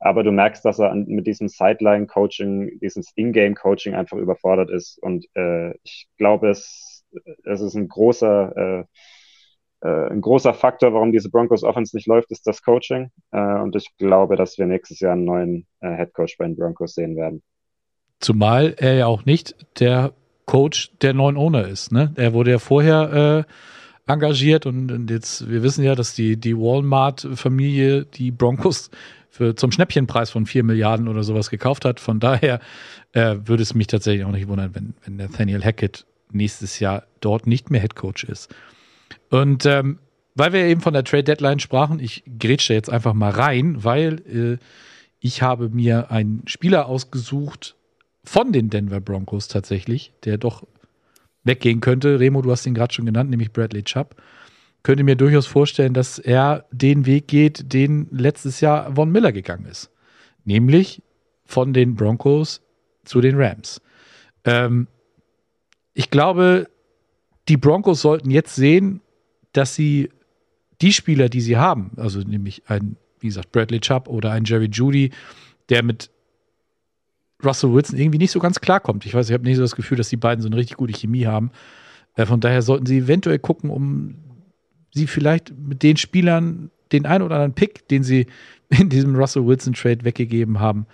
Aber 0.00 0.24
du 0.24 0.32
merkst, 0.32 0.64
dass 0.66 0.80
er 0.80 0.92
an, 0.92 1.06
mit 1.06 1.26
diesem 1.28 1.48
Sideline-Coaching, 1.48 2.80
dieses 2.80 3.12
In-Game-Coaching 3.16 3.94
einfach 3.96 4.18
überfordert 4.18 4.70
ist. 4.70 4.98
Und 5.02 5.26
äh, 5.36 5.72
ich 5.84 6.08
glaube, 6.18 6.50
es, 6.50 7.04
es 7.44 7.62
ist 7.62 7.74
ein 7.76 7.88
großer, 7.88 8.84
äh, 9.82 9.88
äh, 9.88 10.10
ein 10.10 10.20
großer 10.22 10.54
Faktor, 10.54 10.94
warum 10.94 11.12
diese 11.12 11.30
Broncos 11.30 11.64
Offense 11.64 11.96
nicht 11.96 12.08
läuft, 12.08 12.32
ist 12.32 12.46
das 12.48 12.62
Coaching. 12.62 13.10
Äh, 13.32 13.40
und 13.60 13.76
ich 13.76 13.96
glaube, 13.98 14.36
dass 14.36 14.58
wir 14.58 14.66
nächstes 14.66 15.00
Jahr 15.00 15.12
einen 15.12 15.24
neuen 15.24 15.66
äh, 15.80 15.96
Head 15.96 16.14
Coach 16.14 16.38
bei 16.38 16.46
den 16.46 16.56
Broncos 16.56 16.94
sehen 16.94 17.16
werden. 17.16 17.42
Zumal 18.24 18.74
er 18.78 18.94
ja 18.94 19.06
auch 19.06 19.26
nicht 19.26 19.54
der 19.78 20.14
Coach 20.46 20.92
der 21.02 21.12
neuen 21.12 21.36
Owner 21.36 21.68
ist. 21.68 21.92
Ne? 21.92 22.10
Er 22.16 22.32
wurde 22.32 22.52
ja 22.52 22.58
vorher 22.58 23.44
äh, 23.46 24.10
engagiert 24.10 24.64
und, 24.64 24.90
und 24.90 25.10
jetzt, 25.10 25.50
wir 25.50 25.62
wissen 25.62 25.84
ja, 25.84 25.94
dass 25.94 26.14
die, 26.14 26.38
die 26.38 26.56
Walmart-Familie 26.56 28.06
die 28.06 28.30
Broncos 28.30 28.90
für, 29.28 29.56
zum 29.56 29.72
Schnäppchenpreis 29.72 30.30
von 30.30 30.46
4 30.46 30.64
Milliarden 30.64 31.06
oder 31.06 31.22
sowas 31.22 31.50
gekauft 31.50 31.84
hat. 31.84 32.00
Von 32.00 32.18
daher 32.18 32.60
äh, 33.12 33.36
würde 33.44 33.62
es 33.62 33.74
mich 33.74 33.88
tatsächlich 33.88 34.24
auch 34.24 34.32
nicht 34.32 34.48
wundern, 34.48 34.74
wenn, 34.74 34.94
wenn 35.04 35.16
Nathaniel 35.16 35.62
Hackett 35.62 36.06
nächstes 36.32 36.78
Jahr 36.78 37.04
dort 37.20 37.46
nicht 37.46 37.70
mehr 37.70 37.82
Head 37.82 37.94
Coach 37.94 38.24
ist. 38.24 38.54
Und 39.28 39.66
ähm, 39.66 39.98
weil 40.34 40.54
wir 40.54 40.64
eben 40.64 40.80
von 40.80 40.94
der 40.94 41.04
Trade 41.04 41.24
Deadline 41.24 41.60
sprachen, 41.60 42.00
ich 42.00 42.24
grätsche 42.38 42.72
jetzt 42.72 42.88
einfach 42.88 43.12
mal 43.12 43.32
rein, 43.32 43.84
weil 43.84 44.22
äh, 44.26 44.64
ich 45.20 45.42
habe 45.42 45.68
mir 45.68 46.10
einen 46.10 46.42
Spieler 46.46 46.86
ausgesucht 46.86 47.76
von 48.24 48.52
den 48.52 48.70
Denver 48.70 49.00
Broncos 49.00 49.48
tatsächlich, 49.48 50.12
der 50.24 50.38
doch 50.38 50.66
weggehen 51.44 51.80
könnte. 51.80 52.18
Remo, 52.20 52.42
du 52.42 52.50
hast 52.50 52.66
ihn 52.66 52.74
gerade 52.74 52.92
schon 52.92 53.06
genannt, 53.06 53.30
nämlich 53.30 53.52
Bradley 53.52 53.82
Chubb. 53.82 54.16
Könnte 54.82 55.04
mir 55.04 55.16
durchaus 55.16 55.46
vorstellen, 55.46 55.94
dass 55.94 56.18
er 56.18 56.66
den 56.70 57.06
Weg 57.06 57.28
geht, 57.28 57.72
den 57.72 58.08
letztes 58.10 58.60
Jahr 58.60 58.94
Von 58.94 59.10
Miller 59.10 59.32
gegangen 59.32 59.66
ist. 59.66 59.90
Nämlich 60.44 61.02
von 61.44 61.72
den 61.72 61.94
Broncos 61.94 62.62
zu 63.04 63.20
den 63.20 63.36
Rams. 63.36 63.80
Ähm, 64.44 64.88
ich 65.92 66.10
glaube, 66.10 66.68
die 67.48 67.56
Broncos 67.56 68.00
sollten 68.00 68.30
jetzt 68.30 68.54
sehen, 68.54 69.00
dass 69.52 69.74
sie 69.74 70.10
die 70.80 70.92
Spieler, 70.92 71.28
die 71.28 71.40
sie 71.40 71.56
haben, 71.56 71.92
also 71.96 72.20
nämlich 72.20 72.62
ein, 72.66 72.96
wie 73.20 73.28
gesagt, 73.28 73.52
Bradley 73.52 73.80
Chubb 73.80 74.08
oder 74.08 74.32
ein 74.32 74.44
Jerry 74.44 74.68
Judy, 74.70 75.12
der 75.68 75.82
mit 75.82 76.10
Russell 77.42 77.72
Wilson 77.72 77.98
irgendwie 77.98 78.18
nicht 78.18 78.30
so 78.30 78.38
ganz 78.38 78.60
klarkommt. 78.60 79.06
Ich 79.06 79.14
weiß, 79.14 79.28
ich 79.28 79.34
habe 79.34 79.44
nicht 79.44 79.56
so 79.56 79.62
das 79.62 79.76
Gefühl, 79.76 79.98
dass 79.98 80.08
die 80.08 80.16
beiden 80.16 80.42
so 80.42 80.48
eine 80.48 80.56
richtig 80.56 80.76
gute 80.76 80.92
Chemie 80.92 81.26
haben. 81.26 81.50
Äh, 82.14 82.26
von 82.26 82.40
daher 82.40 82.62
sollten 82.62 82.86
sie 82.86 82.98
eventuell 82.98 83.38
gucken, 83.38 83.70
um 83.70 84.16
sie 84.92 85.06
vielleicht 85.06 85.56
mit 85.58 85.82
den 85.82 85.96
Spielern 85.96 86.70
den 86.92 87.06
einen 87.06 87.24
oder 87.24 87.36
anderen 87.36 87.54
Pick, 87.54 87.88
den 87.88 88.02
sie 88.02 88.26
in 88.68 88.88
diesem 88.88 89.16
Russell 89.16 89.46
Wilson 89.46 89.74
Trade 89.74 90.04
weggegeben 90.04 90.60
haben, 90.60 90.86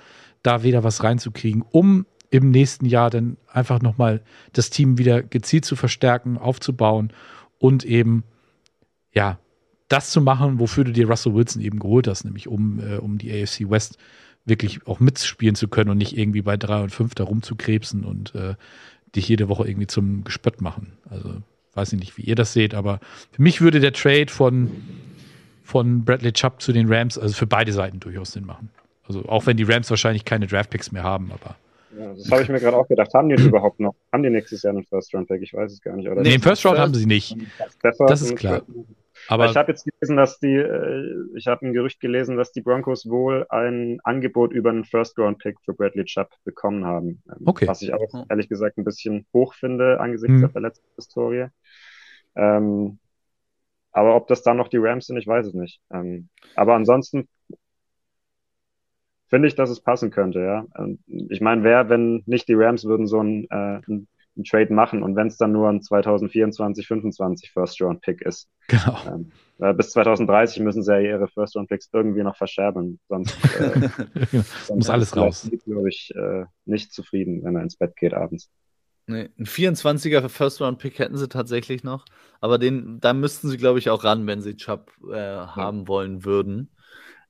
da 0.42 0.62
wieder 0.62 0.84
was 0.84 1.02
reinzukriegen, 1.02 1.64
um 1.70 2.06
im 2.30 2.50
nächsten 2.50 2.86
Jahr 2.86 3.10
dann 3.10 3.36
einfach 3.48 3.82
nochmal 3.82 4.22
das 4.52 4.70
Team 4.70 4.98
wieder 4.98 5.22
gezielt 5.22 5.64
zu 5.64 5.76
verstärken, 5.76 6.38
aufzubauen 6.38 7.12
und 7.58 7.84
eben 7.84 8.24
ja, 9.12 9.38
das 9.88 10.10
zu 10.10 10.20
machen, 10.20 10.60
wofür 10.60 10.84
du 10.84 10.92
dir 10.92 11.08
Russell 11.08 11.34
Wilson 11.34 11.60
eben 11.60 11.80
geholt 11.80 12.06
hast, 12.06 12.24
nämlich 12.24 12.46
um, 12.46 12.78
äh, 12.78 12.96
um 12.96 13.18
die 13.18 13.30
AFC 13.30 13.68
West 13.68 13.98
wirklich 14.44 14.86
auch 14.86 15.00
mitspielen 15.00 15.54
zu 15.54 15.68
können 15.68 15.90
und 15.90 15.98
nicht 15.98 16.16
irgendwie 16.16 16.42
bei 16.42 16.56
drei 16.56 16.82
und 16.82 16.90
fünf 16.90 17.14
da 17.14 17.24
rumzukrebsen 17.24 18.04
und 18.04 18.34
äh, 18.34 18.54
dich 19.14 19.28
jede 19.28 19.48
Woche 19.48 19.68
irgendwie 19.68 19.86
zum 19.86 20.24
Gespött 20.24 20.60
machen. 20.60 20.92
Also 21.08 21.36
weiß 21.74 21.92
ich 21.92 21.98
nicht, 21.98 22.16
wie 22.18 22.22
ihr 22.22 22.34
das 22.34 22.52
seht, 22.52 22.74
aber 22.74 23.00
für 23.32 23.42
mich 23.42 23.60
würde 23.60 23.80
der 23.80 23.92
Trade 23.92 24.28
von, 24.28 24.70
von 25.62 26.04
Bradley 26.04 26.32
Chubb 26.32 26.60
zu 26.60 26.72
den 26.72 26.92
Rams, 26.92 27.18
also 27.18 27.34
für 27.34 27.46
beide 27.46 27.72
Seiten 27.72 28.00
durchaus 28.00 28.32
Sinn 28.32 28.44
machen. 28.44 28.70
Also 29.06 29.24
auch 29.26 29.46
wenn 29.46 29.56
die 29.56 29.64
Rams 29.64 29.90
wahrscheinlich 29.90 30.24
keine 30.24 30.46
Draftpicks 30.46 30.92
mehr 30.92 31.02
haben, 31.02 31.32
aber. 31.32 31.56
Ja, 31.98 32.14
das 32.14 32.30
habe 32.30 32.42
ich 32.42 32.48
mir 32.48 32.60
gerade 32.60 32.76
auch 32.76 32.86
gedacht. 32.86 33.12
Haben 33.14 33.28
die 33.28 33.42
überhaupt 33.42 33.80
noch? 33.80 33.96
Haben 34.12 34.22
die 34.22 34.30
nächstes 34.30 34.62
Jahr 34.62 34.72
einen 34.72 34.84
First-Round-Pick? 34.84 35.42
Ich 35.42 35.52
weiß 35.52 35.72
es 35.72 35.80
gar 35.80 35.96
nicht. 35.96 36.08
Oder 36.08 36.22
nee, 36.22 36.30
den 36.30 36.40
First 36.40 36.64
Round 36.64 36.78
haben 36.78 36.94
sie 36.94 37.06
nicht. 37.06 37.36
Das 37.82 38.22
ist 38.22 38.36
klar. 38.36 38.62
Aber 39.28 39.46
ich 39.46 39.56
habe 39.56 39.70
jetzt 39.70 39.84
gelesen, 39.84 40.16
dass 40.16 40.38
die, 40.38 40.56
äh, 40.56 41.14
ich 41.36 41.46
habe 41.46 41.66
ein 41.66 41.72
Gerücht 41.72 42.00
gelesen, 42.00 42.36
dass 42.36 42.52
die 42.52 42.62
Broncos 42.62 43.08
wohl 43.08 43.46
ein 43.48 44.00
Angebot 44.04 44.52
über 44.52 44.70
einen 44.70 44.84
First-Round-Pick 44.84 45.60
für 45.64 45.74
Bradley 45.74 46.04
Chubb 46.04 46.30
bekommen 46.44 46.84
haben. 46.84 47.22
Ähm, 47.28 47.46
okay. 47.46 47.66
Was 47.68 47.82
ich 47.82 47.92
auch 47.92 48.26
ehrlich 48.28 48.48
gesagt 48.48 48.78
ein 48.78 48.84
bisschen 48.84 49.26
hoch 49.32 49.54
finde 49.54 50.00
angesichts 50.00 50.34
hm. 50.34 50.40
der 50.40 50.50
Verletzungshistorie. 50.50 51.46
Ähm, 52.36 52.98
aber 53.92 54.14
ob 54.14 54.28
das 54.28 54.42
dann 54.42 54.56
noch 54.56 54.68
die 54.68 54.78
Rams 54.78 55.06
sind, 55.06 55.16
ich 55.16 55.26
weiß 55.26 55.46
es 55.46 55.54
nicht. 55.54 55.80
Ähm, 55.92 56.28
aber 56.54 56.74
ansonsten 56.74 57.28
finde 59.28 59.48
ich, 59.48 59.54
dass 59.54 59.70
es 59.70 59.80
passen 59.80 60.10
könnte, 60.10 60.40
ja. 60.40 60.66
Ich 61.06 61.40
meine, 61.40 61.62
wer, 61.62 61.88
wenn 61.88 62.22
nicht 62.26 62.48
die 62.48 62.54
Rams 62.54 62.84
würden 62.84 63.06
so 63.06 63.22
ein, 63.22 63.46
äh, 63.50 63.80
ein 63.88 64.08
einen 64.40 64.44
Trade 64.44 64.72
machen 64.72 65.02
und 65.02 65.16
wenn 65.16 65.26
es 65.26 65.36
dann 65.36 65.52
nur 65.52 65.68
ein 65.68 65.82
2024, 65.82 66.86
25 66.86 67.52
First-Round-Pick 67.52 68.22
ist. 68.22 68.48
Genau. 68.68 68.98
Ähm, 69.06 69.32
äh, 69.58 69.74
bis 69.74 69.90
2030 69.90 70.62
müssen 70.62 70.82
sie 70.82 70.92
ja 70.92 71.00
ihre 71.00 71.28
First-Round-Picks 71.28 71.90
irgendwie 71.92 72.22
noch 72.22 72.36
verscherben, 72.36 73.00
sonst, 73.08 73.36
äh, 73.60 73.88
sonst 74.32 74.70
muss 74.70 74.90
alles 74.90 75.16
raus. 75.16 75.50
glaube 75.64 75.88
ich, 75.88 76.12
äh, 76.14 76.44
nicht 76.64 76.92
zufrieden, 76.92 77.42
wenn 77.44 77.56
er 77.56 77.62
ins 77.62 77.76
Bett 77.76 77.96
geht 77.96 78.14
abends. 78.14 78.50
Nee, 79.06 79.28
ein 79.38 79.46
24er 79.46 80.28
First-Round-Pick 80.28 80.98
hätten 80.98 81.16
sie 81.16 81.28
tatsächlich 81.28 81.84
noch, 81.84 82.04
aber 82.40 82.58
den, 82.58 83.00
da 83.00 83.12
müssten 83.12 83.48
sie, 83.48 83.56
glaube 83.56 83.78
ich, 83.78 83.90
auch 83.90 84.04
ran, 84.04 84.26
wenn 84.26 84.40
sie 84.40 84.56
Chubb 84.56 84.92
äh, 85.10 85.16
haben 85.16 85.88
wollen 85.88 86.24
würden. 86.24 86.70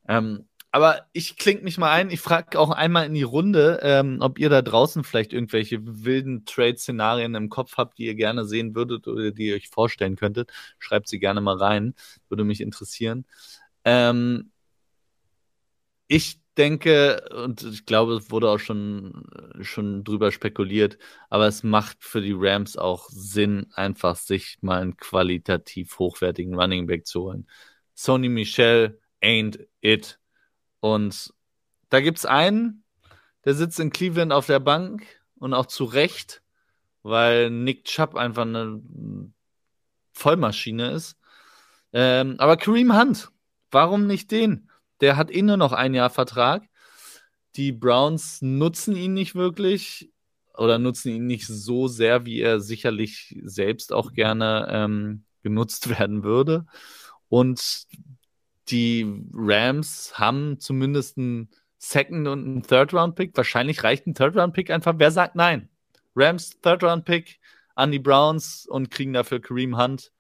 Ähm, 0.09 0.47
aber 0.73 1.07
ich 1.13 1.37
klinge 1.37 1.63
mich 1.63 1.79
mal 1.79 1.91
ein. 1.91 2.11
Ich 2.11 2.21
frage 2.21 2.59
auch 2.59 2.71
einmal 2.71 3.07
in 3.07 3.15
die 3.15 3.23
Runde, 3.25 3.81
ähm, 3.83 4.19
ob 4.21 4.39
ihr 4.39 4.49
da 4.49 4.63
draußen 4.63 5.03
vielleicht 5.05 5.33
irgendwelche 5.33 5.81
wilden 6.05 6.45
Trade-Szenarien 6.45 7.35
im 7.35 7.49
Kopf 7.49 7.77
habt, 7.77 7.99
die 7.99 8.07
ihr 8.07 8.15
gerne 8.15 8.45
sehen 8.45 8.75
würdet 8.75 9.09
oder 9.09 9.33
die 9.33 9.49
ihr 9.49 9.57
euch 9.57 9.69
vorstellen 9.69 10.17
könntet. 10.17 10.53
Schreibt 10.79 11.09
sie 11.09 11.19
gerne 11.19 11.41
mal 11.41 11.57
rein. 11.57 11.95
Würde 12.29 12.45
mich 12.45 12.61
interessieren. 12.61 13.27
Ähm, 13.85 14.53
ich 16.09 16.41
denke, 16.57 17.25
und 17.45 17.63
ich 17.63 17.87
glaube, 17.87 18.15
es 18.15 18.31
wurde 18.31 18.51
auch 18.51 18.59
schon, 18.59 19.25
schon 19.61 20.05
drüber 20.05 20.31
spekuliert, 20.33 20.99
aber 21.31 21.47
es 21.47 21.63
macht 21.63 22.05
für 22.05 22.21
die 22.21 22.35
Rams 22.37 22.77
auch 22.77 23.09
Sinn, 23.09 23.67
einfach 23.75 24.17
sich 24.17 24.59
mal 24.61 24.83
einen 24.83 24.97
qualitativ 24.97 25.99
hochwertigen 25.99 26.55
Running 26.55 26.87
Back 26.87 27.07
zu 27.07 27.23
holen. 27.23 27.49
Sony 27.95 28.29
Michel 28.29 29.01
ain't 29.23 29.67
it. 29.81 30.20
Und 30.81 31.33
da 31.89 32.01
gibt 32.01 32.19
es 32.19 32.27
einen, 32.27 32.85
der 33.45 33.55
sitzt 33.55 33.81
in 33.81 33.91
Cleveland 33.91 34.33
auf 34.33 34.47
der 34.47 34.61
Bank 34.61 35.07
und 35.39 35.55
auch 35.55 35.67
zu 35.67 35.85
Recht, 35.85 36.43
weil 37.03 37.51
Nick 37.51 37.85
Chubb 37.85 38.15
einfach 38.15 38.43
eine 38.43 38.83
Vollmaschine 40.13 40.91
ist. 40.91 41.17
Ähm, 41.93 42.37
aber 42.39 42.57
Kareem 42.57 42.97
Hunt, 42.97 43.31
warum 43.71 44.07
nicht 44.07 44.31
den? 44.31 44.71
Der 45.01 45.17
hat 45.17 45.31
eh 45.31 45.43
nur 45.43 45.57
noch 45.57 45.73
ein 45.73 45.95
Jahr 45.95 46.11
Vertrag. 46.11 46.69
Die 47.57 47.73
Browns 47.73 48.43
nutzen 48.43 48.95
ihn 48.95 49.15
nicht 49.15 49.35
wirklich 49.35 50.13
oder 50.55 50.79
nutzen 50.79 51.11
ihn 51.11 51.27
nicht 51.27 51.47
so 51.47 51.89
sehr, 51.89 52.27
wie 52.27 52.41
er 52.41 52.61
sicherlich 52.61 53.37
selbst 53.43 53.93
auch 53.93 54.13
gerne 54.13 54.69
ähm, 54.71 55.25
genutzt 55.43 55.89
werden 55.99 56.23
würde. 56.23 56.67
Und 57.29 57.87
die 58.71 59.25
Rams 59.33 60.19
haben 60.19 60.59
zumindest 60.61 61.19
einen 61.19 61.49
Second- 61.79 62.29
und 62.29 62.45
einen 62.45 62.63
Third-Round-Pick. 62.63 63.37
Wahrscheinlich 63.37 63.83
reicht 63.85 64.07
ein 64.07 64.15
Third-Round-Pick 64.15 64.71
einfach. 64.71 64.95
Wer 64.99 65.11
sagt 65.11 65.35
nein? 65.35 65.69
Rams 66.15 66.61
Third-Round-Pick 66.61 67.41
an 67.75 67.93
die 67.93 67.99
Browns 67.99 68.67
und 68.67 68.91
kriegen 68.91 69.13
dafür 69.13 69.41
Kareem 69.41 69.79
Hunt. 69.79 70.13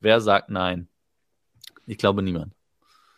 Wer 0.00 0.20
sagt 0.20 0.50
nein? 0.50 0.88
Ich 1.86 1.98
glaube 1.98 2.22
niemand. 2.22 2.54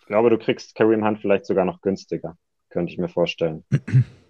Ich 0.00 0.06
glaube, 0.06 0.30
du 0.30 0.38
kriegst 0.38 0.74
Kareem 0.74 1.04
Hunt 1.04 1.20
vielleicht 1.20 1.46
sogar 1.46 1.64
noch 1.64 1.80
günstiger. 1.80 2.36
Könnte 2.70 2.92
ich 2.92 2.98
mir 2.98 3.08
vorstellen. 3.08 3.64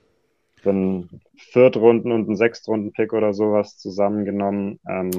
einen 0.71 1.21
Viertrunden- 1.37 2.12
und 2.12 2.27
einen 2.27 2.37
Sechstrunden-Pick 2.37 3.12
oder 3.12 3.33
sowas 3.33 3.79
zusammengenommen. 3.79 4.81
Ähm, 4.89 5.11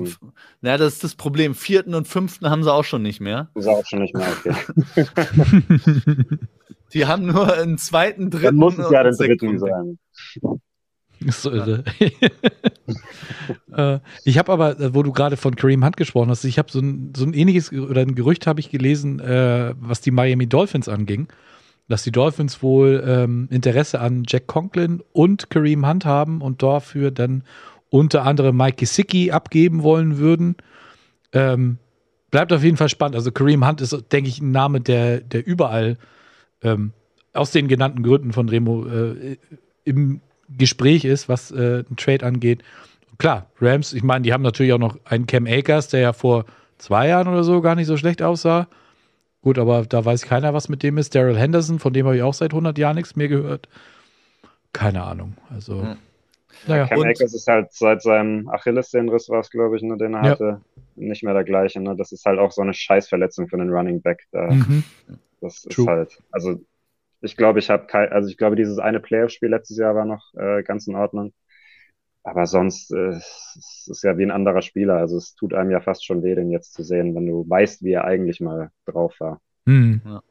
naja, 0.61 0.77
das 0.77 0.93
ist 0.93 1.03
das 1.03 1.15
Problem. 1.15 1.55
Vierten 1.55 1.93
und 1.93 2.07
fünften 2.07 2.49
haben 2.49 2.63
sie 2.63 2.73
auch 2.73 2.83
schon 2.83 3.01
nicht 3.01 3.21
mehr. 3.21 3.49
Sie 3.55 3.69
auch 3.69 3.85
schon 3.85 3.99
nicht 3.99 4.15
mehr, 4.15 4.27
okay. 4.27 5.05
Die 6.93 7.05
haben 7.05 7.25
nur 7.25 7.53
einen 7.53 7.77
zweiten, 7.77 8.29
dritten. 8.29 8.45
Dann 8.45 8.55
muss 8.55 8.77
es 8.77 8.89
ja 8.89 9.03
den 9.03 9.15
dritten 9.15 9.59
sein. 9.59 9.99
So 11.27 11.51
irre. 11.51 11.83
äh, 13.73 13.99
ich 14.23 14.37
habe 14.37 14.51
aber, 14.51 14.79
äh, 14.79 14.93
wo 14.93 15.03
du 15.03 15.11
gerade 15.11 15.37
von 15.37 15.55
Kareem 15.55 15.83
Hunt 15.83 15.97
gesprochen 15.97 16.29
hast, 16.29 16.43
ich 16.43 16.59
habe 16.59 16.71
so 16.71 16.79
ein, 16.79 17.13
so 17.15 17.25
ein 17.25 17.33
ähnliches 17.33 17.71
oder 17.71 18.01
ein 18.01 18.15
Gerücht 18.15 18.47
habe 18.47 18.59
ich 18.59 18.69
gelesen, 18.69 19.19
äh, 19.19 19.73
was 19.79 20.01
die 20.01 20.11
Miami 20.11 20.47
Dolphins 20.47 20.89
anging 20.89 21.27
dass 21.87 22.03
die 22.03 22.11
Dolphins 22.11 22.63
wohl 22.63 23.03
ähm, 23.05 23.47
Interesse 23.51 23.99
an 23.99 24.23
Jack 24.27 24.47
Conklin 24.47 25.03
und 25.13 25.49
Kareem 25.49 25.87
Hunt 25.87 26.05
haben 26.05 26.41
und 26.41 26.63
dafür 26.63 27.11
dann 27.11 27.43
unter 27.89 28.23
anderem 28.23 28.57
Mike 28.57 28.77
Gesicki 28.77 29.31
abgeben 29.31 29.83
wollen 29.83 30.17
würden. 30.17 30.55
Ähm, 31.31 31.77
bleibt 32.31 32.51
auf 32.53 32.63
jeden 32.63 32.77
Fall 32.77 32.89
spannend. 32.89 33.15
Also 33.15 33.31
Kareem 33.31 33.67
Hunt 33.67 33.81
ist, 33.81 33.95
denke 34.11 34.29
ich, 34.29 34.41
ein 34.41 34.51
Name, 34.51 34.81
der, 34.81 35.21
der 35.21 35.45
überall 35.45 35.97
ähm, 36.63 36.91
aus 37.33 37.51
den 37.51 37.67
genannten 37.67 38.01
Gründen 38.03 38.33
von 38.33 38.49
Remo 38.49 38.85
äh, 38.87 39.37
im 39.83 40.21
Gespräch 40.49 41.05
ist, 41.05 41.29
was 41.29 41.51
äh, 41.51 41.83
ein 41.89 41.95
Trade 41.97 42.25
angeht. 42.25 42.63
Klar, 43.17 43.47
Rams, 43.61 43.93
ich 43.93 44.03
meine, 44.03 44.23
die 44.23 44.33
haben 44.33 44.43
natürlich 44.43 44.73
auch 44.73 44.79
noch 44.79 44.97
einen 45.05 45.27
Cam 45.27 45.45
Akers, 45.47 45.87
der 45.89 45.99
ja 46.01 46.13
vor 46.13 46.45
zwei 46.77 47.07
Jahren 47.07 47.27
oder 47.27 47.43
so 47.43 47.61
gar 47.61 47.75
nicht 47.75 47.87
so 47.87 47.97
schlecht 47.97 48.21
aussah. 48.21 48.67
Gut, 49.45 49.59
aber 49.59 49.83
da 49.83 50.03
weiß 50.03 50.23
keiner, 50.23 50.55
was 50.55 50.69
mit 50.69 50.81
dem 50.81 50.97
ist. 50.97 51.13
Daryl 51.13 51.37
Henderson, 51.37 51.77
von 51.77 51.93
dem 51.93 52.07
habe 52.07 52.15
ich 52.15 52.23
auch 52.23 52.33
seit 52.33 52.51
100 52.51 52.79
Jahren 52.79 52.95
nichts 52.95 53.15
mehr 53.15 53.27
gehört. 53.27 53.69
Keine 54.73 55.03
Ahnung. 55.03 55.37
Also, 55.53 55.83
hm. 55.83 55.97
naja. 56.65 56.87
Cam 56.87 57.03
Akers 57.03 57.31
ist 57.31 57.45
halt 57.45 57.71
seit 57.71 58.01
seinem 58.01 58.49
Achillessehnenriss, 58.49 59.29
war 59.29 59.41
es, 59.41 59.51
glaube 59.51 59.75
ich, 59.77 59.83
ne, 59.83 59.97
den 59.97 60.15
er 60.15 60.23
ja. 60.23 60.29
hatte, 60.31 60.61
nicht 60.95 61.21
mehr 61.21 61.35
der 61.35 61.43
gleiche. 61.43 61.79
Ne? 61.79 61.95
Das 61.95 62.11
ist 62.11 62.25
halt 62.25 62.39
auch 62.39 62.51
so 62.51 62.63
eine 62.63 62.73
Scheißverletzung 62.73 63.47
für 63.47 63.57
einen 63.57 63.69
Running 63.69 64.01
Back. 64.01 64.23
Da, 64.31 64.47
mhm. 64.51 64.83
Das 65.41 65.57
ist 65.57 65.69
True. 65.69 65.85
halt, 65.85 66.17
also 66.31 66.59
ich 67.21 67.37
glaube, 67.37 67.59
ich 67.59 67.69
habe 67.69 67.85
kein, 67.85 68.11
also 68.11 68.27
ich 68.27 68.37
glaube, 68.37 68.55
dieses 68.55 68.79
eine 68.79 68.99
Playoff-Spiel 68.99 69.49
letztes 69.49 69.77
Jahr 69.77 69.93
war 69.93 70.05
noch 70.05 70.33
äh, 70.33 70.63
ganz 70.63 70.87
in 70.87 70.95
Ordnung. 70.95 71.33
Aber 72.25 72.47
sonst 72.47 72.91
äh, 72.91 73.09
es 73.09 73.87
ist 73.87 74.03
ja 74.03 74.17
wie 74.17 74.23
ein 74.23 74.31
anderer 74.31 74.63
Spieler. 74.63 74.97
Also 74.97 75.17
es 75.17 75.35
tut 75.35 75.53
einem 75.53 75.69
ja 75.69 75.79
fast 75.79 76.03
schon 76.03 76.23
weh, 76.23 76.33
den 76.33 76.49
jetzt 76.49 76.73
zu 76.73 76.83
sehen, 76.83 77.13
wenn 77.13 77.27
du 77.27 77.47
weißt, 77.47 77.83
wie 77.83 77.91
er 77.91 78.05
eigentlich 78.05 78.41
mal 78.41 78.71
drauf 78.85 79.15
war. 79.19 79.41
Mhm. 79.65 80.01
Ja. 80.03 80.23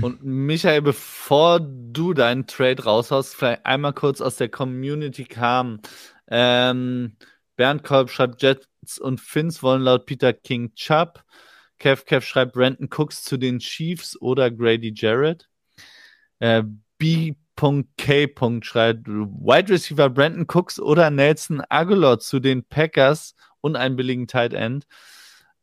Und 0.00 0.22
Michael, 0.22 0.82
bevor 0.82 1.58
du 1.60 2.14
deinen 2.14 2.46
Trade 2.46 2.84
raushaust, 2.84 3.34
vielleicht 3.34 3.66
einmal 3.66 3.94
kurz 3.94 4.20
aus 4.20 4.36
der 4.36 4.48
Community 4.48 5.24
kam. 5.24 5.80
Ähm, 6.28 7.16
Bernd 7.56 7.82
Kolb 7.82 8.10
schreibt, 8.10 8.40
Jets 8.40 8.98
und 9.00 9.20
Finns 9.20 9.60
wollen 9.62 9.82
laut 9.82 10.06
Peter 10.06 10.32
King 10.32 10.72
Chubb. 10.74 11.24
Kev 11.78 12.04
Kev 12.04 12.24
schreibt 12.24 12.52
Brandon 12.52 12.88
Cooks 12.90 13.24
zu 13.24 13.38
den 13.38 13.58
Chiefs 13.58 14.20
oder 14.20 14.52
Grady 14.52 14.92
Jarrett. 14.94 15.48
Äh, 16.38 16.62
B. 16.98 17.34
K. 17.96 18.28
schreibt 18.62 19.08
Wide 19.08 19.72
Receiver 19.72 20.08
Brandon 20.08 20.46
Cooks 20.46 20.78
oder 20.78 21.10
Nelson 21.10 21.60
Aguilar 21.68 22.20
zu 22.20 22.38
den 22.38 22.64
Packers 22.64 23.34
und 23.60 23.76
einen 23.76 23.96
billigen 23.96 24.28
Tight 24.28 24.54
End. 24.54 24.86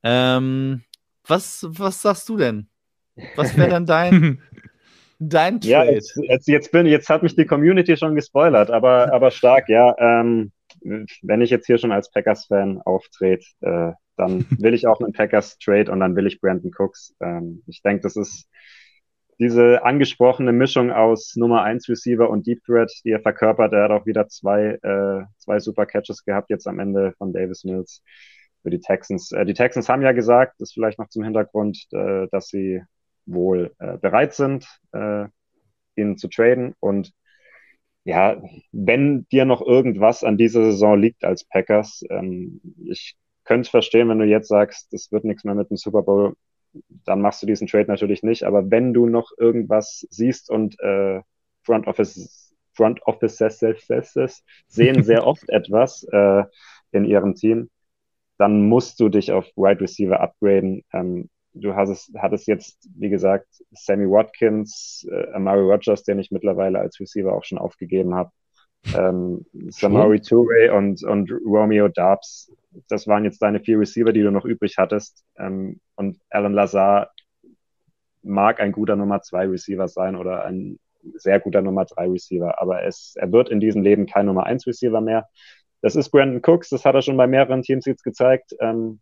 Ähm, 0.04 0.84
was, 1.26 1.66
was 1.70 2.02
sagst 2.02 2.28
du 2.30 2.38
denn? 2.38 2.68
Was 3.36 3.58
wäre 3.58 3.70
dann 3.70 3.86
dein, 3.86 4.42
dein 5.20 5.62
Trade? 5.62 5.72
Ja, 5.72 5.84
jetzt, 5.86 6.18
jetzt, 6.22 6.48
jetzt, 6.48 6.72
bin, 6.72 6.86
jetzt 6.86 7.10
hat 7.10 7.24
mich 7.24 7.36
die 7.36 7.46
Community 7.46 7.96
schon 7.96 8.16
gespoilert, 8.16 8.70
aber, 8.72 9.14
aber 9.14 9.32
stark, 9.32 9.70
ja. 9.70 9.96
Ähm, 9.98 10.52
wenn 10.82 11.42
ich 11.42 11.50
jetzt 11.50 11.66
hier 11.66 11.78
schon 11.78 11.94
als 11.94 12.12
Packers-Fan 12.12 12.82
auftrete, 12.82 13.46
äh, 13.62 13.94
dann 14.18 14.46
will 14.60 14.74
ich 14.74 14.86
auch 14.86 15.00
einen 15.00 15.14
Packers-Trade 15.14 15.92
und 15.92 16.02
dann 16.02 16.16
will 16.16 16.28
ich 16.28 16.42
Brandon 16.42 16.72
Cooks. 16.78 17.16
Ähm, 17.22 17.64
ich 17.68 17.82
denke, 17.82 18.04
das 18.04 18.18
ist 18.18 18.50
diese 19.40 19.84
angesprochene 19.84 20.54
Mischung 20.54 20.92
aus 20.92 21.36
Nummer 21.36 21.64
1 21.64 21.90
Receiver 21.90 22.30
und 22.30 22.48
Deep 22.48 22.64
Threat, 22.64 22.92
die 23.04 23.12
er 23.12 23.20
verkörpert. 23.20 23.74
Er 23.74 23.84
hat 23.84 23.92
auch 23.92 24.06
wieder 24.06 24.28
zwei, 24.28 24.80
äh, 24.82 25.26
zwei 25.38 25.60
super 25.60 25.86
Catches 25.86 26.24
gehabt 26.24 26.50
jetzt 26.50 26.68
am 26.68 26.80
Ende 26.80 27.14
von 27.18 27.34
Davis 27.34 27.64
Mills. 27.64 28.02
für 28.64 28.70
die 28.72 28.80
Texans. 28.80 29.32
Äh, 29.32 29.46
die 29.46 29.54
Texans 29.54 29.90
haben 29.90 30.02
ja 30.02 30.12
gesagt, 30.14 30.56
das 30.60 30.74
vielleicht 30.74 31.00
noch 31.00 31.10
zum 31.10 31.24
Hintergrund, 31.24 31.86
äh, 31.92 32.28
dass 32.32 32.48
sie 32.48 32.82
wohl 33.26 33.74
äh, 33.80 33.98
bereit 33.98 34.34
sind, 34.34 34.68
äh, 34.94 35.26
ihn 35.96 36.18
zu 36.18 36.28
traden. 36.30 36.74
Und 36.80 37.12
ja, 38.06 38.42
wenn 38.72 39.28
dir 39.32 39.46
noch 39.46 39.62
irgendwas 39.62 40.24
an 40.24 40.38
dieser 40.38 40.64
Saison 40.66 41.00
liegt 41.00 41.24
als 41.24 41.44
Packers, 41.46 42.04
ähm, 42.10 42.62
ich 42.88 43.16
könnte 43.44 43.70
verstehen, 43.70 44.10
wenn 44.10 44.20
du 44.20 44.26
jetzt 44.26 44.48
sagst, 44.48 44.94
das 44.94 45.12
wird 45.12 45.26
nichts 45.26 45.44
mehr 45.44 45.56
mit 45.56 45.70
dem 45.70 45.78
Super 45.78 46.04
Bowl, 46.04 46.36
dann 47.06 47.22
machst 47.22 47.42
du 47.42 47.48
diesen 47.48 47.68
Trade 47.68 47.88
natürlich 47.88 48.24
nicht. 48.24 48.44
Aber 48.44 48.70
wenn 48.72 48.94
du 48.94 49.08
noch 49.08 49.32
irgendwas 49.38 50.06
siehst 50.10 50.50
und 50.50 50.80
äh, 50.80 51.22
Front 51.64 51.88
Office 51.88 52.54
Front 52.76 53.02
Offices 53.06 53.64
sehen 54.68 55.04
sehr 55.04 55.26
oft 55.28 55.50
etwas 55.50 56.06
äh, 56.12 56.44
in 56.92 57.06
ihrem 57.06 57.36
Team, 57.36 57.70
dann 58.38 58.68
musst 58.68 59.00
du 59.00 59.10
dich 59.10 59.32
auf 59.32 59.46
Wide 59.56 59.82
Receiver 59.82 60.20
upgraden. 60.20 60.84
Ähm, 60.92 61.30
du 61.54 61.74
hast 61.74 61.90
es, 61.90 62.12
hattest 62.18 62.48
jetzt, 62.48 62.90
wie 62.98 63.10
gesagt, 63.10 63.48
Sammy 63.72 64.10
Watkins, 64.10 65.08
äh, 65.10 65.32
Amari 65.32 65.62
Rogers, 65.62 66.04
den 66.04 66.20
ich 66.20 66.32
mittlerweile 66.32 66.80
als 66.80 67.00
Receiver 67.00 67.34
auch 67.34 67.46
schon 67.46 67.58
aufgegeben 67.58 68.14
habe, 68.14 68.32
ähm, 68.94 69.46
Samari 69.70 70.22
Toure 70.22 70.74
und, 70.76 71.04
und 71.04 71.32
Romeo 71.46 71.88
Darbs. 71.88 72.52
Das 72.90 73.08
waren 73.08 73.24
jetzt 73.24 73.42
deine 73.42 73.60
vier 73.60 73.80
Receiver, 73.80 74.14
die 74.14 74.22
du 74.22 74.32
noch 74.32 74.46
übrig 74.46 74.78
hattest. 74.78 75.24
Ähm, 75.38 75.80
und 75.96 76.20
Alan 76.30 76.54
Lazar 76.54 77.12
mag 78.22 78.60
ein 78.60 78.72
guter 78.72 78.96
Nummer 78.96 79.22
zwei 79.22 79.48
Receiver 79.48 79.88
sein 79.88 80.16
oder 80.16 80.46
ein 80.46 80.80
sehr 81.14 81.40
guter 81.40 81.62
Nummer 81.62 81.86
drei 81.86 82.08
Receiver, 82.08 82.60
aber 82.60 82.84
es, 82.84 83.16
er 83.16 83.32
wird 83.32 83.50
in 83.50 83.60
diesem 83.60 83.84
Leben 83.84 84.08
kein 84.08 84.26
Nummer 84.26 84.46
eins 84.46 84.66
Receiver 84.66 85.02
mehr. 85.02 85.28
Das 85.82 85.96
ist 85.96 86.10
Brandon 86.10 86.42
Cooks, 86.44 86.70
das 86.70 86.84
hat 86.84 86.96
er 86.96 87.04
schon 87.04 87.18
bei 87.18 87.28
mehreren 87.28 87.62
Teams 87.62 87.86
jetzt 87.86 88.04
gezeigt. 88.04 88.56
Ähm, 88.60 89.00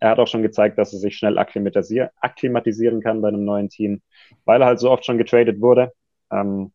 er 0.00 0.10
hat 0.10 0.18
auch 0.18 0.28
schon 0.28 0.42
gezeigt, 0.42 0.78
dass 0.78 0.92
er 0.92 0.98
sich 0.98 1.16
schnell 1.16 1.38
akklimatisier 1.38 2.10
akklimatisieren 2.20 3.02
kann 3.02 3.20
bei 3.20 3.28
einem 3.28 3.44
neuen 3.44 3.68
Team, 3.68 4.00
weil 4.44 4.62
er 4.62 4.66
halt 4.66 4.78
so 4.78 4.90
oft 4.90 5.04
schon 5.04 5.18
getradet 5.18 5.60
wurde. 5.60 5.92
Ähm, 6.30 6.72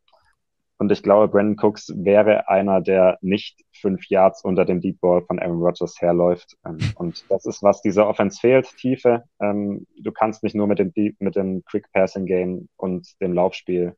und 0.77 0.91
ich 0.91 1.03
glaube, 1.03 1.27
Brandon 1.27 1.57
Cooks 1.63 1.93
wäre 1.95 2.49
einer, 2.49 2.81
der 2.81 3.17
nicht 3.21 3.63
fünf 3.71 4.09
Yards 4.09 4.43
unter 4.43 4.65
dem 4.65 4.81
Deep 4.81 4.99
Ball 4.99 5.21
von 5.21 5.39
Aaron 5.39 5.61
Rodgers 5.61 6.01
herläuft. 6.01 6.57
Ähm, 6.65 6.79
und 6.95 7.25
das 7.29 7.45
ist, 7.45 7.63
was 7.63 7.81
dieser 7.81 8.07
Offense 8.07 8.39
fehlt, 8.39 8.67
Tiefe. 8.77 9.23
Ähm, 9.39 9.85
du 9.97 10.11
kannst 10.11 10.43
nicht 10.43 10.55
nur 10.55 10.67
mit 10.67 10.79
dem, 10.79 10.91
Deep, 10.93 11.21
mit 11.21 11.35
dem 11.35 11.63
Quick 11.65 11.91
Passing 11.93 12.25
Game 12.25 12.69
und 12.75 13.07
dem 13.21 13.33
Laufspiel 13.33 13.95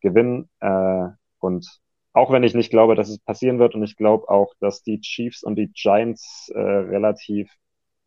gewinnen. 0.00 0.48
Äh, 0.60 1.08
und 1.38 1.80
auch 2.12 2.30
wenn 2.30 2.44
ich 2.44 2.54
nicht 2.54 2.70
glaube, 2.70 2.94
dass 2.94 3.08
es 3.08 3.18
passieren 3.18 3.58
wird 3.58 3.74
und 3.74 3.82
ich 3.82 3.96
glaube 3.96 4.28
auch, 4.28 4.54
dass 4.60 4.82
die 4.82 5.00
Chiefs 5.00 5.42
und 5.42 5.56
die 5.56 5.72
Giants 5.72 6.50
äh, 6.54 6.60
relativ 6.60 7.50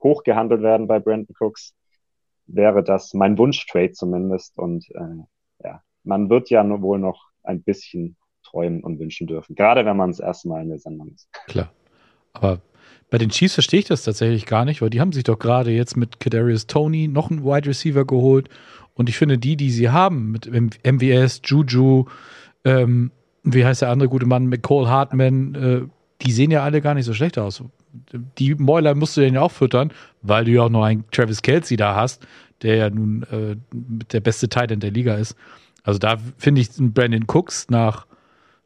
hoch 0.02 0.24
gehandelt 0.24 0.62
werden 0.62 0.88
bei 0.88 1.00
Brandon 1.00 1.36
Cooks, 1.40 1.76
wäre 2.48 2.84
das 2.84 3.14
mein 3.14 3.38
Wunschtrade 3.38 3.92
zumindest. 3.92 4.58
Und 4.58 4.90
äh, 4.92 5.24
ja, 5.64 5.82
man 6.04 6.30
wird 6.30 6.50
ja 6.50 6.64
wohl 6.82 7.00
noch 7.00 7.35
ein 7.48 7.62
bisschen 7.62 8.16
träumen 8.44 8.84
und 8.84 9.00
wünschen 9.00 9.28
dürfen, 9.28 9.56
gerade 9.56 9.86
wenn 9.86 9.98
man 9.98 10.12
das 10.12 10.20
erste 10.20 10.48
Mal 10.48 10.62
in 10.62 10.70
der 10.70 10.80
Sendung 10.80 11.12
ist. 11.14 11.28
Klar. 11.48 11.72
Aber 12.34 12.62
bei 13.10 13.18
den 13.18 13.30
Chiefs 13.30 13.56
verstehe 13.56 13.80
ich 13.80 13.86
das 13.86 14.04
tatsächlich 14.04 14.46
gar 14.46 14.66
nicht, 14.66 14.82
weil 14.82 14.90
die 14.90 15.02
haben 15.02 15.12
sich 15.12 15.24
doch 15.24 15.40
gerade 15.40 15.72
jetzt 15.72 15.96
mit 15.98 16.20
Kadarius 16.20 16.68
Tony 16.68 17.08
noch 17.08 17.32
einen 17.32 17.44
Wide 17.44 17.68
Receiver 17.68 18.06
geholt. 18.06 18.50
Und 18.94 19.10
ich 19.10 19.18
finde, 19.18 19.38
die, 19.38 19.58
die 19.58 19.72
sie 19.72 19.90
haben, 19.90 20.32
mit 20.32 20.50
MVS, 20.52 21.42
Juju, 21.46 22.06
ähm, 22.64 23.12
wie 23.44 23.66
heißt 23.66 23.82
der 23.82 23.90
andere 23.90 24.10
gute 24.10 24.26
Mann, 24.26 24.48
McCall 24.48 24.88
Hartman, 24.88 25.56
äh, 25.56 25.82
die 26.22 26.32
sehen 26.32 26.52
ja 26.52 26.64
alle 26.64 26.82
gar 26.82 26.94
nicht 26.94 27.06
so 27.06 27.14
schlecht 27.14 27.38
aus 27.38 27.64
die 28.38 28.56
Mäuler 28.56 28.96
musst 28.96 29.18
du 29.18 29.22
ja 29.22 29.42
auch 29.42 29.52
füttern, 29.52 29.92
weil 30.22 30.46
du 30.46 30.52
ja 30.52 30.64
auch 30.64 30.70
noch 30.70 30.84
einen 30.84 31.06
Travis 31.12 31.42
Kelsey 31.42 31.78
da 31.78 31.96
hast, 31.96 32.26
der 32.62 32.76
ja 32.76 32.90
nun 32.90 33.24
äh, 33.24 33.56
der 33.72 34.20
beste 34.20 34.50
Titan 34.50 34.80
der 34.80 34.92
Liga 34.92 35.16
ist. 35.16 35.36
Also 35.86 36.00
da 36.00 36.18
finde 36.38 36.62
ich 36.62 36.70
Brandon 36.78 37.26
Cooks 37.28 37.70
nach, 37.70 38.08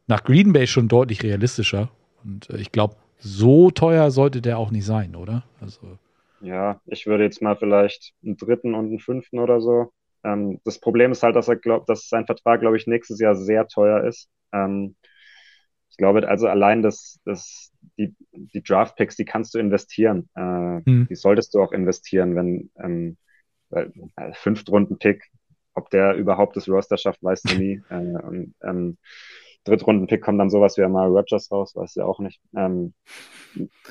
nach 0.06 0.24
Green 0.24 0.52
Bay 0.52 0.66
schon 0.66 0.88
deutlich 0.88 1.22
realistischer. 1.22 1.90
Und 2.24 2.48
äh, 2.50 2.56
ich 2.56 2.72
glaube, 2.72 2.96
so 3.18 3.70
teuer 3.70 4.10
sollte 4.10 4.40
der 4.40 4.58
auch 4.58 4.70
nicht 4.70 4.86
sein, 4.86 5.14
oder? 5.14 5.44
Also. 5.60 5.98
Ja, 6.40 6.80
ich 6.86 7.06
würde 7.06 7.24
jetzt 7.24 7.42
mal 7.42 7.56
vielleicht 7.56 8.14
einen 8.24 8.38
dritten 8.38 8.74
und 8.74 8.86
einen 8.86 8.98
fünften 8.98 9.38
oder 9.38 9.60
so. 9.60 9.92
Ähm, 10.24 10.60
das 10.64 10.80
Problem 10.80 11.12
ist 11.12 11.22
halt, 11.22 11.36
dass 11.36 11.48
er 11.48 11.56
glaubt, 11.56 11.88
dass 11.90 12.08
sein 12.08 12.24
Vertrag, 12.24 12.60
glaube 12.60 12.78
ich, 12.78 12.86
nächstes 12.86 13.20
Jahr 13.20 13.34
sehr 13.34 13.68
teuer 13.68 14.04
ist. 14.04 14.30
Ähm, 14.52 14.96
ich 15.90 15.98
glaube, 15.98 16.26
also 16.26 16.46
allein 16.46 16.80
das, 16.80 17.20
das, 17.26 17.70
die, 17.98 18.14
die 18.32 18.62
Draft-Picks, 18.62 19.16
die 19.16 19.26
kannst 19.26 19.52
du 19.54 19.58
investieren. 19.58 20.30
Äh, 20.34 20.40
mhm. 20.40 21.06
Die 21.10 21.14
solltest 21.14 21.54
du 21.54 21.60
auch 21.60 21.72
investieren, 21.72 22.34
wenn 22.34 22.70
ähm, 22.82 23.16
äh, 23.70 23.86
Fünftrunden-Pick, 24.32 25.30
ob 25.74 25.90
der 25.90 26.14
überhaupt 26.14 26.56
das 26.56 26.68
Roster 26.68 26.96
schafft, 26.96 27.22
weißt 27.22 27.50
du 27.50 27.54
nie. 27.56 27.82
äh, 27.90 27.94
und, 27.94 28.54
ähm, 28.62 28.98
Drittrunden-Pick 29.64 30.22
kommt 30.22 30.40
dann 30.40 30.50
sowas 30.50 30.78
wie 30.78 30.82
Amari 30.82 31.10
Rogers 31.10 31.50
raus, 31.50 31.76
weißt 31.76 31.96
du 31.96 32.02
auch 32.02 32.18
nicht. 32.18 32.40
Ähm, 32.56 32.94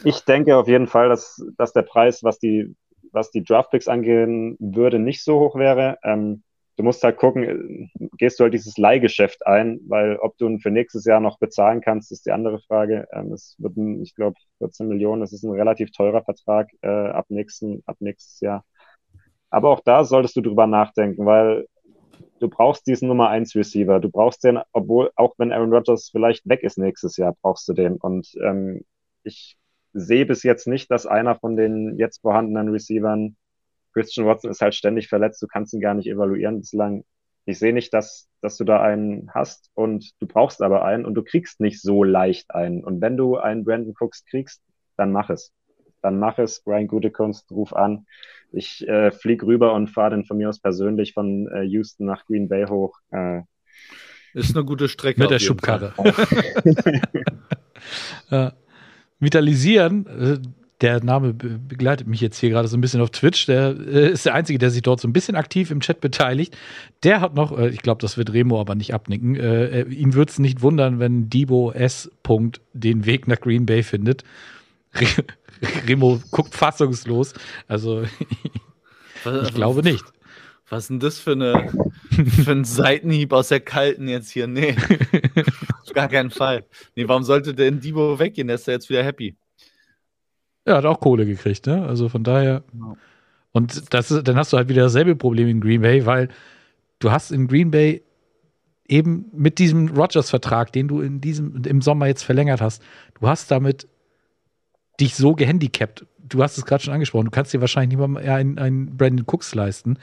ich 0.03 0.25
denke 0.25 0.57
auf 0.57 0.67
jeden 0.67 0.88
Fall, 0.88 1.09
dass, 1.09 1.43
dass 1.57 1.73
der 1.73 1.84
Preis, 1.84 2.23
was 2.23 2.39
die, 2.39 2.75
was 3.11 3.32
die 3.32 3.43
Draft-Picks 3.43 3.88
angehen 3.88 4.57
würde, 4.59 4.99
nicht 4.99 5.23
so 5.23 5.39
hoch 5.39 5.55
wäre. 5.55 5.97
Ähm, 6.03 6.43
du 6.77 6.84
musst 6.84 7.03
halt 7.03 7.17
gucken, 7.17 7.91
gehst 8.17 8.39
du 8.39 8.45
halt 8.45 8.53
dieses 8.53 8.77
Leihgeschäft 8.77 9.45
ein, 9.45 9.80
weil 9.88 10.17
ob 10.17 10.38
du 10.38 10.47
ihn 10.47 10.59
für 10.59 10.71
nächstes 10.71 11.05
Jahr 11.05 11.19
noch 11.19 11.38
bezahlen 11.38 11.82
kannst, 11.82 12.11
ist 12.11 12.25
die 12.25 12.32
andere 12.32 12.59
Frage. 12.61 13.07
Ähm, 13.11 13.34
es 13.34 13.55
wird, 13.59 13.77
ein, 13.77 14.01
ich 14.01 14.15
glaube, 14.15 14.38
14 14.59 14.88
Millionen, 14.88 15.21
das 15.21 15.34
ist 15.34 15.43
ein 15.43 15.51
relativ 15.51 15.91
teurer 15.91 16.23
Vertrag 16.23 16.69
äh, 16.82 16.88
ab, 16.88 17.25
nächsten, 17.30 17.84
ab 17.86 17.97
nächstes 17.99 18.39
Jahr. 18.39 18.65
Aber 19.49 19.69
auch 19.69 19.81
da 19.81 20.03
solltest 20.03 20.35
du 20.35 20.41
drüber 20.41 20.67
nachdenken, 20.67 21.25
weil 21.25 21.67
du 22.39 22.49
brauchst 22.49 22.87
diesen 22.87 23.07
Nummer 23.07 23.29
1 23.29 23.55
Receiver. 23.55 23.99
Du 23.99 24.09
brauchst 24.09 24.43
den, 24.43 24.59
obwohl, 24.71 25.11
auch 25.15 25.33
wenn 25.37 25.51
Aaron 25.51 25.73
Rodgers 25.73 26.09
vielleicht 26.11 26.47
weg 26.47 26.63
ist 26.63 26.77
nächstes 26.77 27.17
Jahr, 27.17 27.35
brauchst 27.41 27.67
du 27.67 27.73
den. 27.73 27.97
Und 27.97 28.31
ähm, 28.43 28.81
ich 29.23 29.57
sehe 29.93 30.25
bis 30.25 30.43
jetzt 30.43 30.67
nicht, 30.67 30.91
dass 30.91 31.05
einer 31.05 31.35
von 31.35 31.55
den 31.55 31.97
jetzt 31.97 32.21
vorhandenen 32.21 32.69
Receivern 32.69 33.35
Christian 33.93 34.27
Watson 34.27 34.51
ist 34.51 34.61
halt 34.61 34.75
ständig 34.75 35.07
verletzt, 35.07 35.41
du 35.41 35.47
kannst 35.47 35.73
ihn 35.73 35.81
gar 35.81 35.93
nicht 35.93 36.07
evaluieren 36.07 36.59
bislang. 36.59 37.03
Ich 37.45 37.57
sehe 37.57 37.73
nicht, 37.73 37.93
dass, 37.93 38.29
dass 38.41 38.57
du 38.57 38.63
da 38.63 38.81
einen 38.81 39.31
hast 39.33 39.71
und 39.73 40.11
du 40.19 40.27
brauchst 40.27 40.61
aber 40.61 40.85
einen 40.85 41.05
und 41.05 41.15
du 41.15 41.23
kriegst 41.23 41.59
nicht 41.59 41.81
so 41.81 42.03
leicht 42.03 42.53
einen. 42.53 42.83
Und 42.83 43.01
wenn 43.01 43.17
du 43.17 43.37
einen 43.37 43.63
Brandon 43.63 43.95
Cooks 43.99 44.23
kriegst, 44.25 44.61
dann 44.97 45.11
mach 45.11 45.29
es. 45.29 45.51
Dann 46.01 46.19
mach 46.19 46.37
es, 46.37 46.61
Brian 46.61 46.87
Gutekunst, 46.87 47.51
ruf 47.51 47.73
an. 47.73 48.05
Ich 48.51 48.87
äh, 48.87 49.11
flieg 49.11 49.43
rüber 49.43 49.73
und 49.73 49.89
fahre 49.89 50.11
dann 50.11 50.25
von 50.25 50.37
mir 50.37 50.49
aus 50.49 50.59
persönlich 50.59 51.13
von 51.13 51.47
äh, 51.47 51.63
Houston 51.63 52.05
nach 52.05 52.25
Green 52.25 52.47
Bay 52.47 52.65
hoch. 52.67 52.97
Äh, 53.11 53.41
ist 54.33 54.55
eine 54.55 54.65
gute 54.65 54.87
Strecke. 54.87 55.19
Mit 55.19 55.31
der 55.31 55.39
Schubkarre. 55.39 55.93
äh, 58.29 58.51
vitalisieren, 59.19 60.05
äh, 60.05 60.39
der 60.81 61.03
Name 61.03 61.34
begleitet 61.34 62.07
mich 62.07 62.21
jetzt 62.21 62.39
hier 62.39 62.49
gerade 62.49 62.67
so 62.67 62.77
ein 62.77 62.81
bisschen 62.81 63.01
auf 63.01 63.09
Twitch. 63.09 63.47
Der 63.47 63.76
äh, 63.77 64.11
ist 64.11 64.26
der 64.26 64.34
Einzige, 64.34 64.59
der 64.59 64.69
sich 64.69 64.81
dort 64.81 65.01
so 65.01 65.07
ein 65.07 65.13
bisschen 65.13 65.35
aktiv 65.35 65.71
im 65.71 65.81
Chat 65.81 65.99
beteiligt. 65.99 66.57
Der 67.03 67.19
hat 67.19 67.35
noch, 67.35 67.57
äh, 67.57 67.69
ich 67.69 67.81
glaube, 67.81 68.01
das 68.01 68.17
wird 68.17 68.31
Remo 68.31 68.61
aber 68.61 68.76
nicht 68.76 68.93
abnicken. 68.93 69.35
Äh, 69.35 69.81
äh 69.81 69.89
ihn 69.89 70.13
würde 70.13 70.31
es 70.31 70.39
nicht 70.39 70.61
wundern, 70.61 70.99
wenn 70.99 71.30
Debo 71.30 71.71
S. 71.71 72.09
den 72.73 73.05
Weg 73.05 73.27
nach 73.27 73.41
Green 73.41 73.65
Bay 73.65 73.84
findet. 73.84 74.23
Remo 75.88 76.21
guckt 76.31 76.55
fassungslos. 76.55 77.34
Also, 77.67 78.03
ich 79.43 79.53
glaube 79.53 79.84
nicht. 79.84 80.05
Was 80.69 80.84
ist 80.84 80.89
denn 80.89 80.99
das 80.99 81.19
für, 81.19 81.31
eine, 81.31 81.71
für 82.43 82.51
ein 82.51 82.63
Seitenhieb 82.63 83.34
aus 83.34 83.47
der 83.47 83.59
Kalten 83.59 84.07
jetzt 84.07 84.30
hier? 84.30 84.45
Nee, 84.45 84.76
auf 85.84 85.93
gar 85.93 86.07
keinen 86.07 86.30
Fall. 86.30 86.65
Nee, 86.95 87.07
warum 87.07 87.23
sollte 87.23 87.55
denn 87.55 87.80
Debo 87.80 88.19
weggehen? 88.19 88.47
Der 88.47 88.55
ist 88.55 88.67
ja 88.67 88.73
jetzt 88.73 88.89
wieder 88.89 89.03
happy. 89.03 89.35
Ja, 90.67 90.77
hat 90.77 90.85
auch 90.85 90.99
Kohle 90.99 91.26
gekriegt, 91.26 91.65
ne? 91.65 91.85
Also 91.88 92.07
von 92.09 92.23
daher. 92.23 92.63
Genau. 92.71 92.97
Und 93.51 93.93
das 93.93 94.11
ist, 94.11 94.27
dann 94.27 94.35
hast 94.35 94.53
du 94.53 94.57
halt 94.57 94.69
wieder 94.69 94.84
dasselbe 94.84 95.15
Problem 95.15 95.47
in 95.47 95.59
Green 95.59 95.81
Bay, 95.81 96.05
weil 96.05 96.30
du 96.99 97.09
hast 97.11 97.31
in 97.31 97.47
Green 97.47 97.71
Bay 97.71 98.03
eben 98.88 99.26
mit 99.34 99.57
diesem 99.59 99.89
Rogers-Vertrag, 99.89 100.71
den 100.71 100.88
du 100.88 101.01
in 101.01 101.21
diesem, 101.21 101.63
im 101.63 101.81
Sommer 101.81 102.07
jetzt 102.07 102.23
verlängert 102.23 102.61
hast, 102.61 102.84
du 103.19 103.27
hast 103.27 103.49
damit 103.49 103.88
dich 104.99 105.15
so 105.15 105.34
gehandicapt. 105.34 106.05
Du 106.17 106.43
hast 106.43 106.57
es 106.57 106.65
gerade 106.65 106.84
schon 106.84 106.93
angesprochen, 106.93 107.26
du 107.26 107.31
kannst 107.31 107.53
dir 107.53 107.61
wahrscheinlich 107.61 107.97
nicht 107.97 108.07
mal 108.07 108.21
einen, 108.21 108.59
einen 108.59 108.97
Brandon 108.97 109.26
Cooks 109.26 109.55
leisten. 109.55 109.97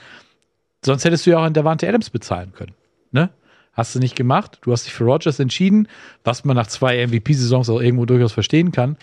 Sonst 0.85 1.05
hättest 1.05 1.27
du 1.27 1.31
ja 1.31 1.39
auch 1.39 1.45
einen 1.45 1.55
Davante 1.55 1.89
Adams 1.89 2.11
bezahlen 2.11 2.53
können. 2.53 2.75
Ne? 3.13 3.31
Hast 3.73 3.95
du 3.95 3.99
nicht 3.99 4.17
gemacht. 4.17 4.59
Du 4.63 4.73
hast 4.73 4.87
dich 4.87 4.95
für 4.95 5.05
Rogers 5.05 5.39
entschieden, 5.39 5.89
was 6.25 6.45
man 6.45 6.57
nach 6.57 6.67
zwei 6.67 7.07
MVP-Saisons 7.07 7.69
auch 7.69 7.81
irgendwo 7.81 8.07
durchaus 8.07 8.33
verstehen 8.33 8.73
kann. 8.73 8.97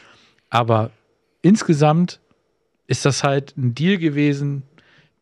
Aber 0.49 0.91
insgesamt 1.41 2.19
ist 2.87 3.05
das 3.05 3.23
halt 3.23 3.55
ein 3.57 3.75
Deal 3.75 3.97
gewesen, 3.97 4.63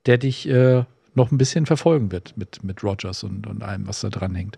der 0.05 0.17
dich 0.17 0.47
äh, 0.47 0.83
noch 1.13 1.31
ein 1.31 1.37
bisschen 1.37 1.65
verfolgen 1.65 2.11
wird 2.11 2.35
mit, 2.37 2.63
mit 2.63 2.83
Rogers 2.83 3.23
und, 3.23 3.45
und 3.47 3.63
allem, 3.63 3.87
was 3.87 4.01
da 4.01 4.09
dran 4.09 4.35
hängt. 4.35 4.57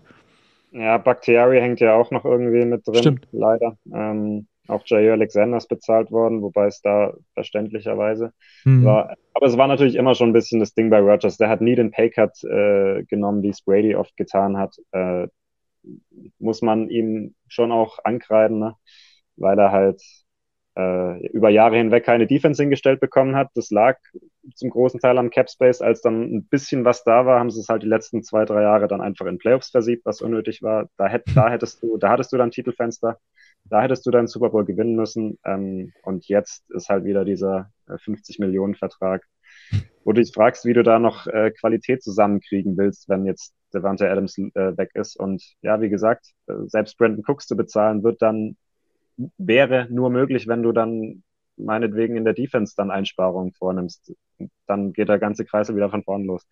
Ja, 0.72 0.98
Bakhtiari 0.98 1.60
hängt 1.60 1.80
ja 1.80 1.94
auch 1.94 2.10
noch 2.10 2.24
irgendwie 2.24 2.64
mit 2.64 2.86
drin, 2.86 2.96
Stimmt. 2.96 3.28
leider. 3.32 3.76
Ähm, 3.92 4.46
auch 4.68 4.82
Jair 4.86 5.12
Alexander 5.12 5.58
ist 5.58 5.68
bezahlt 5.68 6.10
worden, 6.10 6.42
wobei 6.42 6.66
es 6.66 6.80
da 6.80 7.14
verständlicherweise 7.34 8.32
mhm. 8.64 8.84
war. 8.84 9.16
Aber 9.34 9.46
es 9.46 9.56
war 9.56 9.66
natürlich 9.66 9.96
immer 9.96 10.14
schon 10.14 10.30
ein 10.30 10.34
bisschen 10.34 10.60
das 10.60 10.74
Ding 10.74 10.90
bei 10.90 11.00
Rogers. 11.00 11.36
Der 11.36 11.48
hat 11.48 11.60
nie 11.60 11.74
den 11.74 11.90
Paycut 11.90 12.42
äh, 12.44 13.04
genommen, 13.04 13.42
wie 13.42 13.50
es 13.50 13.62
Brady 13.62 13.94
oft 13.94 14.16
getan 14.16 14.56
hat. 14.56 14.76
Äh, 14.92 15.28
muss 16.38 16.62
man 16.62 16.88
ihm 16.88 17.34
schon 17.48 17.72
auch 17.72 17.98
ankreiden, 18.04 18.58
ne? 18.58 18.74
weil 19.36 19.58
er 19.58 19.72
halt 19.72 20.02
äh, 20.76 21.26
über 21.28 21.50
Jahre 21.50 21.76
hinweg 21.76 22.04
keine 22.04 22.26
Defense 22.26 22.62
hingestellt 22.62 23.00
bekommen 23.00 23.36
hat. 23.36 23.50
Das 23.54 23.70
lag 23.70 23.98
zum 24.54 24.70
großen 24.70 25.00
Teil 25.00 25.18
am 25.18 25.30
Cap 25.30 25.50
Space. 25.50 25.80
Als 25.80 26.00
dann 26.00 26.22
ein 26.22 26.46
bisschen 26.46 26.84
was 26.84 27.04
da 27.04 27.26
war, 27.26 27.38
haben 27.38 27.50
sie 27.50 27.60
es 27.60 27.68
halt 27.68 27.82
die 27.82 27.88
letzten 27.88 28.22
zwei, 28.22 28.44
drei 28.44 28.62
Jahre 28.62 28.88
dann 28.88 29.00
einfach 29.00 29.26
in 29.26 29.38
Playoffs 29.38 29.70
versiebt, 29.70 30.04
was 30.04 30.20
unnötig 30.20 30.62
war. 30.62 30.88
Da, 30.96 31.06
hätt, 31.06 31.24
da 31.34 31.50
hättest 31.50 31.82
du, 31.82 31.96
da 31.96 32.10
hattest 32.10 32.32
du 32.32 32.36
dann 32.36 32.50
Titelfenster. 32.50 33.18
Da 33.64 33.82
hättest 33.82 34.04
du 34.06 34.10
deinen 34.10 34.26
Super 34.26 34.50
Bowl 34.50 34.64
gewinnen 34.64 34.94
müssen. 34.94 35.38
Ähm, 35.44 35.92
und 36.02 36.28
jetzt 36.28 36.70
ist 36.70 36.88
halt 36.88 37.04
wieder 37.04 37.24
dieser 37.24 37.70
50 37.86 38.38
äh, 38.38 38.42
Millionen 38.42 38.74
Vertrag, 38.74 39.24
wo 40.04 40.12
du 40.12 40.20
dich 40.20 40.32
fragst, 40.32 40.64
wie 40.64 40.74
du 40.74 40.82
da 40.82 40.98
noch 40.98 41.26
äh, 41.26 41.50
Qualität 41.50 42.02
zusammenkriegen 42.02 42.76
willst, 42.76 43.08
wenn 43.08 43.24
jetzt 43.24 43.54
Devante 43.72 44.10
Adams 44.10 44.38
äh, 44.38 44.76
weg 44.76 44.90
ist. 44.94 45.16
Und 45.16 45.42
ja, 45.62 45.80
wie 45.80 45.88
gesagt, 45.88 46.32
äh, 46.46 46.54
selbst 46.66 46.98
Brandon 46.98 47.24
Cooks 47.26 47.46
zu 47.46 47.56
bezahlen, 47.56 48.04
wird 48.04 48.20
dann 48.22 48.56
wäre 49.38 49.86
nur 49.90 50.10
möglich, 50.10 50.46
wenn 50.46 50.62
du 50.62 50.72
dann 50.72 51.22
meinetwegen 51.56 52.16
in 52.16 52.24
der 52.24 52.34
Defense 52.34 52.74
dann 52.76 52.90
Einsparungen 52.90 53.52
vornimmst. 53.52 54.14
Dann 54.66 54.92
geht 54.92 55.08
der 55.08 55.18
ganze 55.18 55.44
Kreisel 55.44 55.76
wieder 55.76 55.90
von 55.90 56.02
vorn 56.02 56.24
los. 56.24 56.46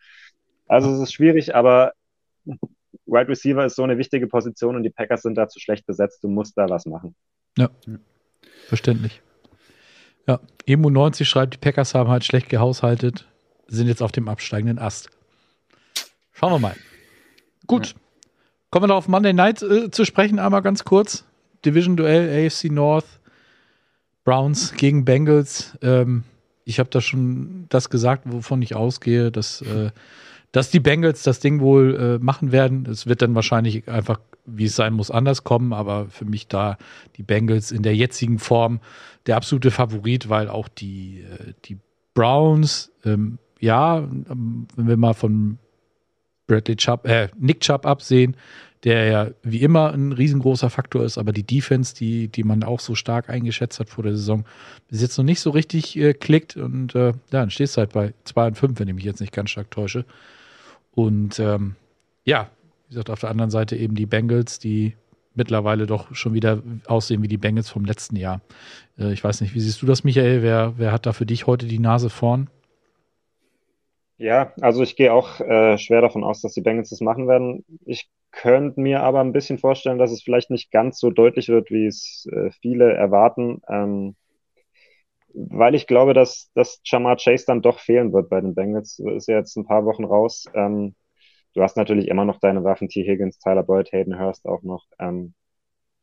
Also 0.69 0.93
es 0.93 1.01
ist 1.01 1.13
schwierig, 1.13 1.55
aber 1.55 1.93
Wide 3.07 3.29
Receiver 3.29 3.65
ist 3.65 3.77
so 3.77 3.83
eine 3.83 3.99
wichtige 3.99 4.27
Position 4.27 4.77
und 4.77 4.83
die 4.83 4.91
Packers 4.91 5.23
sind 5.23 5.37
da 5.37 5.49
zu 5.49 5.61
schlecht 5.61 5.87
besetzt. 5.87 6.23
Du 6.23 6.29
musst 6.29 6.57
da 6.57 6.69
was 6.69 6.87
machen. 6.87 7.15
Ja, 7.57 7.71
verständlich. 8.67 9.23
Ja, 10.27 10.41
Emu90 10.67 11.25
schreibt, 11.25 11.55
die 11.55 11.59
Packers 11.59 11.95
haben 11.95 12.09
halt 12.09 12.25
schlecht 12.25 12.49
gehaushaltet, 12.49 13.27
sind 13.67 13.89
jetzt 13.89 14.03
auf 14.03 14.13
dem 14.13 14.29
absteigenden 14.29 14.79
Ast. 14.79 15.11
Schauen 16.33 16.53
wir 16.53 16.59
mal. 16.59 16.77
Gut. 17.67 17.89
Ja. 17.89 17.95
Kommen 18.71 18.85
wir 18.85 18.89
noch 18.89 18.97
auf 18.97 19.09
Monday 19.09 19.33
Night 19.33 19.63
äh, 19.63 19.91
zu 19.91 20.05
sprechen, 20.05 20.39
einmal 20.39 20.63
ganz 20.63 20.85
kurz. 20.85 21.25
Division-Duell, 21.65 22.47
AFC 22.47 22.71
North, 22.71 23.05
Browns 24.25 24.73
gegen 24.75 25.05
Bengals. 25.05 25.77
Ähm, 25.83 26.25
ich 26.65 26.79
habe 26.79 26.91
da 26.91 27.01
schon 27.01 27.67
das 27.69 27.91
gesagt, 27.91 28.25
wovon 28.27 28.63
ich 28.63 28.75
ausgehe, 28.75 29.31
dass, 29.31 29.63
äh, 29.63 29.91
dass 30.53 30.71
die 30.71 30.81
Bengals 30.81 31.23
das 31.23 31.41
Ding 31.41 31.61
wohl 31.61 31.97
äh, 32.21 32.25
machen 32.25 32.53
werden. 32.53 32.87
Es 32.87 33.07
wird 33.07 33.23
dann 33.23 33.35
wahrscheinlich 33.35 33.89
einfach, 33.89 34.21
wie 34.45 34.67
es 34.67 34.77
sein 34.77 34.93
muss, 34.93 35.11
anders 35.11 35.45
kommen, 35.45 35.73
aber 35.73 36.07
für 36.09 36.27
mich 36.27 36.47
da 36.47 36.77
die 37.17 37.23
Bengals 37.23 37.73
in 37.73 37.83
der 37.83 37.97
jetzigen 37.97 38.39
Form 38.39 38.81
der 39.27 39.37
absolute 39.37 39.71
Favorit, 39.71 40.29
weil 40.29 40.49
auch 40.49 40.69
die, 40.69 41.23
äh, 41.23 41.55
die 41.65 41.79
Browns, 42.15 42.93
ähm, 43.05 43.39
ja, 43.61 43.99
ähm, 43.99 44.67
wenn 44.77 44.89
wir 44.89 44.97
mal 44.97 45.15
von 45.15 45.59
Bradley 46.47 46.77
Chubb, 46.77 47.07
äh, 47.07 47.29
Nick 47.39 47.61
Chubb 47.61 47.87
absehen, 47.87 48.37
der 48.85 49.05
ja 49.07 49.31
wie 49.43 49.63
immer 49.63 49.93
ein 49.93 50.13
riesengroßer 50.13 50.69
Faktor 50.69 51.05
ist, 51.05 51.17
aber 51.17 51.33
die 51.33 51.45
Defense, 51.45 51.95
die, 51.95 52.29
die 52.29 52.43
man 52.43 52.65
auch 52.65 52.81
so 52.81 52.95
stark 52.95 53.31
eingeschätzt 53.31 53.79
hat 53.79 53.89
vor 53.89 54.03
der 54.03 54.17
Saison, 54.17 54.45
bis 54.89 55.01
jetzt 55.01 55.17
noch 55.17 55.25
nicht 55.25 55.41
so 55.41 55.51
richtig 55.51 55.97
äh, 55.97 56.15
klickt 56.15 56.57
und 56.57 56.95
äh, 56.95 57.09
ja, 57.09 57.15
dann 57.31 57.51
stehst 57.51 57.77
du 57.77 57.79
halt 57.79 57.93
bei 57.93 58.13
2 58.25 58.49
und 58.49 58.59
5, 58.59 58.81
wenn 58.81 58.89
ich 58.89 58.95
mich 58.95 59.05
jetzt 59.05 59.21
nicht 59.21 59.33
ganz 59.33 59.51
stark 59.51 59.71
täusche. 59.71 60.05
Und 60.95 61.39
ähm, 61.39 61.77
ja, 62.25 62.51
wie 62.87 62.95
gesagt, 62.95 63.11
auf 63.11 63.21
der 63.21 63.31
anderen 63.31 63.51
Seite 63.51 63.77
eben 63.77 63.95
die 63.95 64.07
Bengals, 64.07 64.59
die 64.59 64.95
mittlerweile 65.35 65.87
doch 65.87 66.15
schon 66.15 66.35
wieder 66.35 66.63
aussehen 66.87 67.23
wie 67.23 67.29
die 67.29 67.39
Bengals 67.39 67.71
vom 67.71 67.85
letzten 67.85 68.17
Jahr. 68.17 68.41
Äh, 68.99 69.13
ich 69.13 69.25
weiß 69.25 69.41
nicht, 69.41 69.55
wie 69.55 69.61
siehst 69.61 69.81
du 69.83 69.87
das, 69.87 70.05
Michael? 70.05 70.43
Wer, 70.43 70.75
wer 70.77 70.93
hat 70.93 71.07
da 71.07 71.13
für 71.13 71.27
dich 71.27 71.47
heute 71.47 71.67
die 71.67 71.79
Nase 71.79 72.11
vorn? 72.11 72.49
Ja, 74.19 74.53
also 74.61 74.83
ich 74.83 74.95
gehe 74.95 75.13
auch 75.13 75.41
äh, 75.41 75.79
schwer 75.79 76.01
davon 76.01 76.23
aus, 76.23 76.43
dass 76.43 76.53
die 76.53 76.61
Bengals 76.61 76.91
das 76.91 77.01
machen 77.01 77.27
werden. 77.27 77.65
Ich 77.85 78.09
könnte 78.31 78.81
mir 78.81 79.03
aber 79.03 79.21
ein 79.21 79.33
bisschen 79.33 79.59
vorstellen, 79.59 79.99
dass 79.99 80.13
es 80.13 80.23
vielleicht 80.23 80.51
nicht 80.51 80.71
ganz 80.71 81.01
so 81.01 81.11
deutlich 81.11 81.49
wird, 81.49 81.71
wie 81.71 81.87
es 81.87 82.29
äh, 82.31 82.51
viele 82.61 82.93
erwarten, 82.93 83.63
ähm, 83.69 84.15
weil 85.35 85.75
ich 85.75 85.87
glaube, 85.87 86.15
dass, 86.15 86.51
dass 86.55 86.81
Jamar 86.85 87.17
Chase 87.17 87.45
dann 87.47 87.63
doch 87.63 87.79
fehlen 87.79 88.13
wird 88.13 88.29
bei 88.31 88.41
den 88.41 88.55
Bengals. 88.55 88.99
Ist 88.99 89.29
ja 89.29 89.39
jetzt 89.39 89.57
ein 89.57 89.67
paar 89.67 89.85
Wochen 89.85 90.05
raus. 90.05 90.47
Ähm, 90.55 90.95
du 91.55 91.63
hast 91.63 91.77
natürlich 91.77 92.09
immer 92.09 92.25
noch 92.25 92.41
deine 92.41 92.65
Waffen, 92.65 92.89
T. 92.89 93.05
Higgins, 93.05 93.39
Tyler 93.39 93.63
Boyd, 93.63 93.93
Hayden 93.93 94.19
Hurst 94.19 94.47
auch 94.47 94.63
noch. 94.63 94.85
Ähm, 94.99 95.35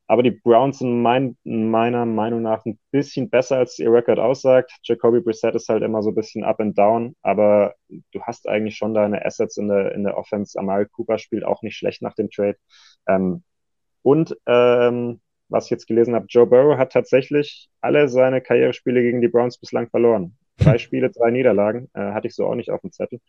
aber 0.09 0.23
die 0.23 0.31
Browns 0.31 0.79
sind 0.79 1.03
mein, 1.03 1.37
meiner 1.43 2.03
Meinung 2.05 2.41
nach 2.41 2.65
ein 2.65 2.79
bisschen 2.89 3.29
besser, 3.29 3.57
als 3.57 3.77
ihr 3.77 3.93
Record 3.93 4.17
aussagt. 4.17 4.71
Jacoby 4.83 5.21
Brissett 5.21 5.53
ist 5.53 5.69
halt 5.69 5.83
immer 5.83 6.01
so 6.01 6.09
ein 6.09 6.15
bisschen 6.15 6.43
up 6.43 6.59
and 6.59 6.75
down, 6.75 7.15
aber 7.21 7.75
du 7.87 8.21
hast 8.23 8.49
eigentlich 8.49 8.75
schon 8.75 8.95
deine 8.95 9.23
Assets 9.23 9.57
in 9.57 9.67
der, 9.67 9.93
in 9.93 10.03
der 10.03 10.17
Offense. 10.17 10.57
Amari 10.57 10.87
Cooper 10.87 11.19
spielt 11.19 11.43
auch 11.43 11.61
nicht 11.61 11.77
schlecht 11.77 12.01
nach 12.01 12.15
dem 12.15 12.31
Trade. 12.31 12.57
Ähm, 13.07 13.43
und 14.01 14.35
ähm, 14.47 15.21
was 15.49 15.65
ich 15.65 15.71
jetzt 15.71 15.87
gelesen 15.87 16.15
habe, 16.15 16.27
Joe 16.29 16.45
Burrow 16.47 16.77
hat 16.77 16.93
tatsächlich 16.93 17.69
alle 17.81 18.07
seine 18.07 18.41
Karrierespiele 18.41 19.01
gegen 19.01 19.21
die 19.21 19.27
Browns 19.27 19.57
bislang 19.57 19.89
verloren. 19.89 20.37
Drei 20.57 20.77
Spiele, 20.77 21.09
drei 21.09 21.31
Niederlagen, 21.31 21.89
äh, 21.93 22.11
hatte 22.11 22.27
ich 22.27 22.35
so 22.35 22.45
auch 22.45 22.55
nicht 22.55 22.71
auf 22.71 22.81
dem 22.81 22.91
Zettel. 22.91 23.19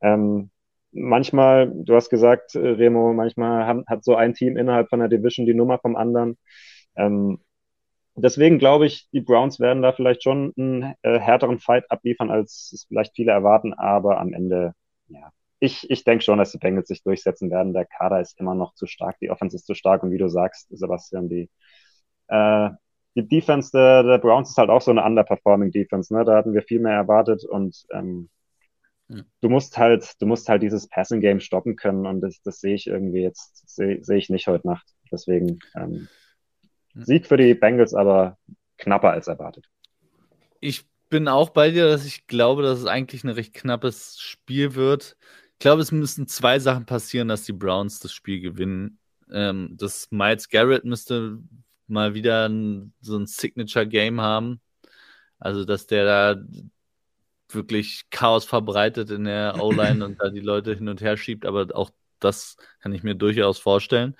Ähm, 0.00 0.50
manchmal, 0.92 1.70
du 1.74 1.94
hast 1.94 2.10
gesagt, 2.10 2.54
äh, 2.54 2.58
Remo, 2.58 3.12
manchmal 3.12 3.66
hat, 3.66 3.86
hat 3.86 4.04
so 4.04 4.14
ein 4.14 4.34
Team 4.34 4.56
innerhalb 4.56 4.88
von 4.88 5.00
der 5.00 5.08
Division 5.08 5.46
die 5.46 5.54
Nummer 5.54 5.78
vom 5.78 5.96
anderen. 5.96 6.38
Ähm, 6.96 7.40
deswegen 8.14 8.58
glaube 8.58 8.86
ich, 8.86 9.08
die 9.12 9.20
Browns 9.20 9.60
werden 9.60 9.82
da 9.82 9.92
vielleicht 9.92 10.22
schon 10.22 10.52
einen 10.56 10.94
äh, 11.02 11.18
härteren 11.18 11.58
Fight 11.58 11.90
abliefern, 11.90 12.30
als 12.30 12.70
es 12.72 12.84
vielleicht 12.88 13.14
viele 13.16 13.32
erwarten, 13.32 13.74
aber 13.74 14.20
am 14.20 14.32
Ende, 14.32 14.74
ja, 15.08 15.30
ich, 15.60 15.88
ich 15.90 16.04
denke 16.04 16.24
schon, 16.24 16.38
dass 16.38 16.52
die 16.52 16.58
Bengals 16.58 16.88
sich 16.88 17.02
durchsetzen 17.02 17.50
werden. 17.50 17.72
Der 17.72 17.86
Kader 17.86 18.20
ist 18.20 18.38
immer 18.38 18.54
noch 18.54 18.74
zu 18.74 18.86
stark, 18.86 19.18
die 19.20 19.30
Offense 19.30 19.56
ist 19.56 19.66
zu 19.66 19.74
stark 19.74 20.02
und 20.02 20.10
wie 20.10 20.18
du 20.18 20.28
sagst, 20.28 20.68
Sebastian, 20.70 21.28
die, 21.28 21.50
äh, 22.28 22.70
die 23.14 23.26
Defense 23.28 23.70
der, 23.72 24.02
der 24.02 24.18
Browns 24.18 24.50
ist 24.50 24.58
halt 24.58 24.70
auch 24.70 24.82
so 24.82 24.90
eine 24.90 25.04
underperforming 25.04 25.70
Defense. 25.70 26.12
Ne? 26.14 26.24
Da 26.24 26.36
hatten 26.36 26.52
wir 26.52 26.62
viel 26.62 26.80
mehr 26.80 26.94
erwartet 26.94 27.44
und 27.44 27.84
ähm, 27.92 28.28
Du 29.40 29.50
musst 29.50 29.76
halt, 29.76 30.20
du 30.20 30.26
musst 30.26 30.48
halt 30.48 30.62
dieses 30.62 30.88
Passing 30.88 31.20
Game 31.20 31.40
stoppen 31.40 31.76
können 31.76 32.06
und 32.06 32.22
das, 32.22 32.40
das 32.42 32.60
sehe 32.60 32.74
ich 32.74 32.86
irgendwie 32.86 33.20
jetzt, 33.20 33.68
sehe 33.68 34.02
seh 34.02 34.16
ich 34.16 34.30
nicht 34.30 34.46
heute 34.46 34.66
Nacht. 34.66 34.86
Deswegen 35.12 35.58
ähm, 35.74 36.08
Sieg 36.94 37.26
für 37.26 37.36
die 37.36 37.54
Bengals, 37.54 37.92
aber 37.92 38.38
knapper 38.78 39.10
als 39.10 39.28
erwartet. 39.28 39.66
Ich 40.60 40.86
bin 41.10 41.28
auch 41.28 41.50
bei 41.50 41.70
dir, 41.70 41.86
dass 41.86 42.06
ich 42.06 42.26
glaube, 42.26 42.62
dass 42.62 42.78
es 42.78 42.86
eigentlich 42.86 43.24
ein 43.24 43.30
recht 43.30 43.52
knappes 43.52 44.18
Spiel 44.20 44.74
wird. 44.74 45.16
Ich 45.64 45.66
glaube, 45.66 45.80
es 45.80 45.92
müssen 45.92 46.28
zwei 46.28 46.58
Sachen 46.58 46.84
passieren, 46.84 47.28
dass 47.28 47.44
die 47.44 47.54
Browns 47.54 47.98
das 47.98 48.12
Spiel 48.12 48.42
gewinnen. 48.42 48.98
Ähm, 49.32 49.74
das 49.78 50.10
Miles 50.10 50.50
Garrett 50.50 50.84
müsste 50.84 51.38
mal 51.86 52.12
wieder 52.12 52.50
ein, 52.50 52.92
so 53.00 53.16
ein 53.16 53.24
Signature-Game 53.26 54.20
haben. 54.20 54.60
Also, 55.38 55.64
dass 55.64 55.86
der 55.86 56.04
da 56.04 56.42
wirklich 57.48 58.10
Chaos 58.10 58.44
verbreitet 58.44 59.10
in 59.10 59.24
der 59.24 59.56
O-Line 59.58 60.04
und 60.04 60.20
da 60.20 60.28
die 60.28 60.40
Leute 60.40 60.74
hin 60.74 60.86
und 60.90 61.00
her 61.00 61.16
schiebt, 61.16 61.46
aber 61.46 61.74
auch 61.74 61.90
das 62.18 62.58
kann 62.80 62.92
ich 62.92 63.02
mir 63.02 63.14
durchaus 63.14 63.58
vorstellen. 63.58 64.18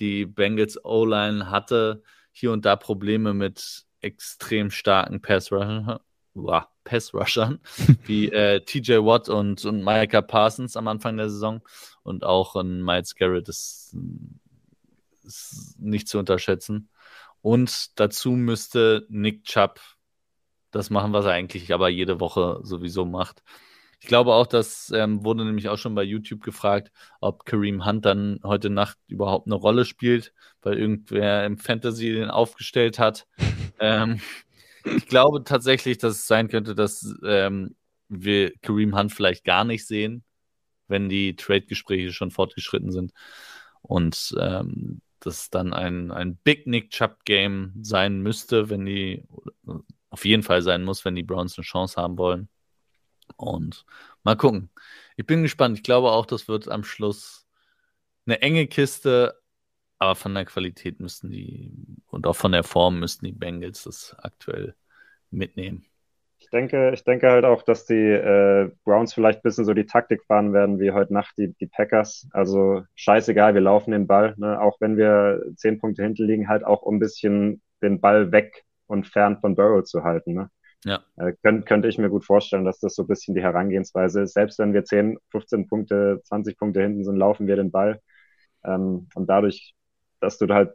Die 0.00 0.26
Bengals 0.26 0.84
O-Line 0.84 1.50
hatte 1.52 2.02
hier 2.32 2.50
und 2.50 2.64
da 2.64 2.74
Probleme 2.74 3.32
mit 3.32 3.84
extrem 4.00 4.72
starken 4.72 5.22
Pass-Rushern, 5.22 6.00
wow, 6.34 6.64
Pass 6.84 7.12
wie 8.04 8.30
äh, 8.30 8.60
TJ 8.60 8.98
Watt 8.98 9.28
und, 9.28 9.64
und 9.64 9.84
Micah 9.84 10.22
Parsons 10.22 10.76
am 10.76 10.88
Anfang 10.88 11.16
der 11.16 11.30
Saison 11.30 11.62
und 12.02 12.24
auch 12.24 12.56
ein 12.56 12.82
Miles 12.82 13.14
Garrett 13.14 13.48
ist, 13.48 13.96
ist 15.22 15.76
nicht 15.78 16.08
zu 16.08 16.18
unterschätzen. 16.18 16.90
Und 17.40 17.98
dazu 17.98 18.32
müsste 18.32 19.06
Nick 19.08 19.44
Chubb 19.44 19.80
das 20.70 20.90
machen, 20.90 21.12
was 21.12 21.24
er 21.24 21.32
eigentlich 21.32 21.72
aber 21.72 21.88
jede 21.88 22.20
Woche 22.20 22.60
sowieso 22.62 23.04
macht. 23.04 23.42
Ich 24.00 24.08
glaube 24.08 24.34
auch, 24.34 24.46
das 24.46 24.92
ähm, 24.94 25.24
wurde 25.24 25.46
nämlich 25.46 25.70
auch 25.70 25.78
schon 25.78 25.94
bei 25.94 26.02
YouTube 26.02 26.42
gefragt, 26.42 26.92
ob 27.20 27.46
Kareem 27.46 27.86
Hunt 27.86 28.04
dann 28.04 28.38
heute 28.44 28.68
Nacht 28.68 28.98
überhaupt 29.08 29.46
eine 29.46 29.54
Rolle 29.54 29.86
spielt, 29.86 30.34
weil 30.60 30.78
irgendwer 30.78 31.46
im 31.46 31.56
Fantasy 31.56 32.12
den 32.12 32.28
aufgestellt 32.28 32.98
hat. 32.98 33.26
ähm, 33.80 34.20
ich 34.84 35.06
glaube 35.06 35.44
tatsächlich, 35.44 35.98
dass 35.98 36.14
es 36.16 36.26
sein 36.26 36.48
könnte, 36.48 36.74
dass 36.74 37.14
ähm, 37.24 37.76
wir 38.08 38.52
Kareem 38.60 38.96
Hunt 38.96 39.12
vielleicht 39.12 39.44
gar 39.44 39.64
nicht 39.64 39.86
sehen, 39.86 40.24
wenn 40.88 41.08
die 41.08 41.36
Trade-Gespräche 41.36 42.12
schon 42.12 42.30
fortgeschritten 42.30 42.92
sind. 42.92 43.12
Und 43.82 44.34
ähm, 44.40 45.02
das 45.20 45.50
dann 45.50 45.72
ein, 45.72 46.10
ein 46.12 46.36
Big 46.36 46.66
Nick 46.66 46.90
Chubb 46.90 47.24
Game 47.24 47.72
sein 47.82 48.20
müsste, 48.20 48.70
wenn 48.70 48.84
die 48.86 49.24
auf 50.10 50.24
jeden 50.24 50.42
Fall 50.42 50.62
sein 50.62 50.84
muss, 50.84 51.04
wenn 51.04 51.14
die 51.16 51.22
Browns 51.22 51.58
eine 51.58 51.64
Chance 51.64 52.00
haben 52.00 52.18
wollen. 52.18 52.48
Und 53.36 53.84
mal 54.24 54.36
gucken. 54.36 54.70
Ich 55.16 55.26
bin 55.26 55.42
gespannt. 55.42 55.78
Ich 55.78 55.84
glaube 55.84 56.10
auch, 56.12 56.26
das 56.26 56.48
wird 56.48 56.68
am 56.68 56.84
Schluss 56.84 57.46
eine 58.26 58.42
enge 58.42 58.66
Kiste, 58.68 59.40
Aber 59.98 60.16
von 60.16 60.34
der 60.34 60.44
Qualität 60.46 61.00
müssten 61.00 61.30
die 61.30 61.72
und 62.14 62.26
auch 62.26 62.36
von 62.36 62.52
der 62.52 62.64
Form 62.64 63.00
müssten 63.00 63.26
die 63.26 63.32
Bengals 63.32 63.84
das 63.84 64.16
aktuell 64.18 64.74
mitnehmen. 65.30 65.84
Ich 66.38 66.50
denke, 66.50 66.92
ich 66.92 67.02
denke 67.04 67.30
halt 67.30 67.44
auch, 67.44 67.62
dass 67.62 67.86
die 67.86 67.94
äh, 67.94 68.70
Browns 68.84 69.14
vielleicht 69.14 69.40
ein 69.40 69.42
bisschen 69.42 69.64
so 69.64 69.74
die 69.74 69.86
Taktik 69.86 70.24
fahren 70.24 70.52
werden 70.52 70.78
wie 70.78 70.92
heute 70.92 71.12
Nacht 71.12 71.34
die, 71.38 71.54
die 71.54 71.66
Packers. 71.66 72.28
Also 72.32 72.82
scheißegal, 72.94 73.54
wir 73.54 73.60
laufen 73.60 73.92
den 73.92 74.06
Ball, 74.06 74.34
ne? 74.36 74.60
auch 74.60 74.76
wenn 74.80 74.96
wir 74.96 75.42
zehn 75.56 75.80
Punkte 75.80 76.02
hinten 76.02 76.26
liegen, 76.26 76.48
halt 76.48 76.64
auch 76.64 76.82
um 76.82 76.96
ein 76.96 77.00
bisschen 77.00 77.62
den 77.82 78.00
Ball 78.00 78.30
weg 78.30 78.64
und 78.86 79.06
fern 79.08 79.38
von 79.40 79.56
Burrow 79.56 79.82
zu 79.82 80.04
halten. 80.04 80.34
Ne? 80.34 80.50
Ja. 80.84 81.02
Äh, 81.16 81.32
könnt, 81.42 81.66
könnte 81.66 81.88
ich 81.88 81.98
mir 81.98 82.10
gut 82.10 82.24
vorstellen, 82.24 82.64
dass 82.64 82.78
das 82.78 82.94
so 82.94 83.02
ein 83.02 83.08
bisschen 83.08 83.34
die 83.34 83.42
Herangehensweise 83.42 84.22
ist. 84.22 84.34
Selbst 84.34 84.58
wenn 84.58 84.74
wir 84.74 84.84
10, 84.84 85.18
15 85.30 85.66
Punkte, 85.66 86.20
20 86.24 86.58
Punkte 86.58 86.82
hinten 86.82 87.04
sind, 87.04 87.16
laufen 87.16 87.46
wir 87.46 87.56
den 87.56 87.70
Ball. 87.70 88.00
Ähm, 88.64 89.08
und 89.14 89.26
dadurch, 89.28 89.74
dass 90.20 90.38
du 90.38 90.46
halt 90.52 90.74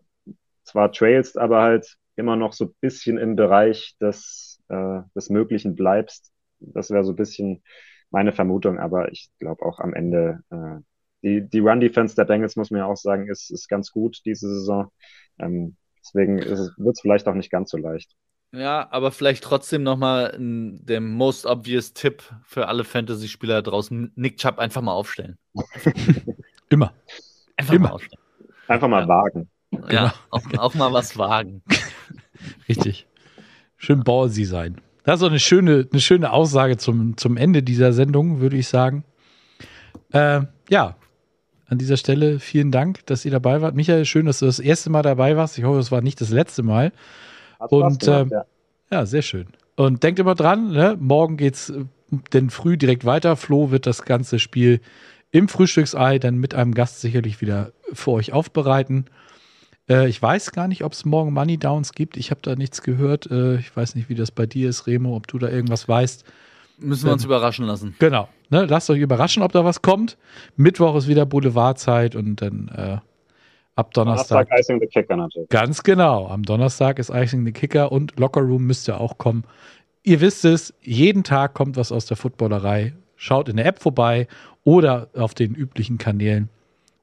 zwar 0.69 0.91
trailst, 0.91 1.37
aber 1.37 1.61
halt 1.61 1.97
immer 2.15 2.35
noch 2.35 2.53
so 2.53 2.65
ein 2.65 2.75
bisschen 2.81 3.17
im 3.17 3.35
Bereich 3.35 3.95
des, 4.01 4.61
äh, 4.69 5.01
des 5.15 5.29
Möglichen 5.29 5.75
bleibst. 5.75 6.31
Das 6.59 6.91
wäre 6.91 7.03
so 7.03 7.13
ein 7.13 7.15
bisschen 7.15 7.63
meine 8.11 8.33
Vermutung, 8.33 8.79
aber 8.79 9.11
ich 9.11 9.29
glaube 9.39 9.65
auch 9.65 9.79
am 9.79 9.93
Ende, 9.93 10.41
äh, 10.49 10.79
die, 11.23 11.47
die 11.49 11.59
Run-Defense 11.59 12.15
der 12.15 12.25
Bengals, 12.25 12.55
muss 12.55 12.71
man 12.71 12.79
ja 12.79 12.85
auch 12.85 12.97
sagen, 12.97 13.27
ist, 13.29 13.51
ist 13.51 13.67
ganz 13.69 13.91
gut 13.91 14.19
diese 14.25 14.47
Saison. 14.49 14.91
Ähm, 15.39 15.77
deswegen 16.03 16.39
wird 16.39 16.95
es 16.95 17.01
vielleicht 17.01 17.27
auch 17.27 17.33
nicht 17.35 17.51
ganz 17.51 17.71
so 17.71 17.77
leicht. 17.77 18.15
Ja, 18.51 18.87
aber 18.91 19.11
vielleicht 19.11 19.43
trotzdem 19.43 19.83
nochmal 19.83 20.35
der 20.39 21.01
most 21.01 21.45
obvious 21.45 21.93
Tipp 21.93 22.23
für 22.45 22.67
alle 22.67 22.83
Fantasy-Spieler 22.83 23.61
draußen. 23.61 24.11
Nick 24.15 24.37
Chubb 24.37 24.57
einfach 24.57 24.81
mal 24.81 24.93
aufstellen. 24.93 25.37
Immer. 26.69 26.93
Einfach 27.57 27.75
Immer. 27.75 27.89
mal 27.89 27.91
aufstellen. 27.91 28.21
Einfach 28.67 28.87
mal 28.87 29.03
Ja. 29.03 29.07
wagen. 29.07 29.49
Ja, 29.89 30.13
auch, 30.29 30.43
auch 30.57 30.75
mal 30.75 30.93
was 30.93 31.17
wagen. 31.17 31.61
Richtig. 32.69 33.07
Schön 33.77 34.03
ballsy 34.03 34.45
sein. 34.45 34.81
Das 35.03 35.15
ist 35.15 35.19
so 35.21 35.27
eine 35.27 35.39
schöne, 35.39 35.87
eine 35.91 36.01
schöne 36.01 36.31
Aussage 36.31 36.77
zum, 36.77 37.17
zum 37.17 37.37
Ende 37.37 37.63
dieser 37.63 37.93
Sendung, 37.93 38.41
würde 38.41 38.57
ich 38.57 38.67
sagen. 38.67 39.03
Äh, 40.11 40.41
ja, 40.69 40.95
an 41.67 41.77
dieser 41.77 41.97
Stelle 41.97 42.39
vielen 42.39 42.71
Dank, 42.71 43.05
dass 43.05 43.25
ihr 43.25 43.31
dabei 43.31 43.61
wart. 43.61 43.75
Michael, 43.75 44.05
schön, 44.05 44.25
dass 44.25 44.39
du 44.39 44.45
das 44.45 44.59
erste 44.59 44.89
Mal 44.89 45.03
dabei 45.03 45.37
warst. 45.37 45.57
Ich 45.57 45.63
hoffe, 45.63 45.79
es 45.79 45.91
war 45.91 46.01
nicht 46.01 46.19
das 46.19 46.29
letzte 46.29 46.63
Mal. 46.63 46.91
Hat 47.59 47.71
Und, 47.71 47.99
gemacht, 47.99 48.07
ähm, 48.07 48.29
ja. 48.31 48.45
Ja, 48.91 49.05
sehr 49.05 49.21
schön. 49.21 49.47
Und 49.75 50.03
denkt 50.03 50.19
immer 50.19 50.35
dran, 50.35 50.71
ne? 50.71 50.97
morgen 50.99 51.37
geht's 51.37 51.69
äh, 51.69 51.85
denn 52.33 52.49
früh 52.49 52.75
direkt 52.75 53.05
weiter. 53.05 53.35
Flo 53.35 53.71
wird 53.71 53.85
das 53.85 54.03
ganze 54.03 54.39
Spiel 54.39 54.81
im 55.31 55.47
Frühstücksei 55.47 56.17
dann 56.17 56.37
mit 56.37 56.55
einem 56.55 56.73
Gast 56.73 57.01
sicherlich 57.01 57.39
wieder 57.39 57.71
für 57.93 58.11
euch 58.11 58.33
aufbereiten. 58.33 59.05
Äh, 59.89 60.07
ich 60.07 60.21
weiß 60.21 60.51
gar 60.51 60.67
nicht, 60.67 60.83
ob 60.83 60.93
es 60.93 61.05
morgen 61.05 61.33
Money 61.33 61.57
Downs 61.57 61.93
gibt. 61.93 62.17
Ich 62.17 62.31
habe 62.31 62.41
da 62.43 62.55
nichts 62.55 62.81
gehört. 62.83 63.29
Äh, 63.31 63.55
ich 63.55 63.75
weiß 63.75 63.95
nicht, 63.95 64.09
wie 64.09 64.15
das 64.15 64.31
bei 64.31 64.45
dir 64.45 64.69
ist, 64.69 64.87
Remo, 64.87 65.15
ob 65.15 65.27
du 65.27 65.39
da 65.39 65.49
irgendwas 65.49 65.87
weißt. 65.87 66.23
Müssen 66.77 67.05
wir 67.05 67.13
uns 67.13 67.25
überraschen 67.25 67.65
lassen. 67.65 67.95
Genau. 67.99 68.29
Ne? 68.49 68.65
Lasst 68.65 68.89
euch 68.89 68.99
überraschen, 68.99 69.43
ob 69.43 69.51
da 69.51 69.65
was 69.65 69.81
kommt. 69.81 70.17
Mittwoch 70.55 70.95
ist 70.95 71.07
wieder 71.07 71.25
Boulevardzeit 71.25 72.15
und 72.15 72.41
dann 72.41 72.69
äh, 72.69 72.97
ab 73.75 73.93
Donnerstag. 73.93 74.47
Donnerstag 74.47 74.59
Icing 74.59 74.79
the 74.79 74.87
Kicker 74.87 75.17
natürlich. 75.17 75.49
Ganz 75.49 75.83
genau. 75.83 76.27
Am 76.27 76.43
Donnerstag 76.43 76.99
ist 76.99 77.09
Icing 77.09 77.45
the 77.45 77.51
Kicker 77.51 77.91
und 77.91 78.17
Locker 78.17 78.41
Room 78.41 78.65
müsste 78.65 78.99
auch 78.99 79.17
kommen. 79.17 79.43
Ihr 80.03 80.21
wisst 80.21 80.45
es, 80.45 80.73
jeden 80.81 81.23
Tag 81.23 81.53
kommt 81.53 81.75
was 81.75 81.91
aus 81.91 82.05
der 82.05 82.15
Footballerei. 82.15 82.93
Schaut 83.17 83.49
in 83.49 83.57
der 83.57 83.65
App 83.65 83.79
vorbei 83.79 84.27
oder 84.63 85.09
auf 85.13 85.33
den 85.33 85.53
üblichen 85.53 85.97
Kanälen. 85.97 86.47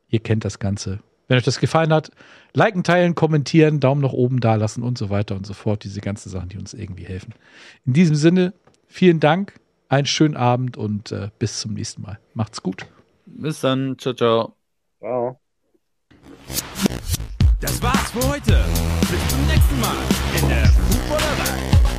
Ihr 0.08 0.20
kennt 0.20 0.46
das 0.46 0.58
Ganze. 0.58 1.00
Wenn 1.28 1.38
euch 1.38 1.44
das 1.44 1.58
gefallen 1.58 1.92
hat, 1.92 2.10
liken, 2.52 2.84
teilen, 2.84 3.14
kommentieren, 3.14 3.80
Daumen 3.80 4.00
nach 4.00 4.12
oben 4.12 4.40
da 4.40 4.54
lassen 4.54 4.82
und 4.82 4.96
so 4.96 5.10
weiter 5.10 5.34
und 5.34 5.46
so 5.46 5.54
fort. 5.54 5.84
Diese 5.84 6.00
ganzen 6.00 6.30
Sachen, 6.30 6.48
die 6.48 6.58
uns 6.58 6.74
irgendwie 6.74 7.04
helfen. 7.04 7.34
In 7.84 7.92
diesem 7.92 8.16
Sinne, 8.16 8.52
vielen 8.86 9.20
Dank, 9.20 9.58
einen 9.88 10.06
schönen 10.06 10.36
Abend 10.36 10.76
und 10.76 11.12
äh, 11.12 11.30
bis 11.38 11.60
zum 11.60 11.74
nächsten 11.74 12.02
Mal. 12.02 12.18
Macht's 12.34 12.62
gut. 12.62 12.86
Bis 13.26 13.60
dann. 13.60 13.98
Ciao, 13.98 14.14
ciao. 14.14 14.56
Ciao. 14.98 15.40
Das 17.60 17.82
war's 17.82 18.10
für 18.10 18.28
heute. 18.28 18.64
Bis 19.00 19.28
zum 19.28 19.46
nächsten 19.46 19.80
Mal 19.80 19.96
in 20.40 20.48
der 20.48 20.66
Footballerei. 20.66 21.95